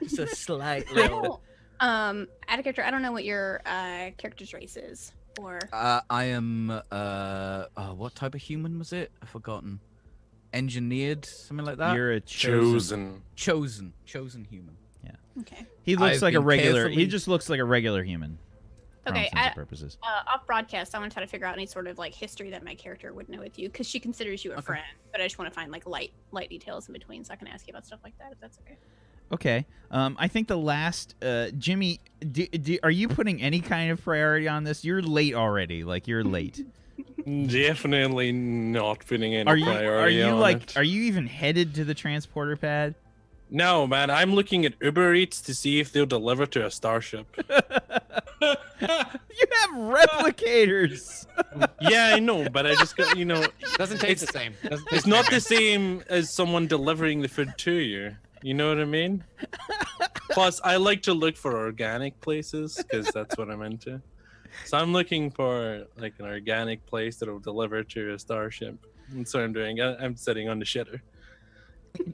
Just 0.02 0.18
a 0.18 0.26
slight 0.26 0.90
little. 0.90 1.42
Um, 1.80 2.28
out 2.48 2.58
of 2.58 2.64
character, 2.64 2.82
I 2.82 2.90
don't 2.90 3.02
know 3.02 3.12
what 3.12 3.24
your 3.24 3.60
uh 3.66 4.10
character's 4.16 4.54
race 4.54 4.78
is, 4.78 5.12
or 5.38 5.58
Uh, 5.70 6.00
I 6.08 6.24
am. 6.24 6.70
Uh, 6.70 6.82
uh, 6.90 7.88
what 7.94 8.14
type 8.14 8.34
of 8.34 8.40
human 8.40 8.78
was 8.78 8.94
it? 8.94 9.12
I've 9.22 9.28
forgotten. 9.28 9.80
Engineered, 10.52 11.24
something 11.24 11.64
like 11.66 11.78
that. 11.78 11.94
You're 11.96 12.12
a 12.12 12.20
chosen. 12.20 13.22
chosen, 13.36 13.92
chosen 14.04 14.44
human. 14.44 14.76
Yeah. 15.04 15.12
Okay. 15.40 15.66
He 15.82 15.96
looks 15.96 16.16
I've 16.16 16.22
like 16.22 16.34
a 16.34 16.38
been 16.40 16.46
regular. 16.46 16.88
He 16.88 17.06
just 17.06 17.26
looks 17.28 17.48
like 17.48 17.58
a 17.60 17.64
regular 17.64 18.02
human. 18.04 18.38
for 19.04 19.12
all 19.12 19.18
Okay, 19.18 19.30
I- 19.34 19.48
purposes. 19.50 19.96
Uh, 20.02 20.34
off 20.34 20.46
broadcast, 20.46 20.94
I 20.94 20.98
want 20.98 21.10
to 21.10 21.14
try 21.14 21.24
to 21.24 21.30
figure 21.30 21.46
out 21.46 21.54
any 21.56 21.66
sort 21.66 21.86
of 21.86 21.98
like 21.98 22.14
history 22.14 22.50
that 22.50 22.64
my 22.64 22.74
character 22.74 23.12
would 23.12 23.28
know 23.28 23.40
with 23.40 23.58
you, 23.58 23.68
because 23.68 23.88
she 23.88 23.98
considers 23.98 24.44
you 24.44 24.52
a 24.52 24.54
Okay. 24.56 24.62
friend. 24.62 24.84
But 25.10 25.20
I 25.20 25.24
just 25.24 25.38
want 25.38 25.50
to 25.50 25.54
find 25.54 25.72
like 25.72 25.86
light, 25.86 26.12
light 26.32 26.50
details 26.50 26.86
in 26.88 26.92
between, 26.92 27.24
so 27.24 27.32
I 27.32 27.36
can 27.36 27.48
ask 27.48 27.66
you 27.66 27.72
about 27.72 27.86
stuff 27.86 28.00
like 28.04 28.16
that, 28.18 28.32
if 28.32 28.40
that's 28.40 28.58
okay. 28.64 28.76
Okay. 29.32 29.66
Um, 29.90 30.14
I 30.20 30.28
think 30.28 30.46
the 30.48 30.58
last, 30.58 31.14
uh, 31.22 31.48
Jimmy, 31.56 32.00
do, 32.20 32.46
do, 32.46 32.78
are 32.82 32.90
you 32.90 33.08
putting 33.08 33.40
any 33.40 33.60
kind 33.60 33.90
of 33.90 34.02
priority 34.04 34.46
on 34.46 34.64
this? 34.64 34.84
You're 34.84 35.00
late 35.02 35.34
already. 35.34 35.82
Like 35.84 36.06
you're 36.06 36.22
late. 36.24 36.64
Definitely 37.26 38.32
not 38.32 39.06
putting 39.06 39.34
any 39.34 39.48
are 39.48 39.56
you? 39.56 39.70
Are 39.70 40.08
you 40.08 40.24
on 40.24 40.40
like? 40.40 40.62
it. 40.62 40.76
Are 40.76 40.82
you 40.82 41.02
even 41.02 41.26
headed 41.26 41.74
to 41.76 41.84
the 41.84 41.94
transporter 41.94 42.56
pad? 42.56 42.94
No, 43.50 43.86
man. 43.86 44.10
I'm 44.10 44.34
looking 44.34 44.64
at 44.64 44.74
Uber 44.80 45.14
Eats 45.14 45.40
to 45.42 45.54
see 45.54 45.78
if 45.78 45.92
they'll 45.92 46.06
deliver 46.06 46.46
to 46.46 46.66
a 46.66 46.70
starship. 46.70 47.26
You 48.80 49.46
have 49.60 49.70
replicators. 49.70 51.26
yeah, 51.80 52.12
I 52.14 52.18
know, 52.18 52.48
but 52.50 52.66
I 52.66 52.74
just 52.74 52.96
got 52.96 53.16
you 53.16 53.24
know. 53.24 53.46
Doesn't 53.78 53.98
taste 53.98 54.24
It's- 54.24 54.32
the 54.32 54.38
same. 54.38 54.54
Doesn't 54.68 54.88
It's 54.92 55.06
not 55.06 55.26
the 55.26 55.36
the 55.36 55.40
same. 55.40 56.00
same 56.00 56.04
as 56.08 56.28
someone 56.30 56.66
delivering 56.66 57.22
the 57.22 57.28
food 57.28 57.52
to 57.58 57.72
you. 57.72 58.16
You 58.42 58.54
know 58.54 58.68
what 58.68 58.78
I 58.80 58.84
mean? 58.84 59.22
Plus, 60.30 60.60
I 60.64 60.76
like 60.76 61.02
to 61.02 61.14
look 61.14 61.36
for 61.36 61.56
organic 61.56 62.20
places 62.20 62.76
because 62.76 63.06
that's 63.14 63.38
what 63.38 63.48
I'm 63.50 63.62
into. 63.62 64.02
So 64.64 64.76
I'm 64.78 64.92
looking 64.92 65.30
for 65.30 65.86
like 65.96 66.14
an 66.18 66.26
organic 66.26 66.84
place 66.86 67.16
that'll 67.16 67.38
deliver 67.38 67.82
to 67.82 68.14
a 68.14 68.18
starship. 68.18 68.76
That's 69.10 69.34
what 69.34 69.42
I'm 69.42 69.52
doing. 69.52 69.80
I- 69.80 69.96
I'm 69.96 70.16
sitting 70.16 70.48
on 70.48 70.58
the 70.58 70.64
shitter. 70.64 71.00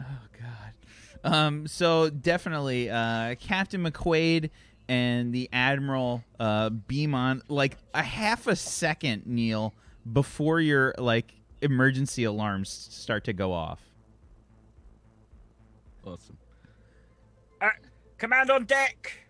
Oh 0.00 0.04
God. 0.38 1.32
Um. 1.32 1.66
So 1.66 2.10
definitely, 2.10 2.90
uh, 2.90 3.34
Captain 3.36 3.82
McQuaid 3.82 4.50
and 4.88 5.32
the 5.32 5.48
Admiral 5.52 6.22
uh, 6.38 6.68
beam 6.70 7.14
on 7.14 7.42
like 7.48 7.78
a 7.94 8.02
half 8.02 8.46
a 8.46 8.54
second, 8.56 9.22
Neil, 9.26 9.72
before 10.12 10.60
your 10.60 10.94
like 10.98 11.32
emergency 11.62 12.24
alarms 12.24 12.68
start 12.90 13.24
to 13.24 13.32
go 13.32 13.52
off. 13.52 13.80
Awesome. 16.04 16.36
Command 18.18 18.50
on 18.50 18.64
deck. 18.64 19.23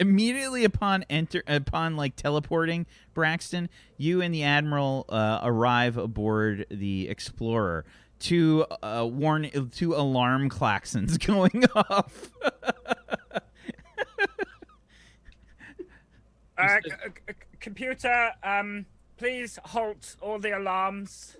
Immediately 0.00 0.64
upon 0.64 1.04
enter, 1.10 1.42
upon 1.46 1.94
like 1.94 2.16
teleporting 2.16 2.86
Braxton, 3.12 3.68
you 3.98 4.22
and 4.22 4.32
the 4.34 4.42
admiral 4.42 5.04
uh, 5.10 5.40
arrive 5.42 5.98
aboard 5.98 6.66
the 6.70 7.08
Explorer. 7.08 7.84
Two 8.18 8.64
uh, 8.82 9.06
warn, 9.10 9.48
two 9.70 9.94
alarm 9.94 10.48
klaxons 10.50 11.18
going 11.26 11.64
off. 11.74 12.30
Uh, 16.58 16.78
c- 16.84 16.90
c- 17.28 17.34
computer, 17.60 18.32
um, 18.42 18.84
please 19.16 19.58
halt 19.64 20.16
all 20.20 20.38
the 20.38 20.56
alarms. 20.56 21.36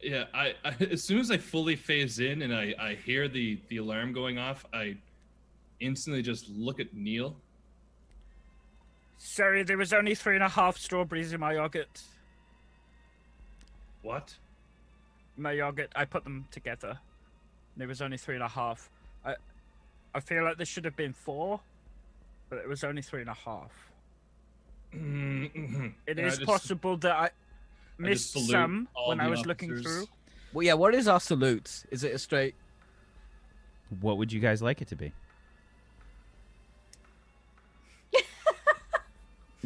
Yeah, 0.00 0.24
I, 0.34 0.54
I 0.64 0.74
as 0.90 1.02
soon 1.02 1.18
as 1.18 1.30
I 1.30 1.38
fully 1.38 1.74
phase 1.74 2.18
in 2.20 2.42
and 2.42 2.54
I, 2.54 2.74
I 2.78 2.94
hear 2.94 3.26
the, 3.28 3.58
the 3.68 3.78
alarm 3.78 4.12
going 4.12 4.38
off, 4.38 4.64
I 4.72 4.96
instantly 5.80 6.22
just 6.22 6.48
look 6.50 6.80
at 6.80 6.94
Neil. 6.94 7.36
Sorry, 9.18 9.62
there 9.62 9.78
was 9.78 9.92
only 9.92 10.14
three 10.14 10.34
and 10.34 10.44
a 10.44 10.48
half 10.48 10.76
strawberries 10.76 11.32
in 11.32 11.40
my 11.40 11.54
yogurt. 11.54 12.02
What? 14.02 14.34
My 15.36 15.52
yogurt, 15.52 15.90
I 15.96 16.04
put 16.04 16.24
them 16.24 16.46
together. 16.50 16.98
There 17.76 17.88
was 17.88 18.00
only 18.00 18.16
three 18.16 18.34
and 18.36 18.44
a 18.44 18.48
half. 18.48 18.88
I, 19.24 19.34
I 20.14 20.20
feel 20.20 20.44
like 20.44 20.56
there 20.56 20.66
should 20.66 20.84
have 20.84 20.96
been 20.96 21.12
four, 21.12 21.60
but 22.48 22.58
it 22.58 22.68
was 22.68 22.84
only 22.84 23.02
three 23.02 23.20
and 23.20 23.30
a 23.30 23.34
half. 23.34 23.72
Mhm. 24.94 25.92
It 26.06 26.18
And 26.18 26.26
is 26.26 26.36
just- 26.38 26.46
possible 26.46 26.96
that 26.98 27.12
I 27.16 27.26
I 27.26 27.30
missed 27.98 28.34
just 28.34 28.46
salute 28.46 28.50
some 28.50 28.88
when 29.06 29.20
I 29.20 29.28
was 29.28 29.44
looking 29.46 29.76
through. 29.76 30.06
Well, 30.52 30.64
yeah. 30.64 30.74
What 30.74 30.94
is 30.94 31.08
our 31.08 31.20
salute? 31.20 31.84
Is 31.90 32.04
it 32.04 32.14
a 32.14 32.18
straight? 32.18 32.54
what 34.00 34.18
would 34.18 34.32
you 34.32 34.40
guys 34.40 34.60
like 34.60 34.82
it 34.82 34.88
to 34.88 34.96
be? 34.96 35.12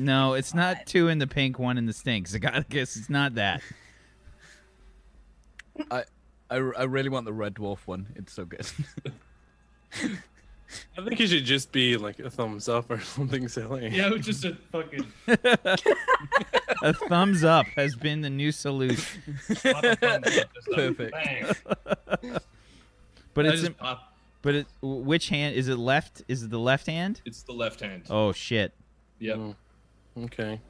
No, 0.01 0.35
it's 0.35 0.55
not 0.55 0.87
two 0.87 1.09
in 1.09 1.19
the 1.19 1.27
pink, 1.27 1.59
one 1.59 1.79
in 1.79 1.87
the 1.87 1.93
stinks. 1.93 2.35
I 2.35 2.39
gotta 2.39 2.65
guess 2.69 2.97
it's 2.97 3.11
not 3.11 3.35
that. 3.35 3.63
I, 5.91 6.05
I, 6.51 6.57
I 6.57 6.83
really 6.85 7.09
want 7.09 7.27
the 7.27 7.33
red 7.33 7.55
dwarf 7.55 7.79
one. 7.87 8.09
It's 8.17 8.33
so 8.33 8.45
good. 8.45 8.67
I 10.97 11.03
think 11.05 11.21
it 11.21 11.29
should 11.29 11.45
just 11.45 11.73
be 11.73 11.97
like 11.97 12.21
a 12.21 12.31
thumbs 12.31 12.69
up 12.69 12.91
or 12.91 13.01
something 13.17 13.49
silly. 13.49 13.89
Yeah, 13.89 14.11
just 14.19 14.45
a 14.45 14.57
fucking. 14.71 15.07
A 16.83 16.93
thumbs 17.09 17.43
up 17.45 17.67
has 17.77 17.97
been 17.97 18.21
the 18.21 18.31
new 18.31 18.53
salute, 18.53 19.05
pop 19.63 19.85
a 19.85 19.97
thumbs 19.97 20.39
up, 20.39 20.55
just 20.55 20.69
a 20.69 20.75
Perfect. 20.75 21.17
but 23.35 23.47
I 23.47 23.49
it's 23.49 23.63
just 23.63 23.77
pop. 23.79 24.15
but 24.43 24.55
it, 24.55 24.67
which 24.81 25.29
hand 25.29 25.57
is 25.57 25.69
it? 25.69 25.77
Left? 25.79 26.23
Is 26.29 26.45
it 26.45 26.51
the 26.51 26.59
left 26.59 26.87
hand? 26.87 27.21
It's 27.25 27.43
the 27.43 27.53
left 27.53 27.81
hand. 27.81 28.05
Oh 28.09 28.31
shit! 28.33 28.73
Yep. 29.19 29.37
Mm. 29.37 29.55
Okay. 30.19 30.61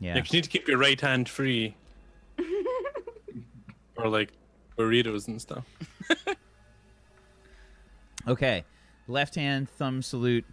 Yeah. 0.00 0.14
Yeah, 0.16 0.20
'cause 0.20 0.32
you 0.32 0.38
need 0.38 0.44
to 0.44 0.50
keep 0.50 0.68
your 0.68 0.78
right 0.78 1.00
hand 1.00 1.28
free. 1.28 1.74
or 3.96 4.08
like 4.08 4.32
burritos 4.76 5.28
and 5.28 5.40
stuff. 5.40 5.64
Okay, 8.26 8.64
left 9.06 9.34
hand 9.34 9.68
thumb 9.68 10.00
salute. 10.00 10.46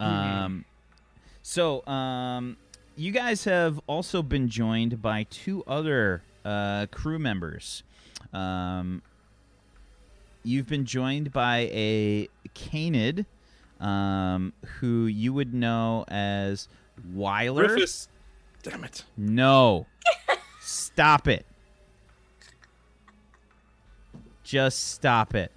Um, 0.00 0.64
so 1.42 1.86
um, 1.86 2.56
you 2.96 3.12
guys 3.12 3.44
have 3.44 3.80
also 3.86 4.20
been 4.20 4.48
joined 4.48 5.00
by 5.00 5.26
two 5.30 5.62
other 5.68 6.24
uh, 6.44 6.86
crew 6.90 7.20
members. 7.20 7.84
Um, 8.32 9.00
you've 10.42 10.66
been 10.68 10.84
joined 10.86 11.32
by 11.32 11.70
a 11.72 12.28
Canid, 12.54 13.26
um, 13.78 14.52
who 14.80 15.06
you 15.06 15.32
would 15.32 15.54
know 15.54 16.04
as 16.08 16.66
Weiler. 17.12 17.68
Rufus. 17.68 18.08
Damn 18.62 18.84
it. 18.84 19.04
No. 19.16 19.86
stop 20.60 21.28
it. 21.28 21.44
Just 24.42 24.92
stop 24.92 25.34
it. 25.34 25.50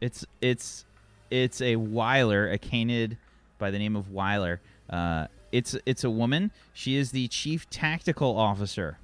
It's 0.00 0.24
it's 0.40 0.84
it's 1.30 1.60
a 1.60 1.76
Weiler, 1.76 2.50
a 2.50 2.58
canid 2.58 3.16
by 3.58 3.70
the 3.70 3.78
name 3.78 3.96
of 3.96 4.10
Weiler. 4.10 4.60
Uh, 4.90 5.28
it's 5.52 5.76
it's 5.86 6.04
a 6.04 6.10
woman. 6.10 6.50
She 6.72 6.96
is 6.96 7.12
the 7.12 7.28
chief 7.28 7.70
tactical 7.70 8.36
officer. 8.36 8.98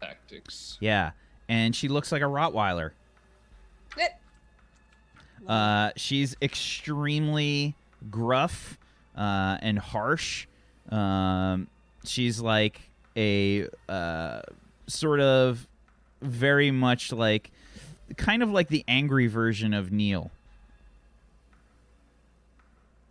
Tactics. 0.00 0.76
Yeah, 0.80 1.12
and 1.48 1.74
she 1.74 1.88
looks 1.88 2.12
like 2.12 2.22
a 2.22 2.26
Rottweiler. 2.26 2.92
Uh, 5.46 5.90
she's 5.96 6.36
extremely 6.42 7.76
gruff 8.10 8.78
uh, 9.16 9.58
and 9.60 9.78
harsh. 9.78 10.46
Um, 10.90 11.68
she's 12.04 12.40
like 12.40 12.80
a 13.16 13.66
uh, 13.88 14.42
sort 14.86 15.20
of 15.20 15.66
very 16.22 16.70
much 16.70 17.12
like 17.12 17.50
kind 18.16 18.42
of 18.42 18.50
like 18.50 18.68
the 18.68 18.84
angry 18.86 19.26
version 19.26 19.74
of 19.74 19.90
Neil. 19.90 20.30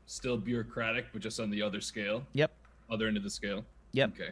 Still 0.08 0.38
bureaucratic, 0.38 1.08
but 1.12 1.22
just 1.22 1.40
on 1.40 1.50
the 1.50 1.62
other 1.62 1.82
scale. 1.82 2.24
Yep. 2.34 2.52
Other 2.90 3.08
end 3.08 3.18
of 3.18 3.24
the 3.24 3.30
scale. 3.30 3.66
Yep. 3.92 4.12
Okay. 4.14 4.30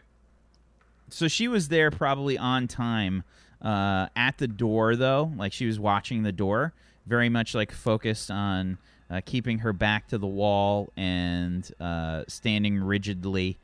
So 1.10 1.28
she 1.28 1.48
was 1.48 1.68
there 1.68 1.92
probably 1.92 2.38
on 2.38 2.68
time 2.68 3.24
uh, 3.62 4.08
at 4.16 4.38
the 4.38 4.48
door, 4.48 4.96
though. 4.96 5.32
Like 5.36 5.52
she 5.52 5.66
was 5.66 5.80
watching 5.80 6.24
the 6.24 6.32
door, 6.32 6.74
very 7.06 7.30
much 7.30 7.54
like 7.54 7.72
focused 7.72 8.32
on 8.32 8.78
uh, 9.14 9.22
keeping 9.24 9.60
her 9.60 9.72
back 9.72 10.08
to 10.08 10.18
the 10.18 10.28
wall 10.28 10.92
and 10.98 11.72
uh, 11.80 12.24
standing 12.28 12.84
rigidly. 12.84 13.60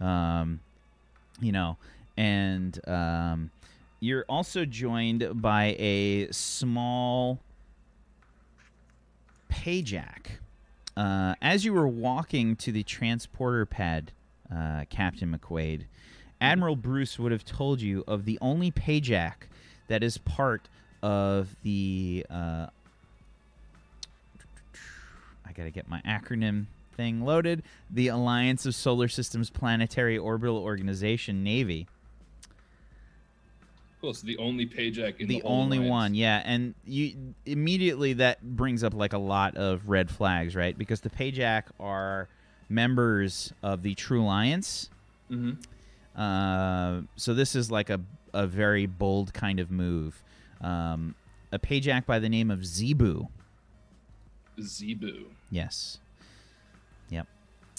Um, 0.00 0.60
you 1.40 1.50
know, 1.50 1.76
and 2.16 2.78
um, 2.88 3.50
you're 3.98 4.24
also 4.28 4.64
joined 4.64 5.42
by 5.42 5.74
a 5.78 6.28
small 6.30 7.40
payjack. 9.50 10.38
Uh, 10.96 11.34
as 11.42 11.64
you 11.64 11.72
were 11.72 11.88
walking 11.88 12.54
to 12.56 12.70
the 12.70 12.84
transporter 12.84 13.66
pad, 13.66 14.12
uh, 14.54 14.84
Captain 14.88 15.36
McQuaid, 15.36 15.86
Admiral 16.40 16.76
Bruce 16.76 17.18
would 17.18 17.32
have 17.32 17.44
told 17.44 17.80
you 17.80 18.04
of 18.06 18.24
the 18.24 18.38
only 18.40 18.70
payjack 18.70 19.48
that 19.88 20.04
is 20.04 20.16
part 20.18 20.68
of 21.02 21.56
the. 21.64 22.24
I 25.52 25.54
gotta 25.54 25.70
get 25.70 25.86
my 25.86 26.00
acronym 26.06 26.66
thing 26.96 27.22
loaded. 27.24 27.62
The 27.90 28.08
Alliance 28.08 28.64
of 28.64 28.74
Solar 28.74 29.06
Systems 29.06 29.50
Planetary 29.50 30.16
Orbital 30.16 30.56
Organization 30.56 31.44
Navy. 31.44 31.86
Cool. 34.00 34.14
So 34.14 34.26
the 34.26 34.38
only 34.38 34.66
payjack 34.66 35.20
in 35.20 35.28
the, 35.28 35.40
the 35.40 35.42
only 35.42 35.76
alliance. 35.76 35.90
one, 35.90 36.14
yeah, 36.14 36.42
and 36.46 36.74
you 36.86 37.34
immediately 37.44 38.14
that 38.14 38.42
brings 38.42 38.82
up 38.82 38.94
like 38.94 39.12
a 39.12 39.18
lot 39.18 39.56
of 39.56 39.90
red 39.90 40.10
flags, 40.10 40.56
right? 40.56 40.76
Because 40.76 41.02
the 41.02 41.10
Payjack 41.10 41.64
are 41.78 42.28
members 42.70 43.52
of 43.62 43.82
the 43.82 43.94
True 43.94 44.22
Alliance. 44.22 44.88
Mm-hmm. 45.30 46.20
Uh, 46.20 47.02
so 47.16 47.34
this 47.34 47.54
is 47.54 47.70
like 47.70 47.90
a 47.90 48.00
a 48.32 48.46
very 48.46 48.86
bold 48.86 49.34
kind 49.34 49.60
of 49.60 49.70
move. 49.70 50.22
Um, 50.62 51.14
a 51.52 51.58
Payjack 51.58 52.06
by 52.06 52.18
the 52.18 52.30
name 52.30 52.50
of 52.50 52.64
Zebu. 52.64 53.28
Zebu. 54.60 55.26
Yes. 55.52 56.00
Yep. 57.10 57.28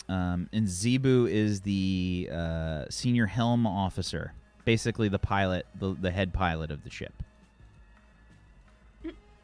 Um, 0.08 0.48
and 0.54 0.70
Zebu 0.70 1.26
is 1.26 1.60
the 1.62 2.30
uh, 2.32 2.86
senior 2.90 3.26
helm 3.26 3.68
officer, 3.68 4.32
basically 4.64 5.10
the 5.10 5.20
pilot, 5.20 5.66
the, 5.80 5.94
the 6.00 6.12
head 6.12 6.34
pilot 6.34 6.72
of 6.72 6.84
the 6.86 6.90
ship. 6.90 7.14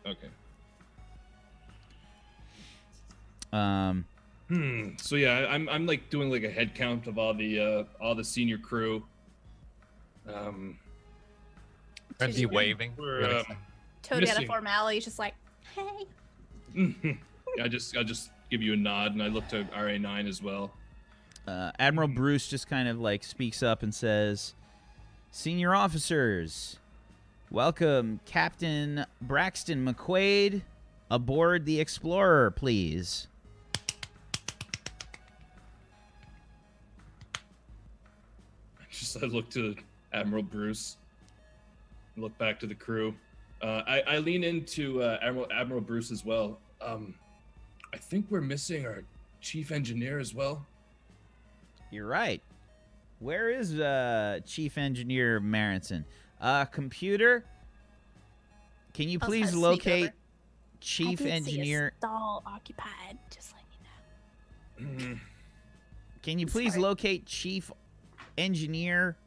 Okay. 0.05 0.29
Um, 3.51 4.05
Hmm. 4.49 4.89
So 4.97 5.15
yeah, 5.15 5.45
I'm 5.47 5.69
I'm 5.69 5.85
like 5.85 6.09
doing 6.09 6.31
like 6.31 6.43
a 6.43 6.49
head 6.49 6.73
count 6.73 7.05
of 7.05 7.19
all 7.19 7.35
the 7.35 7.59
uh 7.59 7.83
all 8.03 8.15
the 8.15 8.23
senior 8.23 8.57
crew. 8.57 9.03
Um. 10.27 10.77
Aren't 12.19 12.51
waving? 12.51 12.93
We're, 12.97 13.37
um, 13.37 13.45
Totally 14.01 14.29
out 14.29 14.41
of 14.41 14.47
formality. 14.47 14.95
He's 14.95 15.05
just 15.05 15.19
like, 15.19 15.35
hey. 15.75 17.19
I 17.61 17.67
just 17.67 17.95
I 17.97 18.03
just 18.03 18.31
give 18.49 18.61
you 18.61 18.73
a 18.73 18.77
nod 18.77 19.13
and 19.13 19.21
I 19.21 19.27
look 19.27 19.47
to 19.49 19.63
RA9 19.65 20.27
as 20.27 20.41
well. 20.41 20.71
uh, 21.47 21.71
Admiral 21.79 22.07
Bruce 22.07 22.47
just 22.47 22.67
kind 22.67 22.87
of 22.87 22.99
like 22.99 23.23
speaks 23.23 23.61
up 23.63 23.83
and 23.83 23.93
says, 23.93 24.53
"Senior 25.31 25.75
officers, 25.75 26.77
welcome 27.51 28.19
Captain 28.25 29.05
Braxton 29.21 29.85
McQuaid 29.85 30.61
aboard 31.11 31.65
the 31.65 31.79
Explorer, 31.79 32.51
please." 32.51 33.27
I 38.79 38.83
just 38.91 39.21
I 39.21 39.25
look 39.27 39.49
to 39.51 39.75
Admiral 40.13 40.43
Bruce. 40.43 40.97
Look 42.17 42.37
back 42.37 42.59
to 42.61 42.67
the 42.67 42.75
crew. 42.75 43.13
Uh, 43.61 43.81
I, 43.87 44.01
I 44.01 44.17
lean 44.19 44.43
into 44.43 45.01
uh, 45.03 45.19
Admiral 45.21 45.47
Admiral 45.53 45.81
Bruce 45.81 46.11
as 46.11 46.23
well. 46.25 46.59
Um, 46.81 47.13
I 47.93 47.97
think 47.97 48.27
we're 48.29 48.41
missing 48.41 48.85
our 48.85 49.03
chief 49.41 49.71
engineer 49.71 50.19
as 50.19 50.33
well. 50.33 50.65
You're 51.91 52.07
right. 52.07 52.41
Where 53.19 53.49
is 53.49 53.77
uh, 53.79 54.39
Chief 54.45 54.77
Engineer 54.77 55.41
Marinson? 55.41 56.05
Uh, 56.39 56.65
computer, 56.65 57.43
can 58.93 59.09
you 59.09 59.19
please 59.19 59.49
sneak 59.49 59.57
over. 59.63 59.71
locate 59.71 60.09
I 60.09 60.13
Chief 60.79 61.17
did 61.17 61.25
see 61.25 61.29
a 61.29 61.33
Engineer? 61.33 61.93
stall 61.97 62.43
occupied. 62.45 63.17
Just 63.33 63.53
like 63.53 63.65
you 64.79 64.85
know. 64.85 65.05
Mm, 65.05 65.19
Can 66.21 66.39
you 66.39 66.45
please 66.47 66.73
Sorry. 66.73 66.83
locate 66.83 67.25
Chief 67.25 67.71
Engineer 68.37 69.17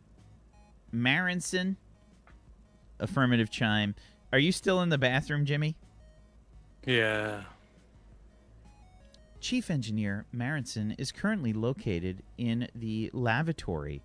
Marinson? 0.95 1.77
Affirmative 3.01 3.51
chime. 3.51 3.95
Are 4.33 4.39
you 4.39 4.53
still 4.53 4.81
in 4.81 4.89
the 4.89 4.97
bathroom, 4.99 5.45
Jimmy? 5.45 5.77
Yeah. 6.87 7.43
Chief 9.43 9.71
Engineer 9.71 10.25
Marinson 10.35 10.95
is 10.99 11.13
currently 11.13 11.53
located 11.53 12.23
in 12.39 12.69
the 12.75 13.11
lavatory 13.13 14.03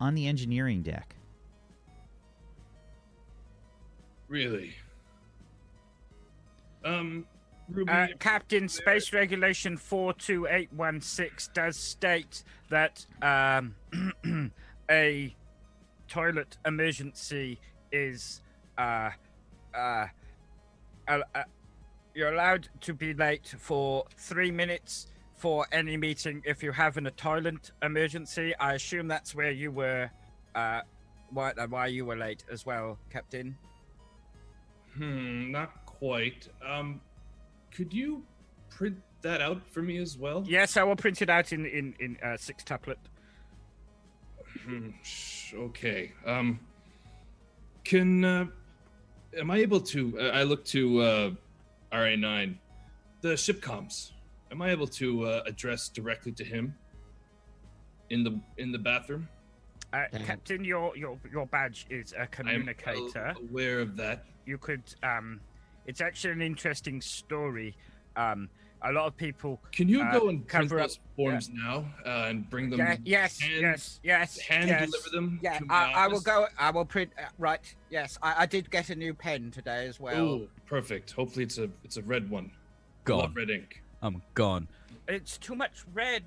on 0.00 0.14
the 0.14 0.26
engineering 0.26 0.82
deck. 0.82 1.14
really? 4.28 4.74
Um, 6.84 7.26
Ruby. 7.68 7.92
Uh, 7.92 8.06
Captain, 8.18 8.68
Space 8.68 9.12
Regulation 9.12 9.76
42816 9.76 11.52
does 11.52 11.76
state 11.76 12.44
that 12.70 13.04
um, 13.20 13.74
a 14.90 15.34
toilet 16.08 16.56
emergency 16.64 17.58
is. 17.92 18.42
Uh, 18.76 19.10
uh, 19.74 20.06
uh, 21.08 21.18
uh, 21.34 21.42
you're 22.18 22.34
allowed 22.34 22.68
to 22.80 22.92
be 22.92 23.14
late 23.14 23.54
for 23.60 24.04
three 24.16 24.50
minutes 24.50 25.06
for 25.36 25.68
any 25.70 25.96
meeting 25.96 26.42
if 26.44 26.64
you're 26.64 26.72
having 26.72 27.06
a 27.06 27.12
toilet 27.12 27.70
emergency. 27.80 28.52
I 28.58 28.74
assume 28.74 29.06
that's 29.06 29.36
where 29.36 29.52
you 29.52 29.70
were. 29.70 30.10
Uh, 30.52 30.80
why, 31.30 31.52
uh, 31.52 31.68
why 31.68 31.86
you 31.86 32.04
were 32.04 32.16
late 32.16 32.42
as 32.50 32.66
well, 32.66 32.98
Captain? 33.08 33.56
Hmm, 34.96 35.52
not 35.52 35.86
quite. 35.86 36.48
Um, 36.66 37.00
could 37.70 37.94
you 37.94 38.24
print 38.68 38.96
that 39.22 39.40
out 39.40 39.62
for 39.70 39.80
me 39.80 39.98
as 39.98 40.18
well? 40.18 40.44
Yes, 40.44 40.76
I 40.76 40.82
will 40.82 40.96
print 40.96 41.22
it 41.22 41.30
out 41.30 41.52
in 41.52 41.66
in 41.66 41.94
in 42.00 42.16
uh, 42.20 42.36
six 42.36 42.64
tuplet. 42.64 42.98
Hmm, 44.64 44.88
okay. 45.54 46.10
Um, 46.26 46.58
can 47.84 48.24
uh, 48.24 48.46
am 49.38 49.52
I 49.52 49.58
able 49.58 49.80
to? 49.82 50.18
Uh, 50.18 50.22
I 50.30 50.42
look 50.42 50.64
to 50.66 51.36
uh, 51.92 51.96
RA 51.96 52.16
nine, 52.16 52.58
the 53.20 53.36
ship 53.36 53.60
comms. 53.60 54.12
Am 54.50 54.62
I 54.62 54.70
able 54.70 54.86
to 54.88 55.24
uh, 55.24 55.42
address 55.46 55.88
directly 55.88 56.32
to 56.32 56.44
him 56.44 56.74
in 58.10 58.24
the 58.24 58.40
in 58.56 58.72
the 58.72 58.78
bathroom? 58.78 59.28
Uh, 59.92 60.04
Captain, 60.24 60.64
your 60.64 60.96
your 60.96 61.18
your 61.32 61.46
badge 61.46 61.86
is 61.90 62.12
a 62.12 62.20
I'm 62.22 62.26
communicator. 62.28 63.34
a- 63.36 63.40
aware 63.50 63.80
of 63.80 63.96
that. 63.96 64.24
You 64.46 64.58
could 64.58 64.82
um, 65.02 65.40
it's 65.86 66.00
actually 66.00 66.32
an 66.32 66.42
interesting 66.42 67.00
story. 67.00 67.76
Um, 68.16 68.48
a 68.82 68.92
lot 68.92 69.06
of 69.06 69.16
people. 69.16 69.60
Can 69.72 69.88
you 69.88 70.02
Uh, 70.02 70.12
go 70.12 70.28
and 70.28 70.46
cover 70.46 70.78
up- 70.80 70.88
those 70.88 71.00
forms 71.16 71.48
now 71.50 71.84
uh, 72.06 72.26
and 72.28 72.48
bring 72.48 72.70
them? 72.70 72.78
Yeah, 72.78 72.96
yes, 73.04 73.40
hand- 73.40 73.60
yes, 73.62 74.00
yes, 74.02 74.38
hand 74.38 74.68
yes. 74.68 74.90
deliver 74.90 75.10
them. 75.10 75.40
Yeah, 75.42 75.58
to 75.58 75.66
I, 75.70 75.92
I 76.04 76.06
will 76.08 76.20
go. 76.20 76.46
I 76.58 76.70
will 76.70 76.84
print. 76.84 77.10
Uh, 77.18 77.22
right. 77.38 77.74
Yes, 77.90 78.18
I, 78.22 78.42
I 78.42 78.46
did 78.46 78.70
get 78.70 78.90
a 78.90 78.94
new 78.94 79.14
pen 79.14 79.50
today 79.50 79.86
as 79.86 79.98
well. 79.98 80.16
Oh, 80.16 80.48
perfect. 80.66 81.12
Hopefully 81.12 81.44
it's 81.44 81.58
a 81.58 81.68
it's 81.84 81.96
a 81.96 82.02
red 82.02 82.30
one. 82.30 82.50
I 83.06 83.10
love 83.12 83.20
Gone. 83.22 83.34
red 83.34 83.50
ink. 83.50 83.82
I'm 84.02 84.22
gone. 84.34 84.68
It's 85.08 85.38
too 85.38 85.54
much 85.56 85.84
red. 85.94 86.22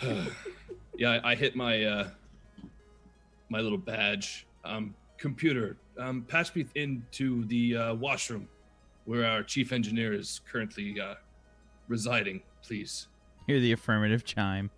yeah, 0.02 1.10
I, 1.10 1.32
I 1.32 1.34
hit 1.34 1.56
my 1.56 1.82
uh, 1.84 2.08
my 3.48 3.60
little 3.60 3.78
badge. 3.78 4.46
Um, 4.64 4.94
computer, 5.18 5.76
um, 5.98 6.22
patch 6.28 6.54
me 6.54 6.66
into 6.74 7.44
the 7.46 7.76
uh, 7.76 7.94
washroom 7.94 8.48
where 9.06 9.24
our 9.24 9.42
chief 9.42 9.72
engineer 9.72 10.12
is 10.12 10.40
currently 10.50 11.00
uh, 11.00 11.14
residing, 11.88 12.42
please. 12.62 13.06
Hear 13.46 13.60
the 13.60 13.72
affirmative 13.72 14.24
chime. 14.24 14.70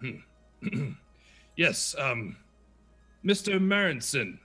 yes, 1.56 1.96
um, 1.98 2.36
Mr. 3.24 3.58
Marinson. 3.58 4.38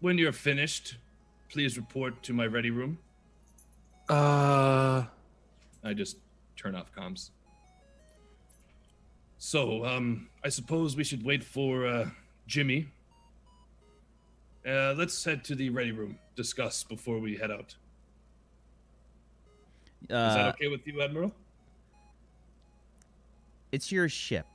When 0.00 0.16
you're 0.16 0.32
finished, 0.32 0.96
please 1.50 1.76
report 1.76 2.22
to 2.22 2.32
my 2.32 2.46
ready 2.46 2.70
room. 2.70 2.98
Uh, 4.08 5.04
I 5.84 5.94
just 5.94 6.16
turn 6.56 6.74
off 6.74 6.92
comms. 6.92 7.30
So, 9.38 9.84
um, 9.86 10.28
I 10.44 10.48
suppose 10.48 10.96
we 10.96 11.04
should 11.04 11.24
wait 11.24 11.42
for 11.42 11.86
uh, 11.86 12.10
Jimmy. 12.46 12.88
Uh, 14.66 14.94
let's 14.96 15.22
head 15.24 15.44
to 15.44 15.54
the 15.54 15.70
ready 15.70 15.92
room. 15.92 16.18
Discuss 16.36 16.84
before 16.84 17.18
we 17.18 17.36
head 17.36 17.50
out. 17.50 17.74
Is 20.02 20.08
that 20.08 20.46
Uh, 20.46 20.48
okay 20.50 20.68
with 20.68 20.86
you, 20.86 21.00
Admiral? 21.02 21.34
it's 23.72 23.92
your 23.92 24.08
ship, 24.08 24.46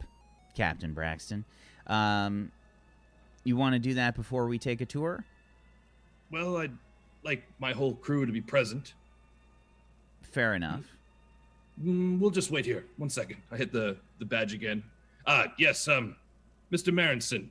Captain 0.55 0.93
Braxton. 0.93 1.45
Um, 1.87 2.51
you 3.43 3.55
want 3.55 3.73
to 3.73 3.79
do 3.79 3.93
that 3.93 4.15
before 4.15 4.47
we 4.47 4.59
take 4.59 4.81
a 4.81 4.85
tour? 4.85 5.23
Well, 6.31 6.57
I'd 6.57 6.75
like 7.23 7.43
my 7.59 7.71
whole 7.73 7.95
crew 7.95 8.25
to 8.25 8.31
be 8.31 8.41
present. 8.41 8.93
Fair 10.23 10.53
enough. 10.55 10.83
Mm, 11.81 12.19
we'll 12.19 12.31
just 12.31 12.51
wait 12.51 12.65
here. 12.65 12.85
One 12.97 13.09
second. 13.09 13.37
I 13.51 13.57
hit 13.57 13.71
the 13.71 13.97
the 14.19 14.25
badge 14.25 14.53
again. 14.53 14.83
Ah, 15.27 15.53
yes. 15.57 15.87
Um, 15.87 16.15
Mr. 16.71 16.93
Marinson, 16.93 17.47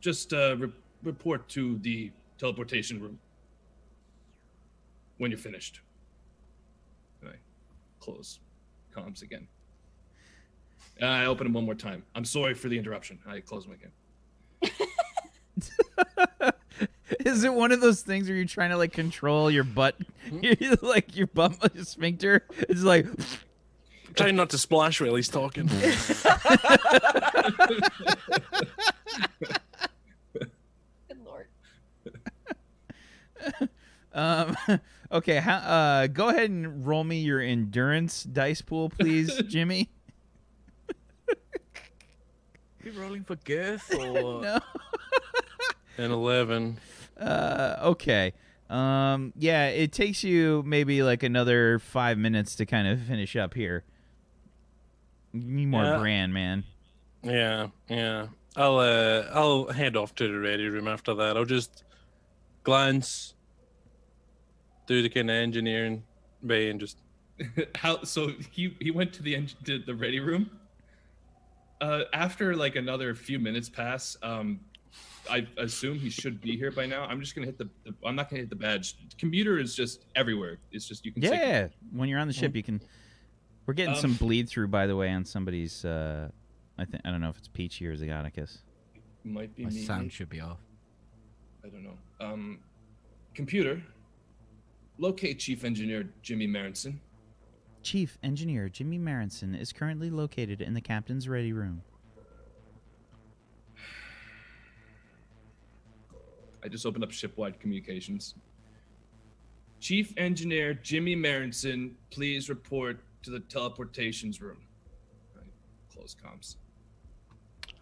just 0.00 0.32
uh, 0.32 0.56
re- 0.58 0.72
report 1.02 1.48
to 1.50 1.78
the 1.78 2.10
teleportation 2.38 3.00
room 3.00 3.18
when 5.18 5.30
you're 5.30 5.38
finished. 5.38 5.80
I 7.24 7.32
close 8.00 8.40
comms 8.94 9.22
again. 9.22 9.48
I 11.00 11.26
open 11.26 11.44
them 11.44 11.52
one 11.52 11.64
more 11.64 11.74
time. 11.74 12.02
I'm 12.14 12.24
sorry 12.24 12.54
for 12.54 12.68
the 12.68 12.76
interruption. 12.76 13.18
I 13.26 13.40
close 13.40 13.64
them 13.64 13.74
again. 13.74 13.92
Is 17.24 17.44
it 17.44 17.52
one 17.52 17.72
of 17.72 17.80
those 17.80 18.02
things 18.02 18.28
where 18.28 18.36
you're 18.36 18.46
trying 18.46 18.70
to 18.70 18.76
like 18.76 18.92
control 18.92 19.50
your 19.50 19.64
butt, 19.64 19.96
hmm? 20.28 20.40
like 20.82 21.16
your 21.16 21.26
butt 21.26 21.72
sphincter? 21.86 22.46
It's 22.68 22.82
like 22.82 23.06
trying 24.14 24.36
not 24.36 24.50
to 24.50 24.58
splash 24.58 25.00
while 25.00 25.14
he's 25.14 25.28
talking. 25.28 25.66
Good 25.66 25.88
lord. 31.24 31.48
Um, 34.10 34.56
okay, 35.12 35.36
how, 35.36 35.56
uh, 35.58 36.06
go 36.06 36.30
ahead 36.30 36.48
and 36.50 36.86
roll 36.86 37.04
me 37.04 37.18
your 37.20 37.40
endurance 37.40 38.22
dice 38.24 38.62
pool, 38.62 38.88
please, 38.88 39.30
Jimmy. 39.48 39.90
you 42.82 42.92
rolling 42.92 43.24
for 43.24 43.36
girth 43.36 43.94
or? 43.94 44.42
no. 44.42 44.58
and 45.98 46.12
11. 46.12 46.78
Uh, 47.20 47.76
okay. 47.82 48.32
Um, 48.70 49.32
yeah, 49.36 49.66
it 49.66 49.92
takes 49.92 50.24
you 50.24 50.62
maybe 50.66 51.02
like 51.02 51.22
another 51.22 51.78
five 51.78 52.16
minutes 52.18 52.54
to 52.56 52.66
kind 52.66 52.88
of 52.88 53.00
finish 53.02 53.36
up 53.36 53.54
here. 53.54 53.84
You 55.32 55.40
need 55.42 55.66
more 55.66 55.84
Yeah. 55.84 55.98
brand, 55.98 56.32
man. 56.34 56.64
Yeah, 57.22 57.68
yeah. 57.88 58.28
I'll 58.56 58.78
uh 58.78 59.26
I'll 59.32 59.66
head 59.68 59.96
off 59.96 60.14
to 60.16 60.26
the 60.28 60.38
ready 60.38 60.66
room 60.68 60.88
after 60.88 61.14
that. 61.14 61.36
I'll 61.36 61.44
just 61.44 61.84
glance 62.64 63.34
do 64.88 65.02
the 65.02 65.08
kind 65.08 65.30
of 65.30 65.36
engineering 65.36 66.02
bay 66.44 66.70
and 66.70 66.80
just 66.80 66.98
How? 67.76 68.02
So 68.02 68.32
he 68.50 68.76
he 68.80 68.90
went 68.90 69.12
to 69.12 69.22
the 69.22 69.36
en- 69.36 69.48
to 69.64 69.78
the 69.78 69.94
ready 69.94 70.18
room. 70.18 70.50
Uh, 71.80 72.02
after 72.12 72.56
like 72.56 72.74
another 72.74 73.14
few 73.14 73.38
minutes 73.38 73.68
pass, 73.68 74.16
um, 74.24 74.58
I 75.30 75.46
assume 75.58 75.96
he 75.96 76.10
should 76.10 76.40
be 76.40 76.56
here 76.56 76.72
by 76.72 76.86
now. 76.86 77.04
I'm 77.04 77.20
just 77.20 77.36
gonna 77.36 77.46
hit 77.46 77.56
the. 77.58 77.68
the 77.84 77.94
I'm 78.04 78.16
not 78.16 78.28
gonna 78.28 78.40
hit 78.40 78.50
the 78.50 78.56
badge. 78.56 78.96
Commuter 79.18 79.58
is 79.58 79.76
just 79.76 80.06
everywhere. 80.16 80.58
It's 80.72 80.88
just 80.88 81.06
you 81.06 81.12
can. 81.12 81.22
say- 81.22 81.28
Yeah, 81.28 81.68
when 81.92 82.08
you're 82.08 82.18
on 82.18 82.26
the 82.26 82.32
ship, 82.34 82.56
you 82.56 82.64
can. 82.64 82.80
We're 83.66 83.74
getting 83.74 83.94
some 83.94 84.12
Um, 84.12 84.16
bleed 84.16 84.48
through, 84.48 84.68
by 84.68 84.86
the 84.88 84.96
way, 84.96 85.10
on 85.10 85.24
somebody's. 85.24 85.84
Uh, 85.84 86.30
I 86.78 86.84
think 86.86 87.02
I 87.04 87.10
don't 87.12 87.20
know 87.20 87.28
if 87.28 87.36
it's 87.38 87.48
Peachy 87.48 87.86
or 87.86 87.94
Xionicus. 87.96 88.58
might 89.22 89.54
be 89.54 89.62
My 89.64 89.70
me. 89.70 89.82
sound 89.84 90.10
should 90.12 90.30
be 90.30 90.40
off. 90.40 90.58
I 91.64 91.68
don't 91.68 91.84
know. 91.84 91.98
Um, 92.18 92.58
computer. 93.34 93.80
Locate 94.98 95.38
Chief 95.38 95.62
Engineer 95.64 96.08
Jimmy 96.22 96.48
Marinson. 96.48 96.98
Chief 97.82 98.18
Engineer 98.24 98.68
Jimmy 98.68 98.98
Marinson 98.98 99.58
is 99.58 99.72
currently 99.72 100.10
located 100.10 100.60
in 100.60 100.74
the 100.74 100.80
captain's 100.80 101.28
ready 101.28 101.52
room. 101.52 101.82
I 106.64 106.68
just 106.68 106.84
opened 106.84 107.04
up 107.04 107.12
shipwide 107.12 107.60
communications. 107.60 108.34
Chief 109.78 110.12
Engineer 110.16 110.74
Jimmy 110.74 111.14
Marinson, 111.14 111.92
please 112.10 112.48
report 112.48 112.98
to 113.22 113.30
the 113.30 113.38
teleportations 113.38 114.40
room. 114.40 114.58
Right, 115.36 115.46
close 115.92 116.16
comms. 116.16 116.56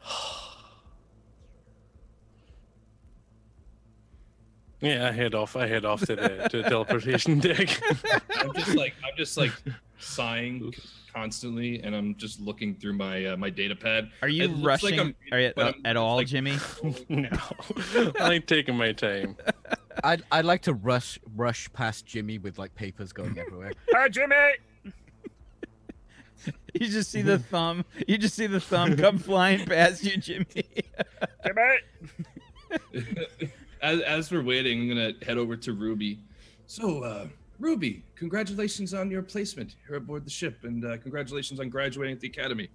Yeah, 4.87 5.09
I 5.09 5.13
head 5.13 5.35
off. 5.35 5.57
I 5.57 5.67
head 5.67 5.85
off 5.85 6.01
to 6.07 6.15
the 6.15 6.49
to 6.51 6.63
the 6.63 6.63
teleportation 6.69 7.41
deck. 7.41 7.81
I'm 8.37 8.55
just 8.55 8.75
like 8.75 8.95
I'm 9.05 9.17
just 9.17 9.37
like 9.37 9.53
sighing 9.99 10.73
constantly, 11.13 11.83
and 11.83 11.95
I'm 11.95 12.15
just 12.15 12.41
looking 12.41 12.77
through 12.77 12.93
my 12.93 13.27
uh, 13.27 13.37
my 13.37 13.51
data 13.51 13.75
pad. 13.75 14.11
Are 14.23 14.29
you 14.29 14.45
It 14.45 14.51
looks 14.51 14.85
like 14.85 14.93
rushing 14.97 15.15
are 15.33 15.41
you, 15.41 15.53
but 15.57 15.75
uh, 15.75 15.79
at 15.85 15.97
all, 15.97 16.17
like, 16.17 16.29
Jimmy? 16.29 16.57
no, 17.09 17.29
I 18.21 18.29
like 18.29 18.47
taking 18.47 18.77
my 18.77 18.93
time. 18.93 19.37
I'd 20.05 20.23
I'd 20.31 20.45
like 20.45 20.63
to 20.63 20.75
rush 20.75 21.19
rush 21.35 21.73
past 21.73 22.07
Jimmy 22.07 22.39
with 22.39 22.59
like 22.59 22.75
papers 22.77 23.13
going 23.13 23.37
everywhere. 23.39 23.73
Hi, 23.93 24.09
Jimmy. 24.09 24.37
You 26.75 26.89
just 26.89 27.11
see 27.11 27.23
the 27.23 27.39
thumb. 27.41 27.85
You 28.07 28.19
just 28.19 28.37
see 28.37 28.47
the 28.47 28.61
thumb 28.61 28.97
come 28.97 29.19
flying 29.19 29.65
past 29.67 30.05
you, 30.05 30.17
Jimmy. 30.17 30.47
Jimmy. 31.45 31.79
As, 33.83 34.01
as 34.01 34.33
we're 34.33 34.43
waiting, 34.43 34.83
I'm 34.83 34.89
gonna 34.89 35.13
head 35.25 35.39
over 35.39 35.57
to 35.57 35.73
Ruby. 35.73 36.19
So, 36.67 37.03
uh, 37.03 37.27
Ruby, 37.59 38.05
congratulations 38.15 38.93
on 38.93 39.11
your 39.11 39.23
placement 39.23 39.77
here 39.87 39.97
aboard 39.97 40.27
the 40.27 40.31
ship, 40.31 40.59
and 40.65 40.85
uh, 40.85 40.99
congratulations 40.99 41.61
on 41.61 41.69
graduating 41.69 42.15
at 42.15 42.21
the 42.21 42.29
academy. 42.29 42.69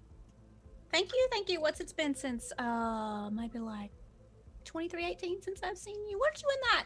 Thank 0.92 1.14
you, 1.14 1.28
thank 1.32 1.50
you. 1.50 1.62
What's 1.62 1.80
it's 1.80 1.94
been 1.94 2.16
since 2.16 2.52
uh 2.58 3.30
maybe 3.32 3.60
like 3.60 3.92
2318 4.66 5.42
since 5.42 5.62
I've 5.64 5.78
seen 5.78 5.96
you. 6.08 6.20
Weren't 6.20 6.42
you 6.42 6.48
in 6.50 6.62
that? 6.72 6.86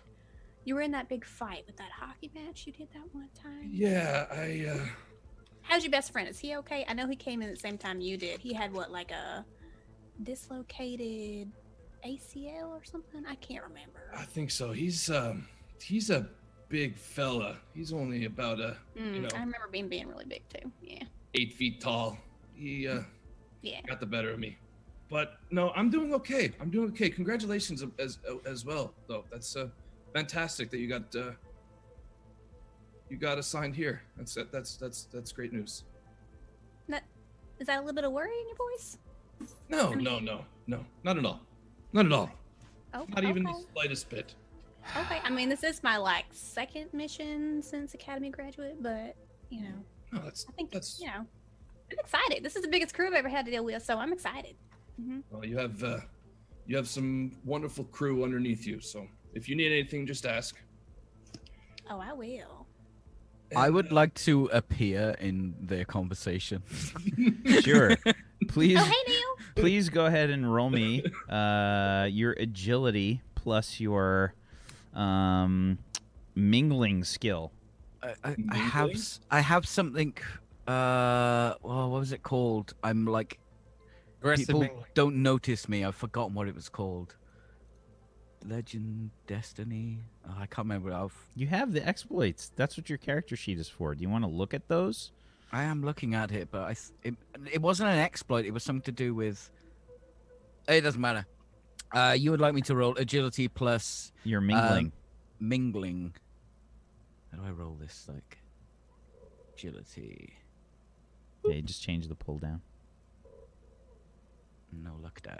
You 0.63 0.75
were 0.75 0.81
in 0.81 0.91
that 0.91 1.07
big 1.07 1.25
fight 1.25 1.63
with 1.67 1.77
that 1.77 1.91
hockey 1.91 2.31
match 2.33 2.65
you 2.65 2.73
did 2.73 2.87
that 2.93 3.03
one 3.13 3.29
time. 3.33 3.69
Yeah, 3.71 4.25
I. 4.31 4.67
Uh, 4.69 4.85
How's 5.61 5.83
your 5.83 5.91
best 5.91 6.11
friend? 6.11 6.27
Is 6.27 6.39
he 6.39 6.55
okay? 6.57 6.85
I 6.87 6.93
know 6.93 7.07
he 7.07 7.15
came 7.15 7.41
in 7.41 7.49
at 7.49 7.55
the 7.55 7.59
same 7.59 7.77
time 7.77 7.99
you 7.99 8.17
did. 8.17 8.39
He 8.39 8.53
had 8.53 8.71
what, 8.71 8.91
like 8.91 9.11
a 9.11 9.43
dislocated 10.21 11.51
ACL 12.06 12.69
or 12.69 12.84
something? 12.84 13.26
I 13.27 13.36
can't 13.36 13.64
remember. 13.64 14.11
I 14.15 14.23
think 14.23 14.52
so. 14.52 14.72
He's 14.72 15.10
um, 15.10 15.48
he's 15.82 16.10
a 16.10 16.27
big 16.69 16.98
fella. 16.98 17.57
He's 17.73 17.91
only 17.94 18.26
about 18.26 18.60
uh, 18.61 18.73
Mm, 18.98 19.15
you 19.15 19.22
know, 19.22 19.30
I 19.34 19.40
remember 19.40 19.68
being 19.72 19.88
being 19.90 20.07
really 20.07 20.26
big 20.26 20.44
too. 20.49 20.72
Yeah. 20.82 21.03
eight 21.34 21.53
feet 21.53 21.82
tall. 21.82 22.18
He 22.56 22.88
uh, 22.88 23.02
Yeah. 23.61 23.82
got 23.88 23.99
the 23.99 24.06
better 24.06 24.32
of 24.32 24.40
me. 24.40 24.57
But 25.10 25.38
no, 25.52 25.72
I'm 25.76 25.90
doing 25.90 26.14
okay. 26.15 26.52
I'm 26.60 26.69
doing 26.69 26.90
okay. 26.90 27.10
Congratulations 27.10 27.84
as 27.99 28.19
as 28.45 28.65
well, 28.65 28.94
though. 29.07 29.23
That's 29.32 29.56
uh, 29.56 29.68
fantastic 30.14 30.69
that 30.72 30.77
you 30.80 30.88
got 30.88 31.15
uh, 31.15 31.32
you 33.10 33.18
got 33.18 33.38
assigned 33.38 33.76
here. 33.76 34.02
That's 34.18 34.36
that's 34.52 34.76
that's 34.77 35.03
that's 35.14 35.32
great 35.32 35.53
news. 35.53 35.84
That, 36.90 37.03
is 37.60 37.68
that 37.68 37.77
a 37.77 37.82
little 37.82 37.94
bit 37.95 38.03
of 38.03 38.11
worry 38.11 38.32
in 38.41 38.48
your 38.48 38.57
voice? 38.57 38.98
No, 39.69 39.94
no, 39.94 40.19
no, 40.19 40.45
no, 40.68 40.86
not 41.03 41.18
at 41.18 41.26
all. 41.26 41.41
Not 41.95 42.07
at 42.07 42.11
all. 42.11 42.30
Oh, 42.93 43.05
Not 43.15 43.23
even 43.23 43.43
the 43.43 43.53
slightest 43.73 44.09
bit. 44.09 44.35
Okay. 44.97 45.22
I 45.23 45.30
mean, 45.30 45.47
this 45.47 45.63
is 45.63 45.81
my 45.81 45.95
like 45.95 46.26
second 46.31 46.89
mission 46.91 47.63
since 47.63 47.93
Academy 47.93 48.30
graduate, 48.30 48.84
but 48.84 49.15
you 49.49 49.61
know, 49.61 49.76
No, 50.11 50.19
that's 50.26 50.45
I 50.49 50.51
think 50.51 50.72
that's 50.72 50.99
you 50.99 51.07
know, 51.07 51.13
I'm 51.91 51.97
excited. 51.99 52.43
This 52.43 52.57
is 52.57 52.63
the 52.63 52.67
biggest 52.67 52.93
crew 52.93 53.07
I've 53.07 53.13
ever 53.13 53.30
had 53.30 53.45
to 53.45 53.51
deal 53.51 53.63
with, 53.63 53.81
so 53.81 53.97
I'm 53.97 54.11
excited. 54.11 54.57
hmm 55.01 55.19
well. 55.31 55.45
You 55.45 55.57
have 55.57 55.81
uh, 55.85 55.99
you 56.65 56.76
have 56.76 56.89
some 56.89 57.31
wonderful 57.45 57.85
crew 57.85 58.26
underneath 58.26 58.67
you. 58.67 58.81
So 58.81 59.07
if 59.34 59.47
you 59.47 59.55
need 59.55 59.72
anything, 59.72 60.05
just 60.05 60.26
ask. 60.26 60.57
Oh, 61.89 61.99
I 62.01 62.11
will. 62.11 62.67
I 63.55 63.69
would 63.69 63.93
like 63.93 64.13
to 64.26 64.47
appear 64.51 65.15
in 65.22 65.55
their 65.61 65.85
conversation. 65.85 66.61
Sure. 67.61 67.95
Please, 68.49 68.77
Oh, 68.80 68.84
hey 68.84 69.03
Neil. 69.07 69.24
Please 69.56 69.90
go 69.90 70.06
ahead 70.06 70.30
and 70.30 70.52
roll 70.53 70.69
me 70.69 71.03
uh, 71.30 72.07
your 72.11 72.34
agility 72.34 73.22
plus 73.36 73.80
your 73.80 74.34
um, 74.94 75.77
mingling 76.36 77.03
skill. 77.03 77.52
I, 78.03 78.14
I, 78.23 78.36
I 78.49 78.57
have 78.57 78.91
s- 78.91 79.19
I 79.32 79.40
have 79.40 79.65
something. 79.68 80.14
Uh, 80.68 81.56
well, 81.64 81.90
what 81.91 81.99
was 81.99 82.11
it 82.11 82.23
called? 82.23 82.73
I'm 82.84 83.06
like 83.06 83.40
Aggressive 84.19 84.48
people 84.48 84.61
mingling. 84.61 84.84
don't 84.94 85.15
notice 85.18 85.68
me. 85.69 85.84
I've 85.84 85.95
forgotten 85.95 86.34
what 86.36 86.48
it 86.48 86.56
was 86.56 86.69
called. 86.69 87.15
Legend, 88.48 89.10
Destiny. 89.26 89.99
Oh, 90.27 90.34
I 90.38 90.45
can't 90.45 90.65
remember. 90.68 90.94
I've, 90.94 91.14
You 91.36 91.48
have 91.48 91.72
the 91.73 91.86
exploits. 91.88 92.52
That's 92.56 92.77
what 92.77 92.90
your 92.90 92.99
character 92.99 93.36
sheet 93.36 93.57
is 93.57 93.68
for. 93.69 93.95
Do 93.95 94.03
you 94.03 94.10
want 94.10 94.23
to 94.23 94.30
look 94.30 94.53
at 94.53 94.68
those? 94.68 95.11
I 95.51 95.63
am 95.63 95.84
looking 95.84 96.13
at 96.15 96.31
it, 96.31 96.49
but 96.51 96.61
I 96.63 96.76
it, 97.03 97.15
it 97.51 97.61
wasn't 97.61 97.89
an 97.89 97.99
exploit. 97.99 98.45
It 98.45 98.51
was 98.51 98.63
something 98.63 98.84
to 98.84 98.91
do 98.91 99.13
with. 99.13 99.49
It 100.67 100.81
doesn't 100.81 100.99
matter. 100.99 101.26
Uh, 101.91 102.15
you 102.17 102.31
would 102.31 102.41
like 102.41 102.53
me 102.53 102.61
to 102.61 102.76
roll 102.76 102.95
agility 102.97 103.47
plus 103.47 104.11
Your 104.23 104.41
mingling. 104.41 104.88
Um, 104.88 104.91
mingling. 105.39 106.13
How 107.31 107.38
do 107.38 107.47
I 107.47 107.51
roll 107.51 107.77
this? 107.80 108.07
Like 108.11 108.38
agility. 109.53 110.34
yeah, 111.45 111.61
just 111.61 111.81
change 111.81 112.07
the 112.07 112.15
pull 112.15 112.38
down. 112.39 112.61
No 114.72 114.91
luck 115.01 115.22
die. 115.22 115.39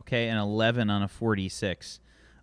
Okay, 0.00 0.28
an 0.28 0.36
11 0.36 0.90
on 0.90 1.02
a 1.02 1.08
46. 1.08 2.00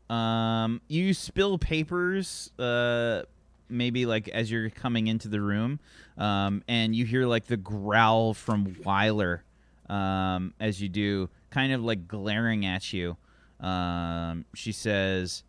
Um, 0.09 0.81
you 0.87 1.13
spill 1.13 1.57
papers, 1.57 2.51
uh, 2.59 3.23
maybe 3.69 4.05
like 4.05 4.27
as 4.29 4.51
you're 4.51 4.69
coming 4.69 5.07
into 5.07 5.27
the 5.27 5.41
room, 5.41 5.79
um, 6.17 6.63
and 6.67 6.95
you 6.95 7.05
hear 7.05 7.25
like 7.25 7.45
the 7.45 7.57
growl 7.57 8.33
from 8.33 8.75
Weiler 8.83 9.43
um, 9.89 10.53
as 10.59 10.81
you 10.81 10.89
do, 10.89 11.29
kind 11.49 11.73
of 11.73 11.83
like 11.83 12.07
glaring 12.07 12.65
at 12.65 12.93
you. 12.93 13.17
Um, 13.59 14.45
she 14.53 14.71
says, 14.71 15.43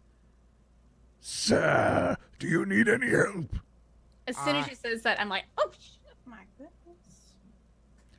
Sir, 1.20 2.16
do 2.38 2.47
you 2.47 2.64
need 2.64 2.88
any 2.88 3.09
help? 3.10 3.56
As 4.28 4.36
soon 4.36 4.56
as 4.56 4.66
she 4.66 4.74
says 4.74 5.02
that, 5.02 5.20
I'm 5.20 5.28
like, 5.28 5.44
oh, 5.59 5.70
sh- 5.78 5.97
my 6.24 6.38
goodness. 6.56 6.72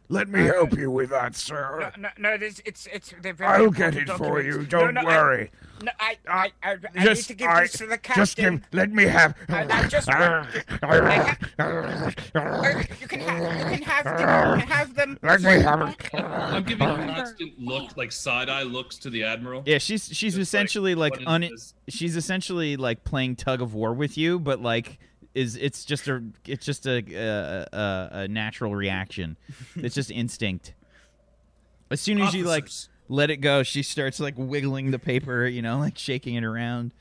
Let 0.10 0.30
me 0.30 0.42
help 0.44 0.78
you 0.78 0.90
with 0.90 1.10
that, 1.10 1.36
sir. 1.36 1.92
No, 1.98 2.10
no, 2.18 2.30
no 2.32 2.38
this, 2.38 2.62
it's 2.66 2.88
it's 2.88 3.14
they're 3.22 3.34
very 3.34 3.50
I'll 3.64 3.70
get 3.72 3.96
important 3.96 4.10
it 4.10 4.18
for 4.18 4.42
you. 4.42 4.66
Don't 4.66 4.94
no, 4.94 5.02
no, 5.02 5.08
worry. 5.08 5.52
I, 5.52 5.84
no, 5.84 5.92
I, 6.00 6.18
I, 6.30 6.52
I, 6.64 6.78
I 6.96 7.04
just, 7.04 7.30
need 7.30 7.34
to 7.34 7.34
give 7.38 7.50
I, 7.50 7.62
this 7.64 7.72
to 7.74 7.86
the 7.88 7.98
captain. 7.98 8.22
just 8.22 8.38
give. 8.38 8.62
Let 8.72 8.92
me 8.92 9.04
have. 9.04 9.36
I- 9.50 9.68
I 9.70 9.88
just 9.88 10.08
want- 10.08 10.48
Uh, 12.36 12.84
you 13.02 13.08
can 13.08 13.20
have, 13.20 13.60
you 13.60 13.78
can 13.78 13.82
have 13.84 14.06
them. 14.06 14.60
You 14.60 14.62
can 14.62 14.68
have 14.70 14.96
them. 14.96 15.20
Let 15.22 15.42
me 15.42 15.52
have 15.62 15.82
it. 15.90 16.14
I'm 16.24 16.64
giving 16.64 16.88
a 16.88 16.96
constant 17.14 17.60
look, 17.60 17.98
like 17.98 18.12
side 18.12 18.50
eye 18.50 18.64
looks 18.64 18.98
to 19.00 19.10
the 19.10 19.24
admiral. 19.24 19.64
"Yeah, 19.66 19.78
she's 19.78 20.06
she's 20.08 20.36
Just 20.36 20.38
essentially 20.50 20.96
like, 20.96 21.14
what 21.14 21.22
is 21.22 21.28
un- 21.28 21.42
this? 21.42 21.74
she's 21.90 22.16
essentially 22.16 22.78
like 22.78 23.04
playing 23.04 23.36
tug 23.36 23.62
of 23.62 23.74
war 23.74 23.94
with 23.94 24.18
you, 24.18 24.40
but 24.40 24.62
like." 24.62 25.00
Is 25.38 25.56
it's 25.56 25.86
just 25.86 26.08
a 26.08 26.24
it's 26.48 26.66
just 26.66 26.88
a 26.88 26.98
a, 27.14 27.68
a, 27.78 28.10
a 28.22 28.28
natural 28.28 28.74
reaction. 28.76 29.38
It's 29.76 29.94
just 29.94 30.10
instinct. 30.10 30.74
As 31.92 32.02
soon 32.02 32.20
as 32.20 32.34
you 32.34 32.44
like 32.44 32.68
let 33.08 33.30
it 33.30 33.38
go, 33.38 33.62
she 33.62 33.84
starts 33.84 34.20
like 34.20 34.34
wiggling 34.36 34.90
the 34.90 34.98
paper, 34.98 35.46
you 35.46 35.62
know, 35.62 35.78
like 35.78 35.96
shaking 35.96 36.34
it 36.34 36.44
around. 36.44 36.92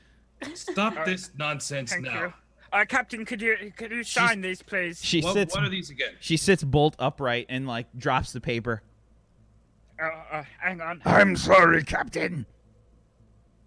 stop 0.53 1.03
this 1.03 1.31
nonsense 1.35 1.91
Thank 1.91 2.05
now. 2.05 2.21
you. 2.25 2.33
Uh, 2.71 2.85
Captain, 2.85 3.25
could 3.25 3.41
you 3.41 3.55
could 3.75 3.89
you 3.89 4.03
sign 4.03 4.41
these, 4.41 4.61
please? 4.61 5.03
She 5.03 5.21
What, 5.21 5.33
sits 5.33 5.55
what 5.55 5.63
are 5.63 5.69
these 5.69 5.89
again? 5.89 6.13
she 6.19 6.37
sits 6.37 6.63
bolt 6.63 6.95
upright 6.99 7.47
and 7.49 7.65
like 7.65 7.87
drops 7.97 8.33
the 8.33 8.41
paper. 8.41 8.83
Uh, 9.99 10.09
uh, 10.31 10.43
hang 10.59 10.79
on. 10.79 11.01
I'm 11.05 11.35
sorry, 11.35 11.83
Captain. 11.83 12.45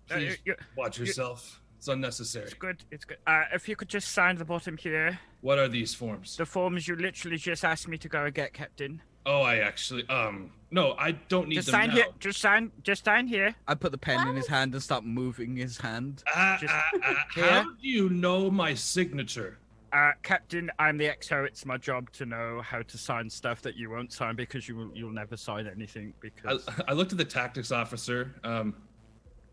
Uh, 0.08 0.14
Please 0.14 0.38
you- 0.44 0.54
watch 0.76 0.96
yourself. 0.96 1.59
It's 1.80 1.88
unnecessary. 1.88 2.44
it's 2.44 2.52
good. 2.52 2.84
It's 2.90 3.06
good. 3.06 3.16
Uh, 3.26 3.44
if 3.54 3.66
you 3.66 3.74
could 3.74 3.88
just 3.88 4.10
sign 4.12 4.36
the 4.36 4.44
bottom 4.44 4.76
here, 4.76 5.18
What 5.40 5.58
are 5.58 5.66
these 5.66 5.94
forms? 5.94 6.36
the 6.36 6.44
forms 6.44 6.86
you 6.86 6.94
literally 6.94 7.38
just 7.38 7.64
asked 7.64 7.88
me 7.88 7.96
to 7.96 8.06
go 8.08 8.26
and 8.26 8.34
get, 8.34 8.52
Captain. 8.52 9.00
Oh, 9.24 9.40
I 9.40 9.60
actually 9.60 10.06
um 10.10 10.52
no, 10.70 10.92
I 10.98 11.12
don't 11.12 11.48
need 11.48 11.54
Just 11.54 11.68
them 11.68 11.80
sign 11.80 11.88
now. 11.88 11.94
here. 11.94 12.06
Just 12.18 12.38
sign. 12.38 12.70
Just 12.82 13.06
sign 13.06 13.26
here. 13.26 13.54
I 13.66 13.74
put 13.76 13.92
the 13.92 13.98
pen 13.98 14.28
in 14.28 14.36
his 14.36 14.46
hand 14.46 14.74
and 14.74 14.82
start 14.82 15.04
moving 15.06 15.56
his 15.56 15.78
hand. 15.78 16.22
Ah, 16.34 16.58
Just 16.60 16.74
ah, 16.74 16.90
ah, 17.02 17.24
here. 17.34 17.44
how 17.50 17.62
do 17.62 17.88
you 17.88 18.10
know 18.10 18.50
my 18.50 18.74
signature? 18.74 19.56
Uh, 19.90 20.12
Captain, 20.22 20.70
I'm 20.78 20.98
the 20.98 21.06
XO. 21.06 21.46
It's 21.46 21.64
my 21.64 21.78
job 21.78 22.12
to 22.12 22.26
know 22.26 22.60
how 22.62 22.82
to 22.82 22.98
sign 22.98 23.30
stuff 23.30 23.62
that 23.62 23.74
you 23.74 23.88
won't 23.88 24.12
sign 24.12 24.36
because 24.36 24.68
you 24.68 24.76
will, 24.76 24.90
you'll 24.94 25.12
never 25.12 25.36
sign 25.38 25.66
anything 25.66 26.12
I, 26.12 26.20
because 26.20 26.68
I 26.88 26.92
looked 26.92 27.12
at 27.12 27.18
the 27.18 27.24
tactics 27.24 27.72
officer. 27.72 28.34
Um, 28.44 28.74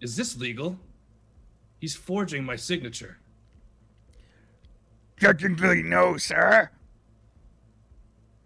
is 0.01 0.15
this 0.17 0.37
legal? 0.37 0.77
He's 1.79 1.95
forging 1.95 2.43
my 2.43 2.55
signature. 2.55 3.17
Technically, 5.19 5.83
no, 5.83 6.17
sir. 6.17 6.69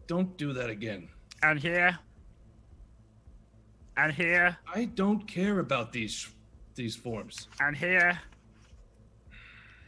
Don't 0.08 0.38
do 0.38 0.54
that 0.54 0.70
again. 0.70 1.10
and 1.44 1.60
here 1.60 1.98
and 3.98 4.12
here. 4.12 4.58
I 4.74 4.86
don't 4.86 5.28
care 5.28 5.60
about 5.60 5.92
these 5.94 6.28
these 6.76 6.96
forms. 6.96 7.48
And 7.60 7.76
here. 7.76 8.20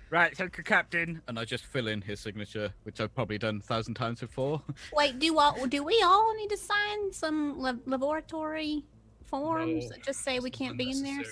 Right, 0.09 0.35
thank 0.37 0.57
you, 0.57 0.63
Captain. 0.63 1.21
And 1.27 1.39
I 1.39 1.45
just 1.45 1.65
fill 1.65 1.87
in 1.87 1.99
his 1.99 2.19
signature, 2.19 2.71
which 2.83 3.01
I've 3.01 3.15
probably 3.15 3.39
done 3.39 3.57
a 3.57 3.65
thousand 3.65 3.95
times 3.95 4.19
before. 4.19 4.61
Wait, 4.93 5.17
do 5.19 5.39
all 5.39 5.65
do 5.67 5.83
we 5.83 6.01
all 6.05 6.35
need 6.35 6.49
to 6.49 6.57
sign 6.57 7.11
some 7.11 7.59
laboratory 7.59 8.83
forms? 9.25 9.85
No, 9.85 9.89
that 9.89 10.03
just 10.03 10.23
say 10.23 10.39
we 10.39 10.51
can't 10.51 10.77
be 10.77 10.91
in 10.91 11.01
there. 11.01 11.23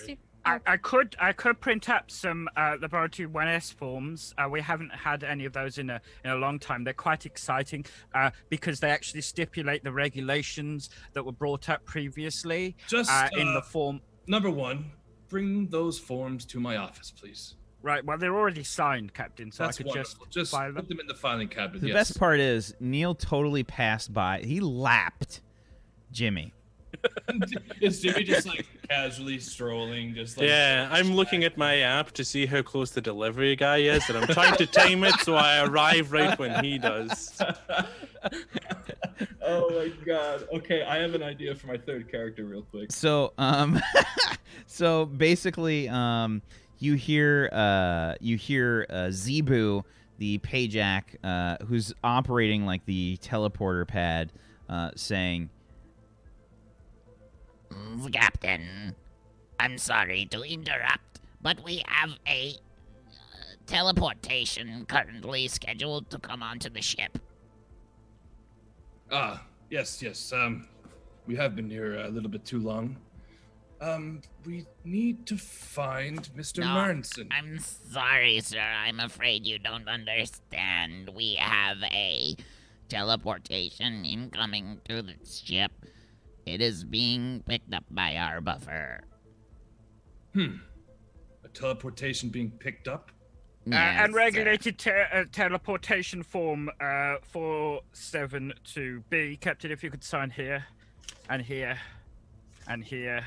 Stu- 0.41 0.51
I, 0.67 0.73
I 0.73 0.77
could 0.77 1.15
I 1.19 1.33
could 1.33 1.59
print 1.59 1.89
up 1.89 2.09
some 2.11 2.49
uh, 2.55 2.77
laboratory 2.81 3.27
1S 3.27 3.73
forms. 3.73 4.33
Uh, 4.37 4.49
we 4.49 4.61
haven't 4.61 4.93
had 4.93 5.23
any 5.23 5.45
of 5.45 5.53
those 5.53 5.77
in 5.77 5.89
a 5.89 6.01
in 6.23 6.31
a 6.31 6.35
long 6.35 6.59
time. 6.59 6.83
They're 6.83 6.93
quite 6.93 7.25
exciting 7.25 7.85
uh, 8.13 8.31
because 8.49 8.79
they 8.79 8.89
actually 8.89 9.21
stipulate 9.21 9.83
the 9.83 9.91
regulations 9.91 10.89
that 11.13 11.25
were 11.25 11.31
brought 11.31 11.69
up 11.69 11.85
previously. 11.85 12.75
Just 12.87 13.11
uh, 13.11 13.29
in 13.37 13.49
uh, 13.49 13.53
the 13.53 13.61
form. 13.61 14.01
Number 14.27 14.49
one, 14.49 14.91
bring 15.29 15.67
those 15.67 15.97
forms 15.99 16.45
to 16.45 16.59
my 16.59 16.77
office, 16.77 17.11
please. 17.11 17.55
Right. 17.83 18.05
Well, 18.05 18.17
they're 18.17 18.35
already 18.35 18.63
signed, 18.63 19.13
Captain. 19.13 19.51
So 19.51 19.63
That's 19.63 19.77
I 19.77 19.79
could 19.79 19.87
wonderful. 19.87 20.25
just 20.25 20.31
Just 20.31 20.51
file 20.51 20.71
put 20.71 20.87
them 20.87 20.99
in 20.99 21.07
the 21.07 21.15
filing 21.15 21.47
cabinet. 21.47 21.81
The 21.81 21.87
yes. 21.87 21.95
best 21.95 22.19
part 22.19 22.39
is 22.39 22.75
Neil 22.79 23.15
totally 23.15 23.63
passed 23.63 24.13
by. 24.13 24.39
He 24.39 24.59
lapped 24.59 25.41
Jimmy. 26.11 26.53
Is 27.81 28.01
Jimmy 28.01 28.23
just 28.23 28.47
like 28.47 28.67
casually 28.89 29.39
strolling, 29.39 30.13
just 30.13 30.37
like 30.37 30.47
yeah, 30.47 30.89
I'm 30.91 31.13
looking 31.13 31.43
at 31.43 31.57
my 31.57 31.79
app 31.79 32.11
to 32.11 32.25
see 32.25 32.45
how 32.45 32.61
close 32.61 32.91
the 32.91 33.01
delivery 33.01 33.55
guy 33.55 33.77
is, 33.77 34.07
and 34.09 34.17
I'm 34.17 34.27
trying 34.27 34.55
to 34.57 34.65
time 34.65 35.03
it 35.03 35.15
so 35.21 35.35
I 35.35 35.63
arrive 35.65 36.11
right 36.11 36.37
when 36.37 36.63
he 36.63 36.77
does. 36.77 37.41
oh 39.41 39.69
my 39.69 39.91
god. 40.05 40.47
Okay, 40.53 40.83
I 40.83 40.97
have 40.97 41.15
an 41.15 41.23
idea 41.23 41.55
for 41.55 41.67
my 41.67 41.77
third 41.77 42.09
character, 42.09 42.45
real 42.45 42.63
quick. 42.63 42.91
So, 42.91 43.33
um, 43.37 43.79
so 44.67 45.05
basically, 45.05 45.89
um, 45.89 46.41
you 46.79 46.95
hear, 46.95 47.49
uh, 47.51 48.15
you 48.19 48.37
hear 48.37 48.85
uh, 48.89 49.11
Zebu, 49.11 49.83
the 50.17 50.39
Pajak, 50.39 51.03
uh, 51.23 51.57
who's 51.65 51.93
operating 52.03 52.65
like 52.65 52.85
the 52.85 53.17
teleporter 53.21 53.87
pad, 53.87 54.31
uh, 54.69 54.91
saying, 54.95 55.49
Captain, 58.11 58.95
I'm 59.59 59.77
sorry 59.77 60.25
to 60.31 60.41
interrupt, 60.41 61.21
but 61.41 61.63
we 61.63 61.83
have 61.87 62.17
a 62.27 62.55
uh, 63.09 63.13
teleportation 63.65 64.85
currently 64.87 65.47
scheduled 65.47 66.09
to 66.09 66.19
come 66.19 66.43
onto 66.43 66.69
the 66.69 66.81
ship. 66.81 67.17
Ah, 69.11 69.43
yes, 69.69 70.01
yes. 70.01 70.33
Um, 70.33 70.67
we 71.27 71.35
have 71.35 71.55
been 71.55 71.69
here 71.69 71.95
a 71.95 72.09
little 72.09 72.29
bit 72.29 72.45
too 72.45 72.59
long. 72.59 72.97
Um, 73.81 74.21
we 74.45 74.67
need 74.85 75.25
to 75.25 75.37
find 75.37 76.21
Mr. 76.37 76.59
No, 76.59 76.67
Marnson. 76.67 77.27
I'm 77.31 77.57
sorry, 77.59 78.39
sir. 78.41 78.59
I'm 78.59 78.99
afraid 78.99 79.45
you 79.45 79.57
don't 79.57 79.87
understand. 79.87 81.09
We 81.15 81.35
have 81.39 81.77
a 81.83 82.35
teleportation 82.89 84.05
incoming 84.05 84.81
to 84.87 85.01
the 85.01 85.15
ship. 85.25 85.71
It 86.51 86.61
is 86.61 86.83
being 86.83 87.41
picked 87.47 87.73
up 87.73 87.85
by 87.89 88.17
our 88.17 88.41
buffer. 88.41 88.99
Hmm. 90.33 90.57
A 91.45 91.47
teleportation 91.47 92.27
being 92.27 92.51
picked 92.51 92.89
up? 92.89 93.09
Uh, 93.71 93.75
and 93.75 94.13
regulated 94.13 94.77
te- 94.77 94.91
uh, 94.91 95.23
teleportation 95.31 96.23
form 96.23 96.69
uh, 96.81 97.15
472B. 97.33 99.39
Captain, 99.39 99.71
if 99.71 99.81
you 99.81 99.89
could 99.89 100.03
sign 100.03 100.29
here, 100.29 100.65
and 101.29 101.41
here, 101.41 101.79
and 102.67 102.83
here. 102.83 103.25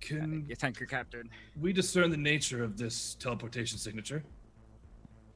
Can 0.00 0.44
yeah, 0.48 0.56
thank 0.58 0.80
you, 0.80 0.88
Captain. 0.88 1.30
we 1.60 1.72
discern 1.72 2.10
the 2.10 2.16
nature 2.16 2.64
of 2.64 2.76
this 2.76 3.14
teleportation 3.14 3.78
signature? 3.78 4.24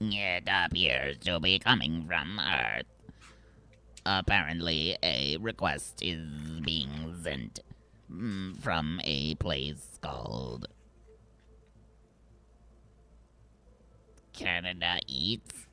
It 0.00 0.48
appears 0.48 1.18
to 1.18 1.38
be 1.38 1.60
coming 1.60 2.04
from 2.08 2.40
Earth. 2.40 2.86
Apparently, 4.10 4.96
a 5.02 5.36
request 5.36 5.98
is 6.00 6.24
being 6.64 7.14
sent 7.22 7.60
mm, 8.10 8.56
from 8.58 9.02
a 9.04 9.34
place 9.34 9.98
called 10.00 10.66
Canada 14.32 14.98
Eats. 15.06 15.66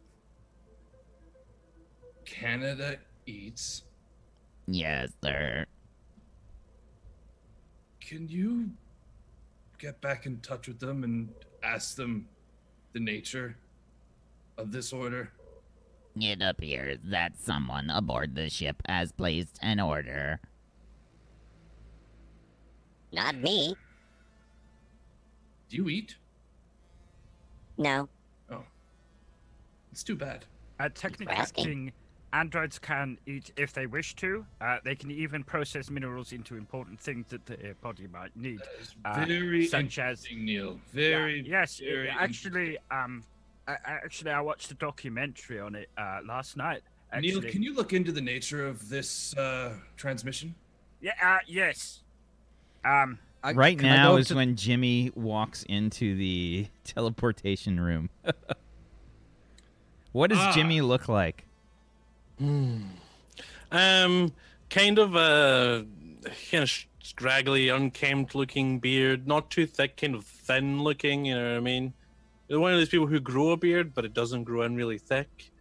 Canada 2.26 2.98
eats. 3.26 3.84
Yes, 4.68 5.12
sir. 5.24 5.66
Can 8.02 8.28
you 8.28 8.70
get 9.78 10.02
back 10.02 10.26
in 10.26 10.42
touch 10.42 10.68
with 10.68 10.80
them 10.80 11.06
and 11.06 11.30
ask 11.64 11.96
them 11.96 12.28
the 12.92 13.00
nature 13.00 13.56
of 14.58 14.74
this 14.74 14.92
order? 14.92 15.32
It 16.20 16.42
appears 16.42 17.00
that 17.06 17.38
someone 17.38 17.90
aboard 17.90 18.36
the 18.36 18.50
ship 18.50 18.82
has 18.88 19.12
placed 19.12 19.60
an 19.62 19.80
order. 19.80 20.40
Not 23.12 23.36
me. 23.36 23.76
Do 25.70 25.78
you 25.78 25.90
eat? 25.90 26.16
No. 27.78 28.08
Oh. 28.50 28.64
It's 29.92 30.04
too 30.04 30.16
bad. 30.16 30.46
Uh, 30.80 30.90
technically, 30.94 31.36
asking. 31.36 31.64
Captain, 31.66 31.92
androids 32.34 32.80
can 32.80 33.18
eat 33.26 33.52
if 33.58 33.74
they 33.74 33.86
wish 33.86 34.16
to. 34.16 34.46
Uh, 34.62 34.78
they 34.84 34.96
can 34.96 35.12
even 35.12 35.44
process 35.44 35.90
minerals 35.90 36.32
into 36.32 36.56
important 36.56 37.00
things 37.00 37.26
that 37.30 37.46
their 37.46 37.74
body 37.82 38.08
might 38.08 38.36
need. 38.38 38.60
uh, 39.04 39.26
Very 39.26 39.68
such 39.68 40.00
as 40.00 40.26
Neil. 40.34 40.80
Very, 40.94 41.42
Yeah, 41.42 41.60
yes. 41.62 41.80
very 41.80 42.10
actually, 42.10 42.78
um, 42.92 43.24
I, 43.68 43.74
I- 43.74 43.78
actually, 44.04 44.32
I 44.32 44.42
watched 44.42 44.72
a 44.72 44.76
documentary 44.76 45.60
on 45.60 45.76
it 45.76 45.90
uh, 45.98 46.20
last 46.26 46.58
night. 46.58 46.82
Neil, 47.20 47.42
can 47.42 47.64
you 47.64 47.74
look 47.74 47.94
into 47.94 48.12
the 48.12 48.20
nature 48.22 48.68
of 48.68 48.90
this 48.90 49.36
uh, 49.38 49.74
transmission? 49.96 50.54
Yeah. 51.02 51.14
Uh, 51.24 51.38
yes. 51.48 52.02
Um. 52.84 53.20
right 53.54 53.80
now 53.80 54.16
is 54.18 54.28
to- 54.30 54.36
when 54.36 54.56
Jimmy 54.56 55.12
walks 55.16 55.64
into 55.64 56.16
the 56.18 56.68
teleportation 56.84 57.80
room. 57.80 58.10
what 60.12 60.30
does 60.30 60.40
Ah. 60.40 60.52
Jimmy 60.54 60.82
look 60.82 61.08
like? 61.08 61.46
Um, 63.72 64.34
kind 64.70 65.00
of 65.00 65.16
a 65.16 65.86
kind 66.52 66.64
of 66.64 66.72
scraggly, 67.02 67.70
unkempt 67.70 68.36
looking 68.36 68.80
beard, 68.80 69.28
not 69.28 69.50
too 69.52 69.66
thick, 69.66 69.96
kind 69.98 70.16
of 70.16 70.26
thin 70.26 70.84
looking. 70.84 71.26
You 71.26 71.36
know 71.36 71.52
what 71.52 71.58
I 71.58 71.62
mean? 71.62 71.94
You're 72.48 72.60
one 72.60 72.74
of 72.74 72.80
those 72.80 72.90
people 72.90 73.08
who 73.08 73.20
grow 73.20 73.52
a 73.52 73.58
beard, 73.58 73.94
but 73.94 74.06
it 74.06 74.14
doesn't 74.14 74.44
grow 74.44 74.62
in 74.64 74.76
really 74.76 74.98
thick, 75.00 75.52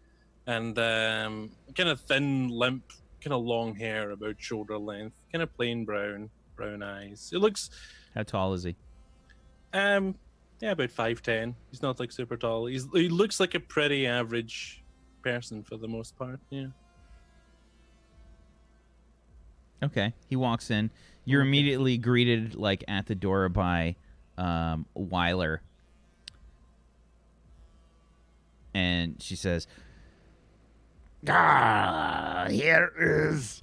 and 0.46 0.78
um, 0.78 1.50
kind 1.74 1.88
of 1.88 2.00
thin, 2.00 2.48
limp, 2.48 2.84
kind 3.22 3.32
of 3.32 3.42
long 3.42 3.74
hair 3.74 4.10
about 4.10 4.36
shoulder 4.38 4.76
length, 4.78 5.16
kind 5.32 5.42
of 5.42 5.54
plain 5.56 5.84
brown, 5.84 6.28
brown 6.56 6.82
eyes. 6.82 7.30
It 7.32 7.38
looks, 7.38 7.70
How 8.14 8.22
tall 8.22 8.52
is 8.52 8.64
he? 8.64 8.76
um, 9.72 10.14
yeah, 10.60 10.72
about 10.72 10.90
five 10.90 11.20
ten. 11.22 11.54
He's 11.70 11.82
not 11.82 11.98
like 11.98 12.12
super 12.12 12.36
tall. 12.36 12.66
He's 12.66 12.86
he 12.92 13.08
looks 13.08 13.40
like 13.40 13.54
a 13.54 13.60
pretty 13.60 14.06
average 14.06 14.82
person 15.22 15.62
for 15.62 15.76
the 15.76 15.88
most 15.88 16.16
part. 16.16 16.38
Yeah. 16.50 16.66
Okay. 19.82 20.14
He 20.28 20.36
walks 20.36 20.70
in. 20.70 20.90
You're 21.24 21.42
immediately 21.42 21.98
greeted 21.98 22.54
like 22.54 22.84
at 22.88 23.06
the 23.06 23.14
door 23.14 23.48
by 23.48 23.96
um, 24.38 24.86
Weiler. 24.94 25.62
And 28.74 29.22
she 29.22 29.36
says, 29.36 29.66
Ah, 31.28 32.46
here 32.50 32.92
is 32.98 33.62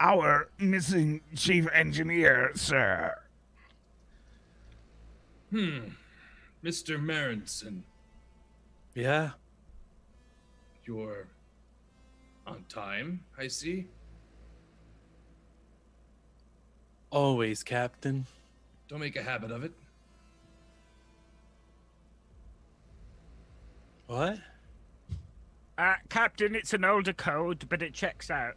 our 0.00 0.48
missing 0.58 1.20
chief 1.36 1.68
engineer, 1.72 2.50
sir. 2.54 3.14
Hmm. 5.50 5.78
Mr. 6.64 6.98
Marinson, 7.00 7.82
Yeah. 8.94 9.30
you're 10.84 11.28
on 12.46 12.64
time, 12.68 13.20
I 13.38 13.46
see. 13.48 13.86
Always, 17.10 17.62
Captain. 17.62 18.26
Don't 18.88 19.00
make 19.00 19.16
a 19.16 19.22
habit 19.22 19.50
of 19.50 19.62
it. 19.64 19.72
What? 24.08 24.38
Uh, 25.76 25.94
Captain, 26.08 26.54
it's 26.54 26.72
an 26.72 26.84
older 26.84 27.12
code, 27.12 27.66
but 27.68 27.82
it 27.82 27.92
checks 27.92 28.30
out. 28.30 28.56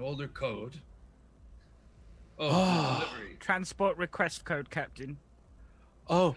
Older 0.00 0.28
code. 0.28 0.76
Oh, 2.38 2.48
Oh. 2.50 3.08
Transport 3.40 3.96
request 3.98 4.44
code, 4.44 4.70
Captain. 4.70 5.18
Oh, 6.08 6.36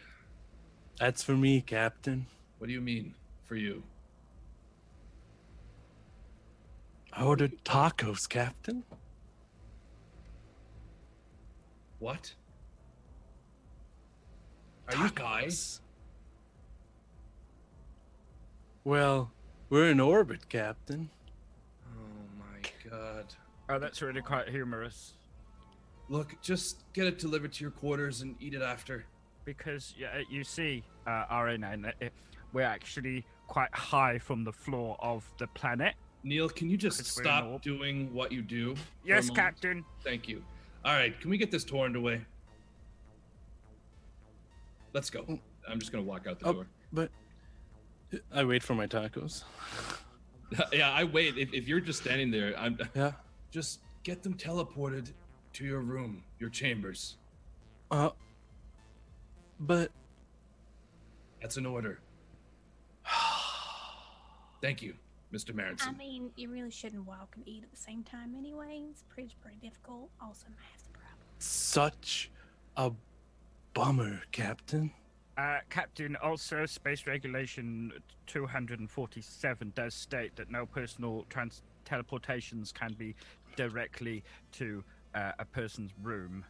that's 1.00 1.22
for 1.24 1.34
me, 1.34 1.62
Captain. 1.62 2.26
What 2.58 2.68
do 2.68 2.74
you 2.74 2.82
mean, 2.82 3.14
for 3.46 3.56
you? 3.56 3.84
I 7.14 7.24
ordered 7.24 7.64
tacos, 7.64 8.28
Captain. 8.28 8.84
What? 12.00 12.34
Are 14.90 14.96
you 14.96 15.12
high? 15.16 15.50
Well, 18.86 19.32
we're 19.72 19.90
in 19.90 20.00
orbit, 20.00 20.48
Captain. 20.48 21.10
Oh 21.88 22.38
my 22.40 22.90
god. 22.90 23.26
Oh, 23.68 23.80
that's 23.80 24.00
really 24.04 24.22
quite 24.22 24.48
humorous. 24.48 25.14
Look, 26.08 26.36
just 26.42 26.84
get 26.94 27.08
it 27.08 27.18
delivered 27.18 27.52
to 27.54 27.62
your 27.64 27.72
quarters 27.72 28.22
and 28.22 28.36
eat 28.40 28.54
it 28.54 28.62
after. 28.62 29.06
Because 29.44 29.96
yeah, 29.98 30.22
you 30.30 30.44
see, 30.44 30.84
uh, 31.08 31.26
RA9, 31.32 31.88
uh, 31.88 32.10
we're 32.54 32.62
actually 32.62 33.26
quite 33.48 33.74
high 33.74 34.20
from 34.20 34.44
the 34.44 34.54
floor 34.54 34.98
of 35.00 35.28
the 35.40 35.48
planet. 35.48 35.96
Neil, 36.24 36.48
can 36.48 36.70
you 36.70 36.78
just 36.78 37.00
Because 37.00 37.16
we're 37.18 37.22
in 37.24 37.26
stop 37.28 37.62
doing 37.64 38.14
what 38.14 38.32
you 38.32 38.44
do? 38.44 38.76
Yes. 39.04 39.32
Captain. 39.32 39.84
Thank 40.04 40.28
you. 40.28 40.44
All 40.84 40.94
right, 40.94 41.20
can 41.20 41.32
we 41.32 41.38
get 41.40 41.50
this 41.50 41.64
tour 41.64 41.86
underway? 41.86 42.22
Let's 44.94 45.10
go. 45.10 45.26
I'm 45.68 45.80
just 45.80 45.92
gonna 45.92 46.04
walk 46.04 46.28
out 46.28 46.40
the 46.40 46.46
Oh, 46.46 46.54
door. 46.54 46.68
but 46.94 47.10
I 48.34 48.44
wait 48.44 48.64
for 48.64 48.76
my 48.76 48.88
tacos. 48.88 49.44
yeah, 50.74 50.92
I 50.92 51.04
wait. 51.04 51.38
If, 51.38 51.54
if 51.54 51.68
you're 51.68 51.80
just 51.80 52.02
standing 52.02 52.32
there, 52.32 52.58
I'm. 52.58 52.78
Yeah. 52.96 53.12
Just 53.52 53.80
get 54.04 54.22
them 54.24 54.34
teleported 54.36 55.12
to 55.54 55.66
your 55.66 55.80
room, 55.82 56.24
your 56.40 56.50
chambers. 56.50 57.18
Uh. 57.92 58.10
But 59.60 59.92
That's 61.42 61.56
an 61.58 61.66
order. 61.66 62.00
Thank 64.62 64.82
you, 64.82 64.96
Mr. 65.34 65.52
Marinson. 65.52 65.88
I 65.88 65.92
mean, 65.94 66.32
you 66.36 66.50
really 66.50 66.72
shouldn't 66.72 67.06
walk 67.06 67.34
and 67.36 67.48
eat 67.48 67.64
at 67.64 67.72
the 67.72 67.78
same 67.78 68.04
time, 68.04 68.36
anyways. 68.38 69.04
Pretty, 69.10 69.34
pretty 69.42 69.58
difficult. 69.62 70.10
Also, 70.22 70.48
massive 70.50 70.92
problem. 70.92 71.18
such 71.40 72.32
a 72.76 72.92
bummer, 73.74 74.22
Captain. 74.32 74.92
Uh, 75.38 75.58
Captain, 75.70 76.16
also 76.24 76.66
Space 76.66 77.06
Regulation 77.06 77.92
247 78.28 79.74
does 79.76 79.94
state 79.94 80.34
that 80.38 80.50
no 80.50 80.66
personal 80.66 81.26
trans- 81.30 81.62
teleportations 81.86 82.74
can 82.74 82.94
be 82.94 83.14
directly 83.58 84.24
to 84.54 84.84
uh, 85.14 85.34
a 85.40 85.46
person's 85.46 85.92
room. 86.02 86.46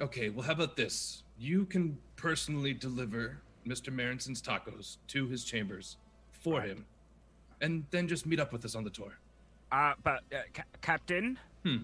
Okay, 0.00 0.30
well, 0.30 0.44
how 0.44 0.52
about 0.52 0.76
this? 0.76 1.22
You 1.38 1.64
can 1.64 1.96
personally 2.16 2.74
deliver 2.74 3.38
Mr. 3.66 3.92
Marinson's 3.92 4.42
tacos 4.42 4.96
to 5.08 5.26
his 5.28 5.44
chambers 5.44 5.96
for 6.32 6.60
him, 6.60 6.86
and 7.60 7.84
then 7.90 8.08
just 8.08 8.26
meet 8.26 8.40
up 8.40 8.52
with 8.52 8.64
us 8.64 8.74
on 8.74 8.82
the 8.84 8.90
tour. 8.90 9.12
Uh, 9.70 9.94
but, 10.02 10.22
uh, 10.32 10.38
ca- 10.54 10.62
Captain, 10.80 11.38
Hmm. 11.64 11.76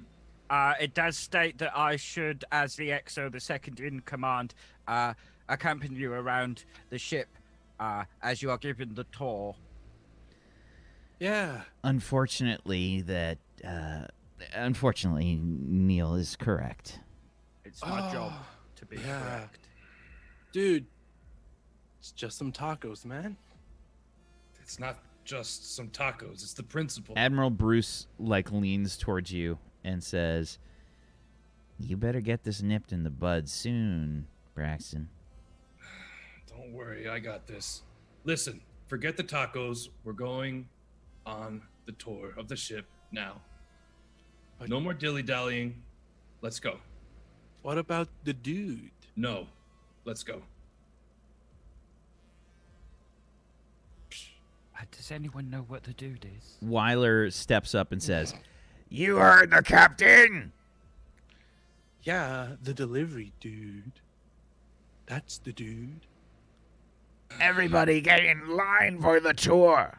uh, 0.50 0.74
it 0.80 0.94
does 0.94 1.16
state 1.16 1.58
that 1.58 1.76
I 1.76 1.96
should, 1.96 2.44
as 2.50 2.74
the 2.76 2.90
XO, 2.90 3.28
the 3.28 3.40
second 3.40 3.78
in 3.80 4.00
command, 4.00 4.54
uh, 4.88 5.14
accompany 5.48 5.96
you 5.96 6.12
around 6.12 6.64
the 6.90 6.98
ship 6.98 7.28
uh, 7.80 8.04
as 8.22 8.42
you 8.42 8.50
are 8.50 8.58
given 8.58 8.94
the 8.94 9.04
tour. 9.04 9.54
Yeah. 11.20 11.62
Unfortunately, 11.82 13.02
that 13.02 13.38
uh, 13.66 14.06
unfortunately 14.52 15.38
Neil 15.42 16.14
is 16.14 16.36
correct. 16.36 17.00
It's 17.64 17.82
my 17.82 18.12
job 18.12 18.32
Oh, 18.34 18.46
to 18.76 18.86
be 18.86 18.96
yeah. 18.96 19.20
correct. 19.20 19.68
Dude, 20.52 20.86
it's 21.98 22.12
just 22.12 22.36
some 22.38 22.52
tacos, 22.52 23.04
man. 23.04 23.36
It's 24.60 24.78
not 24.78 24.98
just 25.24 25.74
some 25.74 25.88
tacos; 25.88 26.42
it's 26.42 26.52
the 26.54 26.62
principle. 26.62 27.14
Admiral 27.16 27.50
Bruce 27.50 28.06
like 28.18 28.52
leans 28.52 28.96
towards 28.96 29.32
you 29.32 29.58
and 29.82 30.02
says, 30.02 30.58
"You 31.78 31.96
better 31.96 32.20
get 32.20 32.44
this 32.44 32.60
nipped 32.62 32.92
in 32.92 33.02
the 33.04 33.10
bud 33.10 33.48
soon, 33.48 34.26
Braxton." 34.54 35.08
Don't 36.64 36.72
worry, 36.72 37.10
I 37.10 37.18
got 37.18 37.46
this. 37.46 37.82
Listen, 38.24 38.58
forget 38.86 39.18
the 39.18 39.22
tacos. 39.22 39.90
We're 40.02 40.14
going 40.14 40.66
on 41.26 41.60
the 41.84 41.92
tour 41.92 42.32
of 42.38 42.48
the 42.48 42.56
ship 42.56 42.86
now. 43.12 43.42
No 44.66 44.80
more 44.80 44.94
dilly 44.94 45.22
dallying. 45.22 45.82
Let's 46.40 46.58
go. 46.58 46.78
What 47.60 47.76
about 47.76 48.08
the 48.24 48.32
dude? 48.32 48.90
No, 49.14 49.46
let's 50.06 50.22
go. 50.22 50.40
Uh, 54.74 54.84
does 54.90 55.10
anyone 55.10 55.50
know 55.50 55.66
what 55.68 55.82
the 55.82 55.92
dude 55.92 56.26
is? 56.38 56.56
Weiler 56.62 57.30
steps 57.30 57.74
up 57.74 57.92
and 57.92 58.02
says, 58.02 58.34
You 58.88 59.16
heard 59.16 59.50
the 59.50 59.62
captain. 59.62 60.52
Yeah, 62.04 62.52
the 62.62 62.72
delivery 62.72 63.32
dude. 63.38 64.00
That's 65.04 65.36
the 65.36 65.52
dude. 65.52 66.06
Everybody 67.40 68.00
get 68.00 68.24
in 68.24 68.48
line 68.56 69.00
for 69.00 69.20
the 69.20 69.34
tour. 69.34 69.98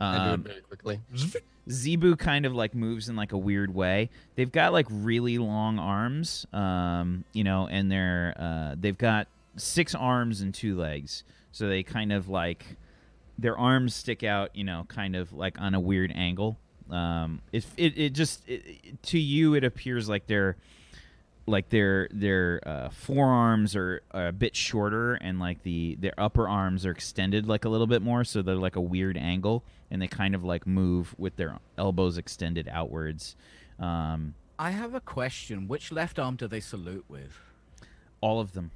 I 0.00 0.16
do 0.16 0.30
it 0.30 0.34
um, 0.34 0.42
very 0.42 0.60
quickly. 0.62 1.00
Zebu 1.70 2.16
kind 2.16 2.44
of 2.46 2.54
like 2.54 2.74
moves 2.74 3.08
in 3.08 3.16
like 3.16 3.32
a 3.32 3.38
weird 3.38 3.74
way. 3.74 4.10
They've 4.34 4.50
got 4.50 4.72
like 4.72 4.86
really 4.90 5.38
long 5.38 5.78
arms, 5.78 6.46
um, 6.52 7.24
you 7.32 7.44
know, 7.44 7.68
and 7.68 7.90
they're 7.90 8.34
uh, 8.38 8.74
they've 8.78 8.98
got 8.98 9.28
six 9.56 9.94
arms 9.94 10.40
and 10.40 10.52
two 10.52 10.76
legs, 10.76 11.24
so 11.52 11.68
they 11.68 11.82
kind 11.82 12.12
of 12.12 12.28
like 12.28 12.64
their 13.38 13.56
arms 13.56 13.94
stick 13.94 14.22
out, 14.22 14.54
you 14.54 14.64
know, 14.64 14.84
kind 14.88 15.16
of 15.16 15.32
like 15.32 15.60
on 15.60 15.74
a 15.74 15.80
weird 15.80 16.12
angle. 16.14 16.58
Um, 16.90 17.40
it 17.52 17.64
it, 17.78 17.96
it 17.98 18.10
just 18.12 18.46
it, 18.48 18.62
it- 18.66 19.02
to 19.04 19.18
you 19.18 19.54
it 19.54 19.64
appears 19.64 20.06
like 20.08 20.26
they're 20.26 20.56
like 21.46 21.68
their 21.68 22.08
their 22.10 22.60
uh, 22.66 22.88
forearms 22.90 23.76
are 23.76 24.00
a 24.12 24.32
bit 24.32 24.56
shorter 24.56 25.14
and 25.14 25.38
like 25.38 25.62
the 25.62 25.96
their 26.00 26.14
upper 26.18 26.48
arms 26.48 26.86
are 26.86 26.90
extended 26.90 27.46
like 27.46 27.64
a 27.64 27.68
little 27.68 27.86
bit 27.86 28.00
more 28.00 28.24
so 28.24 28.40
they're 28.40 28.54
like 28.54 28.76
a 28.76 28.80
weird 28.80 29.16
angle 29.18 29.62
and 29.90 30.00
they 30.00 30.06
kind 30.08 30.34
of 30.34 30.42
like 30.42 30.66
move 30.66 31.14
with 31.18 31.36
their 31.36 31.58
elbows 31.76 32.16
extended 32.18 32.68
outwards 32.70 33.36
um, 33.78 34.34
I 34.56 34.70
have 34.70 34.94
a 34.94 35.00
question. 35.00 35.66
Which 35.66 35.90
left 35.90 36.18
arm 36.18 36.36
do 36.36 36.46
they 36.46 36.60
salute 36.60 37.04
with? 37.08 37.32
all 38.20 38.40
of 38.40 38.52
them 38.52 38.70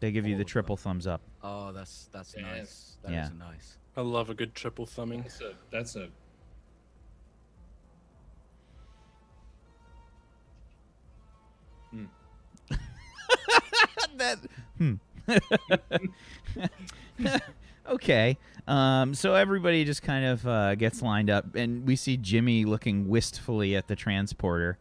they 0.00 0.10
give 0.12 0.26
you 0.26 0.34
the 0.34 0.42
of 0.42 0.46
them. 0.46 0.50
triple 0.50 0.76
thumbs 0.76 1.06
up 1.06 1.20
Oh, 1.42 1.72
that's 1.72 2.08
that's 2.12 2.32
Damn. 2.32 2.42
nice. 2.42 2.96
That 3.02 3.08
is 3.12 3.14
Yeah. 3.14 3.28
nice. 3.38 3.78
I 3.96 4.02
love 4.02 4.28
a 4.28 4.34
good 4.34 4.54
triple 4.54 4.84
thumbing. 4.84 5.22
That's 5.22 5.40
a 5.40 5.52
that's 5.70 5.96
a 5.96 6.08
that 14.16 14.38
hmm. 14.78 14.94
okay 17.88 18.36
um, 18.66 19.14
so 19.14 19.34
everybody 19.34 19.84
just 19.84 20.02
kind 20.02 20.24
of 20.24 20.46
uh, 20.46 20.74
gets 20.74 21.02
lined 21.02 21.30
up 21.30 21.54
and 21.54 21.86
we 21.86 21.96
see 21.96 22.16
jimmy 22.16 22.64
looking 22.64 23.08
wistfully 23.08 23.76
at 23.76 23.88
the 23.88 23.96
transporter 23.96 24.78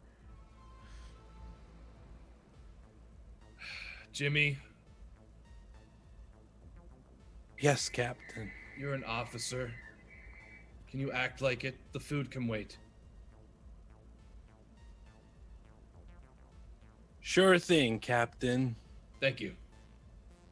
Jimmy. 4.11 4.57
Yes, 7.59 7.89
Captain. 7.89 8.49
You're 8.77 8.93
an 8.93 9.03
officer. 9.03 9.71
Can 10.89 10.99
you 10.99 11.11
act 11.11 11.41
like 11.41 11.65
it? 11.65 11.75
The 11.91 11.99
food 11.99 12.31
can 12.31 12.47
wait. 12.47 12.77
Sure 17.19 17.59
thing, 17.59 17.99
Captain. 17.99 18.75
Thank 19.19 19.41
you. 19.41 19.53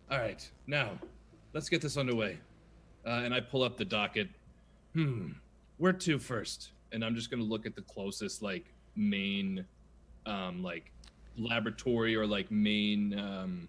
All 0.10 0.20
right, 0.20 0.50
now 0.68 0.92
let's 1.54 1.70
get 1.70 1.82
this 1.82 1.98
underway. 1.98 2.38
Uh, 3.06 3.22
and 3.24 3.34
I 3.34 3.40
pull 3.40 3.64
up 3.64 3.78
the 3.78 3.86
docket. 3.86 4.30
Hmm, 4.94 5.30
where 5.78 5.94
to 5.94 6.20
first? 6.20 6.72
And 6.92 7.04
I'm 7.04 7.16
just 7.16 7.30
gonna 7.30 7.44
look 7.44 7.66
at 7.66 7.76
the 7.76 7.82
closest 7.82 8.42
like 8.42 8.66
main, 8.96 9.66
um, 10.26 10.64
like 10.64 10.92
laboratory 11.38 12.16
or 12.16 12.26
like 12.26 12.52
main, 12.52 13.18
um, 13.18 13.68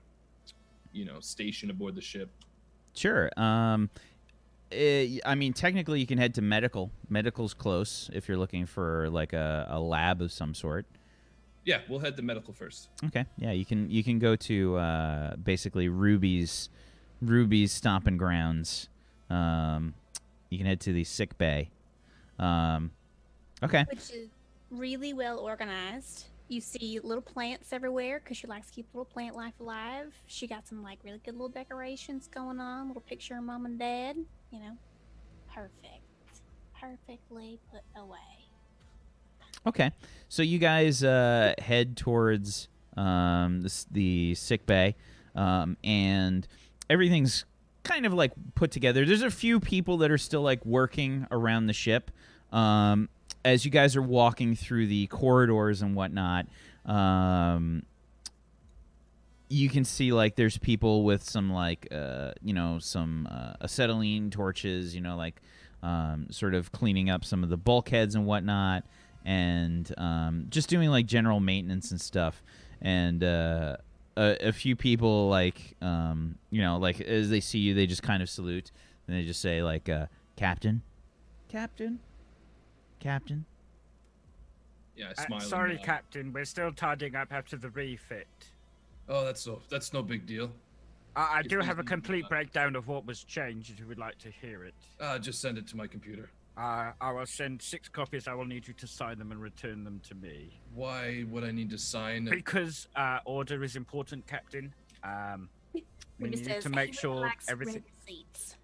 you 0.92 1.04
know, 1.04 1.20
station 1.20 1.70
aboard 1.70 1.94
the 1.94 2.00
ship. 2.00 2.30
Sure. 2.94 3.30
Um, 3.36 3.90
eh, 4.72 5.18
I 5.24 5.34
mean, 5.34 5.52
technically, 5.52 6.00
you 6.00 6.06
can 6.06 6.18
head 6.18 6.34
to 6.34 6.42
medical. 6.42 6.90
Medical's 7.08 7.54
close 7.54 8.10
if 8.12 8.28
you're 8.28 8.38
looking 8.38 8.66
for 8.66 9.08
like 9.10 9.32
a, 9.32 9.66
a 9.70 9.78
lab 9.78 10.20
of 10.20 10.32
some 10.32 10.54
sort. 10.54 10.86
Yeah, 11.68 11.80
we'll 11.86 11.98
head 11.98 12.16
to 12.16 12.22
medical 12.22 12.54
first. 12.54 12.88
Okay. 13.04 13.26
Yeah, 13.36 13.52
you 13.52 13.66
can 13.66 13.90
you 13.90 14.02
can 14.02 14.18
go 14.18 14.36
to 14.36 14.76
uh, 14.78 15.36
basically 15.36 15.90
Ruby's 15.90 16.70
Ruby's 17.20 17.72
stomping 17.72 18.16
grounds. 18.16 18.88
Um, 19.28 19.92
you 20.48 20.56
can 20.56 20.66
head 20.66 20.80
to 20.80 20.94
the 20.94 21.04
sick 21.04 21.36
bay. 21.36 21.68
Um, 22.38 22.90
okay. 23.62 23.84
Which 23.90 24.10
is 24.10 24.30
really 24.70 25.12
well 25.12 25.40
organized. 25.40 26.24
You 26.48 26.62
see 26.62 27.00
little 27.02 27.20
plants 27.20 27.74
everywhere 27.74 28.18
because 28.24 28.38
she 28.38 28.46
likes 28.46 28.68
to 28.68 28.72
keep 28.72 28.86
little 28.94 29.04
plant 29.04 29.36
life 29.36 29.60
alive. 29.60 30.14
She 30.26 30.46
got 30.46 30.66
some 30.66 30.82
like 30.82 31.00
really 31.04 31.20
good 31.22 31.34
little 31.34 31.50
decorations 31.50 32.28
going 32.28 32.60
on. 32.60 32.88
Little 32.88 33.02
picture 33.02 33.36
of 33.36 33.44
mom 33.44 33.66
and 33.66 33.78
dad. 33.78 34.16
You 34.50 34.60
know, 34.60 34.78
perfect, 35.54 36.40
perfectly 36.80 37.60
put 37.70 37.82
away. 37.94 38.37
Okay. 39.68 39.92
So 40.28 40.42
you 40.42 40.58
guys 40.58 41.04
uh, 41.04 41.54
head 41.58 41.96
towards 41.96 42.68
um, 42.96 43.60
the, 43.60 43.84
the 43.90 44.34
sick 44.34 44.66
bay, 44.66 44.96
um, 45.34 45.76
and 45.84 46.48
everything's 46.88 47.44
kind 47.82 48.06
of 48.06 48.14
like 48.14 48.32
put 48.54 48.70
together. 48.70 49.04
There's 49.04 49.22
a 49.22 49.30
few 49.30 49.60
people 49.60 49.98
that 49.98 50.10
are 50.10 50.18
still 50.18 50.42
like 50.42 50.64
working 50.64 51.26
around 51.30 51.66
the 51.66 51.72
ship. 51.74 52.10
Um, 52.50 53.10
as 53.44 53.64
you 53.64 53.70
guys 53.70 53.94
are 53.94 54.02
walking 54.02 54.56
through 54.56 54.86
the 54.86 55.06
corridors 55.08 55.82
and 55.82 55.94
whatnot, 55.94 56.46
um, 56.86 57.82
you 59.50 59.68
can 59.68 59.84
see 59.84 60.12
like 60.12 60.36
there's 60.36 60.56
people 60.56 61.04
with 61.04 61.22
some 61.22 61.52
like 61.52 61.88
uh, 61.92 62.32
you 62.42 62.54
know 62.54 62.78
some 62.78 63.28
uh, 63.30 63.52
acetylene 63.60 64.30
torches, 64.30 64.94
you 64.94 65.02
know, 65.02 65.16
like 65.16 65.42
um, 65.82 66.26
sort 66.30 66.54
of 66.54 66.72
cleaning 66.72 67.10
up 67.10 67.24
some 67.24 67.42
of 67.44 67.50
the 67.50 67.56
bulkheads 67.56 68.14
and 68.14 68.26
whatnot, 68.26 68.84
and 69.28 69.92
um, 69.98 70.46
just 70.48 70.70
doing 70.70 70.88
like 70.88 71.04
general 71.04 71.38
maintenance 71.38 71.90
and 71.90 72.00
stuff. 72.00 72.42
And 72.80 73.22
uh, 73.22 73.76
a, 74.16 74.48
a 74.48 74.52
few 74.52 74.74
people 74.74 75.28
like 75.28 75.76
um, 75.82 76.36
you 76.50 76.62
know 76.62 76.78
like 76.78 77.00
as 77.02 77.28
they 77.28 77.40
see 77.40 77.58
you, 77.58 77.74
they 77.74 77.86
just 77.86 78.02
kind 78.02 78.22
of 78.22 78.30
salute 78.30 78.72
and 79.06 79.16
they 79.16 79.24
just 79.24 79.40
say 79.42 79.62
like 79.62 79.88
uh, 79.90 80.06
Captain, 80.36 80.80
Captain, 81.48 81.98
Captain. 83.00 83.44
Yeah, 84.96 85.08
I 85.08 85.10
Uh, 85.10 85.26
smile. 85.26 85.40
and 85.40 85.48
sorry, 85.48 85.74
nod. 85.76 85.84
Captain. 85.84 86.32
We're 86.32 86.44
still 86.46 86.72
tidying 86.72 87.14
up 87.14 87.28
after 87.30 87.56
the 87.56 87.68
refit. 87.68 88.26
Oh, 89.10 89.24
that's 89.26 89.46
no, 89.46 89.60
that's 89.68 89.92
no 89.92 90.02
big 90.02 90.26
deal. 90.26 90.50
I, 91.14 91.38
I 91.38 91.42
do 91.42 91.60
have 91.60 91.78
a 91.78 91.84
complete 91.84 92.28
breakdown 92.30 92.76
of 92.76 92.88
what 92.88 93.04
was 93.06 93.24
changed 93.24 93.70
if 93.70 93.78
you 93.78 93.86
would 93.88 93.98
like 93.98 94.18
to 94.18 94.30
hear 94.30 94.64
it. 94.64 94.74
Uh, 94.98 95.18
just 95.18 95.40
send 95.42 95.58
it 95.58 95.66
to 95.68 95.76
my 95.76 95.86
computer. 95.86 96.30
Uh, 96.58 96.90
I 97.00 97.12
will 97.12 97.26
send 97.26 97.62
six 97.62 97.88
copies. 97.88 98.26
I 98.26 98.34
will 98.34 98.44
need 98.44 98.66
you 98.66 98.74
to 98.74 98.86
sign 98.86 99.18
them 99.18 99.30
and 99.30 99.40
return 99.40 99.84
them 99.84 100.00
to 100.08 100.14
me. 100.16 100.60
Why 100.74 101.24
would 101.30 101.44
I 101.44 101.52
need 101.52 101.70
to 101.70 101.78
sign? 101.78 102.26
it? 102.26 102.32
Because 102.32 102.88
uh, 102.96 103.20
order 103.24 103.62
is 103.62 103.76
important, 103.76 104.26
Captain. 104.26 104.74
Um, 105.04 105.48
we 106.18 106.30
need 106.30 106.44
says 106.44 106.64
to 106.64 106.70
make 106.70 106.94
sure 106.94 107.32
everything. 107.48 107.84
receipts. 108.06 108.56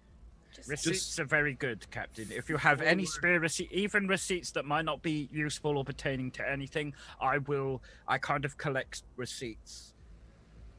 Just- 0.53 0.69
Receipts 0.69 1.19
are 1.19 1.25
very 1.25 1.53
good, 1.53 1.89
Captain. 1.91 2.27
If 2.31 2.49
you 2.49 2.57
have 2.57 2.81
any 2.81 3.05
spare 3.05 3.39
receipt, 3.39 3.71
even 3.71 4.07
receipts 4.07 4.51
that 4.51 4.65
might 4.65 4.85
not 4.85 5.01
be 5.01 5.29
useful 5.31 5.77
or 5.77 5.85
pertaining 5.85 6.31
to 6.31 6.49
anything, 6.49 6.93
I 7.21 7.37
will. 7.39 7.81
I 8.07 8.17
kind 8.17 8.45
of 8.45 8.57
collect 8.57 9.03
receipts. 9.15 9.93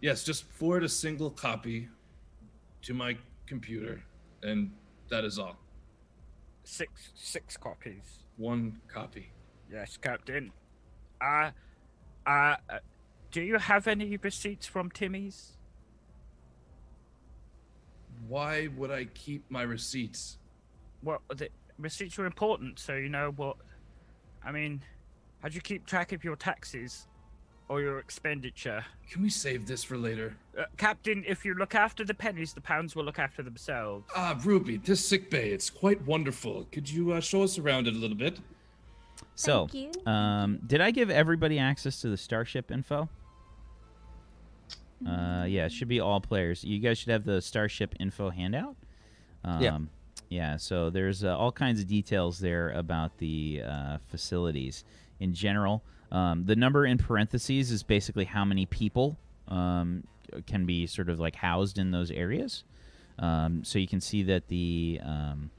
Yes, 0.01 0.25
just 0.25 0.45
forward 0.45 0.83
a 0.85 0.89
single 0.89 1.31
copy 1.31 1.89
to 2.83 2.95
my 2.95 3.17
computer, 3.47 4.03
and 4.43 4.71
that 5.09 5.25
is 5.25 5.39
all. 5.39 5.57
Six 6.69 7.13
six 7.15 7.57
copies. 7.57 8.25
One 8.37 8.81
copy. 8.89 9.31
Yes, 9.73 9.97
Captain. 9.97 10.51
Uh, 11.21 11.51
uh, 12.27 12.57
uh, 12.69 12.79
do 13.31 13.41
you 13.41 13.57
have 13.57 13.87
any 13.87 14.17
receipts 14.17 14.67
from 14.67 14.91
Timmy's? 14.91 15.57
Why 18.27 18.69
would 18.77 18.91
I 18.91 19.05
keep 19.05 19.49
my 19.49 19.63
receipts? 19.63 20.39
Well, 21.05 21.23
the 21.29 21.51
receipts 21.79 22.19
are 22.19 22.27
important, 22.27 22.81
so 22.81 22.97
you 22.97 23.11
know 23.11 23.33
what. 23.37 23.57
I 24.45 24.51
mean, 24.51 24.83
how 25.43 25.49
do 25.49 25.55
you 25.55 25.61
keep 25.61 25.87
track 25.87 26.11
of 26.11 26.25
your 26.25 26.35
taxes 26.35 27.07
or 27.69 27.81
your 27.81 27.99
expenditure? 27.99 28.85
Can 29.11 29.23
we 29.23 29.29
save 29.31 29.67
this 29.67 29.83
for 29.83 29.97
later? 29.97 30.37
Uh, 30.59 30.65
Captain, 30.77 31.25
if 31.27 31.45
you 31.45 31.55
look 31.55 31.75
after 31.75 32.05
the 32.05 32.15
pennies, 32.15 32.53
the 32.53 32.61
pounds 32.61 32.95
will 32.95 33.05
look 33.05 33.19
after 33.19 33.43
themselves. 33.43 34.05
Ah, 34.15 34.39
Ruby, 34.45 34.77
this 34.79 35.05
sick 35.05 35.31
bay, 35.31 35.51
it's 35.51 35.71
quite 35.71 36.05
wonderful. 36.07 36.67
Could 36.73 36.89
you 36.89 37.13
uh, 37.13 37.21
show 37.21 37.43
us 37.43 37.59
around 37.59 37.87
it 37.89 37.95
a 37.95 37.99
little 37.99 38.17
bit? 38.17 38.39
So, 39.35 39.67
Thank 39.67 39.97
you. 39.97 40.13
um, 40.13 40.61
did 40.67 40.81
I 40.81 40.91
give 40.91 41.11
everybody 41.11 41.59
access 41.59 42.01
to 42.03 42.09
the 42.09 42.17
Starship 42.17 42.71
info? 42.71 43.09
Uh, 45.07 45.45
yeah, 45.47 45.67
it 45.67 45.73
should 45.73 45.89
be 45.89 46.01
all 46.01 46.21
players. 46.21 46.65
You 46.65 46.79
guys 46.79 46.99
should 46.99 47.11
have 47.11 47.25
the 47.25 47.43
Starship 47.43 47.95
info 48.01 48.31
handout. 48.31 48.77
Um, 49.45 49.61
Yeah. 49.63 49.79
Yeah, 50.29 50.57
so 50.57 50.91
there's 50.91 51.23
uh, 51.23 51.37
all 51.39 51.53
kinds 51.53 51.81
of 51.81 51.87
details 51.87 52.41
there 52.41 52.71
about 52.71 53.17
the 53.19 53.63
uh, 53.65 53.99
facilities 54.09 54.83
in 55.21 55.35
general. 55.35 55.85
Um, 56.13 56.45
the 56.47 56.57
number 56.57 56.87
in 56.87 56.99
parentheses 56.99 57.71
is 57.71 57.83
basically 57.83 58.25
how 58.25 58.45
many 58.45 58.67
people 58.67 59.17
um, 59.49 60.05
can 60.47 60.67
be 60.67 60.87
sort 60.87 61.09
of 61.09 61.19
like 61.19 61.37
housed 61.37 61.79
in 61.79 61.91
those 61.91 62.11
areas. 62.11 62.65
Um, 63.19 63.65
so 63.65 63.79
you 63.79 63.89
can 63.89 64.01
see 64.01 64.23
that 64.25 64.49
the 64.49 65.01
um, 65.03 65.51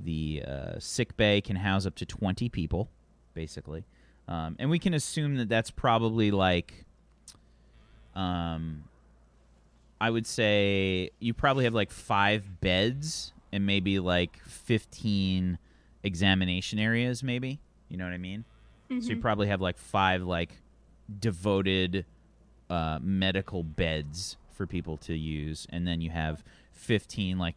the 0.00 0.42
uh, 0.46 0.78
sick 0.78 1.16
bay 1.16 1.40
can 1.40 1.56
house 1.56 1.86
up 1.86 1.94
to 1.96 2.06
20 2.06 2.48
people, 2.48 2.88
basically, 3.34 3.84
um, 4.28 4.56
and 4.58 4.70
we 4.70 4.78
can 4.78 4.94
assume 4.94 5.36
that 5.36 5.48
that's 5.48 5.70
probably 5.70 6.30
like, 6.30 6.84
um, 8.14 8.84
I 10.00 10.10
would 10.10 10.26
say 10.26 11.10
you 11.20 11.34
probably 11.34 11.64
have 11.64 11.74
like 11.74 11.90
five 11.90 12.60
beds 12.60 13.32
and 13.52 13.64
maybe 13.66 14.00
like 14.00 14.42
15 14.44 15.58
examination 16.02 16.78
areas, 16.78 17.22
maybe. 17.22 17.60
You 17.88 17.96
know 17.96 18.04
what 18.04 18.12
I 18.12 18.18
mean? 18.18 18.44
So 18.88 18.94
you 18.96 19.16
Mhm. 19.16 19.20
probably 19.20 19.48
have 19.48 19.60
like 19.60 19.76
five 19.78 20.22
like 20.22 20.56
devoted 21.20 22.04
uh, 22.70 22.98
medical 23.02 23.62
beds 23.62 24.36
for 24.52 24.66
people 24.66 24.96
to 24.98 25.14
use, 25.14 25.66
and 25.70 25.86
then 25.86 26.00
you 26.00 26.10
have 26.10 26.42
15 26.72 27.38
like 27.38 27.56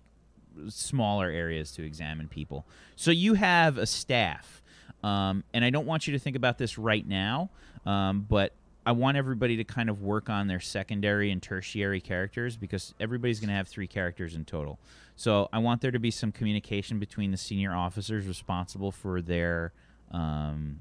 smaller 0.69 1.29
areas 1.29 1.71
to 1.73 1.83
examine 1.83 2.27
people. 2.27 2.65
So 2.95 3.11
you 3.11 3.35
have 3.35 3.77
a 3.77 3.85
staff, 3.85 4.61
um, 5.03 5.43
and 5.53 5.63
I 5.63 5.69
don't 5.69 5.85
want 5.85 6.07
you 6.07 6.13
to 6.13 6.19
think 6.19 6.35
about 6.35 6.57
this 6.57 6.77
right 6.77 7.07
now, 7.07 7.49
um, 7.85 8.25
but 8.27 8.53
I 8.85 8.91
want 8.93 9.17
everybody 9.17 9.57
to 9.57 9.63
kind 9.63 9.89
of 9.89 10.01
work 10.01 10.29
on 10.29 10.47
their 10.47 10.59
secondary 10.61 11.29
and 11.31 11.41
tertiary 11.43 11.99
characters 12.01 12.55
because 12.57 12.93
everybody's 12.99 13.39
going 13.39 13.49
to 13.49 13.53
have 13.55 13.67
three 13.67 13.87
characters 13.87 14.33
in 14.35 14.45
total. 14.45 14.79
So 15.15 15.49
I 15.51 15.59
want 15.59 15.81
there 15.81 15.91
to 15.91 15.99
be 15.99 16.09
some 16.11 16.31
communication 16.31 16.97
between 16.97 17.31
the 17.31 17.37
senior 17.37 17.73
officers 17.75 18.25
responsible 18.27 18.91
for 18.91 19.21
their 19.21 19.73
um, 20.11 20.79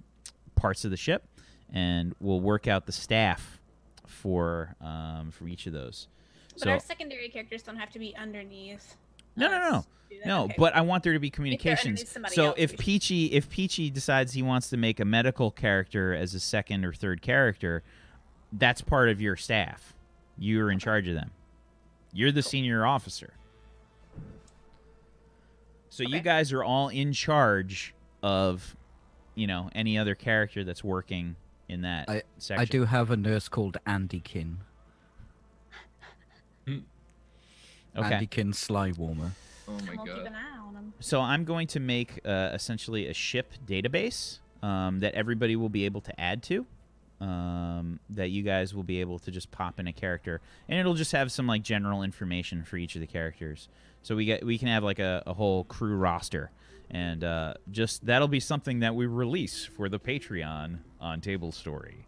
parts 0.57 0.85
of 0.85 0.91
the 0.91 0.97
ship, 0.97 1.25
and 1.73 2.15
we'll 2.21 2.41
work 2.41 2.67
out 2.67 2.87
the 2.87 2.93
staff 2.93 3.61
for 4.07 4.75
um, 4.81 5.31
for 5.31 5.47
each 5.47 5.67
of 5.67 5.73
those. 5.73 6.09
But 6.55 6.63
so 6.63 6.71
our 6.71 6.81
secondary 6.81 7.29
characters 7.29 7.63
don't 7.63 7.77
have 7.77 7.91
to 7.91 7.99
be 7.99 8.17
underneath. 8.17 8.97
no, 9.37 9.49
no, 9.49 9.59
no, 9.59 9.77
us. 9.79 9.87
Do 10.11 10.17
that? 10.19 10.27
no. 10.27 10.45
Okay. 10.45 10.55
But 10.59 10.75
I 10.75 10.81
want 10.81 11.05
there 11.05 11.13
to 11.13 11.19
be 11.19 11.31
communications. 11.31 12.09
somebody 12.09 12.35
So 12.35 12.47
else, 12.47 12.55
if 12.59 12.77
Peachy, 12.79 13.27
if 13.27 13.49
Peachy 13.51 13.91
decides 13.91 14.33
he 14.33 14.43
wants 14.43 14.71
to 14.71 14.77
make 14.77 14.99
a 15.01 15.05
medical 15.05 15.51
character 15.51 16.15
as 16.15 16.35
a 16.35 16.41
second 16.41 16.85
or 16.85 16.93
third 16.93 17.23
character, 17.23 17.83
that's 18.53 18.81
part 18.81 19.09
of 19.09 19.21
your 19.21 19.37
staff. 19.37 19.95
You're 20.39 20.71
in 20.71 20.79
charge 20.79 21.09
of 21.09 21.15
them. 21.15 21.31
You're 22.13 22.33
the 22.33 22.43
senior 22.43 22.87
officer. 22.87 23.35
So 25.91 26.03
you 26.03 26.21
guys 26.21 26.53
are 26.53 26.63
all 26.63 26.89
in 26.89 27.13
charge 27.13 27.95
of, 28.23 28.77
you 29.37 29.47
know, 29.47 29.71
any 29.75 29.97
other 29.97 30.17
character 30.17 30.65
that's 30.65 30.83
working 30.83 31.37
in 31.69 31.83
that 31.83 32.09
I 32.09 32.23
section. 32.39 32.61
I 32.61 32.65
do 32.65 32.85
have 32.85 33.13
a 33.13 33.17
nurse 33.17 33.49
called 33.49 33.77
Andy 33.87 34.21
Andykin. 34.21 34.57
Okay. 37.97 38.11
Andykin 38.27 38.53
Slywarmer. 38.53 39.31
Oh 39.69 39.79
my 39.87 39.97
god. 39.97 40.27
an 40.27 40.35
eye 40.35 40.59
on 40.59 40.75
them. 40.75 40.93
So 41.01 41.21
I'm 41.21 41.45
going 41.45 41.67
to 41.69 41.81
make 41.81 42.21
uh, 42.25 42.51
essentially 42.53 43.07
a 43.07 43.15
ship 43.15 43.53
database 43.67 44.39
um, 44.63 45.01
that 45.01 45.15
everybody 45.15 45.57
will 45.57 45.69
be 45.69 45.85
able 45.85 46.01
to 46.03 46.21
add 46.21 46.43
to. 46.45 46.67
Um, 47.19 47.99
that 48.11 48.29
you 48.29 48.43
guys 48.43 48.75
will 48.75 48.83
be 48.83 49.01
able 49.01 49.19
to 49.21 49.31
just 49.31 49.51
pop 49.51 49.81
in 49.81 49.87
a 49.87 49.93
character, 49.93 50.43
and 50.69 50.79
it'll 50.79 50.93
just 50.93 51.13
have 51.13 51.33
some 51.33 51.47
like 51.47 51.63
general 51.63 52.03
information 52.03 52.63
for 52.63 52.77
each 52.77 52.95
of 52.95 53.01
the 53.01 53.07
characters. 53.07 53.71
So 54.03 54.15
we 54.15 54.27
get 54.27 54.45
we 54.45 54.59
can 54.59 54.69
have 54.69 54.85
like 54.85 54.99
a, 54.99 55.23
a 55.27 55.33
whole 55.33 55.65
crew 55.65 55.97
roster, 55.97 56.51
and 56.91 57.25
uh, 57.25 57.55
just 57.71 58.07
that'll 58.07 58.29
be 58.29 58.41
something 58.41 58.81
that 58.81 58.95
we 58.95 59.07
release 59.07 59.65
for 59.65 59.89
the 59.89 59.99
Patreon 59.99 60.79
on 61.01 61.21
Table 61.21 61.53
Story. 61.53 62.07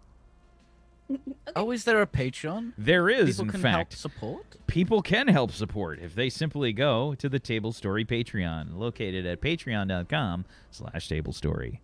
Oh, 1.57 1.71
is 1.71 1.85
there 1.85 2.03
a 2.03 2.07
Patreon? 2.07 2.75
There 2.77 3.09
is, 3.09 3.31
People 3.37 3.45
in 3.47 3.51
can 3.53 3.61
fact, 3.63 3.75
help 3.75 3.93
support. 3.95 4.57
people 4.67 5.01
can 5.01 5.29
help 5.29 5.53
support 5.53 6.01
if 6.01 6.15
they 6.15 6.29
simply 6.29 6.75
go 6.75 7.15
to 7.15 7.31
the 7.31 7.39
Table 7.39 7.73
Story 7.73 8.05
Patreon, 8.05 8.77
located 8.77 9.25
at 9.25 9.41
patreon.com 9.41 10.45
slash 10.71 11.09
Table 11.09 11.33
Story. 11.33 11.81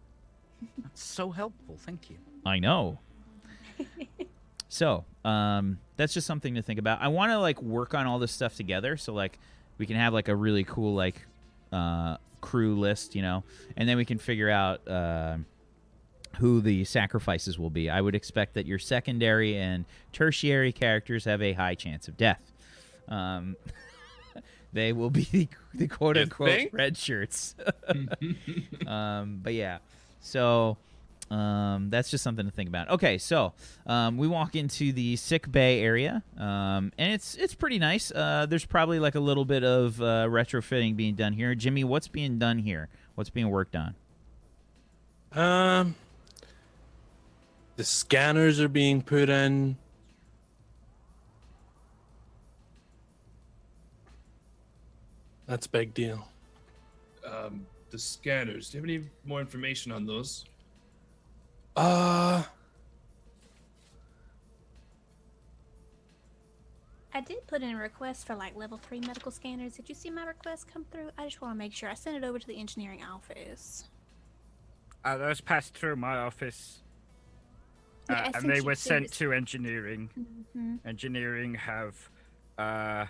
That's 0.82 1.02
so 1.02 1.30
helpful. 1.30 1.76
Thank 1.78 2.10
you. 2.10 2.16
I 2.44 2.58
know. 2.58 2.98
so, 4.68 5.04
um, 5.24 5.78
that's 5.96 6.12
just 6.12 6.26
something 6.26 6.54
to 6.56 6.62
think 6.62 6.78
about. 6.78 7.00
I 7.00 7.08
want 7.08 7.32
to 7.32 7.38
like 7.38 7.62
work 7.62 7.94
on 7.94 8.06
all 8.06 8.18
this 8.18 8.32
stuff 8.32 8.54
together, 8.56 8.98
so 8.98 9.14
like 9.14 9.38
we 9.78 9.86
can 9.86 9.96
have 9.96 10.12
like 10.12 10.28
a 10.28 10.36
really 10.36 10.64
cool 10.64 10.94
like 10.94 11.26
uh, 11.74 12.16
crew 12.40 12.78
list, 12.78 13.14
you 13.14 13.22
know, 13.22 13.42
and 13.76 13.88
then 13.88 13.96
we 13.96 14.04
can 14.04 14.18
figure 14.18 14.50
out 14.50 14.86
uh, 14.86 15.36
who 16.38 16.60
the 16.60 16.84
sacrifices 16.84 17.58
will 17.58 17.70
be. 17.70 17.90
I 17.90 18.00
would 18.00 18.14
expect 18.14 18.54
that 18.54 18.66
your 18.66 18.78
secondary 18.78 19.56
and 19.56 19.84
tertiary 20.12 20.72
characters 20.72 21.24
have 21.24 21.42
a 21.42 21.52
high 21.52 21.74
chance 21.74 22.06
of 22.06 22.16
death. 22.16 22.52
Um, 23.08 23.56
they 24.72 24.92
will 24.92 25.10
be 25.10 25.24
the, 25.24 25.48
the 25.74 25.88
quote 25.88 26.16
unquote 26.16 26.68
red 26.72 26.96
shirts. 26.96 27.54
um, 28.86 29.40
but 29.42 29.54
yeah, 29.54 29.78
so 30.20 30.76
Um, 31.30 31.88
that's 31.90 32.10
just 32.10 32.22
something 32.22 32.44
to 32.44 32.52
think 32.52 32.68
about. 32.68 32.90
Okay, 32.90 33.18
so 33.18 33.54
um, 33.86 34.18
we 34.18 34.28
walk 34.28 34.54
into 34.54 34.92
the 34.92 35.16
sick 35.16 35.50
bay 35.50 35.80
area, 35.80 36.22
um, 36.38 36.92
and 36.98 37.12
it's 37.12 37.34
it's 37.36 37.54
pretty 37.54 37.78
nice. 37.78 38.12
Uh, 38.12 38.46
there's 38.48 38.66
probably 38.66 38.98
like 38.98 39.14
a 39.14 39.20
little 39.20 39.44
bit 39.44 39.64
of 39.64 40.00
uh, 40.00 40.26
retrofitting 40.28 40.96
being 40.96 41.14
done 41.14 41.32
here. 41.32 41.54
Jimmy, 41.54 41.82
what's 41.82 42.08
being 42.08 42.38
done 42.38 42.58
here? 42.58 42.88
What's 43.14 43.30
being 43.30 43.48
worked 43.48 43.74
on? 43.74 43.94
Um, 45.32 45.94
the 47.76 47.84
scanners 47.84 48.60
are 48.60 48.68
being 48.68 49.02
put 49.02 49.28
in. 49.28 49.76
That's 55.46 55.66
a 55.66 55.70
big 55.70 55.94
deal. 55.94 56.26
Um, 57.26 57.66
the 57.90 57.98
scanners. 57.98 58.70
Do 58.70 58.78
you 58.78 58.82
have 58.82 58.90
any 58.90 59.10
more 59.24 59.40
information 59.40 59.92
on 59.92 60.06
those? 60.06 60.44
Uh, 61.76 62.42
I 67.12 67.20
did 67.20 67.46
put 67.46 67.62
in 67.62 67.70
a 67.74 67.76
request 67.78 68.26
for 68.26 68.34
like 68.34 68.56
level 68.56 68.78
three 68.78 69.00
medical 69.00 69.30
scanners. 69.30 69.74
Did 69.74 69.88
you 69.88 69.94
see 69.94 70.10
my 70.10 70.24
request 70.24 70.66
come 70.72 70.84
through? 70.90 71.10
I 71.18 71.24
just 71.24 71.40
want 71.40 71.54
to 71.54 71.58
make 71.58 71.72
sure 71.72 71.88
I 71.88 71.94
sent 71.94 72.16
it 72.16 72.24
over 72.24 72.38
to 72.38 72.46
the 72.46 72.58
engineering 72.58 73.02
office. 73.04 73.88
Uh, 75.04 75.16
those 75.18 75.40
passed 75.40 75.76
through 75.76 75.96
my 75.96 76.16
office. 76.16 76.80
Yeah, 78.08 78.16
Uh, 78.16 78.30
I 78.34 78.38
and 78.38 78.50
they 78.50 78.60
were 78.60 78.74
sent 78.74 79.12
to 79.14 79.32
engineering. 79.32 80.10
Mhm. 80.56 80.78
Engineering 80.84 81.54
have, 81.54 82.10
uh, 82.58 83.06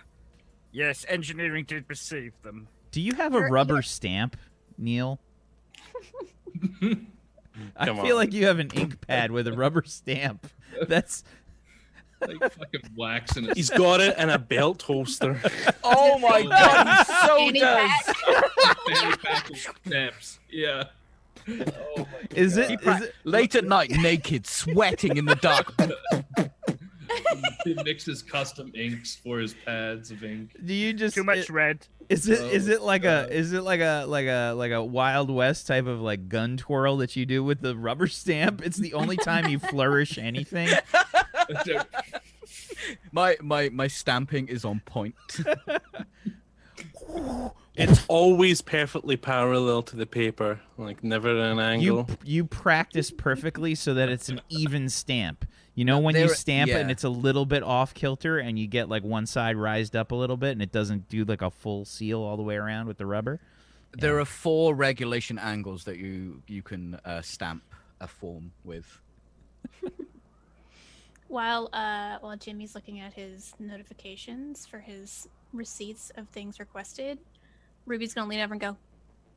yes, 0.71 1.05
engineering 1.07 1.65
did 1.65 1.85
receive 1.87 2.33
them. 2.43 2.67
Do 2.91 3.01
you 3.01 3.13
have 3.15 3.33
a 3.35 3.41
rubber 3.41 3.81
stamp, 3.81 4.37
Neil? 4.77 5.19
Mm, 7.57 7.71
I 7.77 7.85
Come 7.85 7.97
feel 7.97 8.15
on. 8.17 8.21
like 8.23 8.33
you 8.33 8.45
have 8.47 8.59
an 8.59 8.69
ink 8.73 8.99
pad 9.07 9.31
with 9.31 9.47
a 9.47 9.53
rubber 9.53 9.83
stamp. 9.85 10.47
That's 10.87 11.23
Like 12.21 12.39
fucking 12.53 12.91
wax 12.97 13.37
in 13.37 13.49
a 13.49 13.53
he's 13.53 13.69
got 13.69 14.01
it 14.01 14.17
in 14.17 14.29
a 14.29 14.39
belt 14.39 14.81
holster. 14.81 15.39
Oh 15.87 16.17
my 16.17 16.41
god, 16.41 17.05
he 17.05 17.13
so 17.27 17.37
Fanny 17.37 17.59
does. 17.59 17.91
fanny 18.87 19.17
pack 19.17 19.49
stamps. 19.85 20.39
Yeah. 20.49 20.85
Oh 21.47 21.97
my 21.97 22.05
is 22.35 22.57
it? 22.57 22.69
He 22.71 22.75
Is 22.89 23.01
it? 23.03 23.15
Late 23.23 23.53
at 23.55 23.65
night, 23.65 23.91
naked, 23.91 24.47
sweating 24.47 25.17
in 25.17 25.25
the 25.25 25.35
dark. 25.35 25.73
He 27.63 27.75
mixes 27.83 28.21
custom 28.23 28.71
inks 28.75 29.15
for 29.15 29.39
his 29.39 29.53
pads 29.53 30.09
of 30.11 30.23
ink. 30.23 30.51
Do 30.65 30.73
you 30.73 30.93
just 30.93 31.15
Too 31.15 31.23
much 31.23 31.37
it- 31.37 31.49
red. 31.49 31.87
Is 32.09 32.27
it 32.29 32.39
is 32.53 32.67
it 32.67 32.81
like 32.81 33.03
a 33.03 33.23
uh, 33.23 33.27
is 33.31 33.51
it 33.53 33.61
like 33.63 33.81
a 33.81 34.05
like 34.07 34.27
a 34.27 34.53
like 34.53 34.71
a 34.71 34.83
Wild 34.83 35.29
West 35.31 35.65
type 35.67 35.87
of 35.87 36.01
like 36.01 36.29
gun 36.29 36.57
twirl 36.57 36.97
that 36.97 37.15
you 37.15 37.25
do 37.25 37.43
with 37.43 37.61
the 37.61 37.75
rubber 37.75 38.07
stamp? 38.07 38.61
It's 38.65 38.77
the 38.77 38.93
only 38.93 39.17
time 39.17 39.47
you 39.49 39.59
flourish 39.59 40.17
anything. 40.21 40.69
My 43.11 43.37
my 43.41 43.69
my 43.69 43.87
stamping 43.87 44.47
is 44.47 44.63
on 44.65 44.81
point. 44.85 45.15
It's 47.77 48.05
always 48.07 48.61
perfectly 48.61 49.17
parallel 49.17 49.83
to 49.83 49.97
the 49.97 50.05
paper, 50.05 50.61
like 50.77 51.03
never 51.03 51.29
at 51.29 51.35
an 51.51 51.57
You 51.81 51.99
angle. 51.99 52.09
you 52.23 52.45
practice 52.45 53.11
perfectly 53.11 53.75
so 53.75 53.93
that 53.93 54.07
it's 54.07 54.29
an 54.29 54.39
even 54.49 54.87
stamp. 54.87 55.45
You 55.75 55.83
know 55.85 55.99
when 55.99 56.15
you 56.15 56.27
There- 56.27 56.35
stamp 56.35 56.71
it 56.71 56.75
and 56.75 56.89
it's 56.89 57.03
a 57.03 57.09
little 57.09 57.45
bit 57.45 57.61
off 57.61 57.93
kilter 57.93 58.37
and 58.39 58.57
you 58.57 58.65
get 58.65 58.87
like 58.89 59.03
one 59.03 59.25
side 59.25 59.57
rised 59.57 59.95
up 59.95 60.11
a 60.11 60.15
little 60.15 60.37
bit 60.37 60.51
and 60.53 60.61
it 60.61 60.71
doesn't 60.71 61.09
do 61.09 61.25
like 61.25 61.41
a 61.41 61.51
full 61.51 61.83
seal 61.85 62.21
all 62.21 62.37
the 62.37 62.43
way 62.43 62.55
around 62.55 62.87
with 62.87 62.97
the 62.97 63.05
rubber. 63.05 63.39
There 63.91 64.19
are 64.19 64.25
four 64.25 64.73
regulation 64.73 65.37
angles 65.37 65.83
that 65.83 65.97
you 65.97 66.41
you 66.47 66.61
can 66.61 66.95
uh, 67.05 67.21
stamp 67.21 67.63
a 67.99 68.07
form 68.07 68.51
with. 68.63 68.99
While 71.27 71.69
uh, 71.73 72.19
while 72.19 72.37
Jimmy's 72.37 72.75
looking 72.75 72.99
at 72.99 73.13
his 73.13 73.53
notifications 73.59 74.65
for 74.65 74.79
his 74.79 75.27
receipts 75.53 76.11
of 76.17 76.27
things 76.29 76.59
requested, 76.59 77.17
Ruby's 77.85 78.13
gonna 78.13 78.29
lean 78.29 78.41
over 78.41 78.53
and 78.53 78.61
go, 78.61 78.77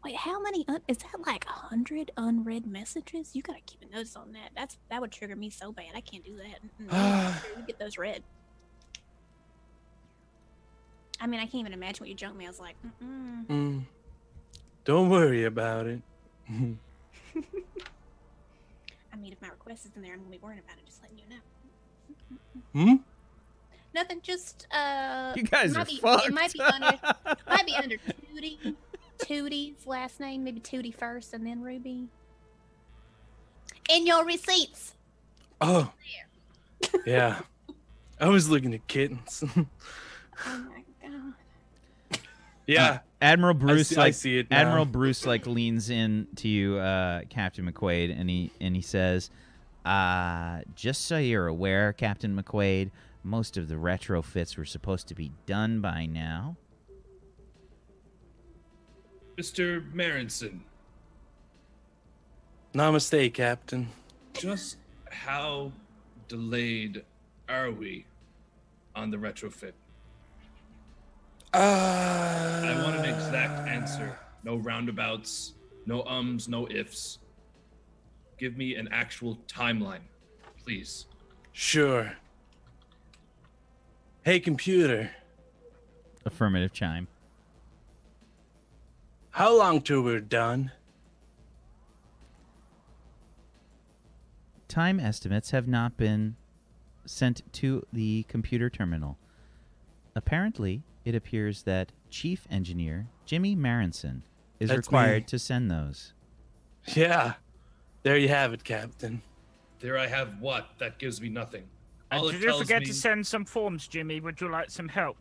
"Wait, 0.09 0.17
how 0.17 0.41
many? 0.41 0.65
Un- 0.69 0.81
is 0.89 0.97
that 0.99 1.21
like 1.27 1.45
a 1.45 1.53
hundred 1.53 2.11
unread 2.17 2.67
messages? 2.67 3.37
You 3.37 3.43
gotta 3.43 3.61
keep 3.67 3.83
a 3.83 3.95
notice 3.95 4.17
on 4.17 4.33
that. 4.33 4.53
That's 4.57 4.79
that 4.89 5.03
would 5.03 5.13
trigger 5.13 5.37
me 5.37 5.51
so 5.51 5.71
bad. 5.71 5.89
I 5.95 6.01
can't 6.01 6.25
do 6.25 6.39
that. 6.39 6.61
Sure 7.43 7.59
you 7.59 7.67
get 7.67 7.79
those 7.79 7.99
read. 7.99 8.23
I 11.21 11.27
mean, 11.27 11.41
I 11.41 11.43
can't 11.43 11.57
even 11.57 11.75
imagine 11.75 12.01
what 12.01 12.09
your 12.09 12.17
junk 12.17 12.39
mail's 12.39 12.59
like. 12.59 12.77
Mm-mm. 13.03 13.47
Mm. 13.49 13.83
Don't 14.85 15.11
worry 15.11 15.45
about 15.45 15.87
it. 15.87 16.01
I 16.49 16.73
mean, 19.19 19.33
if 19.33 19.43
my 19.43 19.49
request 19.49 19.85
is 19.85 19.91
in 19.95 20.01
there, 20.01 20.15
I'm 20.15 20.21
gonna 20.21 20.31
be 20.31 20.39
worrying 20.39 20.63
about 20.65 20.79
it. 20.79 20.87
Just 20.87 21.03
letting 21.03 21.19
you 21.19 21.25
know. 21.29 21.43
Hmm? 22.73 22.97
Nothing. 23.95 24.21
Just 24.23 24.67
uh. 24.71 25.35
You 25.37 25.43
guys 25.43 25.75
might 25.75 25.83
are 25.83 25.85
be, 25.85 25.97
fucked. 25.99 26.29
It 26.29 26.33
might 26.33 26.53
be 26.55 26.63
under. 26.63 26.99
might 27.47 27.67
be 27.67 27.75
under 27.75 27.97
Tootie. 27.97 28.75
Tootie's 29.19 29.87
last 29.87 30.21
name, 30.21 30.45
maybe 30.45 30.61
Tootie 30.61 30.95
first, 30.95 31.33
and 31.35 31.47
then 31.47 31.61
Ruby. 31.63 32.09
In 33.91 34.07
your 34.07 34.25
receipts. 34.25 34.95
Oh. 35.61 35.93
Yeah. 37.05 37.41
I 38.21 38.29
was 38.29 38.49
looking 38.49 38.75
at 38.75 38.87
kittens. 38.87 39.45
Oh 40.47 40.67
my 40.71 40.85
god. 41.03 42.21
yeah. 42.69 43.01
Admiral 43.21 43.55
Bruce 43.55 43.89
see- 43.89 43.97
I 43.97 44.13
see 44.13 44.39
it 44.39 44.49
now. 44.53 44.59
Admiral 44.59 44.85
Bruce 44.85 45.27
like 45.27 45.49
leans 45.49 45.91
in 45.91 46.29
to 46.37 46.47
you, 46.47 46.77
uh, 46.79 47.23
Captain 47.29 47.69
McQuaid, 47.69 48.17
and 48.17 48.31
he 48.31 48.53
and 48.61 48.77
he 48.77 48.81
says, 48.83 49.31
uh, 49.85 50.61
"Just 50.77 51.07
so 51.07 51.19
you're 51.19 51.49
aware, 51.49 51.93
Captain 51.93 52.41
McQuaid, 52.41 52.93
most 53.25 53.57
of 53.57 53.67
the 53.67 53.75
retrofits 53.75 54.57
were 54.57 54.65
supposed 54.65 55.09
to 55.09 55.15
be 55.17 55.33
done 55.47 55.81
by 55.81 56.07
now." 56.07 56.57
Mr. 59.39 59.89
Marinson, 59.93 60.59
Namaste, 62.75 63.33
Captain. 63.33 63.89
just 64.35 64.79
how 65.13 65.71
delayed 66.27 67.05
are 67.49 67.71
we 67.71 68.05
on 68.97 69.13
the 69.13 69.17
retrofit? 69.17 69.75
Uh, 71.55 71.59
I 71.59 72.81
want 72.83 72.97
an 72.97 73.05
exact 73.05 73.69
answer. 73.69 74.19
No 74.43 74.57
roundabouts, 74.57 75.55
no 75.87 76.03
ums, 76.03 76.49
no 76.49 76.67
ifs. 76.69 77.21
Give 78.39 78.57
me 78.57 78.75
an 78.75 78.89
actual 78.91 79.39
timeline, 79.47 80.03
please. 80.65 81.07
Sure. 81.53 82.13
Hey, 84.25 84.41
computer. 84.41 85.11
Affirmative 86.25 86.73
chime. 86.73 87.07
How 89.39 89.57
long 89.57 89.83
till 89.83 90.03
we're 90.03 90.19
done? 90.19 90.73
Time 94.67 94.99
estimates 94.99 95.53
have 95.53 95.69
not 95.69 95.97
been 95.97 96.35
sent 97.07 97.43
to 97.53 97.87
the 97.93 98.25
computer 98.27 98.69
terminal. 98.69 99.17
Apparently, 100.17 100.83
it 101.05 101.15
appears 101.15 101.63
that 101.63 101.93
Chief 102.11 102.49
Engineer 102.51 103.07
Jimmy 103.27 103.55
Marinson 103.55 104.23
is 104.59 104.71
That's 104.71 104.79
required 104.79 105.23
me. 105.23 105.27
to 105.27 105.39
send 105.39 105.71
those. 105.71 106.15
Yeah. 106.97 107.35
There 108.03 108.19
you 108.19 108.27
have 108.27 108.53
it, 108.53 108.65
Captain. 108.65 109.23
There 109.79 109.97
I 109.97 110.09
have 110.09 110.41
what? 110.41 110.71
That 110.79 110.99
gives 110.99 111.21
me 111.21 111.29
nothing. 111.29 111.63
And 112.11 112.25
did 112.25 112.43
it 112.43 112.43
you 112.43 112.59
forget 112.59 112.81
me, 112.81 112.87
to 112.87 112.93
send 112.93 113.25
some 113.25 113.45
forms, 113.45 113.87
Jimmy? 113.87 114.19
Would 114.19 114.41
you 114.41 114.51
like 114.51 114.69
some 114.73 114.89
help? 114.89 115.19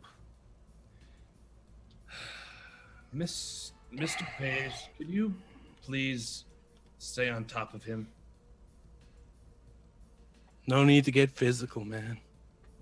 Miss 3.12 3.74
Mr. 3.94 4.26
Page, 4.36 4.72
could 4.96 5.08
you 5.08 5.34
please 5.82 6.44
stay 6.98 7.28
on 7.28 7.44
top 7.44 7.74
of 7.74 7.82
him? 7.82 8.08
No 10.66 10.84
need 10.84 11.04
to 11.06 11.10
get 11.10 11.30
physical, 11.30 11.84
man. 11.84 12.18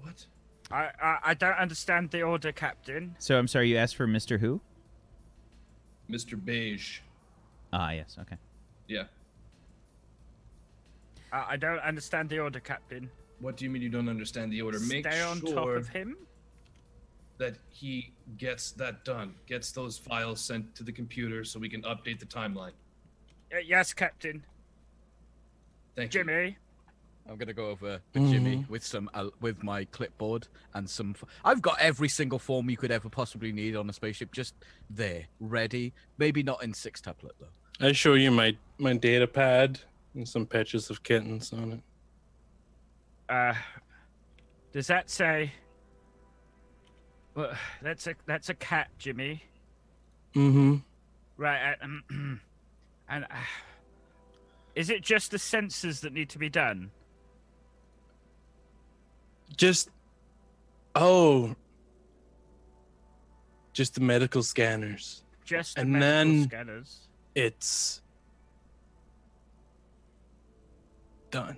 What? 0.03 0.27
I, 0.71 0.91
I 1.01 1.19
I 1.27 1.35
don't 1.35 1.57
understand 1.57 2.11
the 2.11 2.23
order, 2.23 2.51
Captain. 2.51 3.15
So 3.19 3.39
I'm 3.39 3.47
sorry, 3.47 3.71
you 3.71 3.77
asked 3.77 3.95
for 3.95 4.07
Mr. 4.09 4.41
Who? 4.41 4.61
Mr. 6.11 6.43
Beige. 6.43 7.01
Ah, 7.73 7.93
yes, 7.93 8.17
okay. 8.21 8.37
Yeah. 8.89 9.05
I, 11.33 11.53
I 11.53 11.57
don't 11.57 11.79
understand 11.81 12.29
the 12.29 12.41
order, 12.41 12.59
Captain. 12.61 13.11
What 13.39 13.57
do 13.57 13.65
you 13.65 13.71
mean 13.71 13.83
you 13.83 13.89
don't 13.89 14.09
understand 14.09 14.53
the 14.53 14.63
order? 14.63 14.81
Make 14.81 15.07
Stay 15.07 15.23
on 15.23 15.41
sure 15.41 15.55
top 15.55 15.69
of 15.69 15.89
him. 15.89 16.17
That 17.39 17.57
he 17.71 18.13
gets 18.39 18.71
that 18.73 19.05
done. 19.05 19.35
Gets 19.47 19.73
those 19.73 19.99
files 19.99 20.41
sent 20.41 20.75
to 20.77 20.83
the 20.83 20.93
computer 20.93 21.45
so 21.45 21.59
we 21.61 21.69
can 21.69 21.83
update 21.83 22.19
the 22.19 22.27
timeline. 22.27 22.73
Uh, 23.55 23.59
yes, 23.65 23.93
Captain. 23.93 24.45
Thank 25.95 26.15
you. 26.15 26.21
Jimmy. 26.25 26.57
I'm 27.29 27.37
gonna 27.37 27.53
go 27.53 27.71
over 27.71 28.01
to 28.13 28.31
Jimmy 28.31 28.59
Mhm. 28.59 28.69
with 28.69 28.85
some 28.85 29.11
uh, 29.13 29.31
with 29.41 29.63
my 29.65 29.85
clipboard 29.87 30.47
and 30.75 30.89
some. 30.89 31.11
F- 31.11 31.25
I've 31.45 31.61
got 31.61 31.79
every 31.81 32.09
single 32.09 32.39
form 32.39 32.71
you 32.71 32.77
could 32.77 32.93
ever 32.93 33.09
possibly 33.09 33.51
need 33.53 33.75
on 33.75 33.91
a 33.91 33.93
spaceship, 33.93 34.31
just 34.33 34.55
there, 34.89 35.27
ready. 35.41 35.93
Maybe 36.19 36.45
not 36.45 36.63
in 36.63 36.73
six 36.73 37.01
tablet 37.01 37.35
though. 37.41 37.87
I 37.87 37.93
show 37.93 38.15
you 38.15 38.31
my 38.31 38.57
my 38.79 38.95
data 38.95 39.27
pad 39.27 39.81
And 40.15 40.27
some 40.29 40.47
pictures 40.47 40.89
of 40.89 41.03
kittens 41.03 41.53
on 41.53 41.73
it. 41.73 41.81
Uh, 43.29 43.55
does 44.73 44.87
that 44.87 45.11
say? 45.11 45.53
Well, 47.37 47.53
that's 47.83 48.09
a 48.09 48.17
that's 48.27 48.49
a 48.49 48.55
cat, 48.55 48.89
Jimmy. 48.99 49.43
Mm-hmm. 50.35 50.77
Right. 51.37 51.75
uh, 51.81 51.85
um, 51.85 52.41
and 53.09 53.25
uh, 53.25 53.37
is 54.75 54.91
it 54.91 55.03
just 55.03 55.31
the 55.31 55.37
sensors 55.37 56.01
that 56.01 56.13
need 56.13 56.29
to 56.31 56.39
be 56.39 56.49
done? 56.49 56.91
Just 59.57 59.91
oh, 60.97 61.55
just 63.73 63.95
the 63.95 64.01
medical 64.01 64.43
scanners. 64.43 65.23
Just 65.45 65.77
the 65.77 65.83
and 65.83 65.93
medical 65.93 66.09
then 66.09 66.43
scanners. 66.49 67.09
it's 67.37 68.03
done. 71.31 71.57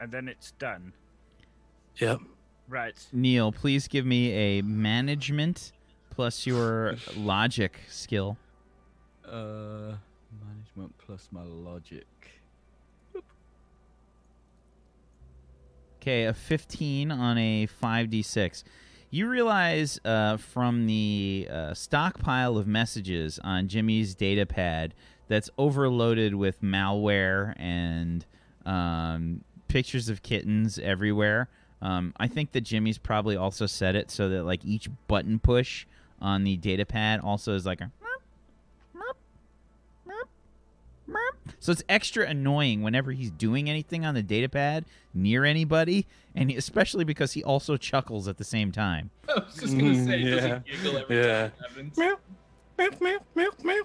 And 0.00 0.10
then 0.10 0.28
it's 0.28 0.50
done. 0.52 0.92
Yep. 1.96 2.20
Right. 2.72 2.94
Neil, 3.12 3.52
please 3.52 3.86
give 3.86 4.06
me 4.06 4.32
a 4.32 4.62
management 4.62 5.72
plus 6.08 6.46
your 6.46 6.96
logic 7.14 7.78
skill. 7.86 8.38
Uh, 9.26 9.96
management 10.42 10.96
plus 10.96 11.28
my 11.30 11.42
logic. 11.42 12.06
Okay, 16.00 16.24
a 16.24 16.32
15 16.32 17.10
on 17.12 17.36
a 17.36 17.68
5d6. 17.82 18.64
You 19.10 19.28
realize 19.28 20.00
uh, 20.06 20.38
from 20.38 20.86
the 20.86 21.48
uh, 21.52 21.74
stockpile 21.74 22.56
of 22.56 22.66
messages 22.66 23.38
on 23.44 23.68
Jimmy's 23.68 24.14
data 24.14 24.46
pad 24.46 24.94
that's 25.28 25.50
overloaded 25.58 26.36
with 26.36 26.62
malware 26.62 27.52
and 27.58 28.24
um, 28.64 29.44
pictures 29.68 30.08
of 30.08 30.22
kittens 30.22 30.78
everywhere. 30.78 31.50
Um, 31.82 32.14
I 32.16 32.28
think 32.28 32.52
that 32.52 32.62
Jimmy's 32.62 32.96
probably 32.96 33.36
also 33.36 33.66
set 33.66 33.94
it 33.96 34.10
so 34.10 34.28
that 34.30 34.44
like 34.44 34.64
each 34.64 34.88
button 35.08 35.38
push 35.40 35.84
on 36.20 36.44
the 36.44 36.56
data 36.56 36.86
pad 36.86 37.20
also 37.20 37.54
is 37.54 37.66
like 37.66 37.80
a 37.80 37.90
So 41.58 41.70
it's 41.70 41.82
extra 41.88 42.26
annoying 42.26 42.82
whenever 42.82 43.12
he's 43.12 43.30
doing 43.30 43.68
anything 43.70 44.04
on 44.04 44.14
the 44.14 44.22
data 44.22 44.48
pad 44.48 44.84
near 45.14 45.44
anybody, 45.44 46.06
and 46.34 46.50
he, 46.50 46.56
especially 46.56 47.04
because 47.04 47.32
he 47.32 47.44
also 47.44 47.76
chuckles 47.76 48.26
at 48.26 48.36
the 48.38 48.44
same 48.44 48.72
time. 48.72 49.10
I 49.28 49.34
was 49.40 49.54
just 49.54 49.76
gonna 49.78 49.90
Mm, 49.92 50.24
yeah. 50.24 50.34
does 50.58 50.62
he 50.66 50.76
giggle 50.82 50.98
every 50.98 51.16
Yeah. 51.18 51.48
time 51.48 51.52
it 51.58 51.68
happens? 51.68 51.98
Meow, 51.98 52.16
meow, 52.78 52.88
meow, 53.00 53.18
meow, 53.36 53.48
meow. 53.62 53.82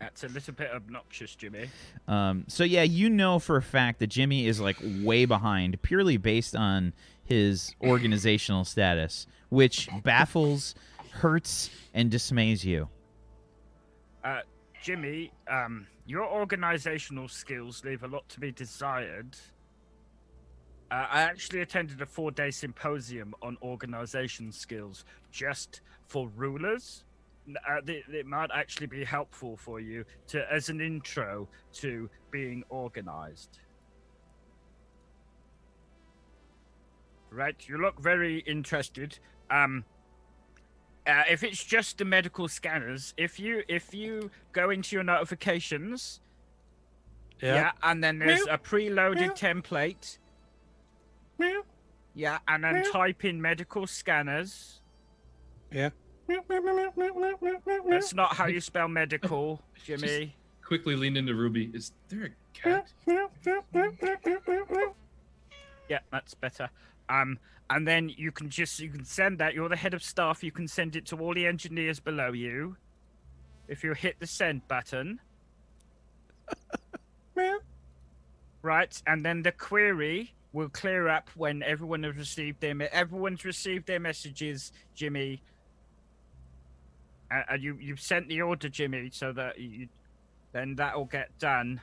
That's 0.00 0.24
a 0.24 0.28
little 0.28 0.54
bit 0.54 0.70
obnoxious, 0.74 1.34
Jimmy. 1.34 1.68
Um, 2.08 2.44
so 2.48 2.64
yeah, 2.64 2.82
you 2.82 3.10
know 3.10 3.38
for 3.38 3.56
a 3.56 3.62
fact 3.62 3.98
that 3.98 4.06
Jimmy 4.06 4.46
is 4.46 4.58
like 4.58 4.76
way 5.02 5.26
behind, 5.26 5.80
purely 5.82 6.16
based 6.16 6.56
on 6.56 6.94
his 7.22 7.74
organizational 7.82 8.64
status, 8.64 9.26
which 9.50 9.90
baffles, 10.02 10.74
hurts, 11.12 11.70
and 11.92 12.10
dismays 12.10 12.64
you. 12.64 12.88
Uh, 14.24 14.40
Jimmy, 14.82 15.32
um, 15.48 15.86
your 16.06 16.24
organizational 16.24 17.28
skills 17.28 17.84
leave 17.84 18.02
a 18.02 18.08
lot 18.08 18.26
to 18.30 18.40
be 18.40 18.50
desired. 18.50 19.36
Uh, 20.90 21.06
I 21.08 21.20
actually 21.20 21.60
attended 21.60 22.00
a 22.00 22.06
four 22.06 22.30
day 22.30 22.50
symposium 22.50 23.34
on 23.42 23.58
organization 23.62 24.50
skills 24.50 25.04
just 25.30 25.82
for 26.06 26.28
rulers. 26.34 27.04
N- 27.48 27.56
Uh, 27.68 27.80
th- 27.80 28.04
it 28.08 28.26
might 28.26 28.50
actually 28.54 28.86
be 28.86 29.04
helpful 29.04 29.56
for 29.56 29.80
you 29.80 30.04
to 30.28 30.52
as 30.52 30.68
an 30.68 30.80
intro 30.80 31.48
to 31.74 32.08
being 32.30 32.62
organized. 32.68 33.58
Right, 37.30 37.56
you 37.68 37.78
look 37.78 38.00
very 38.00 38.38
interested. 38.40 39.18
Um, 39.50 39.84
uh, 41.06 41.22
if 41.30 41.42
it's 41.44 41.62
just 41.64 41.98
the 41.98 42.04
medical 42.04 42.48
scanners, 42.48 43.14
if 43.16 43.38
you 43.38 43.62
if 43.68 43.94
you 43.94 44.30
go 44.52 44.70
into 44.70 44.96
your 44.96 45.04
notifications, 45.04 46.20
Yeah. 47.40 47.54
yeah, 47.54 47.72
and 47.82 48.02
then 48.02 48.18
there's 48.18 48.44
Meow. 48.46 48.54
a 48.54 48.58
preloaded 48.58 49.20
Meow. 49.20 49.32
template, 49.34 50.18
Meow, 51.38 51.62
yeah, 52.14 52.38
and 52.48 52.64
then 52.64 52.74
Meow. 52.74 52.90
type 52.92 53.24
in 53.24 53.40
medical 53.40 53.86
scanners. 53.86 54.82
yeah. 55.70 55.90
That's 57.88 58.14
not 58.14 58.34
how 58.34 58.46
you 58.46 58.60
spell 58.60 58.88
medical, 58.88 59.60
Just 59.84 60.04
Jimmy. 60.04 60.34
quickly 60.64 60.96
leaned 60.96 61.16
into 61.16 61.34
Ruby. 61.34 61.70
Is 61.74 61.92
there 62.08 62.24
a 62.24 62.30
cat? 62.58 62.92
Yeah, 65.88 65.98
that's 66.12 66.34
better. 66.34 66.70
Um, 67.08 67.38
and 67.70 67.86
then 67.86 68.08
you 68.08 68.32
can 68.32 68.48
just 68.50 68.80
you 68.80 68.90
can 68.90 69.04
send 69.04 69.38
that. 69.38 69.54
You're 69.54 69.68
the 69.68 69.76
head 69.76 69.94
of 69.94 70.02
staff. 70.02 70.42
You 70.42 70.52
can 70.52 70.68
send 70.68 70.96
it 70.96 71.06
to 71.06 71.16
all 71.16 71.34
the 71.34 71.46
engineers 71.46 72.00
below 72.00 72.32
you. 72.32 72.76
If 73.68 73.84
you 73.84 73.94
hit 73.94 74.18
the 74.18 74.26
send 74.26 74.66
button, 74.66 75.20
right, 78.62 79.02
and 79.06 79.24
then 79.24 79.42
the 79.42 79.52
query 79.52 80.32
will 80.52 80.68
clear 80.68 81.08
up 81.08 81.30
when 81.36 81.62
everyone 81.62 82.02
has 82.02 82.16
received 82.16 82.60
their 82.60 82.74
everyone's 82.92 83.44
received 83.44 83.86
their 83.86 84.00
messages, 84.00 84.72
Jimmy. 84.94 85.42
Uh, 87.30 87.42
and 87.50 87.62
you 87.62 87.76
you've 87.80 88.00
sent 88.00 88.28
the 88.28 88.42
order, 88.42 88.68
Jimmy, 88.68 89.10
so 89.12 89.32
that 89.32 89.58
you 89.58 89.88
then 90.52 90.74
that'll 90.76 91.04
get 91.04 91.36
done. 91.38 91.80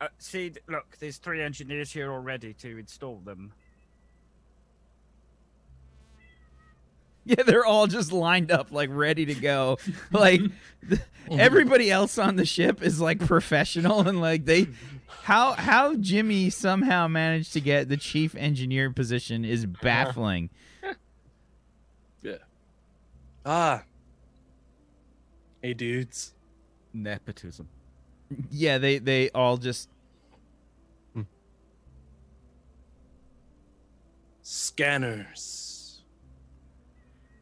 Uh, 0.00 0.08
see, 0.18 0.52
look, 0.68 0.96
there's 0.98 1.16
three 1.16 1.42
engineers 1.42 1.90
here 1.90 2.12
already 2.12 2.52
to 2.54 2.78
install 2.78 3.16
them. 3.24 3.52
Yeah, 7.28 7.42
they're 7.44 7.66
all 7.66 7.88
just 7.88 8.12
lined 8.12 8.52
up, 8.52 8.70
like 8.70 8.88
ready 8.92 9.26
to 9.26 9.34
go. 9.34 9.78
like 10.12 10.40
th- 10.88 11.00
everybody 11.32 11.90
else 11.90 12.18
on 12.18 12.36
the 12.36 12.44
ship 12.46 12.82
is 12.82 13.00
like 13.00 13.18
professional, 13.18 14.06
and 14.06 14.20
like 14.20 14.44
they, 14.44 14.68
how 15.24 15.54
how 15.54 15.96
Jimmy 15.96 16.50
somehow 16.50 17.08
managed 17.08 17.52
to 17.54 17.60
get 17.60 17.88
the 17.88 17.96
chief 17.96 18.36
engineer 18.36 18.92
position 18.92 19.44
is 19.44 19.66
baffling. 19.66 20.50
Yeah. 20.52 20.58
Ah. 23.46 23.84
Hey, 25.62 25.72
dudes. 25.72 26.34
Nepotism. 26.92 27.68
Yeah, 28.50 28.78
they 28.78 28.98
they 28.98 29.30
all 29.30 29.56
just 29.56 29.88
Scanners. 34.42 36.02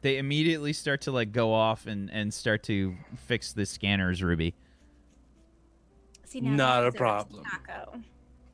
they 0.03 0.19
immediately 0.19 0.73
start 0.73 1.03
to 1.03 1.11
like 1.13 1.33
go 1.33 1.53
off 1.53 1.87
and 1.87 2.11
and 2.11 2.33
start 2.33 2.63
to 2.65 2.95
fix 3.27 3.53
the 3.53 3.67
scanners, 3.67 4.23
Ruby. 4.23 4.55
See, 6.25 6.41
now 6.41 6.57
Not 6.57 6.87
a 6.87 6.93
problem. 6.93 7.45
Taco. 7.45 8.01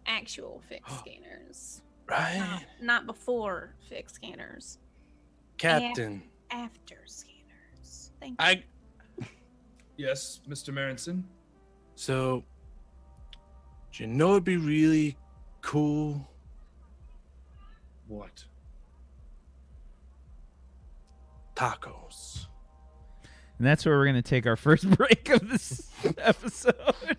Actual 0.06 0.62
fix 0.68 0.92
scanners. 0.98 1.82
Right. 2.06 2.38
Not, 2.38 2.62
not 2.80 3.06
before 3.06 3.74
fix 3.88 4.12
scanners. 4.14 4.78
Captain. 5.58 6.22
After 6.50 6.96
scanners. 7.06 7.29
Thank 8.20 8.32
you. 8.32 8.36
I. 8.38 8.62
Yes, 9.96 10.40
Mr. 10.48 10.72
Marinson. 10.72 11.22
So. 11.94 12.44
Do 13.92 14.04
you 14.04 14.08
know 14.08 14.30
it'd 14.32 14.44
be 14.44 14.56
really 14.56 15.16
cool? 15.62 16.30
What? 18.06 18.44
Tacos. 21.56 22.46
And 23.58 23.66
that's 23.66 23.84
where 23.84 23.96
we're 23.98 24.06
going 24.06 24.16
to 24.16 24.22
take 24.22 24.46
our 24.46 24.56
first 24.56 24.88
break 24.96 25.28
of 25.28 25.48
this 25.48 25.90
episode. 26.16 26.74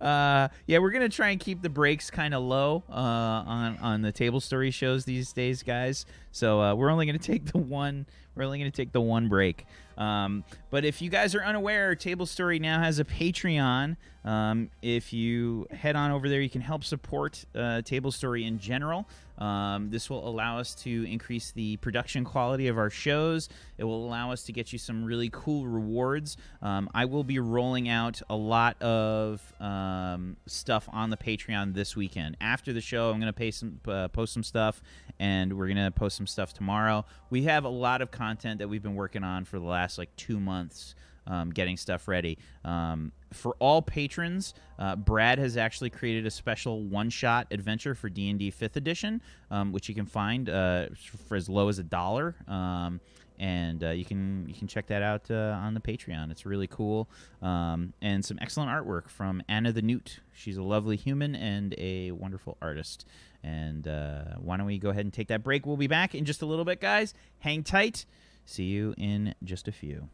uh, 0.00 0.48
yeah, 0.66 0.78
we're 0.78 0.92
going 0.92 1.02
to 1.02 1.14
try 1.14 1.30
and 1.30 1.40
keep 1.40 1.60
the 1.60 1.68
breaks 1.68 2.10
kind 2.10 2.32
of 2.32 2.42
low 2.42 2.84
uh, 2.88 2.92
on 2.94 3.78
on 3.78 4.02
the 4.02 4.12
table 4.12 4.40
story 4.40 4.70
shows 4.70 5.04
these 5.04 5.32
days, 5.32 5.62
guys. 5.62 6.06
So 6.30 6.60
uh, 6.60 6.74
we're 6.74 6.90
only 6.90 7.04
going 7.06 7.18
to 7.18 7.24
take 7.24 7.46
the 7.46 7.58
one. 7.58 8.06
We're 8.34 8.44
only 8.44 8.58
going 8.58 8.70
to 8.70 8.76
take 8.76 8.92
the 8.92 9.00
one 9.00 9.28
break. 9.28 9.66
Um, 9.96 10.44
but 10.70 10.84
if 10.84 11.02
you 11.02 11.10
guys 11.10 11.34
are 11.34 11.42
unaware, 11.42 11.94
Table 11.94 12.26
Story 12.26 12.58
now 12.58 12.80
has 12.80 12.98
a 12.98 13.04
Patreon. 13.04 13.96
Um, 14.24 14.70
if 14.82 15.12
you 15.12 15.66
head 15.70 15.96
on 15.96 16.12
over 16.12 16.28
there, 16.28 16.40
you 16.40 16.50
can 16.50 16.60
help 16.60 16.84
support 16.84 17.44
uh, 17.54 17.82
Table 17.82 18.12
Story 18.12 18.44
in 18.44 18.58
general. 18.58 19.08
Um, 19.38 19.90
this 19.90 20.08
will 20.08 20.28
allow 20.28 20.58
us 20.58 20.74
to 20.76 21.04
increase 21.10 21.50
the 21.50 21.76
production 21.78 22.22
quality 22.24 22.68
of 22.68 22.78
our 22.78 22.90
shows. 22.90 23.48
It 23.78 23.84
will 23.84 24.06
allow 24.06 24.30
us 24.30 24.44
to 24.44 24.52
get 24.52 24.72
you 24.72 24.78
some 24.78 25.04
really 25.04 25.30
cool 25.32 25.66
rewards. 25.66 26.36
Um, 26.60 26.88
I 26.94 27.06
will 27.06 27.24
be 27.24 27.40
rolling 27.40 27.88
out 27.88 28.22
a 28.30 28.36
lot 28.36 28.80
of 28.80 29.40
um, 29.58 30.36
stuff 30.46 30.88
on 30.92 31.10
the 31.10 31.16
Patreon 31.16 31.74
this 31.74 31.96
weekend. 31.96 32.36
After 32.40 32.72
the 32.72 32.80
show, 32.80 33.10
I'm 33.10 33.20
going 33.20 33.32
to 33.32 33.52
some, 33.52 33.80
uh, 33.88 34.08
post 34.08 34.32
some 34.32 34.44
stuff, 34.44 34.80
and 35.18 35.58
we're 35.58 35.66
going 35.66 35.84
to 35.84 35.90
post 35.90 36.16
some 36.16 36.28
stuff 36.28 36.54
tomorrow. 36.54 37.04
We 37.30 37.42
have 37.44 37.64
a 37.64 37.70
lot 37.70 38.02
of 38.02 38.12
content 38.12 38.60
that 38.60 38.68
we've 38.68 38.82
been 38.82 38.94
working 38.94 39.24
on 39.24 39.44
for 39.44 39.58
the 39.58 39.64
last 39.64 39.81
like 39.98 40.14
two 40.16 40.40
months, 40.40 40.94
um, 41.26 41.50
getting 41.50 41.76
stuff 41.76 42.08
ready. 42.08 42.38
Um, 42.64 43.12
for 43.32 43.56
all 43.58 43.80
patrons, 43.82 44.54
uh, 44.78 44.96
Brad 44.96 45.38
has 45.38 45.56
actually 45.56 45.90
created 45.90 46.26
a 46.26 46.30
special 46.30 46.82
one-shot 46.82 47.46
adventure 47.50 47.94
for 47.94 48.08
D 48.08 48.28
and 48.28 48.38
D 48.38 48.50
Fifth 48.50 48.76
Edition, 48.76 49.22
um, 49.50 49.72
which 49.72 49.88
you 49.88 49.94
can 49.94 50.06
find 50.06 50.48
uh, 50.48 50.86
for 51.28 51.36
as 51.36 51.48
low 51.48 51.68
as 51.68 51.78
a 51.78 51.84
dollar. 51.84 52.34
Um, 52.48 53.00
and 53.38 53.82
uh, 53.82 53.90
you 53.90 54.04
can 54.04 54.44
you 54.46 54.54
can 54.54 54.68
check 54.68 54.86
that 54.86 55.02
out 55.02 55.30
uh, 55.30 55.58
on 55.60 55.74
the 55.74 55.80
Patreon. 55.80 56.30
It's 56.30 56.46
really 56.46 56.68
cool, 56.68 57.08
um, 57.40 57.92
and 58.00 58.24
some 58.24 58.38
excellent 58.40 58.70
artwork 58.70 59.08
from 59.08 59.42
Anna 59.48 59.72
the 59.72 59.82
Newt. 59.82 60.20
She's 60.32 60.58
a 60.58 60.62
lovely 60.62 60.96
human 60.96 61.34
and 61.34 61.74
a 61.78 62.12
wonderful 62.12 62.56
artist. 62.62 63.06
And 63.42 63.88
uh, 63.88 64.36
why 64.38 64.56
don't 64.56 64.66
we 64.66 64.78
go 64.78 64.90
ahead 64.90 65.04
and 65.04 65.12
take 65.12 65.28
that 65.28 65.42
break? 65.42 65.66
We'll 65.66 65.76
be 65.76 65.88
back 65.88 66.14
in 66.14 66.24
just 66.24 66.42
a 66.42 66.46
little 66.46 66.64
bit, 66.64 66.80
guys. 66.80 67.14
Hang 67.40 67.64
tight. 67.64 68.06
See 68.44 68.64
you 68.64 68.94
in 68.98 69.34
just 69.44 69.68
a 69.68 69.72
few. 69.72 70.08